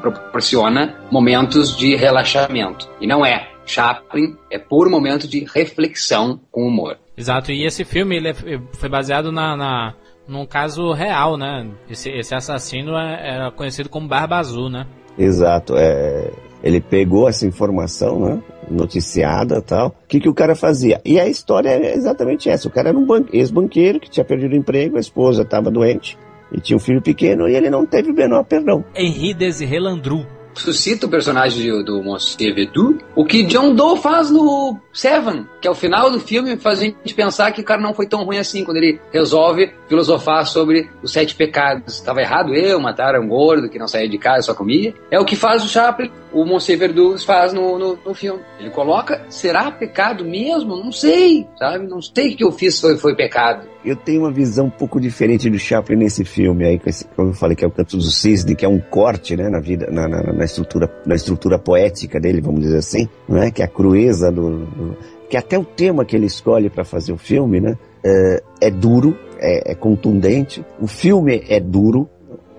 proporciona 0.01 0.95
momentos 1.11 1.77
de 1.77 1.95
relaxamento. 1.97 2.89
E 2.99 3.07
não 3.07 3.27
é. 3.27 3.54
Chaplin 3.67 4.37
é 4.51 4.59
por 4.59 4.89
momento 4.89 5.27
de 5.29 5.45
reflexão 5.45 6.41
com 6.51 6.67
humor. 6.67 6.99
Exato, 7.17 7.53
e 7.53 7.65
esse 7.65 7.85
filme 7.85 8.17
ele 8.17 8.29
é, 8.29 8.35
foi 8.73 8.89
baseado 8.89 9.31
na, 9.31 9.57
na, 9.57 9.95
num 10.27 10.45
caso 10.47 10.93
real, 10.93 11.37
né? 11.37 11.69
Esse, 11.89 12.11
esse 12.11 12.35
assassino 12.35 12.97
é, 12.97 13.35
era 13.35 13.51
conhecido 13.51 13.89
como 13.89 14.09
Barba 14.09 14.39
Azul, 14.39 14.69
né? 14.69 14.87
Exato, 15.17 15.75
é, 15.77 16.31
ele 16.63 16.81
pegou 16.81 17.29
essa 17.29 17.47
informação, 17.47 18.19
né? 18.19 18.43
Noticiada 18.71 19.61
tal. 19.61 19.89
O 19.89 20.09
que, 20.09 20.19
que 20.19 20.29
o 20.29 20.35
cara 20.35 20.55
fazia? 20.55 21.01
E 21.05 21.21
a 21.21 21.29
história 21.29 21.69
é 21.69 21.95
exatamente 21.95 22.49
essa. 22.49 22.67
O 22.67 22.71
cara 22.71 22.89
era 22.89 22.99
um 22.99 23.07
ex-banqueiro 23.33 24.01
que 24.01 24.11
tinha 24.11 24.25
perdido 24.25 24.53
o 24.53 24.57
emprego, 24.57 24.97
a 24.97 25.01
esposa 25.01 25.43
estava 25.43 25.71
doente 25.71 26.19
e 26.55 26.61
tinha 26.61 26.77
um 26.77 26.81
filho 26.81 27.03
pequeno 27.03 27.49
e 27.49 27.55
ele 27.55 27.69
não 27.69 27.85
teve 27.85 28.11
o 28.11 28.15
menor 28.15 28.45
perdão. 28.45 28.85
Henri 28.95 29.35
Desiré 29.35 29.79
Landru 29.79 30.25
suscita 30.55 31.07
o 31.07 31.11
personagem 31.11 31.83
do 31.83 32.03
Monsieur 32.03 32.55
Vedu, 32.55 32.99
o 33.15 33.25
que 33.25 33.43
John 33.45 33.75
Doe 33.75 33.99
faz 33.99 34.31
no 34.31 34.79
Seven, 34.93 35.47
que 35.61 35.69
é 35.69 35.71
o 35.71 35.75
final 35.75 36.11
do 36.11 36.21
filme 36.21 36.57
faz 36.57 36.81
a 36.81 36.83
gente 36.83 37.15
pensar 37.15 37.53
que 37.53 37.61
o 37.61 37.65
cara 37.65 37.81
não 37.81 37.95
foi 37.95 38.07
tão 38.07 38.25
ruim 38.25 38.39
assim, 38.39 38.65
quando 38.65 38.77
ele 38.77 39.01
resolve 39.13 39.73
filosofar 39.89 40.47
sobre 40.47 40.89
os 41.03 41.13
sete 41.13 41.35
pecados. 41.35 41.95
Estava 41.95 42.21
errado 42.21 42.55
eu, 42.55 42.81
matar 42.81 43.19
um 43.19 43.29
gordo 43.29 43.69
que 43.69 43.79
não 43.79 43.89
saía 43.89 44.09
de 44.09 44.19
casa, 44.19 44.43
só 44.43 44.55
comia. 44.55 44.95
É 45.11 45.19
o 45.19 45.25
que 45.25 45.37
faz 45.37 45.65
o 45.65 45.69
Chaplin, 45.69 46.11
o 46.33 46.45
Monsieur 46.45 46.79
Verdu 46.79 47.19
faz 47.19 47.53
no, 47.53 47.79
no, 47.79 47.99
no, 48.05 48.15
filme. 48.15 48.41
Ele 48.59 48.71
coloca, 48.71 49.25
será 49.29 49.71
pecado 49.71 50.25
mesmo? 50.25 50.77
Não 50.77 50.93
sei, 50.93 51.47
sabe? 51.59 51.87
Não 51.87 52.01
sei 52.03 52.35
o 52.35 52.37
que 52.37 52.45
eu 52.45 52.53
fiz 52.53 52.81
foi, 52.81 52.97
foi 52.97 53.15
pecado. 53.15 53.74
Eu 53.85 53.97
tenho 53.97 54.23
uma 54.23 54.31
visão 54.31 54.67
um 54.67 54.71
pouco 54.71 54.99
diferente 54.99 55.51
do 55.51 55.59
Chaplin 55.59 55.97
nesse 55.97 56.25
filme 56.25 56.65
aí, 56.65 56.81
como 57.15 57.29
eu 57.31 57.35
falei 57.35 57.55
que 57.55 57.65
é 57.65 57.69
o 57.69 57.71
Canto 57.71 57.99
do 57.99 58.03
Cisne, 58.03 58.57
que 58.57 58.65
é 58.65 58.69
um 58.69 58.81
corte, 58.81 59.37
né, 59.37 59.51
na 59.51 59.61
vida, 59.61 59.89
na, 59.91 60.09
na, 60.09 60.33
na 60.33 60.45
estrutura, 60.45 60.91
na 61.05 61.15
estrutura 61.15 61.59
poética 61.59 62.19
dele, 62.19 62.41
vamos 62.41 62.63
dizer 62.63 62.79
assim, 62.79 63.09
né, 63.29 63.51
que 63.51 63.61
é 63.61 63.67
a 63.67 63.69
crueza 63.69 64.33
do, 64.33 64.65
do 64.65 64.97
que 65.29 65.37
até 65.37 65.59
o 65.59 65.65
tema 65.65 66.05
que 66.05 66.17
ele 66.17 66.27
escolhe 66.27 66.71
para 66.71 66.85
fazer 66.85 67.13
o 67.13 67.19
filme, 67.19 67.61
né, 67.61 67.77
é, 68.03 68.43
é 68.63 68.71
duro, 68.71 69.17
é, 69.39 69.73
é 69.73 69.75
contundente. 69.75 70.65
O 70.81 70.87
filme 70.87 71.45
é 71.49 71.61
duro, 71.61 72.09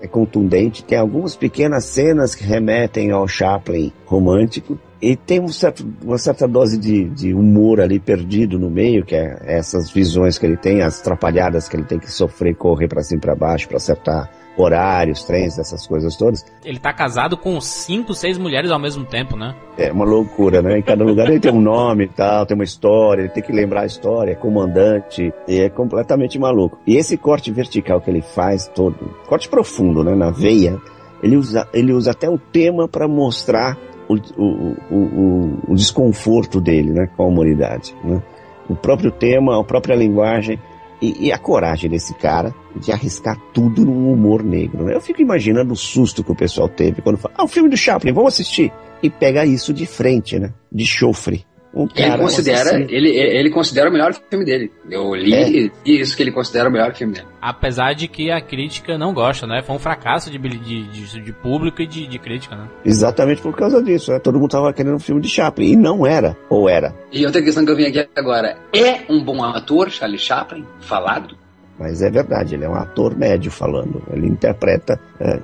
é 0.00 0.06
contundente, 0.06 0.84
tem 0.84 0.98
algumas 0.98 1.34
pequenas 1.34 1.84
cenas 1.84 2.34
que 2.34 2.44
remetem 2.44 3.10
ao 3.10 3.26
Chaplin 3.26 3.92
romântico, 4.04 4.78
E 5.00 5.14
tem 5.14 5.40
um 5.40 5.48
certo, 5.48 5.86
uma 6.02 6.18
certa 6.18 6.48
dose 6.48 6.78
de, 6.78 7.04
de 7.10 7.34
humor 7.34 7.80
ali 7.80 7.98
perdido 7.98 8.58
no 8.58 8.70
meio, 8.70 9.04
que 9.04 9.14
é 9.14 9.36
essas 9.42 9.90
visões 9.90 10.38
que 10.38 10.46
ele 10.46 10.56
tem, 10.56 10.82
as 10.82 11.00
atrapalhadas 11.00 11.68
que 11.68 11.76
ele 11.76 11.84
tem 11.84 11.98
que 11.98 12.10
sofrer, 12.10 12.54
correr 12.54 12.88
para 12.88 13.02
cima 13.02 13.20
para 13.20 13.34
baixo 13.34 13.68
para 13.68 13.76
acertar 13.76 14.30
horários, 14.56 15.22
trens, 15.24 15.58
essas 15.58 15.86
coisas 15.86 16.16
todas. 16.16 16.44
Ele 16.64 16.78
tá 16.78 16.92
casado 16.92 17.36
com 17.36 17.60
cinco, 17.60 18.14
seis 18.14 18.38
mulheres 18.38 18.70
ao 18.70 18.78
mesmo 18.78 19.04
tempo, 19.04 19.36
né? 19.36 19.54
É 19.76 19.92
uma 19.92 20.04
loucura, 20.04 20.62
né? 20.62 20.78
Em 20.78 20.82
cada 20.82 21.04
lugar 21.04 21.28
ele 21.28 21.40
tem 21.40 21.52
um 21.52 21.60
nome 21.60 22.04
e 22.04 22.08
tal, 22.08 22.46
tem 22.46 22.54
uma 22.54 22.64
história, 22.64 23.22
ele 23.22 23.30
tem 23.30 23.42
que 23.42 23.52
lembrar 23.52 23.82
a 23.82 23.86
história, 23.86 24.32
é 24.32 24.34
comandante, 24.34 25.32
e 25.46 25.60
é 25.60 25.68
completamente 25.68 26.38
maluco. 26.38 26.78
E 26.86 26.96
esse 26.96 27.16
corte 27.16 27.52
vertical 27.52 28.00
que 28.00 28.10
ele 28.10 28.22
faz 28.22 28.66
todo, 28.68 29.14
corte 29.26 29.48
profundo, 29.48 30.02
né, 30.02 30.14
na 30.14 30.30
veia, 30.30 30.80
ele 31.22 31.36
usa, 31.36 31.68
ele 31.72 31.92
usa 31.92 32.12
até 32.12 32.28
o 32.28 32.38
tema 32.38 32.88
para 32.88 33.06
mostrar 33.06 33.76
o, 34.08 34.14
o, 34.14 34.76
o, 34.90 35.58
o, 35.68 35.74
desconforto 35.74 36.60
dele, 36.60 36.90
né, 36.92 37.08
com 37.16 37.22
a 37.24 37.26
humanidade, 37.26 37.94
né? 38.04 38.22
O 38.68 38.74
próprio 38.74 39.12
tema, 39.12 39.60
a 39.60 39.64
própria 39.64 39.94
linguagem 39.94 40.58
e, 41.00 41.26
e, 41.26 41.32
a 41.32 41.38
coragem 41.38 41.88
desse 41.88 42.14
cara 42.14 42.52
de 42.74 42.90
arriscar 42.90 43.38
tudo 43.52 43.84
num 43.84 44.12
humor 44.12 44.42
negro. 44.42 44.84
Né? 44.84 44.94
Eu 44.94 45.00
fico 45.00 45.22
imaginando 45.22 45.72
o 45.72 45.76
susto 45.76 46.24
que 46.24 46.32
o 46.32 46.34
pessoal 46.34 46.68
teve 46.68 47.00
quando 47.00 47.16
fala, 47.16 47.34
ah, 47.38 47.44
o 47.44 47.48
filme 47.48 47.68
do 47.68 47.76
Chaplin, 47.76 48.12
vamos 48.12 48.34
assistir. 48.34 48.72
E 49.02 49.08
pega 49.08 49.44
isso 49.44 49.72
de 49.72 49.86
frente, 49.86 50.38
né? 50.38 50.52
De 50.72 50.84
chofre. 50.84 51.44
Um 51.76 51.86
ele 51.94 52.16
considera, 52.16 52.80
ele, 52.88 53.10
ele 53.10 53.50
considera 53.50 53.90
o 53.90 53.92
melhor 53.92 54.14
filme 54.14 54.46
dele. 54.46 54.72
Eu 54.90 55.14
li 55.14 55.34
é. 55.34 55.70
isso 55.84 56.16
que 56.16 56.22
ele 56.22 56.32
considera 56.32 56.70
o 56.70 56.72
melhor 56.72 56.94
filme 56.94 57.12
dele. 57.12 57.26
Apesar 57.38 57.92
de 57.92 58.08
que 58.08 58.30
a 58.30 58.40
crítica 58.40 58.96
não 58.96 59.12
gosta, 59.12 59.46
né? 59.46 59.60
Foi 59.62 59.76
um 59.76 59.78
fracasso 59.78 60.30
de, 60.30 60.38
de, 60.38 60.84
de, 60.84 61.20
de 61.20 61.32
público 61.34 61.82
e 61.82 61.86
de, 61.86 62.06
de, 62.06 62.18
crítica, 62.18 62.56
né? 62.56 62.66
Exatamente 62.82 63.42
por 63.42 63.54
causa 63.54 63.82
disso. 63.82 64.10
Né? 64.10 64.18
Todo 64.18 64.38
mundo 64.38 64.52
tava 64.52 64.72
querendo 64.72 64.94
um 64.94 64.98
filme 64.98 65.20
de 65.20 65.28
Chaplin. 65.28 65.72
E 65.72 65.76
não 65.76 66.06
era. 66.06 66.34
Ou 66.48 66.66
era. 66.66 66.94
E 67.12 67.26
outra 67.26 67.42
questão 67.42 67.62
que 67.62 67.70
eu 67.70 67.76
vim 67.76 67.84
aqui 67.84 68.08
agora. 68.16 68.56
É 68.74 69.12
um 69.12 69.22
bom 69.22 69.44
ator, 69.44 69.90
Charlie 69.90 70.18
Chaplin? 70.18 70.64
Falado? 70.80 71.36
Mas 71.78 72.00
é 72.00 72.10
verdade, 72.10 72.54
ele 72.54 72.64
é 72.64 72.68
um 72.70 72.74
ator 72.74 73.14
médio 73.14 73.50
falando. 73.50 74.02
Ele 74.10 74.26
interpreta 74.26 74.98
é, 75.20 75.40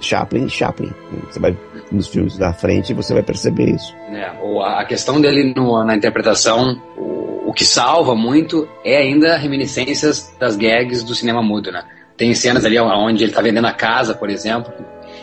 Chaplin 0.00 0.48
Chaplin. 0.48 0.92
Você 1.30 1.38
vai 1.38 1.56
nos 1.90 2.08
filmes 2.08 2.36
da 2.38 2.52
frente 2.52 2.94
você 2.94 3.12
vai 3.12 3.22
perceber 3.22 3.68
isso. 3.68 3.94
É, 4.10 4.30
a 4.64 4.84
questão 4.84 5.20
dele 5.20 5.52
no, 5.54 5.82
na 5.84 5.96
interpretação, 5.96 6.80
o, 6.96 7.50
o, 7.50 7.52
que 7.52 7.64
salva 7.64 8.14
muito 8.14 8.68
é 8.84 8.96
ainda 8.98 9.36
reminiscências 9.36 10.34
das 10.38 10.56
gags 10.56 11.02
do 11.02 11.14
cinema 11.14 11.42
mudo, 11.42 11.72
né? 11.72 11.84
Tem 12.16 12.32
cenas 12.34 12.64
ali 12.64 12.78
onde 12.78 13.24
ele 13.24 13.30
está 13.30 13.42
vendendo 13.42 13.66
a 13.66 13.72
casa, 13.72 14.14
por 14.14 14.28
exemplo. 14.28 14.72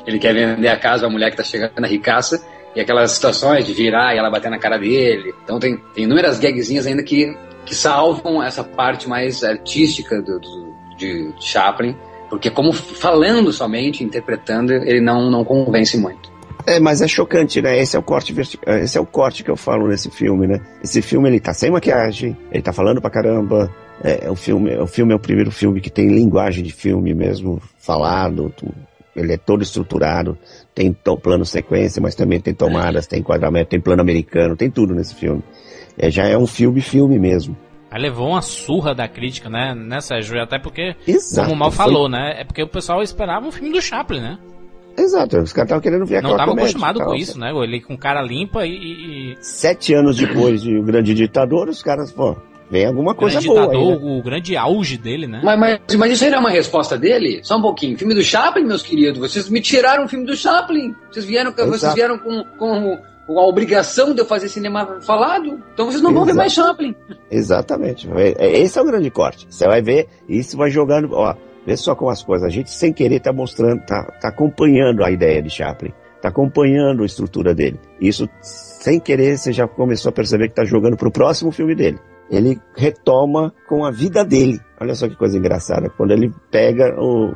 Ele 0.05 0.19
quer 0.19 0.33
vender 0.33 0.67
a 0.67 0.77
casa 0.77 1.05
a 1.05 1.09
mulher 1.09 1.27
que 1.27 1.39
está 1.39 1.43
chegando 1.43 1.79
na 1.79 1.87
ricaça 1.87 2.43
e 2.75 2.81
aquelas 2.81 3.11
situações 3.11 3.65
de 3.65 3.73
virar 3.73 4.15
e 4.15 4.17
ela 4.17 4.29
bater 4.29 4.49
na 4.49 4.57
cara 4.57 4.77
dele. 4.77 5.33
Então 5.43 5.59
tem, 5.59 5.77
tem 5.93 6.05
inúmeras 6.05 6.39
gagzinhas 6.39 6.87
ainda 6.87 7.03
que, 7.03 7.35
que 7.65 7.75
salvam 7.75 8.41
essa 8.41 8.63
parte 8.63 9.07
mais 9.07 9.43
artística 9.43 10.21
do, 10.21 10.39
do 10.39 10.67
de 10.97 11.31
Chaplin, 11.39 11.95
porque 12.29 12.49
como 12.49 12.73
falando 12.73 13.51
somente, 13.51 14.03
interpretando, 14.03 14.71
ele 14.71 15.01
não, 15.01 15.29
não 15.29 15.43
convence 15.43 15.97
muito. 15.97 16.31
É, 16.65 16.79
mas 16.79 17.01
é 17.01 17.07
chocante, 17.07 17.61
né? 17.61 17.79
Esse 17.79 17.95
é 17.95 17.99
o 17.99 18.03
corte 18.03 18.35
esse 18.37 18.97
é 18.97 19.01
o 19.01 19.05
corte 19.05 19.43
que 19.43 19.49
eu 19.49 19.55
falo 19.55 19.87
nesse 19.87 20.11
filme, 20.11 20.47
né? 20.47 20.59
Esse 20.83 21.01
filme 21.01 21.29
ele 21.29 21.39
tá 21.39 21.53
sem 21.53 21.71
maquiagem, 21.71 22.35
ele 22.51 22.61
tá 22.61 22.73
falando 22.73 22.99
pra 22.99 23.09
caramba. 23.09 23.73
É, 24.03 24.29
o 24.29 24.35
filme, 24.35 24.77
o 24.77 24.85
filme 24.85 25.13
é 25.13 25.15
o 25.15 25.19
primeiro 25.19 25.49
filme 25.49 25.81
que 25.81 25.89
tem 25.89 26.07
linguagem 26.07 26.63
de 26.63 26.71
filme 26.71 27.15
mesmo, 27.15 27.59
falado, 27.79 28.53
ele 29.15 29.33
é 29.33 29.37
todo 29.37 29.63
estruturado, 29.63 30.37
tem 30.75 30.95
plano 31.23 31.43
sequência, 31.43 31.99
mas 31.99 32.13
também 32.13 32.39
tem 32.39 32.53
tomadas, 32.53 33.07
tem 33.07 33.19
enquadramento, 33.19 33.69
tem 33.69 33.81
plano 33.81 34.01
americano, 34.01 34.55
tem 34.55 34.69
tudo 34.69 34.93
nesse 34.93 35.15
filme. 35.15 35.41
É, 35.97 36.11
já 36.11 36.27
é 36.27 36.37
um 36.37 36.45
filme 36.45 36.79
filme 36.79 37.17
mesmo. 37.17 37.57
Aí 37.97 38.01
levou 38.01 38.29
uma 38.29 38.43
surra 38.43 38.93
da 38.93 39.07
crítica, 39.07 39.49
né, 39.49 39.73
né 39.73 39.99
Sérgio? 39.99 40.39
Até 40.39 40.59
porque, 40.59 40.95
Exato, 41.07 41.49
como 41.49 41.55
o 41.55 41.59
Mal 41.59 41.71
falou, 41.71 42.03
foi... 42.03 42.11
né? 42.11 42.35
É 42.39 42.43
porque 42.43 42.61
o 42.61 42.67
pessoal 42.67 43.01
esperava 43.01 43.45
um 43.47 43.51
filme 43.51 43.71
do 43.71 43.81
Chaplin, 43.81 44.21
né? 44.21 44.37
Exato, 44.95 45.39
os 45.39 45.51
caras 45.51 45.67
estavam 45.67 45.81
querendo 45.81 46.05
ver 46.05 46.21
Não 46.21 46.31
estavam 46.31 46.53
acostumados 46.53 47.03
com 47.03 47.15
isso, 47.15 47.39
né? 47.39 47.51
Ele 47.51 47.81
com 47.81 47.97
cara 47.97 48.21
limpa 48.21 48.65
e, 48.65 49.33
e, 49.33 49.37
Sete 49.41 49.95
anos 49.95 50.17
depois 50.17 50.61
de 50.61 50.77
O 50.77 50.83
Grande 50.83 51.15
Ditador, 51.15 51.69
os 51.69 51.81
caras, 51.81 52.11
pô, 52.11 52.35
vem 52.69 52.85
alguma 52.85 53.15
coisa 53.15 53.41
boa. 53.41 53.61
Ditador, 53.61 53.93
aí, 53.93 53.99
né? 53.99 54.19
O 54.19 54.21
grande 54.21 54.55
auge 54.55 54.97
dele, 54.97 55.25
né? 55.25 55.41
Mas, 55.43 55.59
mas, 55.59 55.79
mas 55.97 56.11
isso 56.13 56.23
aí 56.23 56.29
era 56.29 56.39
uma 56.39 56.51
resposta 56.51 56.97
dele? 56.97 57.39
Só 57.43 57.57
um 57.57 57.61
pouquinho. 57.61 57.97
Filme 57.97 58.13
do 58.13 58.23
Chaplin, 58.23 58.63
meus 58.63 58.83
queridos. 58.83 59.19
Vocês 59.19 59.49
me 59.49 59.61
tiraram 59.61 60.05
o 60.05 60.07
filme 60.07 60.25
do 60.25 60.35
Chaplin. 60.35 60.95
Vocês 61.11 61.25
vieram, 61.25 61.51
vocês 61.51 61.93
vieram 61.93 62.17
com, 62.19 62.43
com, 62.57 62.97
a 63.27 63.41
obrigação 63.47 64.13
de 64.13 64.21
eu 64.21 64.25
fazer 64.25 64.49
cinema 64.49 64.99
falado. 65.01 65.61
Então 65.73 65.85
vocês 65.85 66.01
não 66.01 66.11
Exato. 66.11 66.13
vão 66.13 66.25
ver 66.25 66.33
mais 66.33 66.53
Chaplin. 66.53 66.95
Exatamente. 67.29 68.09
É, 68.15 68.59
esse 68.59 68.77
é 68.77 68.81
o 68.81 68.85
grande 68.85 69.09
corte. 69.09 69.47
Você 69.49 69.65
vai 69.67 69.81
ver, 69.81 70.07
isso 70.27 70.55
vai 70.57 70.69
jogando. 70.69 71.13
Ó, 71.13 71.35
Vê 71.67 71.75
só 71.75 71.93
como 71.93 72.09
as 72.09 72.23
coisas. 72.23 72.47
A 72.47 72.49
gente, 72.49 72.71
sem 72.71 72.93
querer, 72.93 73.17
está 73.17 73.33
mostrando, 73.33 73.81
está 73.81 74.01
tá 74.21 74.29
acompanhando 74.29 75.03
a 75.03 75.11
ideia 75.11 75.41
de 75.41 75.49
Chaplin. 75.49 75.91
Está 76.15 76.29
acompanhando 76.29 77.03
a 77.03 77.05
estrutura 77.05 77.53
dele. 77.53 77.77
Isso, 77.99 78.25
sem 78.41 79.01
querer, 79.01 79.37
você 79.37 79.51
já 79.51 79.67
começou 79.67 80.09
a 80.09 80.13
perceber 80.13 80.45
que 80.45 80.53
está 80.53 80.63
jogando 80.63 80.95
para 80.95 81.09
o 81.09 81.11
próximo 81.11 81.51
filme 81.51 81.75
dele. 81.75 81.99
Ele 82.29 82.59
retoma 82.75 83.53
com 83.67 83.85
a 83.85 83.91
vida 83.91 84.23
dele. 84.23 84.59
Olha 84.79 84.93
só 84.95 85.07
que 85.07 85.15
coisa 85.15 85.37
engraçada. 85.37 85.89
Quando 85.89 86.11
ele 86.11 86.31
pega 86.51 86.95
o 86.99 87.33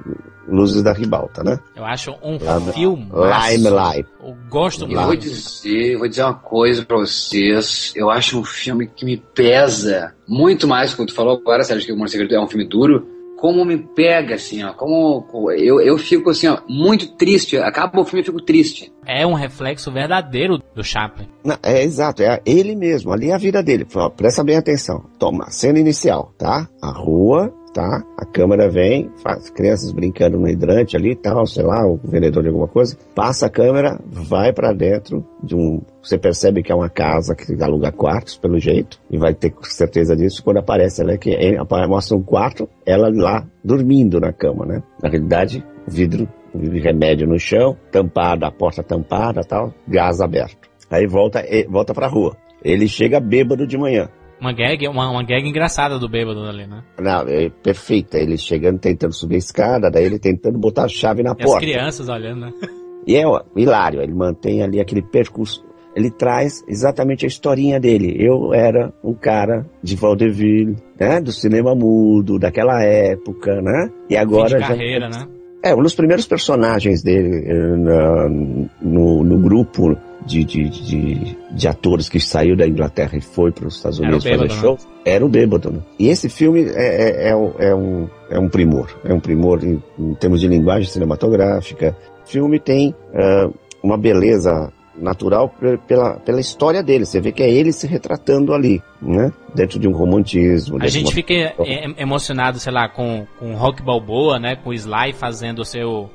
Luzes 0.48 0.84
da 0.84 0.94
Ribalta, 0.94 1.44
né? 1.44 1.60
Eu 1.76 1.86
acho 1.86 2.12
um 2.22 2.38
Lá 2.44 2.60
filme. 2.74 3.04
Lime 3.04 3.70
Life. 3.70 4.10
Eu 4.22 4.36
gosto 4.50 4.86
muito. 4.86 5.00
Eu 5.00 5.06
vou 5.06 5.16
dizer, 5.16 5.98
vou 5.98 6.08
dizer 6.08 6.24
uma 6.24 6.34
coisa 6.34 6.86
para 6.86 6.98
vocês. 6.98 7.94
Eu 7.96 8.10
acho 8.10 8.39
um 8.39 8.44
filme 8.44 8.88
que 8.88 9.06
me 9.06 9.18
pesa 9.18 10.14
muito 10.28 10.68
mais, 10.68 10.94
como 10.94 11.08
tu 11.08 11.14
falou 11.14 11.38
agora, 11.38 11.64
Sérgio, 11.64 11.88
que 11.88 11.94
o 11.94 11.98
Morcego 11.98 12.32
é 12.34 12.39
um 12.39 12.48
filme 12.48 12.68
duro 12.68 13.20
como 13.42 13.66
me 13.66 13.76
pega, 13.76 14.36
assim, 14.36 14.64
ó. 14.64 14.72
Como 14.72 15.52
eu, 15.52 15.82
eu 15.82 15.98
fico, 15.98 16.30
assim, 16.30 16.48
ó, 16.48 16.60
muito 16.70 17.16
triste. 17.16 17.58
Acaba 17.58 18.00
o 18.00 18.06
filme 18.06 18.22
e 18.22 18.26
fico 18.26 18.39
triste. 18.39 18.94
É 19.04 19.26
um 19.26 19.34
reflexo 19.34 19.92
verdadeiro 19.92 20.60
do 20.76 20.84
Chaplin. 20.84 21.28
Não, 21.44 21.58
é 21.64 21.84
exato, 21.84 22.22
é 22.22 22.39
ele 22.46 22.76
mesmo. 22.76 23.12
Ali 23.12 23.32
é 23.32 23.34
a 23.34 23.39
vida 23.39 23.64
dele. 23.64 23.88
Presta 24.16 24.44
bem 24.44 24.58
atenção. 24.58 25.04
Toma, 25.18 25.50
cena 25.50 25.80
inicial, 25.80 26.32
tá? 26.38 26.70
A 26.80 26.92
rua, 26.92 27.52
tá? 27.74 28.03
A 28.17 28.26
câmera 28.26 28.69
vem, 28.69 29.09
faz 29.24 29.49
crianças 29.49 29.91
brincando 29.91 30.39
no 30.39 30.47
hidrante 30.47 30.95
ali, 30.95 31.15
tal, 31.15 31.45
sei 31.45 31.63
lá, 31.63 31.86
o 31.86 31.99
vendedor 32.03 32.43
de 32.43 32.49
alguma 32.49 32.67
coisa. 32.67 32.97
Passa 33.15 33.47
a 33.47 33.49
câmera, 33.49 33.99
vai 34.05 34.53
para 34.53 34.74
dentro 34.74 35.26
de 35.43 35.55
um. 35.55 35.82
Você 36.01 36.17
percebe 36.17 36.63
que 36.63 36.72
é 36.72 36.76
uma 36.76 36.89
casa 36.89 37.36
que 37.36 37.61
aluga 37.61 37.91
quartos, 37.91 38.38
pelo 38.38 38.59
jeito, 38.59 38.99
e 39.09 39.17
vai 39.17 39.34
ter 39.34 39.53
certeza 39.63 40.15
disso 40.15 40.43
quando 40.43 40.57
aparece 40.57 41.01
ela 41.01 41.17
que 41.17 41.32
é, 41.32 41.57
mostra 41.88 42.17
um 42.17 42.24
quarto, 42.24 42.67
ela 42.86 43.09
lá 43.13 43.45
dormindo 43.63 44.19
na 44.19 44.34
cama, 44.34 44.65
né? 44.65 44.84
Na 45.01 45.09
realidade, 45.09 45.63
vidro 45.88 46.28
remédio 46.53 47.28
no 47.28 47.39
chão, 47.39 47.78
tampada, 47.91 48.47
a 48.47 48.51
porta 48.51 48.84
tampada, 48.84 49.41
tal, 49.41 49.74
gás 49.88 50.19
aberto. 50.19 50.69
Aí 50.89 51.07
volta, 51.07 51.43
volta 51.69 51.93
pra 51.93 52.07
rua. 52.07 52.36
Ele 52.63 52.88
chega 52.88 53.19
bêbado 53.19 53.65
de 53.65 53.78
manhã. 53.78 54.09
Uma 54.42 54.52
gag, 54.52 54.88
uma, 54.88 55.08
uma 55.12 55.24
gag 55.24 55.48
engraçada 55.48 56.00
do 56.00 56.10
bêbado 56.10 56.42
ali, 56.42 56.66
né? 56.66 56.84
Não, 57.00 57.28
é 57.28 57.48
perfeita. 57.50 58.18
Ele 58.18 58.39
chegando, 58.39 58.80
tentando 58.80 59.14
subir 59.14 59.36
a 59.36 59.38
escada, 59.38 59.92
daí 59.92 60.04
ele 60.04 60.18
tentando 60.18 60.58
botar 60.58 60.86
a 60.86 60.88
chave 60.88 61.22
na 61.22 61.34
e 61.38 61.44
porta. 61.44 61.58
as 61.58 61.72
crianças 61.72 62.10
olhando, 62.10 62.42
né? 62.42 62.54
E 63.06 63.16
é 63.16 63.26
ó, 63.26 63.42
hilário, 63.56 64.00
ele 64.00 64.14
mantém 64.14 64.62
ali 64.62 64.80
aquele 64.80 65.02
percurso. 65.02 65.66
Ele 65.96 66.12
traz 66.12 66.64
exatamente 66.68 67.26
a 67.26 67.28
historinha 67.28 67.80
dele. 67.80 68.16
Eu 68.18 68.54
era 68.54 68.93
um 69.04 69.16
cara 69.16 69.66
de 69.82 69.96
Vaudeville, 69.96 70.76
né? 71.00 71.20
Do 71.20 71.32
cinema 71.32 71.74
mudo, 71.74 72.38
daquela 72.38 72.84
época, 72.84 73.59
né? 73.59 73.89
E 74.08 74.16
agora 74.16 74.50
Fim 74.50 74.58
de 74.58 74.68
carreira, 74.68 75.12
já... 75.12 75.20
né? 75.20 75.28
É, 75.63 75.76
um 75.76 75.82
dos 75.82 75.96
primeiros 75.96 76.28
personagens 76.28 77.04
dele 77.04 77.43
uh, 77.51 78.70
no, 78.82 79.24
no 79.24 79.38
grupo 79.39 79.97
de, 80.26 80.43
de, 80.43 80.70
de, 80.70 81.38
de, 81.52 81.68
atores 81.68 82.08
que 82.08 82.20
saiu 82.20 82.56
da 82.56 82.68
Inglaterra 82.68 83.18
e 83.18 83.22
foi 83.22 83.52
para 83.52 83.68
os 83.68 83.78
Estados 83.78 84.00
Unidos 84.00 84.24
fazer 84.24 84.50
show, 84.52 84.74
né? 84.74 85.02
era 85.06 85.26
o 85.26 85.30
bêbado. 85.30 85.72
Né? 85.72 85.80
E 86.00 86.10
esse 86.10 86.30
filme 86.30 86.64
é, 86.64 87.30
é, 87.30 87.30
é, 87.30 87.30
é, 87.30 87.76
um, 87.76 88.08
é 88.30 88.39
um 88.39 88.50
primor. 88.50 88.88
É 89.04 89.14
um 89.14 89.20
primor 89.20 89.64
em, 89.64 89.82
em 89.98 90.14
termos 90.16 90.39
de 90.39 90.48
linguagem 90.48 90.89
cinematográfica. 90.89 91.96
O 92.24 92.30
filme 92.30 92.60
tem 92.60 92.96
uh, 93.14 93.54
uma 93.84 93.98
beleza 93.98 94.72
natural 94.96 95.54
pela, 95.88 96.20
pela 96.20 96.39
história 96.39 96.84
dele. 96.84 97.06
Você 97.06 97.20
vê 97.20 97.32
que 97.32 97.42
é 97.42 97.50
ele 97.50 97.72
se 97.72 97.88
retratando 97.88 98.54
ali, 98.54 98.82
né? 99.02 99.32
Dentro 99.56 99.80
de 99.80 99.88
um 99.88 99.92
romantismo. 99.92 100.78
A 100.82 100.88
gente 100.88 101.08
uma... 101.08 101.12
fica 101.14 101.56
emocionado, 101.98 102.60
sei 102.60 102.72
lá, 102.72 102.88
com, 102.88 103.26
com 103.39 103.56
Rock 103.56 103.82
Balboa, 103.82 104.39
né? 104.39 104.56
Com 104.56 104.70
o 104.70 104.74
Sly 104.74 105.14
fazendo 105.14 105.60
o 105.60 105.66
seu 105.66 106.10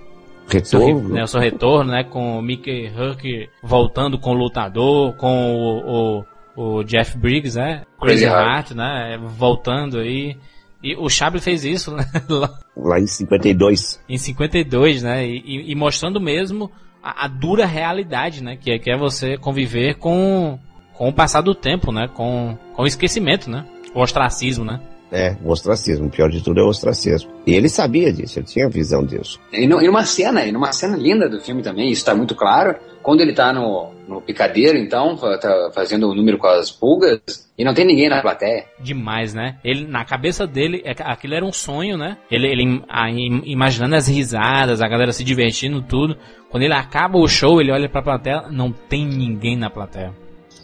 retorno, 0.49 1.01
seu, 1.01 1.09
né, 1.09 1.23
o 1.23 1.27
seu 1.27 1.41
retorno, 1.41 1.93
né? 1.93 2.05
Com 2.05 2.39
o 2.39 2.43
Mickey 2.43 2.89
Huck 2.89 3.49
voltando 3.63 4.19
com 4.19 4.31
o 4.31 4.35
lutador, 4.35 5.15
com 5.15 5.55
o, 5.55 6.25
o, 6.57 6.79
o 6.79 6.85
Jeff 6.85 7.17
Briggs, 7.17 7.59
né? 7.59 7.83
Crazy 8.01 8.25
Heart, 8.25 8.73
né? 8.73 9.19
Voltando 9.37 9.99
aí. 9.99 10.37
E 10.83 10.95
o 10.95 11.09
Chaplin 11.09 11.41
fez 11.41 11.65
isso, 11.65 11.95
né? 11.95 12.05
Lá 12.77 13.01
em 13.01 13.07
52. 13.07 14.01
Em 14.09 14.19
52, 14.19 15.03
né? 15.03 15.27
E, 15.27 15.73
e 15.73 15.75
mostrando 15.75 16.21
mesmo 16.21 16.71
a, 17.03 17.25
a 17.25 17.29
dura 17.29 17.67
realidade, 17.67 18.43
né? 18.43 18.57
Que 18.57 18.73
é, 18.73 18.79
que 18.79 18.91
é 18.91 18.97
você 18.97 19.37
conviver 19.37 19.95
com, 19.95 20.59
com 20.95 21.09
o 21.09 21.13
passar 21.13 21.41
do 21.41 21.55
tempo, 21.55 21.91
né? 21.91 22.09
Com, 22.13 22.57
com 22.75 22.83
o 22.83 22.87
esquecimento, 22.87 23.51
né? 23.51 23.65
O 23.95 24.01
ostracismo, 24.01 24.65
né? 24.65 24.81
É, 25.13 25.37
o 25.45 25.51
ostracismo. 25.51 26.07
O 26.07 26.11
pior 26.11 26.29
de 26.29 26.43
tudo 26.43 26.61
é 26.61 26.65
o 26.65 26.69
ostracismo. 26.69 27.31
E 27.47 27.55
ele 27.55 27.69
sabia 27.69 28.13
disso, 28.13 28.39
ele 28.41 28.47
tinha 28.47 28.69
visão 28.69 29.05
disso. 29.05 29.39
E, 29.53 29.67
no- 29.67 29.81
e 29.81 29.87
numa 29.87 30.05
cena, 30.05 30.45
e 30.45 30.51
numa 30.51 30.73
cena 30.73 30.97
linda 30.97 31.29
do 31.29 31.41
filme 31.41 31.63
também, 31.63 31.87
isso 31.91 32.01
está 32.01 32.15
muito 32.15 32.35
claro, 32.35 32.75
quando 33.03 33.21
ele 33.21 33.33
tá 33.33 33.53
no, 33.53 33.93
no 34.09 34.21
picadeiro, 34.21 34.77
então, 34.77 35.17
tá 35.17 35.71
fazendo 35.73 36.09
o 36.11 36.15
número 36.15 36.39
com 36.39 36.49
as 36.49 36.73
pulgas, 36.73 37.21
e 37.57 37.65
não 37.65 37.73
tem 37.73 37.87
ninguém 37.87 38.09
na 38.09 38.21
plateia. 38.21 38.65
Demais, 38.81 39.33
né? 39.33 39.59
Ele, 39.65 39.87
na 39.87 40.05
cabeça 40.05 40.45
dele, 40.45 40.83
é 40.85 40.93
aquilo 41.05 41.35
era 41.35 41.45
um 41.45 41.53
sonho, 41.53 41.97
né? 41.97 42.17
Ele, 42.29 42.49
ele 42.49 42.83
a- 42.89 43.09
im- 43.09 43.43
imaginando 43.45 43.95
as 43.95 44.09
risadas, 44.09 44.83
a 44.83 44.89
galera 44.89 45.13
se 45.13 45.23
divertindo, 45.23 45.81
tudo. 45.83 46.17
Quando 46.51 46.65
ele 46.65 46.75
acaba 46.75 47.17
o 47.17 47.29
show, 47.29 47.61
ele 47.61 47.71
olha 47.71 47.89
pra 47.89 48.03
plateia, 48.03 48.43
não 48.51 48.73
tem 48.73 49.07
ninguém 49.07 49.57
na 49.57 49.71
plateia. 49.71 50.13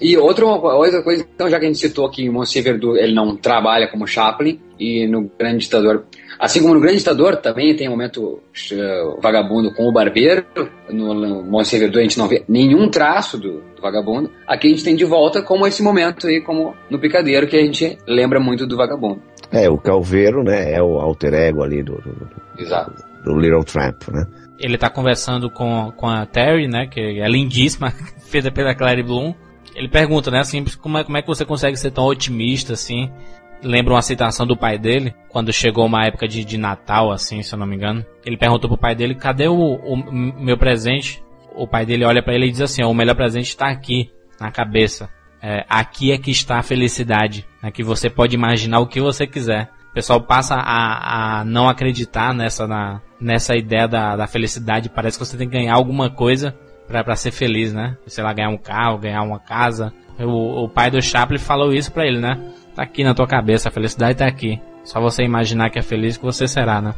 E 0.03 0.17
outra, 0.17 0.45
outra 0.45 1.01
coisa, 1.01 1.25
então, 1.33 1.49
já 1.49 1.61
que 1.61 1.65
a 1.65 1.69
gente 1.69 1.79
citou 1.79 2.11
que 2.11 2.29
o 2.29 2.33
Monsieur 2.33 2.65
Verdoux, 2.65 2.99
ele 2.99 3.15
não 3.15 3.37
trabalha 3.37 3.87
como 3.87 4.05
Chaplin, 4.05 4.61
e 4.79 5.07
no 5.07 5.31
Grande 5.39 5.59
Ditador, 5.59 6.03
assim 6.41 6.61
como 6.61 6.75
no 6.75 6.81
Grande 6.81 6.99
Ditador, 6.99 7.37
também 7.37 7.77
tem 7.77 7.87
um 7.87 7.93
momento 7.93 8.41
eh, 8.73 9.17
vagabundo 9.23 9.73
com 9.73 9.87
o 9.87 9.93
barbeiro, 9.93 10.45
no, 10.91 11.15
no 11.15 11.45
Monsieur 11.45 11.81
Verdoux 11.81 12.01
a 12.01 12.03
gente 12.03 12.19
não 12.19 12.27
vê 12.27 12.43
nenhum 12.49 12.89
traço 12.89 13.39
do, 13.39 13.61
do 13.61 13.81
vagabundo, 13.81 14.29
aqui 14.45 14.67
a 14.67 14.71
gente 14.71 14.83
tem 14.83 14.97
de 14.97 15.05
volta 15.05 15.41
como 15.41 15.69
esse 15.69 15.85
momento 15.85 16.27
aí, 16.27 16.41
como 16.41 16.75
no 16.91 16.99
Picadeiro, 16.99 17.47
que 17.47 17.57
a 17.57 17.63
gente 17.63 17.97
lembra 18.05 18.41
muito 18.41 18.67
do 18.67 18.77
vagabundo. 18.77 19.23
É, 19.53 19.71
o 19.71 19.79
Calveiro, 19.79 20.43
né, 20.43 20.73
é 20.73 20.83
o 20.83 20.99
alter 20.99 21.33
ego 21.33 21.63
ali 21.63 21.81
do, 21.81 21.95
do, 21.95 22.29
Exato. 22.59 22.93
do 23.25 23.39
Little 23.39 23.63
Tramp, 23.63 24.09
né? 24.09 24.27
Ele 24.59 24.79
tá 24.79 24.89
conversando 24.89 25.51
com, 25.51 25.93
com 25.97 26.09
a 26.09 26.25
Terry, 26.25 26.69
né? 26.69 26.87
Que 26.87 27.21
é 27.21 27.29
lindíssima, 27.29 27.91
feita 28.31 28.51
pela 28.51 28.75
Clary 28.75 29.03
Bloom. 29.03 29.35
Ele 29.75 29.89
pergunta, 29.89 30.31
né, 30.31 30.41
assim, 30.41 30.65
como 30.81 30.99
é, 30.99 31.05
como 31.05 31.17
é 31.17 31.23
que 31.23 31.29
você 31.29 31.45
consegue 31.45 31.77
ser 31.77 31.91
tão 31.91 32.05
otimista, 32.05 32.75
assim? 32.75 33.11
Lembra 33.63 33.95
uma 33.95 34.03
citação 34.03 34.47
do 34.47 34.57
pai 34.57 34.79
dele, 34.79 35.15
quando 35.29 35.53
chegou 35.53 35.87
uma 35.87 36.05
época 36.05 36.27
de, 36.27 36.45
de 36.45 36.59
Natal, 36.59 37.13
assim, 37.13 37.43
se 37.43 37.55
eu 37.55 37.59
não 37.59 37.67
me 37.67 37.77
engano. 37.77 38.05
Ele 38.25 38.37
perguntou 38.37 38.69
pro 38.69 38.79
pai 38.79 38.95
dele, 38.95 39.15
cadê 39.15 39.49
o, 39.49 39.55
o 39.55 39.97
meu 39.97 40.59
presente? 40.59 41.23
O 41.55 41.67
pai 41.67 41.87
dele 41.87 42.05
olha 42.05 42.23
pra 42.23 42.35
ele 42.35 42.47
e 42.47 42.51
diz 42.51 42.61
assim, 42.61 42.83
o 42.83 42.93
melhor 42.93 43.15
presente 43.15 43.49
está 43.49 43.69
aqui, 43.69 44.11
na 44.41 44.51
cabeça. 44.51 45.09
É, 45.41 45.65
aqui 45.69 46.13
é 46.13 46.19
que 46.19 46.31
está 46.31 46.59
a 46.59 46.63
felicidade. 46.63 47.47
Aqui 47.63 47.83
você 47.83 48.11
pode 48.11 48.35
imaginar 48.35 48.81
o 48.81 48.87
que 48.87 49.01
você 49.01 49.27
quiser. 49.27 49.71
O 49.91 49.95
pessoal 49.95 50.21
passa 50.21 50.55
a, 50.55 51.41
a 51.41 51.45
não 51.45 51.69
acreditar 51.69 52.33
nessa, 52.33 52.67
na, 52.67 53.01
nessa 53.21 53.55
ideia 53.55 53.87
da, 53.87 54.17
da 54.17 54.27
felicidade. 54.27 54.89
Parece 54.89 55.19
que 55.19 55.25
você 55.25 55.37
tem 55.37 55.49
que 55.49 55.57
ganhar 55.57 55.75
alguma 55.75 56.09
coisa 56.09 56.57
pra, 56.93 57.03
pra 57.03 57.17
ser 57.17 57.33
feliz, 57.33 57.73
né? 57.73 57.97
Sei 58.07 58.23
lá, 58.23 58.33
ganhar 58.33 58.51
um 58.51 58.59
carro, 58.59 58.99
ganhar 58.99 59.23
uma 59.23 59.41
casa. 59.41 59.93
O, 60.21 60.65
o 60.65 60.69
pai 60.69 60.91
do 60.91 61.01
Chaplin 61.03 61.39
falou 61.39 61.73
isso 61.73 61.91
pra 61.91 62.07
ele, 62.07 62.21
né? 62.21 62.39
Tá 62.77 62.83
aqui 62.85 63.03
na 63.03 63.15
tua 63.15 63.27
cabeça, 63.27 63.69
a 63.69 63.73
felicidade 63.73 64.19
tá 64.19 64.27
aqui. 64.27 64.61
Só 64.85 65.01
você 65.01 65.23
imaginar 65.23 65.71
que 65.71 65.79
é 65.79 65.83
feliz 65.83 66.17
que 66.17 66.25
você 66.25 66.47
será, 66.47 66.81
né? 66.81 66.95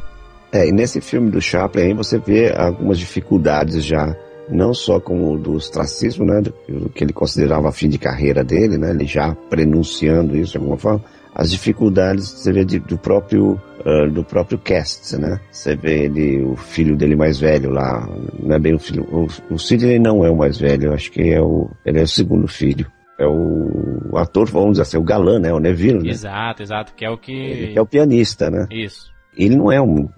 É, 0.51 0.67
e 0.67 0.71
nesse 0.71 1.01
filme 1.01 1.31
do 1.31 1.41
Chaplin 1.41 1.81
aí 1.83 1.93
você 1.93 2.17
vê 2.19 2.53
algumas 2.55 2.97
dificuldades 2.99 3.83
já, 3.83 4.15
não 4.49 4.73
só 4.73 4.99
com 4.99 5.33
o 5.33 5.37
do 5.37 5.53
ostracismo, 5.53 6.25
né, 6.25 6.41
do, 6.41 6.89
que 6.89 7.03
ele 7.03 7.11
considerava 7.13 7.71
fim 7.71 7.89
de 7.89 7.97
carreira 7.97 8.43
dele, 8.43 8.77
né, 8.77 8.91
ele 8.91 9.05
já 9.05 9.35
prenunciando 9.49 10.37
isso 10.37 10.53
de 10.53 10.57
alguma 10.59 10.77
forma, 10.77 11.03
as 11.33 11.51
dificuldades 11.51 12.29
você 12.29 12.53
vê 12.53 12.63
de- 12.63 12.79
do 12.79 12.97
próprio 12.97 13.59
ah, 13.85 14.07
do 14.07 14.23
próprio 14.23 14.57
cast, 14.57 15.17
né? 15.17 15.39
Você 15.51 15.75
vê 15.75 16.05
ele, 16.05 16.41
o 16.43 16.55
filho 16.55 16.95
dele 16.97 17.15
mais 17.15 17.39
velho 17.39 17.69
lá, 17.69 18.07
não 18.41 18.55
é 18.55 18.59
bem 18.59 18.73
o 18.73 18.79
filho, 18.79 19.03
o, 19.11 19.27
o 19.53 19.57
Sidney 19.59 19.99
não 19.99 20.25
é 20.25 20.29
o 20.31 20.35
mais 20.37 20.57
velho, 20.57 20.85
eu 20.87 20.93
acho 20.93 21.11
que 21.11 21.21
é 21.31 21.41
o, 21.41 21.69
ele 21.85 21.99
é 21.99 22.03
o 22.03 22.07
segundo 22.07 22.47
filho. 22.47 22.87
É 23.17 23.25
o, 23.25 24.09
o 24.11 24.17
ator, 24.17 24.49
vamos 24.49 24.71
dizer 24.71 24.81
assim, 24.81 24.97
o 24.97 25.03
galã, 25.03 25.39
né? 25.39 25.53
O 25.53 25.59
Neville, 25.59 26.03
né? 26.03 26.09
Exato, 26.09 26.61
exato, 26.61 26.93
que 26.93 27.05
é 27.05 27.09
o 27.09 27.17
que... 27.17 27.31
Ele 27.31 27.67
que 27.73 27.79
é 27.79 27.81
o 27.81 27.85
pianista, 27.85 28.49
né? 28.51 28.67
Isso. 28.69 29.09
ele 29.37 29.55
não 29.55 29.71
é 29.71 29.81
um, 29.81 30.09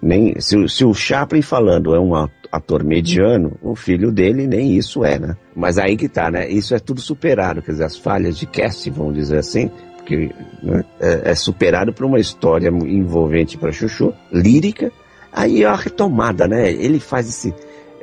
nem 0.00 0.38
se, 0.40 0.56
o- 0.56 0.68
se 0.68 0.84
o 0.84 0.94
Chaplin 0.94 1.42
falando 1.42 1.94
é 1.94 1.98
um 1.98 2.12
ator 2.52 2.84
mediano, 2.84 3.56
o 3.62 3.74
filho 3.74 4.12
dele 4.12 4.46
nem 4.46 4.76
isso 4.76 5.04
é, 5.04 5.18
né? 5.18 5.36
Mas 5.56 5.76
aí 5.78 5.96
que 5.96 6.08
tá, 6.08 6.30
né? 6.30 6.48
Isso 6.48 6.72
é 6.74 6.78
tudo 6.78 7.00
superado, 7.00 7.60
quer 7.62 7.72
dizer, 7.72 7.84
as 7.84 7.96
falhas 7.96 8.36
de 8.38 8.46
casting, 8.46 8.92
vamos 8.92 9.14
dizer 9.14 9.38
assim, 9.38 9.68
porque 10.06 10.30
né, 10.62 10.84
é, 11.00 11.32
é 11.32 11.34
superado 11.34 11.92
por 11.92 12.06
uma 12.06 12.20
história 12.20 12.68
envolvente 12.68 13.58
para 13.58 13.72
Chuchu, 13.72 14.14
lírica. 14.32 14.92
Aí 15.32 15.64
é 15.64 15.66
a 15.66 15.74
retomada, 15.74 16.46
né? 16.46 16.70
Ele 16.70 17.00
faz 17.00 17.28
esse 17.28 17.52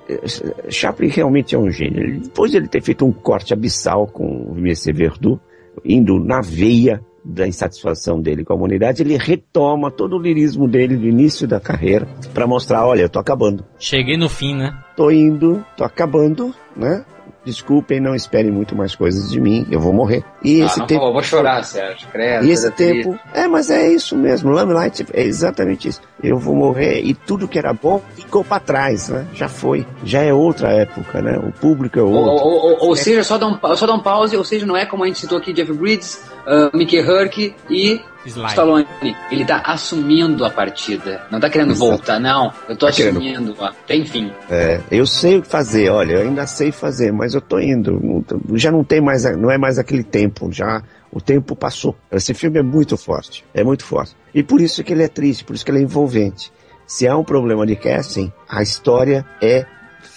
eh, 0.09 0.69
Chaplin 0.69 1.07
realmente 1.07 1.55
é 1.55 1.57
um 1.57 1.71
gênio. 1.71 2.19
Depois 2.19 2.51
de 2.51 2.57
ele 2.57 2.67
ter 2.67 2.81
feito 2.81 3.05
um 3.05 3.11
corte 3.11 3.53
abissal 3.53 4.05
com 4.05 4.25
o 4.25 4.53
Monsieur 4.53 4.95
Verdoux, 4.95 5.39
indo 5.83 6.19
na 6.19 6.41
veia 6.41 7.01
da 7.25 7.47
insatisfação 7.47 8.21
dele 8.21 8.43
com 8.43 8.51
a 8.51 8.55
humanidade, 8.57 9.01
ele 9.01 9.17
retoma 9.17 9.89
todo 9.89 10.17
o 10.17 10.21
lirismo 10.21 10.67
dele 10.67 10.97
do 10.97 11.07
início 11.07 11.47
da 11.47 11.57
carreira 11.57 12.05
para 12.33 12.45
mostrar, 12.45 12.85
olha, 12.85 13.03
eu 13.03 13.09
tô 13.09 13.17
acabando. 13.17 13.63
Cheguei 13.79 14.17
no 14.17 14.27
fim, 14.27 14.57
né? 14.57 14.77
Tô 14.95 15.09
indo, 15.09 15.65
tô 15.77 15.85
acabando, 15.85 16.53
né? 16.75 17.05
Desculpem, 17.45 17.99
não 17.99 18.15
esperem 18.15 18.51
muito 18.51 18.75
mais 18.75 18.95
coisas 18.95 19.29
de 19.29 19.39
mim, 19.39 19.67
eu 19.69 19.79
vou 19.79 19.91
morrer. 19.91 20.23
E 20.43 20.61
Ah, 20.61 20.65
esse 20.65 20.79
não, 20.79 20.87
tempo 20.87 21.05
eu 21.05 21.11
vou 21.13 21.21
chorar, 21.21 21.61
Sérgio. 21.63 22.07
Credo, 22.11 22.45
e 22.45 22.51
esse 22.51 22.71
tempo, 22.71 23.19
é, 23.33 23.47
mas 23.47 23.69
é 23.69 23.87
isso 23.91 24.15
mesmo, 24.15 24.49
Lamelight 24.51 25.05
é 25.13 25.23
exatamente 25.23 25.87
isso. 25.89 25.99
Eu 26.23 26.37
vou 26.37 26.55
morrer 26.55 27.01
e 27.01 27.13
tudo 27.13 27.47
que 27.47 27.59
era 27.59 27.73
bom 27.73 28.01
ficou 28.15 28.43
para 28.45 28.59
trás, 28.61 29.09
né? 29.09 29.27
Já 29.33 29.49
foi, 29.49 29.85
já 30.05 30.21
é 30.21 30.33
outra 30.33 30.69
época, 30.71 31.21
né? 31.21 31.37
O 31.37 31.51
público 31.51 31.99
é 31.99 32.01
Ou, 32.01 32.11
outro. 32.13 32.45
ou- 32.47 32.71
ou- 32.71 32.87
ou 32.89 32.95
seja, 32.95 33.23
só 33.23 33.37
dá, 33.37 33.47
um, 33.47 33.75
só 33.75 33.85
dá 33.85 33.93
um 33.93 33.99
pause, 33.99 34.37
ou 34.37 34.43
seja, 34.45 34.65
não 34.65 34.77
é 34.77 34.85
como 34.85 35.03
a 35.03 35.07
gente 35.07 35.19
citou 35.19 35.37
aqui, 35.37 35.51
Jeff 35.51 35.71
Bridges, 35.73 36.21
uh, 36.47 36.75
Mickey 36.75 36.97
Herc 36.97 37.53
e 37.69 38.01
Slide. 38.25 38.49
Stallone. 38.51 38.87
Ele 39.31 39.45
tá 39.45 39.61
assumindo 39.65 40.45
a 40.45 40.49
partida. 40.49 41.21
Não 41.31 41.39
tá 41.39 41.49
querendo 41.49 41.71
Exato. 41.71 41.89
voltar, 41.91 42.19
não. 42.19 42.51
Eu 42.69 42.75
tô 42.75 42.85
Tá 42.87 42.91
querendo. 42.91 43.17
assumindo. 43.17 43.55
ó. 43.59 43.71
Enfim. 43.89 44.31
É, 44.49 44.79
eu 44.91 45.05
sei 45.05 45.37
o 45.37 45.41
que 45.41 45.47
fazer, 45.47 45.89
olha, 45.89 46.13
eu 46.13 46.21
ainda 46.21 46.45
sei 46.47 46.71
fazer, 46.71 47.11
mas 47.11 47.33
eu 47.33 47.41
tô 47.41 47.59
indo, 47.59 48.23
já 48.53 48.71
não 48.71 48.83
tem 48.83 49.01
mais, 49.01 49.23
não 49.37 49.51
é 49.51 49.57
mais 49.57 49.77
aquele 49.77 50.03
tempo, 50.03 50.51
já 50.51 50.81
o 51.11 51.19
tempo 51.21 51.55
passou. 51.55 51.95
Esse 52.11 52.33
filme 52.33 52.59
é 52.59 52.63
muito 52.63 52.97
forte, 52.97 53.43
é 53.53 53.63
muito 53.63 53.83
forte. 53.85 54.15
E 54.33 54.41
por 54.41 54.61
isso 54.61 54.83
que 54.83 54.93
ele 54.93 55.03
é 55.03 55.07
triste, 55.07 55.43
por 55.43 55.55
isso 55.55 55.63
que 55.65 55.71
ele 55.71 55.79
é 55.79 55.83
envolvente. 55.83 56.51
Se 56.87 57.07
há 57.07 57.15
um 57.17 57.23
problema 57.23 57.65
de 57.65 57.75
casting, 57.75 58.31
a 58.49 58.61
história 58.61 59.25
é 59.41 59.65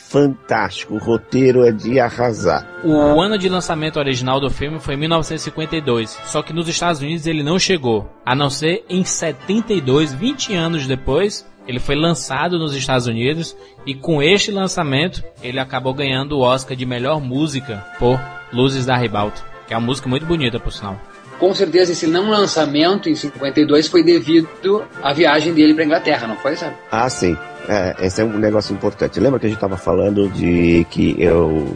fantástico, 0.08 0.94
o 0.94 0.98
roteiro 0.98 1.64
é 1.64 1.72
de 1.72 1.98
arrasar. 1.98 2.66
O 2.84 3.20
ano 3.20 3.36
de 3.36 3.48
lançamento 3.48 3.98
original 3.98 4.40
do 4.40 4.50
filme 4.50 4.78
foi 4.78 4.96
1952, 4.96 6.18
só 6.24 6.42
que 6.42 6.52
nos 6.52 6.68
Estados 6.68 7.00
Unidos 7.00 7.26
ele 7.26 7.42
não 7.42 7.58
chegou, 7.58 8.10
a 8.24 8.34
não 8.34 8.48
ser 8.48 8.84
em 8.88 9.04
72, 9.04 10.14
20 10.14 10.54
anos 10.54 10.86
depois, 10.86 11.46
ele 11.66 11.80
foi 11.80 11.96
lançado 11.96 12.58
nos 12.58 12.74
Estados 12.74 13.06
Unidos 13.06 13.56
e 13.84 13.94
com 13.94 14.22
este 14.22 14.50
lançamento 14.52 15.22
ele 15.42 15.58
acabou 15.58 15.92
ganhando 15.92 16.38
o 16.38 16.42
Oscar 16.42 16.76
de 16.76 16.86
melhor 16.86 17.20
música 17.20 17.84
por 17.98 18.20
Luzes 18.52 18.86
da 18.86 18.96
Ribalta, 18.96 19.42
que 19.66 19.74
é 19.74 19.76
uma 19.76 19.86
música 19.86 20.08
muito 20.08 20.24
bonita 20.24 20.60
por 20.60 20.72
sinal. 20.72 21.00
Com 21.38 21.54
certeza, 21.54 21.92
esse 21.92 22.06
não 22.06 22.30
lançamento 22.30 23.08
em 23.08 23.14
52 23.14 23.88
foi 23.88 24.02
devido 24.02 24.84
à 25.02 25.12
viagem 25.12 25.52
dele 25.52 25.74
pra 25.74 25.84
Inglaterra, 25.84 26.26
não 26.26 26.36
foi, 26.36 26.56
sabe? 26.56 26.74
Ah, 26.90 27.08
sim. 27.08 27.36
É, 27.68 28.06
esse 28.06 28.20
é 28.20 28.24
um 28.24 28.38
negócio 28.38 28.72
importante. 28.72 29.18
Lembra 29.18 29.40
que 29.40 29.46
a 29.46 29.48
gente 29.48 29.56
estava 29.56 29.76
falando 29.76 30.28
de 30.28 30.86
que 30.88 31.16
eu, 31.18 31.66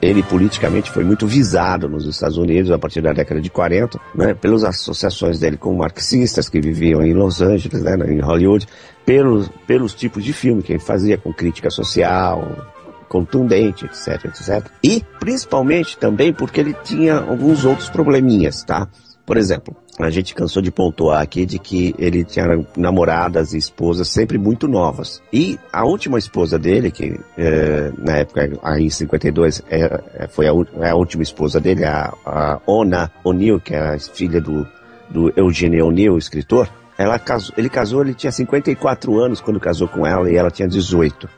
ele 0.00 0.22
politicamente 0.22 0.90
foi 0.90 1.02
muito 1.02 1.26
visado 1.26 1.88
nos 1.88 2.06
Estados 2.06 2.36
Unidos 2.36 2.70
a 2.70 2.78
partir 2.78 3.00
da 3.00 3.12
década 3.12 3.40
de 3.40 3.50
40, 3.50 4.00
né, 4.14 4.34
pelas 4.34 4.62
associações 4.62 5.40
dele 5.40 5.56
com 5.56 5.74
marxistas 5.74 6.48
que 6.48 6.60
viviam 6.60 7.02
em 7.02 7.12
Los 7.12 7.42
Angeles, 7.42 7.82
né, 7.82 7.96
em 8.08 8.20
Hollywood, 8.20 8.68
pelos, 9.04 9.50
pelos 9.66 9.94
tipos 9.94 10.22
de 10.22 10.32
filme 10.32 10.62
que 10.62 10.72
ele 10.72 10.80
fazia 10.80 11.18
com 11.18 11.32
crítica 11.32 11.70
social, 11.70 12.73
contundente, 13.08 13.86
etc, 13.86 14.26
etc. 14.26 14.66
E 14.82 15.02
principalmente 15.18 15.96
também 15.96 16.32
porque 16.32 16.60
ele 16.60 16.74
tinha 16.84 17.16
alguns 17.16 17.64
outros 17.64 17.88
probleminhas, 17.88 18.62
tá? 18.64 18.88
Por 19.26 19.36
exemplo, 19.38 19.74
a 19.98 20.10
gente 20.10 20.34
cansou 20.34 20.60
de 20.60 20.70
pontuar 20.70 21.22
aqui 21.22 21.46
de 21.46 21.58
que 21.58 21.94
ele 21.98 22.24
tinha 22.24 22.44
namoradas 22.76 23.54
e 23.54 23.58
esposas 23.58 24.08
sempre 24.08 24.36
muito 24.36 24.66
novas. 24.66 25.22
E 25.32 25.58
a 25.72 25.84
última 25.84 26.18
esposa 26.18 26.58
dele, 26.58 26.90
que 26.90 27.18
eh, 27.38 27.92
na 27.96 28.18
época, 28.18 28.50
aí 28.62 28.84
em 28.84 28.90
52, 28.90 29.62
é, 29.70 30.02
é, 30.14 30.28
foi 30.28 30.46
a, 30.46 30.52
é 30.80 30.90
a 30.90 30.96
última 30.96 31.22
esposa 31.22 31.60
dele, 31.60 31.84
a, 31.84 32.12
a 32.26 32.60
Ona 32.66 33.10
O'Neill, 33.22 33.60
que 33.60 33.74
é 33.74 33.94
a 33.94 33.98
filha 33.98 34.40
do, 34.40 34.66
do 35.08 35.32
Eugene 35.36 35.80
O'Neill, 35.80 36.18
escritor. 36.18 36.68
Ela 36.98 37.18
casou, 37.18 37.54
ele 37.56 37.68
casou, 37.68 38.02
ele 38.02 38.14
tinha 38.14 38.30
54 38.30 39.18
anos 39.18 39.40
quando 39.40 39.58
casou 39.58 39.88
com 39.88 40.06
ela 40.06 40.30
e 40.30 40.36
ela 40.36 40.50
tinha 40.50 40.68
18. 40.68 41.28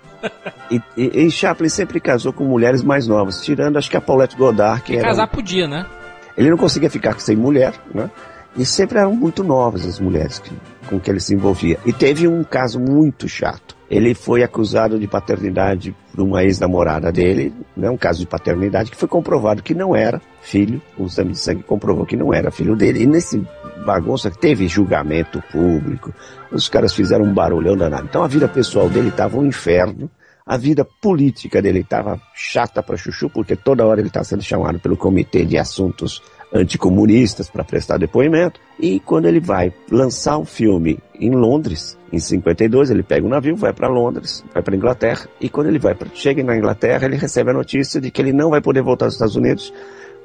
E, 0.70 0.82
e, 0.96 1.26
e 1.26 1.30
Chaplin 1.30 1.68
sempre 1.68 2.00
casou 2.00 2.32
com 2.32 2.44
mulheres 2.44 2.82
mais 2.82 3.06
novas, 3.06 3.40
tirando 3.44 3.78
acho 3.78 3.88
que 3.88 3.96
a 3.96 4.00
Paulette 4.00 4.36
Goddard, 4.36 4.82
que 4.82 4.96
era 4.96 5.08
casar 5.08 5.28
podia, 5.28 5.68
né? 5.68 5.86
ele 6.36 6.50
não 6.50 6.56
conseguia 6.56 6.90
ficar 6.90 7.18
sem 7.20 7.34
mulher, 7.34 7.72
né? 7.94 8.10
E 8.56 8.64
sempre 8.64 8.98
eram 8.98 9.14
muito 9.14 9.44
novas 9.44 9.86
as 9.86 10.00
mulheres 10.00 10.38
que, 10.38 10.52
com 10.88 10.98
que 10.98 11.10
ele 11.10 11.20
se 11.20 11.34
envolvia. 11.34 11.78
E 11.84 11.92
teve 11.92 12.26
um 12.26 12.42
caso 12.42 12.80
muito 12.80 13.28
chato. 13.28 13.76
Ele 13.88 14.14
foi 14.14 14.42
acusado 14.42 14.98
de 14.98 15.06
paternidade 15.06 15.94
por 16.12 16.24
uma 16.24 16.42
ex-namorada 16.42 17.12
dele, 17.12 17.52
né, 17.76 17.90
um 17.90 17.98
caso 17.98 18.20
de 18.20 18.26
paternidade 18.26 18.90
que 18.90 18.96
foi 18.96 19.08
comprovado 19.08 19.62
que 19.62 19.74
não 19.74 19.94
era 19.94 20.20
filho, 20.40 20.80
o 20.98 21.04
exame 21.04 21.32
de 21.32 21.38
sangue 21.38 21.62
comprovou 21.62 22.06
que 22.06 22.16
não 22.16 22.32
era 22.32 22.50
filho 22.50 22.74
dele. 22.74 23.02
E 23.02 23.06
nesse 23.06 23.46
bagunça 23.84 24.30
teve 24.30 24.68
julgamento 24.68 25.42
público, 25.52 26.14
os 26.50 26.68
caras 26.68 26.94
fizeram 26.94 27.24
um 27.24 27.34
barulhão 27.34 27.76
danado. 27.76 28.06
Então 28.08 28.22
a 28.22 28.28
vida 28.28 28.48
pessoal 28.48 28.88
dele 28.88 29.08
estava 29.08 29.36
um 29.36 29.44
inferno. 29.44 30.10
A 30.44 30.56
vida 30.56 30.84
política 30.84 31.60
dele 31.60 31.80
estava 31.80 32.20
chata 32.32 32.80
para 32.80 32.96
chuchu, 32.96 33.28
porque 33.28 33.56
toda 33.56 33.84
hora 33.84 34.00
ele 34.00 34.08
está 34.08 34.22
sendo 34.22 34.42
chamado 34.42 34.78
pelo 34.78 34.96
Comitê 34.96 35.44
de 35.44 35.58
Assuntos 35.58 36.22
Anticomunistas 36.54 37.50
para 37.50 37.64
prestar 37.64 37.98
depoimento. 37.98 38.60
E 38.78 39.00
quando 39.00 39.26
ele 39.26 39.40
vai 39.40 39.74
lançar 39.90 40.36
o 40.36 40.42
um 40.42 40.44
filme 40.44 41.00
em 41.18 41.30
Londres, 41.30 41.98
em 42.12 42.20
52, 42.20 42.90
ele 42.90 43.02
pega 43.02 43.26
um 43.26 43.30
navio, 43.30 43.56
vai 43.56 43.72
para 43.72 43.88
Londres, 43.88 44.44
vai 44.54 44.62
para 44.62 44.76
Inglaterra, 44.76 45.28
e 45.40 45.48
quando 45.48 45.66
ele 45.66 45.78
vai 45.80 45.94
pra, 45.94 46.08
chega 46.14 46.44
na 46.44 46.56
Inglaterra, 46.56 47.06
ele 47.06 47.16
recebe 47.16 47.50
a 47.50 47.54
notícia 47.54 48.00
de 48.00 48.12
que 48.12 48.22
ele 48.22 48.32
não 48.32 48.50
vai 48.50 48.60
poder 48.60 48.82
voltar 48.82 49.06
aos 49.06 49.14
Estados 49.14 49.34
Unidos 49.34 49.72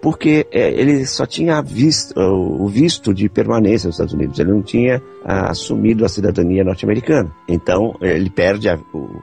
porque 0.01 0.47
é, 0.51 0.71
ele 0.71 1.05
só 1.05 1.25
tinha 1.25 1.61
visto, 1.61 2.19
o 2.19 2.67
visto 2.67 3.13
de 3.13 3.29
permanência 3.29 3.87
nos 3.87 3.95
Estados 3.95 4.13
Unidos, 4.13 4.39
ele 4.39 4.51
não 4.51 4.61
tinha 4.61 5.01
ah, 5.23 5.51
assumido 5.51 6.03
a 6.03 6.09
cidadania 6.09 6.63
norte-americana. 6.63 7.31
Então 7.47 7.95
ele 8.01 8.29
perde 8.29 8.67
a, 8.67 8.79
o, 8.93 9.21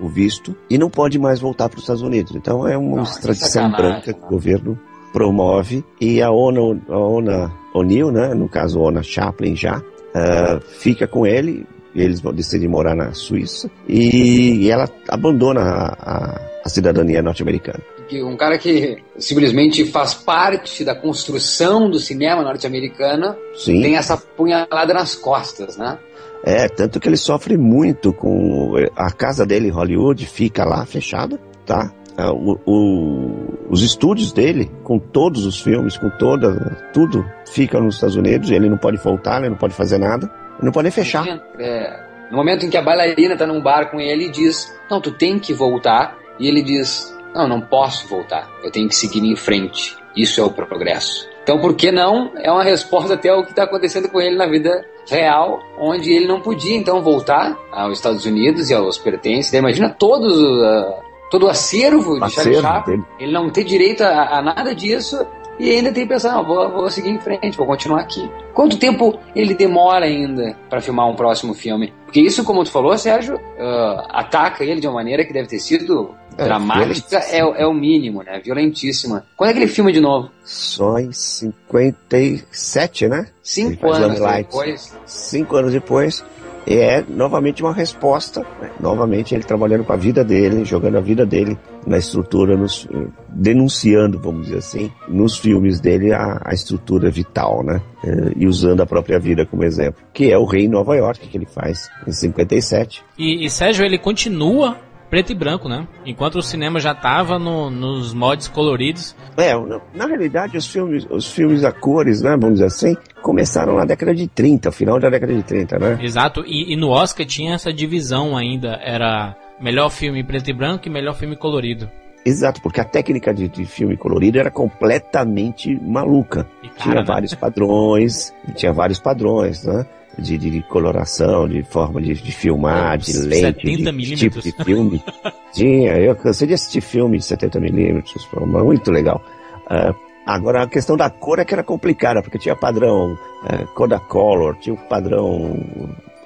o, 0.00 0.08
visto 0.08 0.56
e 0.68 0.76
não 0.76 0.90
pode 0.90 1.18
mais 1.18 1.38
voltar 1.38 1.68
para 1.68 1.76
os 1.76 1.84
Estados 1.84 2.02
Unidos. 2.02 2.34
Então 2.34 2.66
é 2.66 2.76
uma 2.76 2.98
Nossa, 2.98 3.14
extradição 3.14 3.70
branca 3.70 4.12
que 4.12 4.24
o 4.24 4.28
governo 4.28 4.78
promove. 5.12 5.84
E 6.00 6.20
a 6.20 6.30
ONU, 6.30 6.82
a 6.88 6.98
ONU 6.98 7.52
O'Neill, 7.72 8.10
né, 8.10 8.34
no 8.34 8.48
caso 8.48 8.80
a 8.80 8.88
ONU 8.88 9.04
Chaplin 9.04 9.54
já, 9.54 9.78
uh, 9.78 10.60
fica 10.60 11.06
com 11.06 11.24
ele, 11.24 11.64
eles 11.94 12.20
decidem 12.20 12.68
morar 12.68 12.96
na 12.96 13.12
Suíça. 13.12 13.70
E, 13.88 14.64
e 14.64 14.70
ela 14.70 14.88
abandona 15.08 15.60
a, 15.60 15.86
a, 15.92 16.40
a 16.64 16.68
cidadania 16.68 17.22
norte-americana 17.22 17.97
um 18.14 18.36
cara 18.36 18.58
que 18.58 18.98
simplesmente 19.18 19.84
faz 19.84 20.14
parte 20.14 20.84
da 20.84 20.94
construção 20.94 21.90
do 21.90 21.98
cinema 21.98 22.42
norte-americano 22.42 23.36
tem 23.64 23.96
essa 23.96 24.16
punhalada 24.16 24.94
nas 24.94 25.14
costas, 25.14 25.76
né? 25.76 25.98
É, 26.44 26.68
tanto 26.68 27.00
que 27.00 27.08
ele 27.08 27.16
sofre 27.16 27.56
muito 27.56 28.12
com 28.12 28.74
a 28.96 29.10
casa 29.10 29.44
dele 29.44 29.68
em 29.68 29.72
Hollywood 29.72 30.24
fica 30.26 30.64
lá 30.64 30.86
fechada, 30.86 31.38
tá? 31.66 31.92
É, 32.16 32.26
o, 32.30 32.58
o, 32.66 33.70
os 33.70 33.82
estúdios 33.82 34.32
dele, 34.32 34.70
com 34.82 34.98
todos 34.98 35.46
os 35.46 35.60
filmes, 35.60 35.96
com 35.96 36.10
toda, 36.10 36.90
tudo, 36.92 37.24
fica 37.52 37.80
nos 37.80 37.94
Estados 37.94 38.16
Unidos, 38.16 38.50
ele 38.50 38.68
não 38.68 38.76
pode 38.76 38.96
voltar, 38.96 39.38
ele 39.38 39.50
não 39.50 39.56
pode 39.56 39.74
fazer 39.74 39.98
nada, 39.98 40.26
ele 40.56 40.64
não 40.64 40.72
pode 40.72 40.84
nem 40.84 40.92
fechar. 40.92 41.26
É, 41.58 42.08
no 42.30 42.36
momento 42.36 42.66
em 42.66 42.70
que 42.70 42.76
a 42.76 42.82
bailarina 42.82 43.36
tá 43.36 43.46
num 43.46 43.62
bar 43.62 43.90
com 43.90 44.00
ele 44.00 44.26
e 44.26 44.30
diz, 44.30 44.72
não, 44.90 45.00
tu 45.00 45.12
tem 45.12 45.38
que 45.38 45.54
voltar, 45.54 46.18
e 46.40 46.48
ele 46.48 46.62
diz, 46.62 47.16
não, 47.38 47.48
não 47.48 47.60
posso 47.60 48.06
voltar, 48.08 48.50
eu 48.62 48.70
tenho 48.70 48.88
que 48.88 48.94
seguir 48.94 49.24
em 49.24 49.36
frente, 49.36 49.96
isso 50.16 50.40
é 50.40 50.44
o 50.44 50.50
progresso. 50.50 51.28
Então, 51.42 51.58
por 51.58 51.74
que 51.74 51.90
não? 51.90 52.32
É 52.36 52.50
uma 52.52 52.62
resposta 52.62 53.14
até 53.14 53.30
ao 53.30 53.42
que 53.42 53.50
está 53.50 53.62
acontecendo 53.62 54.08
com 54.10 54.20
ele 54.20 54.36
na 54.36 54.46
vida 54.46 54.84
real, 55.08 55.60
onde 55.78 56.12
ele 56.12 56.26
não 56.26 56.40
podia 56.42 56.76
então 56.76 57.00
voltar 57.00 57.56
aos 57.72 57.94
Estados 57.94 58.26
Unidos 58.26 58.68
e 58.68 58.74
aos 58.74 58.98
pertences. 58.98 59.54
Imagina 59.54 59.88
todos 59.88 60.36
uh, 60.36 60.94
todo 61.30 61.46
o 61.46 61.48
acervo 61.48 62.20
de 62.20 62.30
Charlie 62.30 62.60
Chaplin, 62.60 63.04
ele 63.18 63.32
não 63.32 63.48
ter 63.50 63.64
direito 63.64 64.02
a, 64.02 64.38
a, 64.38 64.42
nada 64.42 64.74
disso 64.74 65.26
e 65.58 65.70
ainda 65.70 65.92
tem 65.92 66.04
que 66.04 66.08
pensar, 66.10 66.34
não, 66.34 66.44
vou, 66.44 66.70
vou 66.70 66.90
seguir 66.90 67.10
em 67.10 67.18
frente, 67.18 67.56
vou 67.56 67.66
continuar 67.66 68.00
aqui. 68.00 68.30
Quanto 68.54 68.78
tempo 68.78 69.18
ele 69.34 69.54
demora 69.54 70.06
ainda 70.06 70.56
para 70.70 70.80
filmar 70.80 71.08
um 71.08 71.16
próximo 71.16 71.52
filme? 71.52 71.92
Porque 72.04 72.20
isso, 72.20 72.44
como 72.44 72.62
tu 72.62 72.70
falou, 72.70 72.96
Sérgio, 72.96 73.36
uh, 73.36 74.06
ataca 74.08 74.64
ele 74.64 74.80
de 74.80 74.86
uma 74.86 74.94
maneira 74.94 75.24
que 75.24 75.32
deve 75.32 75.48
ter 75.48 75.58
sido 75.58 76.14
é, 76.38 76.44
dramática, 76.44 77.18
é, 77.18 77.38
é, 77.38 77.66
o 77.66 77.74
mínimo, 77.74 78.22
né? 78.22 78.40
Violentíssima. 78.42 79.24
Quando 79.36 79.50
é 79.50 79.52
que 79.52 79.58
ele 79.58 79.66
filma 79.66 79.92
de 79.92 80.00
novo? 80.00 80.30
Só 80.44 80.98
em 80.98 81.12
57, 81.12 83.08
né? 83.08 83.26
Cinco 83.42 83.90
anos 83.90 84.20
depois. 84.20 84.96
Cinco 85.04 85.56
anos 85.56 85.72
depois 85.72 86.24
é 86.66 87.02
novamente 87.08 87.62
uma 87.62 87.72
resposta, 87.72 88.44
né? 88.60 88.70
novamente 88.78 89.34
ele 89.34 89.42
trabalhando 89.42 89.84
com 89.84 89.92
a 89.92 89.96
vida 89.96 90.22
dele, 90.22 90.66
jogando 90.66 90.98
a 90.98 91.00
vida 91.00 91.24
dele 91.24 91.56
na 91.86 91.96
estrutura, 91.96 92.58
nos, 92.58 92.86
denunciando, 93.28 94.18
vamos 94.18 94.46
dizer 94.46 94.58
assim, 94.58 94.92
nos 95.08 95.38
filmes 95.38 95.80
dele 95.80 96.12
a, 96.12 96.42
a 96.44 96.52
estrutura 96.52 97.10
vital, 97.10 97.64
né? 97.64 97.80
É, 98.04 98.32
e 98.36 98.46
usando 98.46 98.82
a 98.82 98.86
própria 98.86 99.18
vida 99.18 99.46
como 99.46 99.64
exemplo, 99.64 100.02
que 100.12 100.30
é 100.30 100.38
o 100.38 100.44
Rei 100.44 100.66
em 100.66 100.68
Nova 100.68 100.94
York, 100.94 101.26
que 101.26 101.38
ele 101.38 101.46
faz 101.46 101.88
em 102.06 102.12
57. 102.12 103.02
E, 103.18 103.46
e 103.46 103.50
Sérgio, 103.50 103.84
ele 103.84 103.98
continua 103.98 104.76
preto 105.08 105.32
e 105.32 105.34
branco, 105.34 105.68
né? 105.68 105.86
Enquanto 106.04 106.36
o 106.36 106.42
cinema 106.42 106.80
já 106.80 106.92
estava 106.92 107.38
no, 107.38 107.70
nos 107.70 108.12
mods 108.12 108.48
coloridos. 108.48 109.14
É, 109.36 109.52
na 109.94 110.06
realidade 110.06 110.56
os 110.56 110.66
filmes, 110.66 111.06
os 111.10 111.30
filmes 111.30 111.64
a 111.64 111.72
cores, 111.72 112.22
né, 112.22 112.30
vamos 112.30 112.54
dizer 112.54 112.66
assim, 112.66 112.96
começaram 113.22 113.76
na 113.76 113.84
década 113.84 114.14
de 114.14 114.26
30, 114.26 114.70
final 114.72 114.98
da 114.98 115.10
década 115.10 115.34
de 115.34 115.42
30, 115.42 115.78
né? 115.78 115.98
Exato, 116.02 116.44
e, 116.46 116.72
e 116.72 116.76
no 116.76 116.90
Oscar 116.90 117.26
tinha 117.26 117.54
essa 117.54 117.72
divisão 117.72 118.36
ainda, 118.36 118.78
era 118.82 119.36
melhor 119.60 119.90
filme 119.90 120.22
preto 120.24 120.50
e 120.50 120.52
branco 120.52 120.86
e 120.86 120.90
melhor 120.90 121.14
filme 121.14 121.36
colorido. 121.36 121.88
Exato, 122.24 122.60
porque 122.60 122.80
a 122.80 122.84
técnica 122.84 123.32
de, 123.32 123.48
de 123.48 123.64
filme 123.64 123.96
colorido 123.96 124.38
era 124.38 124.50
completamente 124.50 125.74
maluca. 125.80 126.46
E, 126.62 126.68
cara, 126.68 126.80
tinha 126.82 126.94
né? 126.96 127.04
vários 127.06 127.34
padrões, 127.34 128.34
tinha 128.54 128.72
vários 128.72 129.00
padrões, 129.00 129.64
né? 129.64 129.86
De, 130.18 130.36
de 130.36 130.62
coloração, 130.62 131.48
de 131.48 131.62
forma 131.62 132.00
de, 132.00 132.14
de 132.14 132.32
filmar, 132.32 132.98
de 132.98 133.12
lente, 133.18 133.64
de 133.64 134.16
tipo 134.16 134.40
de 134.40 134.52
filme. 134.64 135.02
Tinha, 135.52 135.96
eu 135.98 136.14
cansei 136.14 136.46
de 136.46 136.54
assistir 136.54 136.80
filme 136.80 137.18
de 137.18 137.24
70 137.24 137.60
milímetros, 137.60 138.28
muito 138.34 138.90
legal. 138.90 139.22
Uh, 139.66 139.94
agora, 140.26 140.62
a 140.62 140.68
questão 140.68 140.96
da 140.96 141.08
cor 141.08 141.38
é 141.38 141.44
que 141.44 141.54
era 141.54 141.62
complicada, 141.62 142.22
porque 142.22 142.38
tinha 142.38 142.54
padrão 142.54 143.14
uh, 143.14 143.66
Kodacolor, 143.74 144.56
tinha 144.56 144.74
o 144.74 144.88
padrão, 144.88 145.52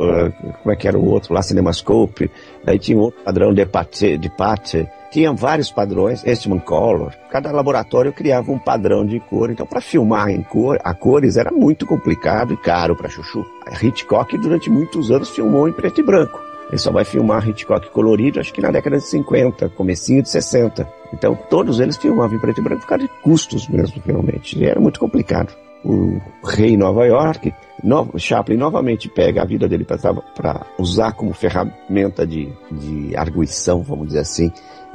uh, 0.01 0.33
como 0.63 0.73
é 0.73 0.77
que 0.77 0.89
era 0.89 0.99
o 0.99 1.09
outro 1.09 1.35
lá, 1.35 1.43
Cinemascope, 1.43 2.31
daí 2.65 2.79
tinha 2.79 2.99
outro 2.99 3.23
padrão 3.23 3.53
de 3.55 3.65
Pathé, 3.65 4.17
de 4.17 4.29
Pathé 4.29 4.91
tinha 5.13 5.33
vários 5.33 5.71
padrões, 5.71 6.25
Eastman 6.25 6.59
Color. 6.59 7.13
Cada 7.31 7.53
laboratório 7.53 8.13
criava 8.13 8.51
um 8.51 8.59
padrão 8.59 9.05
de 9.05 9.21
cor. 9.21 9.51
Então, 9.51 9.67
para 9.67 9.81
filmar 9.81 10.31
em 10.31 10.43
cor, 10.43 10.81
a 10.83 10.95
cores 10.95 11.37
era 11.37 11.51
muito 11.53 11.87
complicado 11.87 12.55
e 12.55 12.57
caro 12.57 12.97
para 12.97 13.11
chuchu. 13.11 13.45
A 13.67 13.85
Hitchcock, 13.85 14.37
durante 14.39 14.71
muitos 14.71 15.11
anos, 15.11 15.29
filmou 15.29 15.69
em 15.69 15.73
preto 15.73 16.01
e 16.01 16.05
branco. 16.05 16.41
Ele 16.71 16.79
só 16.79 16.91
vai 16.91 17.05
filmar 17.05 17.47
Hitchcock 17.47 17.91
colorido, 17.91 18.41
acho 18.41 18.55
que 18.55 18.63
na 18.63 18.71
década 18.71 18.97
de 18.97 19.05
50, 19.05 19.69
comecinho 19.71 20.23
de 20.23 20.31
60. 20.31 20.89
Então, 21.13 21.39
todos 21.51 21.79
eles 21.79 21.99
filmavam 21.99 22.35
em 22.35 22.41
preto 22.41 22.63
e 22.63 22.65
branco 22.65 22.81
por 22.81 22.89
causa 22.89 23.05
de 23.05 23.11
custos 23.23 23.69
mesmo, 23.69 24.03
realmente. 24.07 24.59
E 24.59 24.65
era 24.65 24.81
muito 24.81 24.99
complicado. 24.99 25.55
O 25.85 26.19
rei 26.43 26.77
Nova 26.77 27.05
York, 27.05 27.53
no, 27.85 28.09
Chaplin 28.17 28.57
novamente 28.57 29.09
pega 29.09 29.43
a 29.43 29.45
vida 29.45 29.69
dele 29.69 29.85
para 29.85 30.65
usar 30.79 31.13
como 31.13 31.35
ferramenta 31.35 32.27
de, 32.27 32.51
de 32.71 33.15
arguição, 33.17 33.83
vamos 33.83 34.07
dizer 34.07 34.21
assim, 34.21 34.51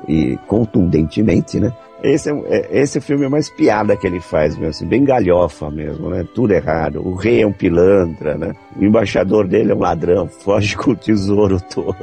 e 0.08 0.38
contundentemente, 0.48 1.60
né? 1.60 1.72
Esse, 2.04 2.30
é, 2.30 2.34
é, 2.50 2.80
esse 2.82 3.02
filme 3.02 3.26
é 3.26 3.30
mais 3.30 3.50
piada 3.50 3.96
que 3.98 4.06
ele 4.06 4.20
faz, 4.20 4.56
mesmo, 4.56 4.70
assim, 4.70 4.86
bem 4.86 5.04
galhofa 5.04 5.70
mesmo, 5.72 6.10
né? 6.10 6.26
Tudo 6.34 6.54
errado. 6.54 7.02
O 7.06 7.16
rei 7.16 7.42
é 7.42 7.48
um 7.48 7.52
pilantra, 7.52 8.38
né? 8.38 8.54
O 8.76 8.84
embaixador 8.84 9.48
dele 9.48 9.72
é 9.72 9.76
um 9.76 9.80
ladrão, 9.80 10.28
foge 10.44 10.76
com 10.76 10.92
o 10.92 10.96
tesouro 10.96 11.60
todo. 11.74 11.96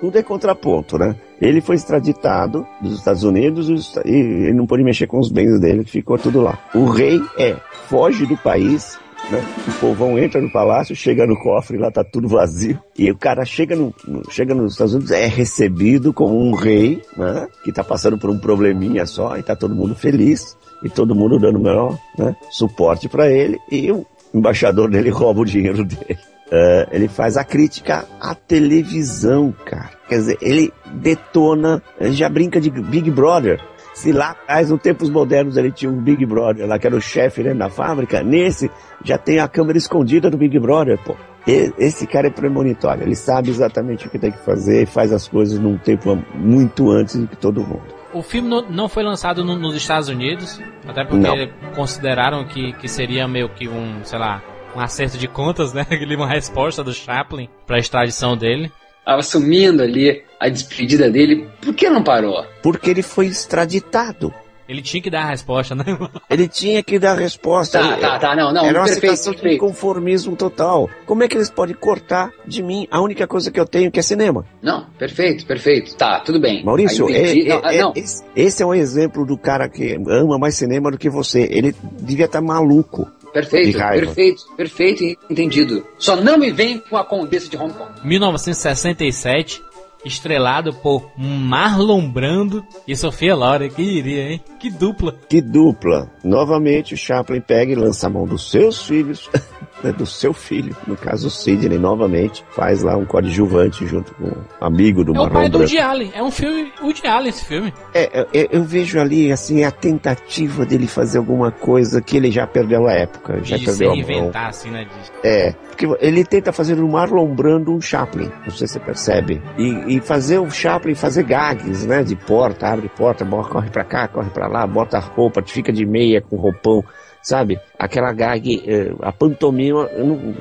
Tudo 0.00 0.16
é 0.16 0.22
contraponto, 0.22 0.96
né? 0.96 1.14
Ele 1.40 1.60
foi 1.60 1.76
extraditado 1.76 2.66
dos 2.80 2.98
Estados 2.98 3.22
Unidos 3.22 3.68
e 4.04 4.10
ele 4.10 4.54
não 4.54 4.66
pôde 4.66 4.82
mexer 4.82 5.06
com 5.06 5.18
os 5.18 5.30
bens 5.30 5.60
dele, 5.60 5.84
ficou 5.84 6.16
tudo 6.16 6.40
lá. 6.40 6.58
O 6.74 6.86
rei 6.86 7.20
é, 7.36 7.56
foge 7.86 8.24
do 8.24 8.36
país, 8.36 8.98
né? 9.30 9.44
O 9.68 9.72
povão 9.80 10.18
entra 10.18 10.40
no 10.40 10.50
palácio, 10.50 10.94
chega 10.94 11.26
no 11.26 11.38
cofre, 11.38 11.78
lá 11.78 11.90
tá 11.90 12.04
tudo 12.04 12.28
vazio. 12.28 12.78
E 12.98 13.10
o 13.10 13.16
cara 13.16 13.44
chega, 13.44 13.76
no, 13.76 13.94
chega 14.30 14.54
nos 14.54 14.72
Estados 14.72 14.94
Unidos, 14.94 15.12
é 15.12 15.26
recebido 15.26 16.12
como 16.12 16.38
um 16.38 16.54
rei, 16.54 17.02
né? 17.16 17.46
Que 17.64 17.72
tá 17.72 17.84
passando 17.84 18.18
por 18.18 18.30
um 18.30 18.38
probleminha 18.38 19.06
só 19.06 19.36
e 19.36 19.42
tá 19.42 19.54
todo 19.54 19.74
mundo 19.74 19.94
feliz. 19.94 20.56
E 20.82 20.88
todo 20.88 21.14
mundo 21.14 21.38
dando 21.38 21.58
o 21.58 21.62
melhor 21.62 21.98
né? 22.18 22.34
suporte 22.50 23.08
para 23.08 23.30
ele. 23.30 23.58
E 23.70 23.92
o 23.92 24.06
embaixador 24.32 24.90
dele 24.90 25.10
rouba 25.10 25.40
o 25.40 25.44
dinheiro 25.44 25.84
dele. 25.84 26.18
Uh, 26.50 26.88
ele 26.90 27.06
faz 27.06 27.36
a 27.36 27.44
crítica 27.44 28.04
à 28.20 28.34
televisão, 28.34 29.54
cara. 29.64 29.90
Quer 30.08 30.16
dizer, 30.16 30.38
ele 30.42 30.72
detona, 30.94 31.80
já 32.00 32.28
brinca 32.28 32.60
de 32.60 32.70
Big 32.70 33.08
Brother. 33.08 33.60
Se 34.00 34.12
lá 34.12 34.30
atrás, 34.30 34.70
nos 34.70 34.80
tempos 34.80 35.10
modernos, 35.10 35.58
ele 35.58 35.70
tinha 35.70 35.92
um 35.92 36.00
Big 36.00 36.24
Brother 36.24 36.66
lá, 36.66 36.78
que 36.78 36.86
era 36.86 36.96
o 36.96 37.02
chefe 37.02 37.42
né, 37.42 37.52
da 37.52 37.68
fábrica, 37.68 38.22
nesse 38.22 38.70
já 39.04 39.18
tem 39.18 39.40
a 39.40 39.46
câmera 39.46 39.76
escondida 39.76 40.30
do 40.30 40.38
Big 40.38 40.58
Brother, 40.58 40.98
pô. 41.04 41.14
E, 41.46 41.70
esse 41.76 42.06
cara 42.06 42.28
é 42.28 42.30
premonitório, 42.30 43.02
ele 43.02 43.14
sabe 43.14 43.50
exatamente 43.50 44.06
o 44.06 44.10
que 44.10 44.18
tem 44.18 44.32
que 44.32 44.42
fazer 44.42 44.84
e 44.84 44.86
faz 44.86 45.12
as 45.12 45.28
coisas 45.28 45.58
num 45.58 45.76
tempo 45.76 46.18
muito 46.34 46.90
antes 46.90 47.14
do 47.16 47.26
que 47.26 47.36
todo 47.36 47.60
mundo. 47.60 47.94
O 48.14 48.22
filme 48.22 48.48
não 48.70 48.88
foi 48.88 49.02
lançado 49.02 49.44
no, 49.44 49.54
nos 49.54 49.76
Estados 49.76 50.08
Unidos, 50.08 50.58
até 50.88 51.04
porque 51.04 51.52
não. 51.60 51.72
consideraram 51.74 52.46
que, 52.46 52.72
que 52.72 52.88
seria 52.88 53.28
meio 53.28 53.50
que 53.50 53.68
um, 53.68 54.02
sei 54.02 54.18
lá, 54.18 54.42
um 54.74 54.80
acerto 54.80 55.18
de 55.18 55.28
contas, 55.28 55.74
né? 55.74 55.84
Ele 55.92 56.16
uma 56.16 56.26
resposta 56.26 56.82
do 56.82 56.94
Chaplin 56.94 57.50
pra 57.66 57.78
extradição 57.78 58.34
dele. 58.34 58.72
Tava 59.10 59.22
assumindo 59.22 59.82
ali 59.82 60.22
a 60.38 60.48
despedida 60.48 61.10
dele. 61.10 61.48
Por 61.60 61.74
que 61.74 61.90
não 61.90 62.00
parou? 62.00 62.44
Porque 62.62 62.88
ele 62.90 63.02
foi 63.02 63.26
extraditado. 63.26 64.32
Ele 64.68 64.80
tinha 64.80 65.02
que 65.02 65.10
dar 65.10 65.22
a 65.22 65.30
resposta, 65.30 65.74
né? 65.74 65.84
Ele 66.30 66.46
tinha 66.46 66.80
que 66.80 66.96
dar 66.96 67.10
a 67.10 67.20
resposta. 67.20 67.80
Tá, 67.80 67.86
Ele- 67.88 67.96
tá, 68.00 68.18
tá, 68.20 68.36
não, 68.36 68.52
não. 68.52 68.64
Era 68.64 68.78
uma 68.78 68.84
perfeito, 68.84 69.00
situação 69.16 69.32
de 69.34 69.40
perfeito. 69.40 69.60
conformismo 69.66 70.36
total. 70.36 70.88
Como 71.06 71.24
é 71.24 71.28
que 71.28 71.36
eles 71.36 71.50
podem 71.50 71.74
cortar 71.74 72.30
de 72.46 72.62
mim 72.62 72.86
a 72.88 73.00
única 73.00 73.26
coisa 73.26 73.50
que 73.50 73.58
eu 73.58 73.66
tenho 73.66 73.90
que 73.90 73.98
é 73.98 74.02
cinema? 74.02 74.46
Não, 74.62 74.86
perfeito, 74.96 75.44
perfeito. 75.44 75.96
Tá, 75.96 76.20
tudo 76.20 76.38
bem. 76.38 76.64
Maurício, 76.64 77.08
é- 77.10 77.20
entendi. 77.32 77.48
não, 77.48 77.56
é- 77.56 77.60
ah, 77.64 77.74
é- 77.74 77.82
não. 77.82 77.92
esse, 77.96 78.22
esse 78.36 78.62
é 78.62 78.66
um 78.66 78.72
exemplo 78.74 79.26
do 79.26 79.36
cara 79.36 79.68
que 79.68 79.98
ama 80.06 80.38
mais 80.38 80.54
cinema 80.54 80.88
do 80.88 80.96
que 80.98 81.10
você. 81.10 81.48
Ele 81.50 81.74
devia 82.00 82.26
estar 82.26 82.40
maluco. 82.40 83.10
Perfeito, 83.32 83.78
perfeito, 83.78 84.42
perfeito, 84.56 85.04
entendido. 85.30 85.86
Só 85.98 86.16
não 86.16 86.36
me 86.36 86.50
vem 86.50 86.78
com 86.78 86.96
a 86.96 87.04
Condessa 87.04 87.48
de 87.48 87.56
Hong 87.56 87.72
Kong. 87.72 87.90
1967, 88.02 89.62
estrelado 90.04 90.72
por 90.74 91.10
Marlon 91.16 92.08
Brando 92.10 92.64
e 92.86 92.96
Sofia 92.96 93.34
Loren. 93.34 93.68
Que 93.68 93.82
iria, 93.82 94.30
hein? 94.30 94.44
Que 94.58 94.70
dupla. 94.70 95.14
Que 95.28 95.40
dupla. 95.40 96.10
Novamente 96.24 96.94
o 96.94 96.96
Chaplin 96.96 97.40
pega 97.40 97.72
e 97.72 97.76
lança 97.76 98.06
a 98.06 98.10
mão 98.10 98.26
dos 98.26 98.50
seus 98.50 98.82
filhos, 98.86 99.30
né, 99.82 99.92
do 99.92 100.06
seu 100.06 100.32
filho, 100.32 100.74
no 100.86 100.96
caso 100.96 101.28
o 101.28 101.30
Sidney, 101.30 101.78
novamente, 101.78 102.44
faz 102.50 102.82
lá 102.82 102.96
um 102.96 103.04
coadjuvante 103.04 103.86
junto 103.86 104.14
com 104.14 104.26
um 104.28 104.34
amigo 104.60 105.04
do 105.04 105.12
É 105.14 105.18
o 105.18 105.22
Marlon 105.22 105.32
pai 105.32 105.48
do 105.48 105.58
Brando. 105.58 105.64
Woody 105.72 105.78
Allen. 105.78 106.12
É 106.14 106.22
um 106.22 106.30
filme 106.30 106.72
Woody 106.82 107.06
Allen 107.06 107.28
esse 107.30 107.44
filme. 107.44 107.72
É, 107.94 108.26
é, 108.32 108.48
eu 108.50 108.62
vejo 108.64 108.98
ali, 109.00 109.32
assim, 109.32 109.64
a 109.64 109.70
tentativa 109.70 110.64
dele 110.66 110.86
fazer 110.86 111.18
alguma 111.18 111.50
coisa 111.50 112.00
que 112.00 112.16
ele 112.16 112.30
já 112.30 112.46
perdeu 112.46 112.86
a 112.86 112.92
época, 112.92 113.40
já 113.42 113.56
de 113.56 113.64
se 113.64 113.66
perdeu 113.70 113.92
a 113.92 113.96
mão. 113.96 114.04
reinventar, 114.06 114.46
assim, 114.48 114.70
né? 114.70 114.84
de- 114.84 115.28
É, 115.28 115.52
porque 115.52 115.86
ele 116.00 116.24
tenta 116.24 116.52
fazer 116.52 116.76
do 116.76 116.86
Marlon 116.88 117.26
Brando 117.34 117.72
um 117.72 117.80
Chaplin, 117.80 118.30
não 118.44 118.50
sei 118.50 118.66
se 118.66 118.74
você 118.74 118.80
percebe. 118.80 119.40
E, 119.56 119.96
e 119.96 120.00
fazer 120.00 120.38
o 120.38 120.50
Chaplin 120.50 120.94
fazer 120.94 121.22
gags, 121.24 121.86
né? 121.86 122.02
De 122.02 122.16
porta, 122.16 122.68
abre 122.68 122.88
porta, 122.88 123.24
corre 123.24 123.70
pra 123.70 123.84
cá, 123.84 124.08
corre 124.08 124.30
pra 124.30 124.46
lá, 124.46 124.66
bota 124.66 124.98
roupa, 124.98 125.42
fica 125.44 125.72
de 125.72 125.84
meia 125.86 126.20
com 126.20 126.36
roupão, 126.36 126.84
sabe? 127.22 127.58
Aquela 127.78 128.12
gag, 128.12 128.62
eh, 128.66 128.92
a 129.02 129.12
pantomima, 129.12 129.88
não- 129.96 130.34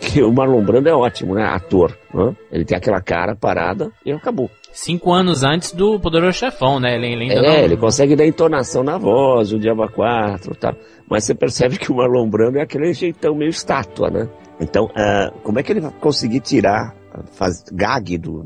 que 0.00 0.22
o 0.22 0.32
Marlon 0.32 0.62
Brando 0.62 0.88
é 0.88 0.94
ótimo, 0.94 1.34
né? 1.34 1.44
Ator, 1.44 1.96
né? 2.12 2.34
Ele 2.52 2.64
tem 2.64 2.76
aquela 2.76 3.00
cara 3.00 3.34
parada 3.34 3.90
e 4.04 4.12
acabou. 4.12 4.50
Cinco 4.70 5.12
anos 5.12 5.42
antes 5.44 5.72
do 5.72 5.98
Poderoso 6.00 6.36
Chefão, 6.38 6.78
né? 6.80 6.96
Ele, 6.96 7.06
ele 7.06 7.32
É, 7.32 7.40
não... 7.40 7.54
ele 7.64 7.76
consegue 7.76 8.16
dar 8.16 8.26
entonação 8.26 8.82
na 8.82 8.98
voz, 8.98 9.52
o 9.52 9.58
Diaba 9.58 9.88
4 9.88 10.54
tal. 10.56 10.74
Mas 11.08 11.24
você 11.24 11.34
percebe 11.34 11.78
que 11.78 11.90
o 11.92 11.96
Marlon 11.96 12.28
Brando 12.28 12.58
é 12.58 12.62
aquele 12.62 12.92
jeitão 12.92 13.34
meio 13.34 13.50
estátua, 13.50 14.10
né? 14.10 14.28
Então, 14.60 14.90
ah, 14.96 15.32
como 15.42 15.58
é 15.58 15.62
que 15.62 15.72
ele 15.72 15.80
vai 15.80 15.92
conseguir 16.00 16.40
tirar 16.40 16.94
faz, 17.32 17.64
gag 17.72 18.18
do, 18.18 18.44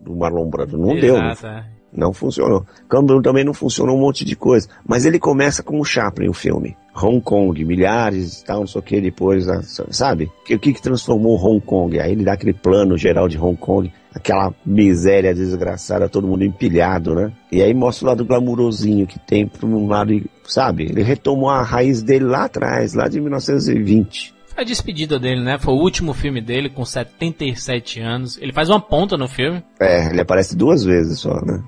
do 0.00 0.14
Marlon 0.14 0.48
Brando? 0.48 0.76
Não 0.78 0.94
deu, 0.94 1.16
né? 1.16 1.32
Exato, 1.32 1.46
é. 1.46 1.64
Não 1.92 2.12
funcionou. 2.12 2.64
Cameron 2.88 3.22
também 3.22 3.44
não 3.44 3.54
funcionou 3.54 3.96
um 3.96 4.00
monte 4.00 4.24
de 4.24 4.36
coisa. 4.36 4.68
Mas 4.86 5.04
ele 5.04 5.18
começa 5.18 5.62
como 5.62 5.84
Chaplin, 5.84 6.28
o 6.28 6.34
filme. 6.34 6.76
Hong 6.94 7.20
Kong, 7.20 7.64
milhares 7.64 8.40
e 8.40 8.44
tal, 8.44 8.60
não 8.60 8.66
sei 8.66 8.78
o 8.80 8.82
que, 8.82 9.00
depois, 9.00 9.48
ah, 9.48 9.62
sabe? 9.90 10.30
O 10.50 10.58
que, 10.58 10.72
que 10.72 10.82
transformou 10.82 11.36
Hong 11.36 11.60
Kong? 11.60 11.98
Aí 12.00 12.12
ele 12.12 12.24
dá 12.24 12.32
aquele 12.32 12.52
plano 12.52 12.98
geral 12.98 13.28
de 13.28 13.38
Hong 13.38 13.56
Kong, 13.56 13.92
aquela 14.14 14.52
miséria 14.66 15.34
desgraçada, 15.34 16.08
todo 16.08 16.26
mundo 16.26 16.44
empilhado, 16.44 17.14
né? 17.14 17.32
E 17.50 17.62
aí 17.62 17.72
mostra 17.72 18.06
o 18.06 18.08
lado 18.08 18.24
glamurosinho 18.24 19.06
que 19.06 19.18
tem 19.18 19.46
por 19.46 19.64
um 19.68 19.86
lado, 19.86 20.20
sabe? 20.44 20.84
Ele 20.84 21.02
retomou 21.02 21.48
a 21.48 21.62
raiz 21.62 22.02
dele 22.02 22.24
lá 22.24 22.44
atrás, 22.44 22.94
lá 22.94 23.08
de 23.08 23.20
1920. 23.20 24.34
Foi 24.48 24.64
a 24.64 24.66
despedida 24.66 25.18
dele, 25.18 25.42
né? 25.42 25.58
Foi 25.58 25.72
o 25.72 25.78
último 25.78 26.12
filme 26.12 26.40
dele, 26.40 26.68
com 26.68 26.84
77 26.84 28.00
anos. 28.00 28.36
Ele 28.38 28.52
faz 28.52 28.68
uma 28.68 28.80
ponta 28.80 29.16
no 29.16 29.28
filme. 29.28 29.62
É, 29.80 30.10
ele 30.10 30.20
aparece 30.20 30.56
duas 30.56 30.84
vezes 30.84 31.20
só, 31.20 31.34
né? 31.46 31.62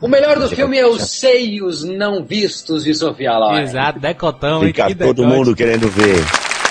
O 0.00 0.08
melhor 0.08 0.38
do 0.38 0.48
filme 0.48 0.78
é 0.78 0.86
os 0.86 1.10
seios 1.18 1.84
não 1.84 2.24
vistos 2.24 2.84
de 2.84 2.94
Sofia 2.94 3.36
Loren. 3.38 3.62
Exato, 3.62 3.98
decotão, 4.00 4.60
hein? 4.62 4.68
Fica 4.68 4.86
Que 4.86 4.94
todo 4.94 5.22
decote. 5.22 5.36
mundo 5.36 5.56
querendo 5.56 5.88
ver. 5.88 6.16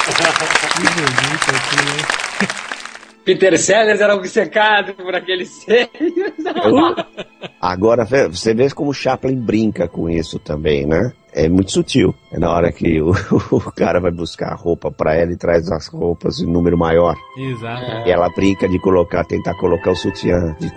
Que 0.08 0.84
bonito 0.84 1.50
aqui, 1.50 1.76
hein? 1.80 2.48
Peter 3.26 3.60
Sellers 3.60 4.00
era 4.00 4.16
obcecado 4.16 4.94
por 4.94 5.14
aqueles 5.14 5.50
seios. 5.50 5.90
Agora, 7.60 8.06
vê- 8.06 8.28
você 8.30 8.54
vê 8.54 8.70
como 8.70 8.92
o 8.92 8.94
Chaplin 8.94 9.36
brinca 9.36 9.88
com 9.88 10.10
isso 10.10 10.40
também, 10.40 10.86
né? 10.86 11.12
É 11.38 11.48
muito 11.48 11.72
sutil. 11.72 12.14
É 12.32 12.40
na 12.40 12.52
hora 12.52 12.72
que 12.72 13.00
o, 13.02 13.12
o 13.52 13.72
cara 13.72 14.00
vai 14.00 14.12
buscar 14.12 14.52
a 14.54 14.56
roupa 14.56 14.92
pra 14.92 15.16
ela 15.16 15.32
e 15.32 15.38
traz 15.38 15.72
as 15.72 15.88
roupas 15.88 16.40
em 16.40 16.46
número 16.48 16.78
maior. 16.78 17.16
Exato. 17.38 18.08
E 18.08 18.12
ela 18.12 18.28
brinca 18.30 18.68
de 18.68 18.80
colocar, 18.80 19.24
tentar 19.24 19.54
colocar 19.60 19.92
o 19.92 19.96
sutiã 19.96 20.56
de- 20.60 20.72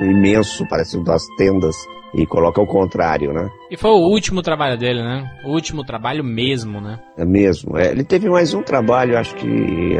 imenso, 0.00 0.66
parece 0.68 0.96
um 0.96 1.02
das 1.04 1.22
tendas, 1.36 1.76
e 2.14 2.24
coloca 2.26 2.58
ao 2.58 2.66
contrário, 2.66 3.34
né? 3.34 3.50
E 3.70 3.76
foi 3.76 3.90
o 3.90 4.08
último 4.08 4.40
trabalho 4.40 4.78
dele, 4.78 5.02
né? 5.02 5.30
O 5.44 5.50
último 5.52 5.84
trabalho 5.84 6.24
mesmo, 6.24 6.80
né? 6.80 6.98
É 7.18 7.24
mesmo. 7.24 7.76
É, 7.76 7.90
ele 7.90 8.02
teve 8.02 8.30
mais 8.30 8.54
um 8.54 8.62
trabalho, 8.62 9.18
acho 9.18 9.34
que, 9.34 9.46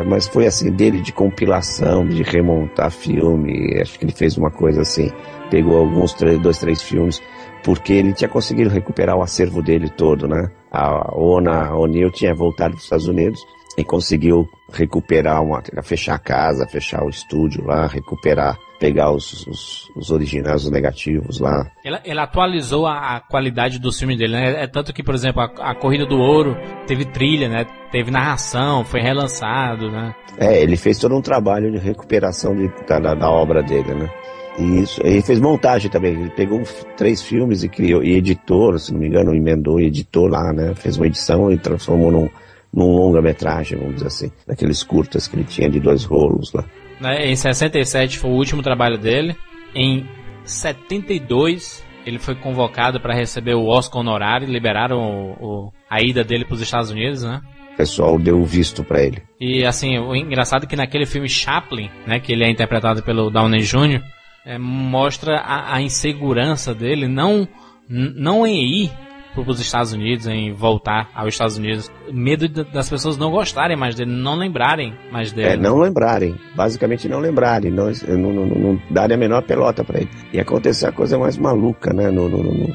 mas 0.06 0.26
foi 0.26 0.46
assim, 0.46 0.70
dele 0.72 1.02
de 1.02 1.12
compilação, 1.12 2.06
de 2.08 2.22
remontar 2.22 2.90
filme. 2.90 3.78
Acho 3.80 3.98
que 3.98 4.06
ele 4.06 4.12
fez 4.12 4.38
uma 4.38 4.50
coisa 4.50 4.80
assim. 4.80 5.10
Pegou 5.50 5.76
alguns, 5.76 6.14
três, 6.14 6.38
dois, 6.40 6.58
três 6.58 6.80
filmes, 6.80 7.22
porque 7.62 7.92
ele 7.92 8.12
tinha 8.12 8.28
conseguido 8.28 8.70
recuperar 8.70 9.16
o 9.16 9.22
acervo 9.22 9.62
dele 9.62 9.88
todo, 9.88 10.26
né? 10.28 10.50
A 10.70 11.14
Ona 11.16 11.74
O'Neill 11.74 12.10
tinha 12.10 12.34
voltado 12.34 12.72
para 12.72 12.78
os 12.78 12.84
Estados 12.84 13.08
Unidos 13.08 13.40
e 13.76 13.84
conseguiu 13.84 14.48
recuperar 14.72 15.42
uma, 15.42 15.62
fechar 15.82 16.14
a 16.16 16.18
casa, 16.18 16.66
fechar 16.66 17.02
o 17.04 17.08
estúdio 17.08 17.64
lá, 17.64 17.86
recuperar, 17.86 18.58
pegar 18.80 19.12
os, 19.12 19.46
os, 19.46 19.88
os 19.96 20.10
originais, 20.10 20.64
os 20.64 20.70
negativos 20.70 21.38
lá, 21.40 21.64
Ele, 21.84 21.96
ele 22.04 22.20
atualizou 22.20 22.86
a, 22.86 23.16
a 23.16 23.20
qualidade 23.20 23.78
do 23.78 23.92
filme 23.92 24.16
dele, 24.16 24.32
né? 24.32 24.64
É 24.64 24.66
tanto 24.66 24.92
que, 24.92 25.02
por 25.02 25.14
exemplo, 25.14 25.40
a, 25.42 25.70
a 25.70 25.74
Corrida 25.74 26.04
do 26.06 26.18
Ouro 26.18 26.56
teve 26.86 27.04
trilha, 27.04 27.48
né? 27.48 27.66
Teve 27.90 28.10
narração, 28.10 28.84
foi 28.84 29.00
relançado, 29.00 29.90
né? 29.90 30.14
É, 30.36 30.60
ele 30.62 30.76
fez 30.76 30.98
todo 30.98 31.16
um 31.16 31.22
trabalho 31.22 31.70
de 31.72 31.78
recuperação 31.78 32.54
de- 32.54 32.70
da- 32.86 33.14
da 33.14 33.30
obra 33.30 33.62
dele, 33.62 33.94
né? 33.94 34.10
Isso, 34.58 35.00
ele 35.04 35.22
fez 35.22 35.38
montagem 35.40 35.90
também. 35.90 36.12
Ele 36.12 36.30
pegou 36.30 36.62
três 36.96 37.22
filmes 37.22 37.62
e 37.62 37.68
criou, 37.68 38.02
e 38.02 38.14
editou, 38.14 38.78
se 38.78 38.92
não 38.92 39.00
me 39.00 39.06
engano, 39.08 39.34
emendou 39.34 39.78
e 39.80 39.86
editou 39.86 40.26
lá, 40.26 40.52
né? 40.52 40.74
Fez 40.74 40.96
uma 40.96 41.06
edição 41.06 41.50
e 41.52 41.56
transformou 41.58 42.10
num, 42.10 42.28
num 42.74 42.92
longa-metragem, 42.96 43.78
vamos 43.78 43.94
dizer 43.94 44.06
assim. 44.08 44.32
Daqueles 44.46 44.82
curtas 44.82 45.28
que 45.28 45.36
ele 45.36 45.44
tinha 45.44 45.70
de 45.70 45.78
dois 45.78 46.04
rolos 46.04 46.52
lá. 46.52 46.64
Né? 47.00 47.30
Em 47.30 47.36
67 47.36 48.18
foi 48.18 48.30
o 48.30 48.34
último 48.34 48.62
trabalho 48.62 48.98
dele. 48.98 49.36
Em 49.74 50.04
72 50.44 51.84
ele 52.06 52.18
foi 52.18 52.34
convocado 52.34 52.98
para 53.00 53.14
receber 53.14 53.54
o 53.54 53.66
Oscar 53.66 54.00
honorário, 54.00 54.48
liberaram 54.48 54.98
o- 54.98 55.32
o- 55.66 55.72
a 55.90 56.00
ida 56.00 56.24
dele 56.24 56.44
para 56.44 56.54
os 56.54 56.60
Estados 56.62 56.90
Unidos, 56.90 57.22
né? 57.22 57.40
O 57.74 57.76
pessoal 57.76 58.18
deu 58.18 58.40
o 58.40 58.44
visto 58.44 58.82
pra 58.82 59.02
ele. 59.02 59.22
E 59.38 59.64
assim, 59.64 59.98
o 59.98 60.16
engraçado 60.16 60.64
é 60.64 60.66
que 60.66 60.74
naquele 60.74 61.04
filme 61.06 61.28
Chaplin, 61.28 61.90
né, 62.06 62.18
que 62.18 62.32
ele 62.32 62.44
é 62.44 62.50
interpretado 62.50 63.02
pelo 63.02 63.30
Downey 63.30 63.60
Jr., 63.60 64.02
é, 64.48 64.56
mostra 64.56 65.36
a, 65.36 65.74
a 65.74 65.82
insegurança 65.82 66.74
dele, 66.74 67.06
não, 67.06 67.46
não 67.86 68.46
em 68.46 68.84
ir 68.84 68.90
para 69.34 69.52
os 69.52 69.60
Estados 69.60 69.92
Unidos, 69.92 70.26
em 70.26 70.52
voltar 70.52 71.10
aos 71.14 71.34
Estados 71.34 71.58
Unidos. 71.58 71.92
Medo 72.10 72.48
das 72.48 72.88
pessoas 72.88 73.18
não 73.18 73.30
gostarem 73.30 73.76
mais 73.76 73.94
dele, 73.94 74.10
não 74.10 74.36
lembrarem 74.36 74.94
mais 75.12 75.32
dele. 75.32 75.50
É, 75.50 75.56
não 75.56 75.78
lembrarem. 75.78 76.34
Basicamente 76.56 77.08
não 77.08 77.20
lembrarem. 77.20 77.70
Não, 77.70 77.90
não, 78.08 78.32
não, 78.32 78.46
não 78.46 78.82
darem 78.90 79.16
a 79.16 79.18
menor 79.18 79.42
pelota 79.42 79.84
pra 79.84 80.00
ele. 80.00 80.10
E 80.32 80.40
aconteceu 80.40 80.88
a 80.88 80.92
coisa 80.92 81.18
mais 81.18 81.36
maluca, 81.36 81.92
né? 81.92 82.10
No, 82.10 82.28
no, 82.28 82.42
no, 82.42 82.74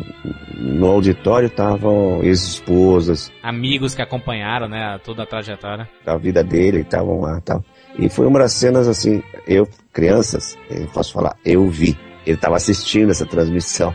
no 0.64 0.88
auditório 0.88 1.48
estavam 1.48 2.24
ex-esposas, 2.24 3.32
Amigos 3.41 3.94
que 3.94 4.02
acompanharam, 4.02 4.70
né, 4.70 4.98
toda 5.04 5.24
a 5.24 5.26
trajetória. 5.26 5.90
da 6.06 6.16
vida 6.18 6.44
dele 6.44 6.82
estavam 6.82 7.20
lá 7.20 7.41
tal. 7.41 7.64
E 7.98 8.10
foi 8.10 8.26
uma 8.26 8.40
das 8.40 8.53
cenas 8.53 8.88
assim, 8.88 9.22
eu, 9.48 9.68
crianças, 9.91 10.57
eu 10.70 10.88
posso 10.88 11.14
falar, 11.14 11.36
eu 11.45 11.68
vi. 11.70 11.98
Ele 12.26 12.38
estava 12.38 12.56
assistindo 12.56 13.11
essa 13.11 13.26
transmissão 13.26 13.94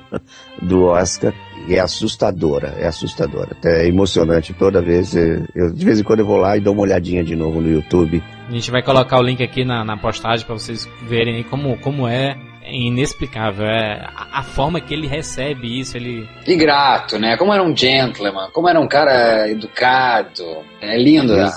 do 0.60 0.84
Oscar 0.84 1.32
e 1.66 1.74
é 1.74 1.80
assustadora, 1.80 2.74
é 2.78 2.86
assustadora. 2.86 3.56
É 3.64 3.86
emocionante 3.86 4.52
toda 4.52 4.82
vez. 4.82 5.14
Eu, 5.16 5.72
de 5.72 5.84
vez 5.84 5.98
em 5.98 6.04
quando 6.04 6.20
eu 6.20 6.26
vou 6.26 6.36
lá 6.36 6.56
e 6.56 6.60
dou 6.60 6.74
uma 6.74 6.82
olhadinha 6.82 7.24
de 7.24 7.34
novo 7.34 7.62
no 7.62 7.70
YouTube. 7.70 8.22
A 8.46 8.52
gente 8.52 8.70
vai 8.70 8.82
colocar 8.82 9.18
o 9.18 9.22
link 9.22 9.42
aqui 9.42 9.64
na, 9.64 9.84
na 9.84 9.96
postagem 9.96 10.44
para 10.44 10.54
vocês 10.54 10.86
verem 11.08 11.36
aí 11.36 11.44
como, 11.44 11.78
como 11.78 12.06
é 12.06 12.36
inexplicável. 12.66 13.64
É 13.64 14.06
a, 14.14 14.40
a 14.40 14.42
forma 14.42 14.78
que 14.78 14.92
ele 14.92 15.06
recebe 15.06 15.80
isso, 15.80 15.96
ele 15.96 16.28
E 16.46 16.56
grato, 16.56 17.18
né? 17.18 17.38
Como 17.38 17.54
era 17.54 17.62
um 17.62 17.74
gentleman, 17.74 18.50
como 18.52 18.68
era 18.68 18.78
um 18.78 18.88
cara 18.88 19.48
educado. 19.48 20.44
É 20.80 20.98
lindo 20.98 21.34
né? 21.34 21.50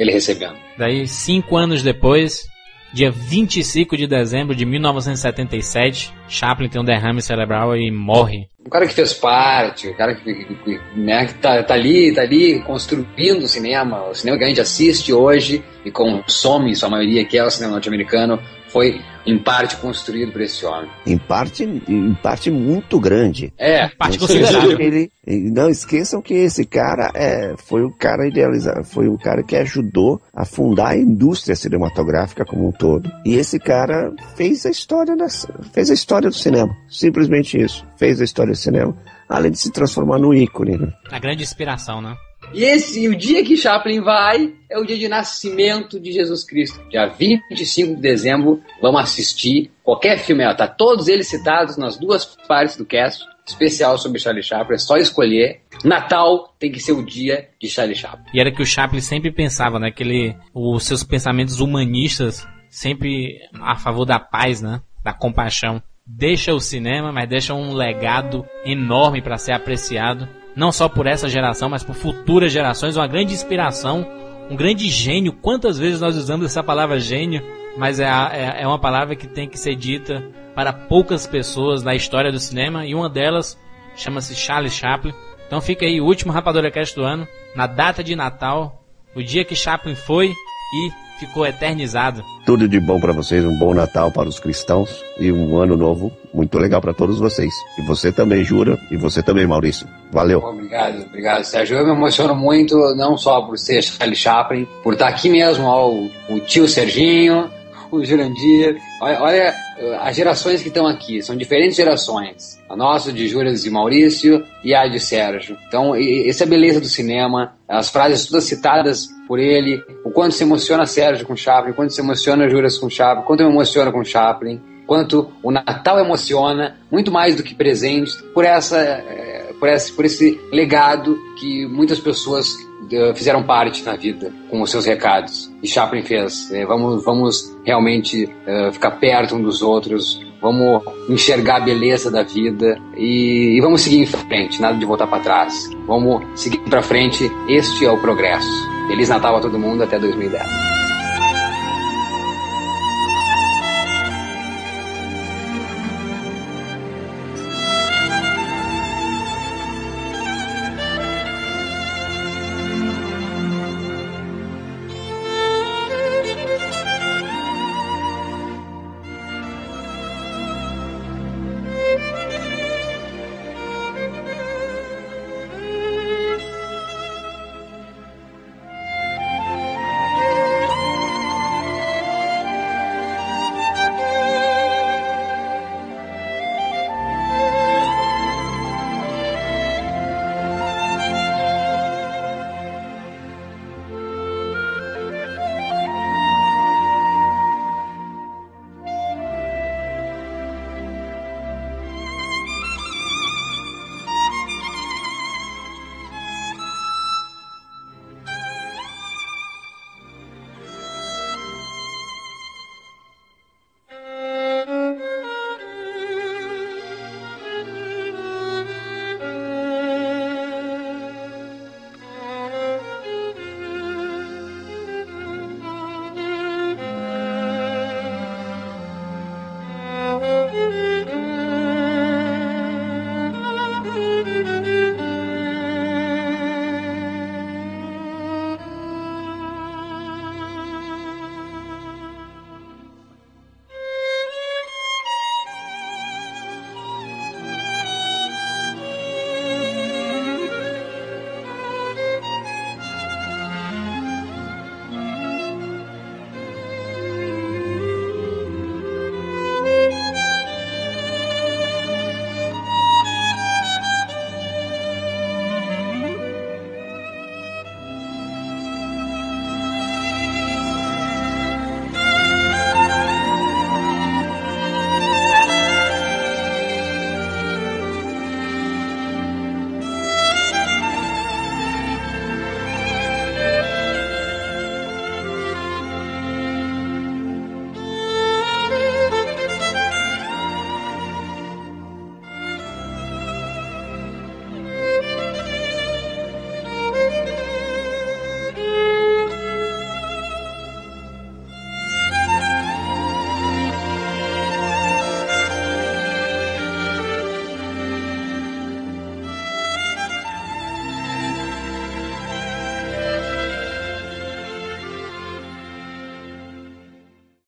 Ele 0.00 0.12
recebendo. 0.12 0.56
Daí, 0.78 1.06
cinco 1.06 1.56
anos 1.56 1.82
depois, 1.82 2.46
dia 2.92 3.10
25 3.10 3.96
de 3.96 4.06
dezembro 4.06 4.54
de 4.54 4.64
1977, 4.64 6.12
Chaplin 6.26 6.68
tem 6.68 6.80
um 6.80 6.84
derrame 6.84 7.20
cerebral 7.20 7.76
e 7.76 7.90
morre. 7.90 8.48
O 8.64 8.70
cara 8.70 8.86
que 8.86 8.94
fez 8.94 9.12
parte, 9.12 9.88
o 9.88 9.96
cara 9.96 10.14
que, 10.14 10.32
que, 10.32 10.80
né, 10.96 11.26
que 11.26 11.34
tá, 11.34 11.62
tá 11.62 11.74
ali, 11.74 12.14
tá 12.14 12.22
ali 12.22 12.60
construindo 12.60 13.44
o 13.44 13.48
cinema, 13.48 14.08
o 14.08 14.14
cinema 14.14 14.38
que 14.38 14.44
a 14.44 14.48
gente 14.48 14.60
assiste 14.60 15.12
hoje 15.12 15.62
e 15.84 15.90
consome, 15.90 16.70
em 16.70 16.74
sua 16.74 16.88
maioria, 16.88 17.24
que 17.24 17.36
é 17.36 17.44
o 17.44 17.50
cinema 17.50 17.74
norte-americano, 17.74 18.40
foi 18.72 19.00
em 19.26 19.38
parte 19.38 19.76
construído 19.76 20.32
por 20.32 20.40
esse 20.40 20.64
homem. 20.64 20.88
Em 21.06 21.18
parte, 21.18 21.64
em 21.64 22.14
parte 22.22 22.50
muito 22.50 22.98
grande. 22.98 23.52
É, 23.58 23.88
Parte 23.88 24.18
Não 24.18 24.26
considerável. 24.26 24.80
ele- 24.80 25.10
não 25.26 25.68
esqueçam 25.68 26.22
que 26.22 26.34
esse 26.34 26.64
cara 26.64 27.10
é, 27.14 27.54
foi 27.58 27.82
o 27.82 27.90
cara 27.92 28.26
idealizado, 28.26 28.82
foi 28.84 29.08
o 29.08 29.18
cara 29.18 29.42
que 29.42 29.56
ajudou 29.56 30.20
a 30.34 30.44
fundar 30.44 30.88
a 30.90 30.96
indústria 30.96 31.54
cinematográfica 31.54 32.44
como 32.44 32.68
um 32.68 32.72
todo. 32.72 33.10
E 33.24 33.34
esse 33.34 33.58
cara 33.58 34.12
fez 34.36 34.64
a 34.64 34.70
história 34.70 35.16
dessa, 35.16 35.52
fez 35.72 35.90
a 35.90 35.94
história 35.94 36.28
do 36.30 36.34
cinema. 36.36 36.74
Simplesmente 36.88 37.60
isso. 37.60 37.84
Fez 37.96 38.20
a 38.20 38.24
história 38.24 38.52
do 38.52 38.58
cinema. 38.58 38.96
Além 39.28 39.50
de 39.52 39.58
se 39.58 39.70
transformar 39.70 40.18
no 40.18 40.34
ícone. 40.34 40.76
Né? 40.76 40.92
A 41.12 41.18
grande 41.20 41.42
inspiração, 41.42 42.00
né? 42.00 42.14
E 42.52 42.64
esse, 42.64 43.08
o 43.08 43.16
dia 43.16 43.44
que 43.44 43.56
Chaplin 43.56 44.00
vai 44.00 44.52
é 44.68 44.78
o 44.78 44.84
dia 44.84 44.98
de 44.98 45.08
nascimento 45.08 46.00
de 46.00 46.10
Jesus 46.10 46.44
Cristo. 46.44 46.80
Dia 46.88 47.06
25 47.06 47.94
de 47.94 48.00
dezembro, 48.00 48.60
vamos 48.82 49.00
assistir 49.00 49.70
qualquer 49.84 50.18
filme. 50.18 50.44
Ó, 50.44 50.52
tá 50.54 50.66
todos 50.66 51.06
eles 51.06 51.28
citados 51.28 51.76
nas 51.76 51.96
duas 51.96 52.24
partes 52.48 52.76
do 52.76 52.84
cast, 52.84 53.24
especial 53.46 53.96
sobre 53.98 54.18
Charlie 54.18 54.42
Chaplin. 54.42 54.74
É 54.74 54.78
só 54.78 54.96
escolher. 54.96 55.60
Natal 55.84 56.54
tem 56.58 56.72
que 56.72 56.80
ser 56.80 56.92
o 56.92 57.04
dia 57.04 57.48
de 57.60 57.68
Charlie 57.68 57.94
Chaplin. 57.94 58.26
E 58.34 58.40
era 58.40 58.52
que 58.52 58.62
o 58.62 58.66
Chaplin 58.66 59.00
sempre 59.00 59.30
pensava, 59.30 59.78
né? 59.78 59.92
Que 59.92 60.02
ele, 60.02 60.36
os 60.52 60.84
seus 60.84 61.04
pensamentos 61.04 61.60
humanistas, 61.60 62.46
sempre 62.68 63.38
a 63.60 63.76
favor 63.76 64.04
da 64.04 64.18
paz, 64.18 64.60
né? 64.60 64.80
Da 65.04 65.12
compaixão. 65.12 65.80
Deixa 66.04 66.52
o 66.52 66.60
cinema, 66.60 67.12
mas 67.12 67.28
deixa 67.28 67.54
um 67.54 67.74
legado 67.74 68.44
enorme 68.64 69.22
para 69.22 69.38
ser 69.38 69.52
apreciado. 69.52 70.28
Não 70.60 70.70
só 70.70 70.90
por 70.90 71.06
essa 71.06 71.26
geração, 71.26 71.70
mas 71.70 71.82
por 71.82 71.94
futuras 71.94 72.52
gerações. 72.52 72.94
Uma 72.94 73.06
grande 73.06 73.32
inspiração, 73.32 74.06
um 74.50 74.54
grande 74.54 74.90
gênio. 74.90 75.32
Quantas 75.32 75.78
vezes 75.78 76.02
nós 76.02 76.18
usamos 76.18 76.44
essa 76.44 76.62
palavra 76.62 77.00
gênio? 77.00 77.42
Mas 77.78 77.98
é, 77.98 78.06
a- 78.06 78.30
é, 78.30 78.62
é 78.64 78.66
uma 78.66 78.78
palavra 78.78 79.16
que 79.16 79.26
tem 79.26 79.48
que 79.48 79.58
ser 79.58 79.74
dita 79.74 80.22
para 80.54 80.70
poucas 80.70 81.26
pessoas 81.26 81.82
na 81.82 81.94
história 81.94 82.30
do 82.30 82.38
cinema. 82.38 82.84
E 82.84 82.94
uma 82.94 83.08
delas 83.08 83.58
chama-se 83.96 84.34
Charles 84.34 84.74
Chaplin. 84.74 85.14
Então 85.46 85.62
fica 85.62 85.86
aí 85.86 85.98
o 85.98 86.04
último 86.04 86.30
Rapadura 86.30 86.70
Cast 86.70 86.94
do 86.94 87.04
ano, 87.04 87.26
na 87.56 87.66
data 87.66 88.04
de 88.04 88.14
Natal, 88.14 88.84
o 89.16 89.22
dia 89.22 89.46
que 89.46 89.56
Chaplin 89.56 89.94
foi 89.94 90.26
e 90.28 90.90
ficou 91.20 91.46
eternizado. 91.46 92.24
Tudo 92.44 92.66
de 92.66 92.80
bom 92.80 92.98
para 92.98 93.12
vocês, 93.12 93.44
um 93.44 93.56
bom 93.58 93.74
Natal 93.74 94.10
para 94.10 94.28
os 94.28 94.40
cristãos 94.40 95.02
e 95.18 95.30
um 95.30 95.56
ano 95.58 95.76
novo 95.76 96.10
muito 96.34 96.58
legal 96.58 96.80
para 96.80 96.94
todos 96.94 97.18
vocês. 97.18 97.52
E 97.78 97.82
você 97.82 98.10
também, 98.10 98.42
Jura, 98.42 98.78
e 98.90 98.96
você 98.96 99.22
também, 99.22 99.46
Maurício. 99.46 99.86
Valeu. 100.10 100.38
Obrigado, 100.40 101.02
obrigado, 101.02 101.44
Sérgio. 101.44 101.76
Eu 101.76 101.84
me 101.84 101.92
emociono 101.92 102.34
muito, 102.34 102.76
não 102.96 103.16
só 103.16 103.42
por 103.42 103.58
ser 103.58 103.82
Charlie 103.82 104.16
Chaplin, 104.16 104.66
por 104.82 104.94
estar 104.94 105.08
aqui 105.08 105.28
mesmo, 105.28 105.64
ó, 105.64 105.90
o, 105.90 106.10
o 106.28 106.40
tio 106.40 106.66
Serginho, 106.66 107.50
o 107.90 108.04
Jurandir. 108.04 108.76
Olha, 109.02 109.22
olha 109.22 109.54
eh, 109.78 109.98
as 110.00 110.16
gerações 110.16 110.62
que 110.62 110.68
estão 110.68 110.86
aqui, 110.86 111.22
são 111.22 111.36
diferentes 111.36 111.76
gerações. 111.76 112.58
A 112.68 112.76
nossa 112.76 113.12
de 113.12 113.28
Juras 113.28 113.64
e 113.66 113.70
Maurício 113.70 114.44
e 114.64 114.74
a 114.74 114.86
de 114.86 115.00
Sérgio. 115.00 115.56
Então, 115.68 115.96
e- 115.96 116.28
essa 116.28 116.44
é 116.44 116.46
a 116.46 116.50
beleza 116.50 116.80
do 116.80 116.86
cinema, 116.86 117.54
as 117.68 117.90
frases 117.90 118.26
todas 118.26 118.44
citadas 118.44 119.08
por 119.30 119.38
ele, 119.38 119.80
o 120.02 120.10
quanto 120.10 120.34
se 120.34 120.42
emociona 120.42 120.84
Sérgio 120.86 121.24
com 121.24 121.36
Chaplin, 121.36 121.70
o 121.70 121.74
quanto 121.74 121.92
se 121.92 122.00
emociona 122.00 122.50
Juras 122.50 122.76
com 122.76 122.90
Chaplin, 122.90 123.24
quanto 123.24 123.40
eu 123.42 123.46
me 123.46 123.52
emociono 123.52 123.92
com 123.92 124.04
Chaplin, 124.04 124.60
quanto 124.88 125.30
o 125.40 125.52
Natal 125.52 126.00
emociona, 126.00 126.78
muito 126.90 127.12
mais 127.12 127.36
do 127.36 127.44
que 127.44 127.54
presentes, 127.54 128.16
por 128.34 128.44
essa 128.44 128.76
eh, 128.80 129.54
por 129.60 129.68
esse, 129.68 129.92
por 129.92 130.04
esse 130.04 130.40
legado 130.50 131.16
que 131.38 131.64
muitas 131.68 132.00
pessoas 132.00 132.56
eh, 132.90 133.14
fizeram 133.14 133.44
parte 133.44 133.84
na 133.84 133.94
vida 133.94 134.32
com 134.50 134.62
os 134.62 134.68
seus 134.68 134.84
recados. 134.84 135.48
E 135.62 135.68
Chaplin 135.68 136.02
fez. 136.02 136.50
Eh, 136.50 136.66
vamos, 136.66 137.04
vamos 137.04 137.56
realmente 137.64 138.28
ficar 138.72 138.90
perto 138.98 139.36
um 139.36 139.42
dos 139.42 139.62
outros, 139.62 140.20
vamos 140.40 140.82
enxergar 141.08 141.56
a 141.56 141.60
beleza 141.60 142.10
da 142.10 142.22
vida 142.22 142.80
e, 142.96 143.56
e 143.56 143.60
vamos 143.60 143.82
seguir 143.82 144.02
em 144.02 144.06
frente, 144.06 144.60
nada 144.60 144.76
de 144.76 144.84
voltar 144.84 145.06
para 145.06 145.22
trás. 145.22 145.70
Vamos 145.86 146.24
seguir 146.34 146.60
para 146.60 146.82
frente, 146.82 147.30
este 147.48 147.84
é 147.84 147.90
o 147.90 147.98
progresso. 147.98 148.48
Feliz 148.88 149.08
Natal 149.08 149.36
a 149.36 149.40
todo 149.40 149.58
mundo, 149.58 149.82
até 149.82 149.98
2010. 149.98 150.79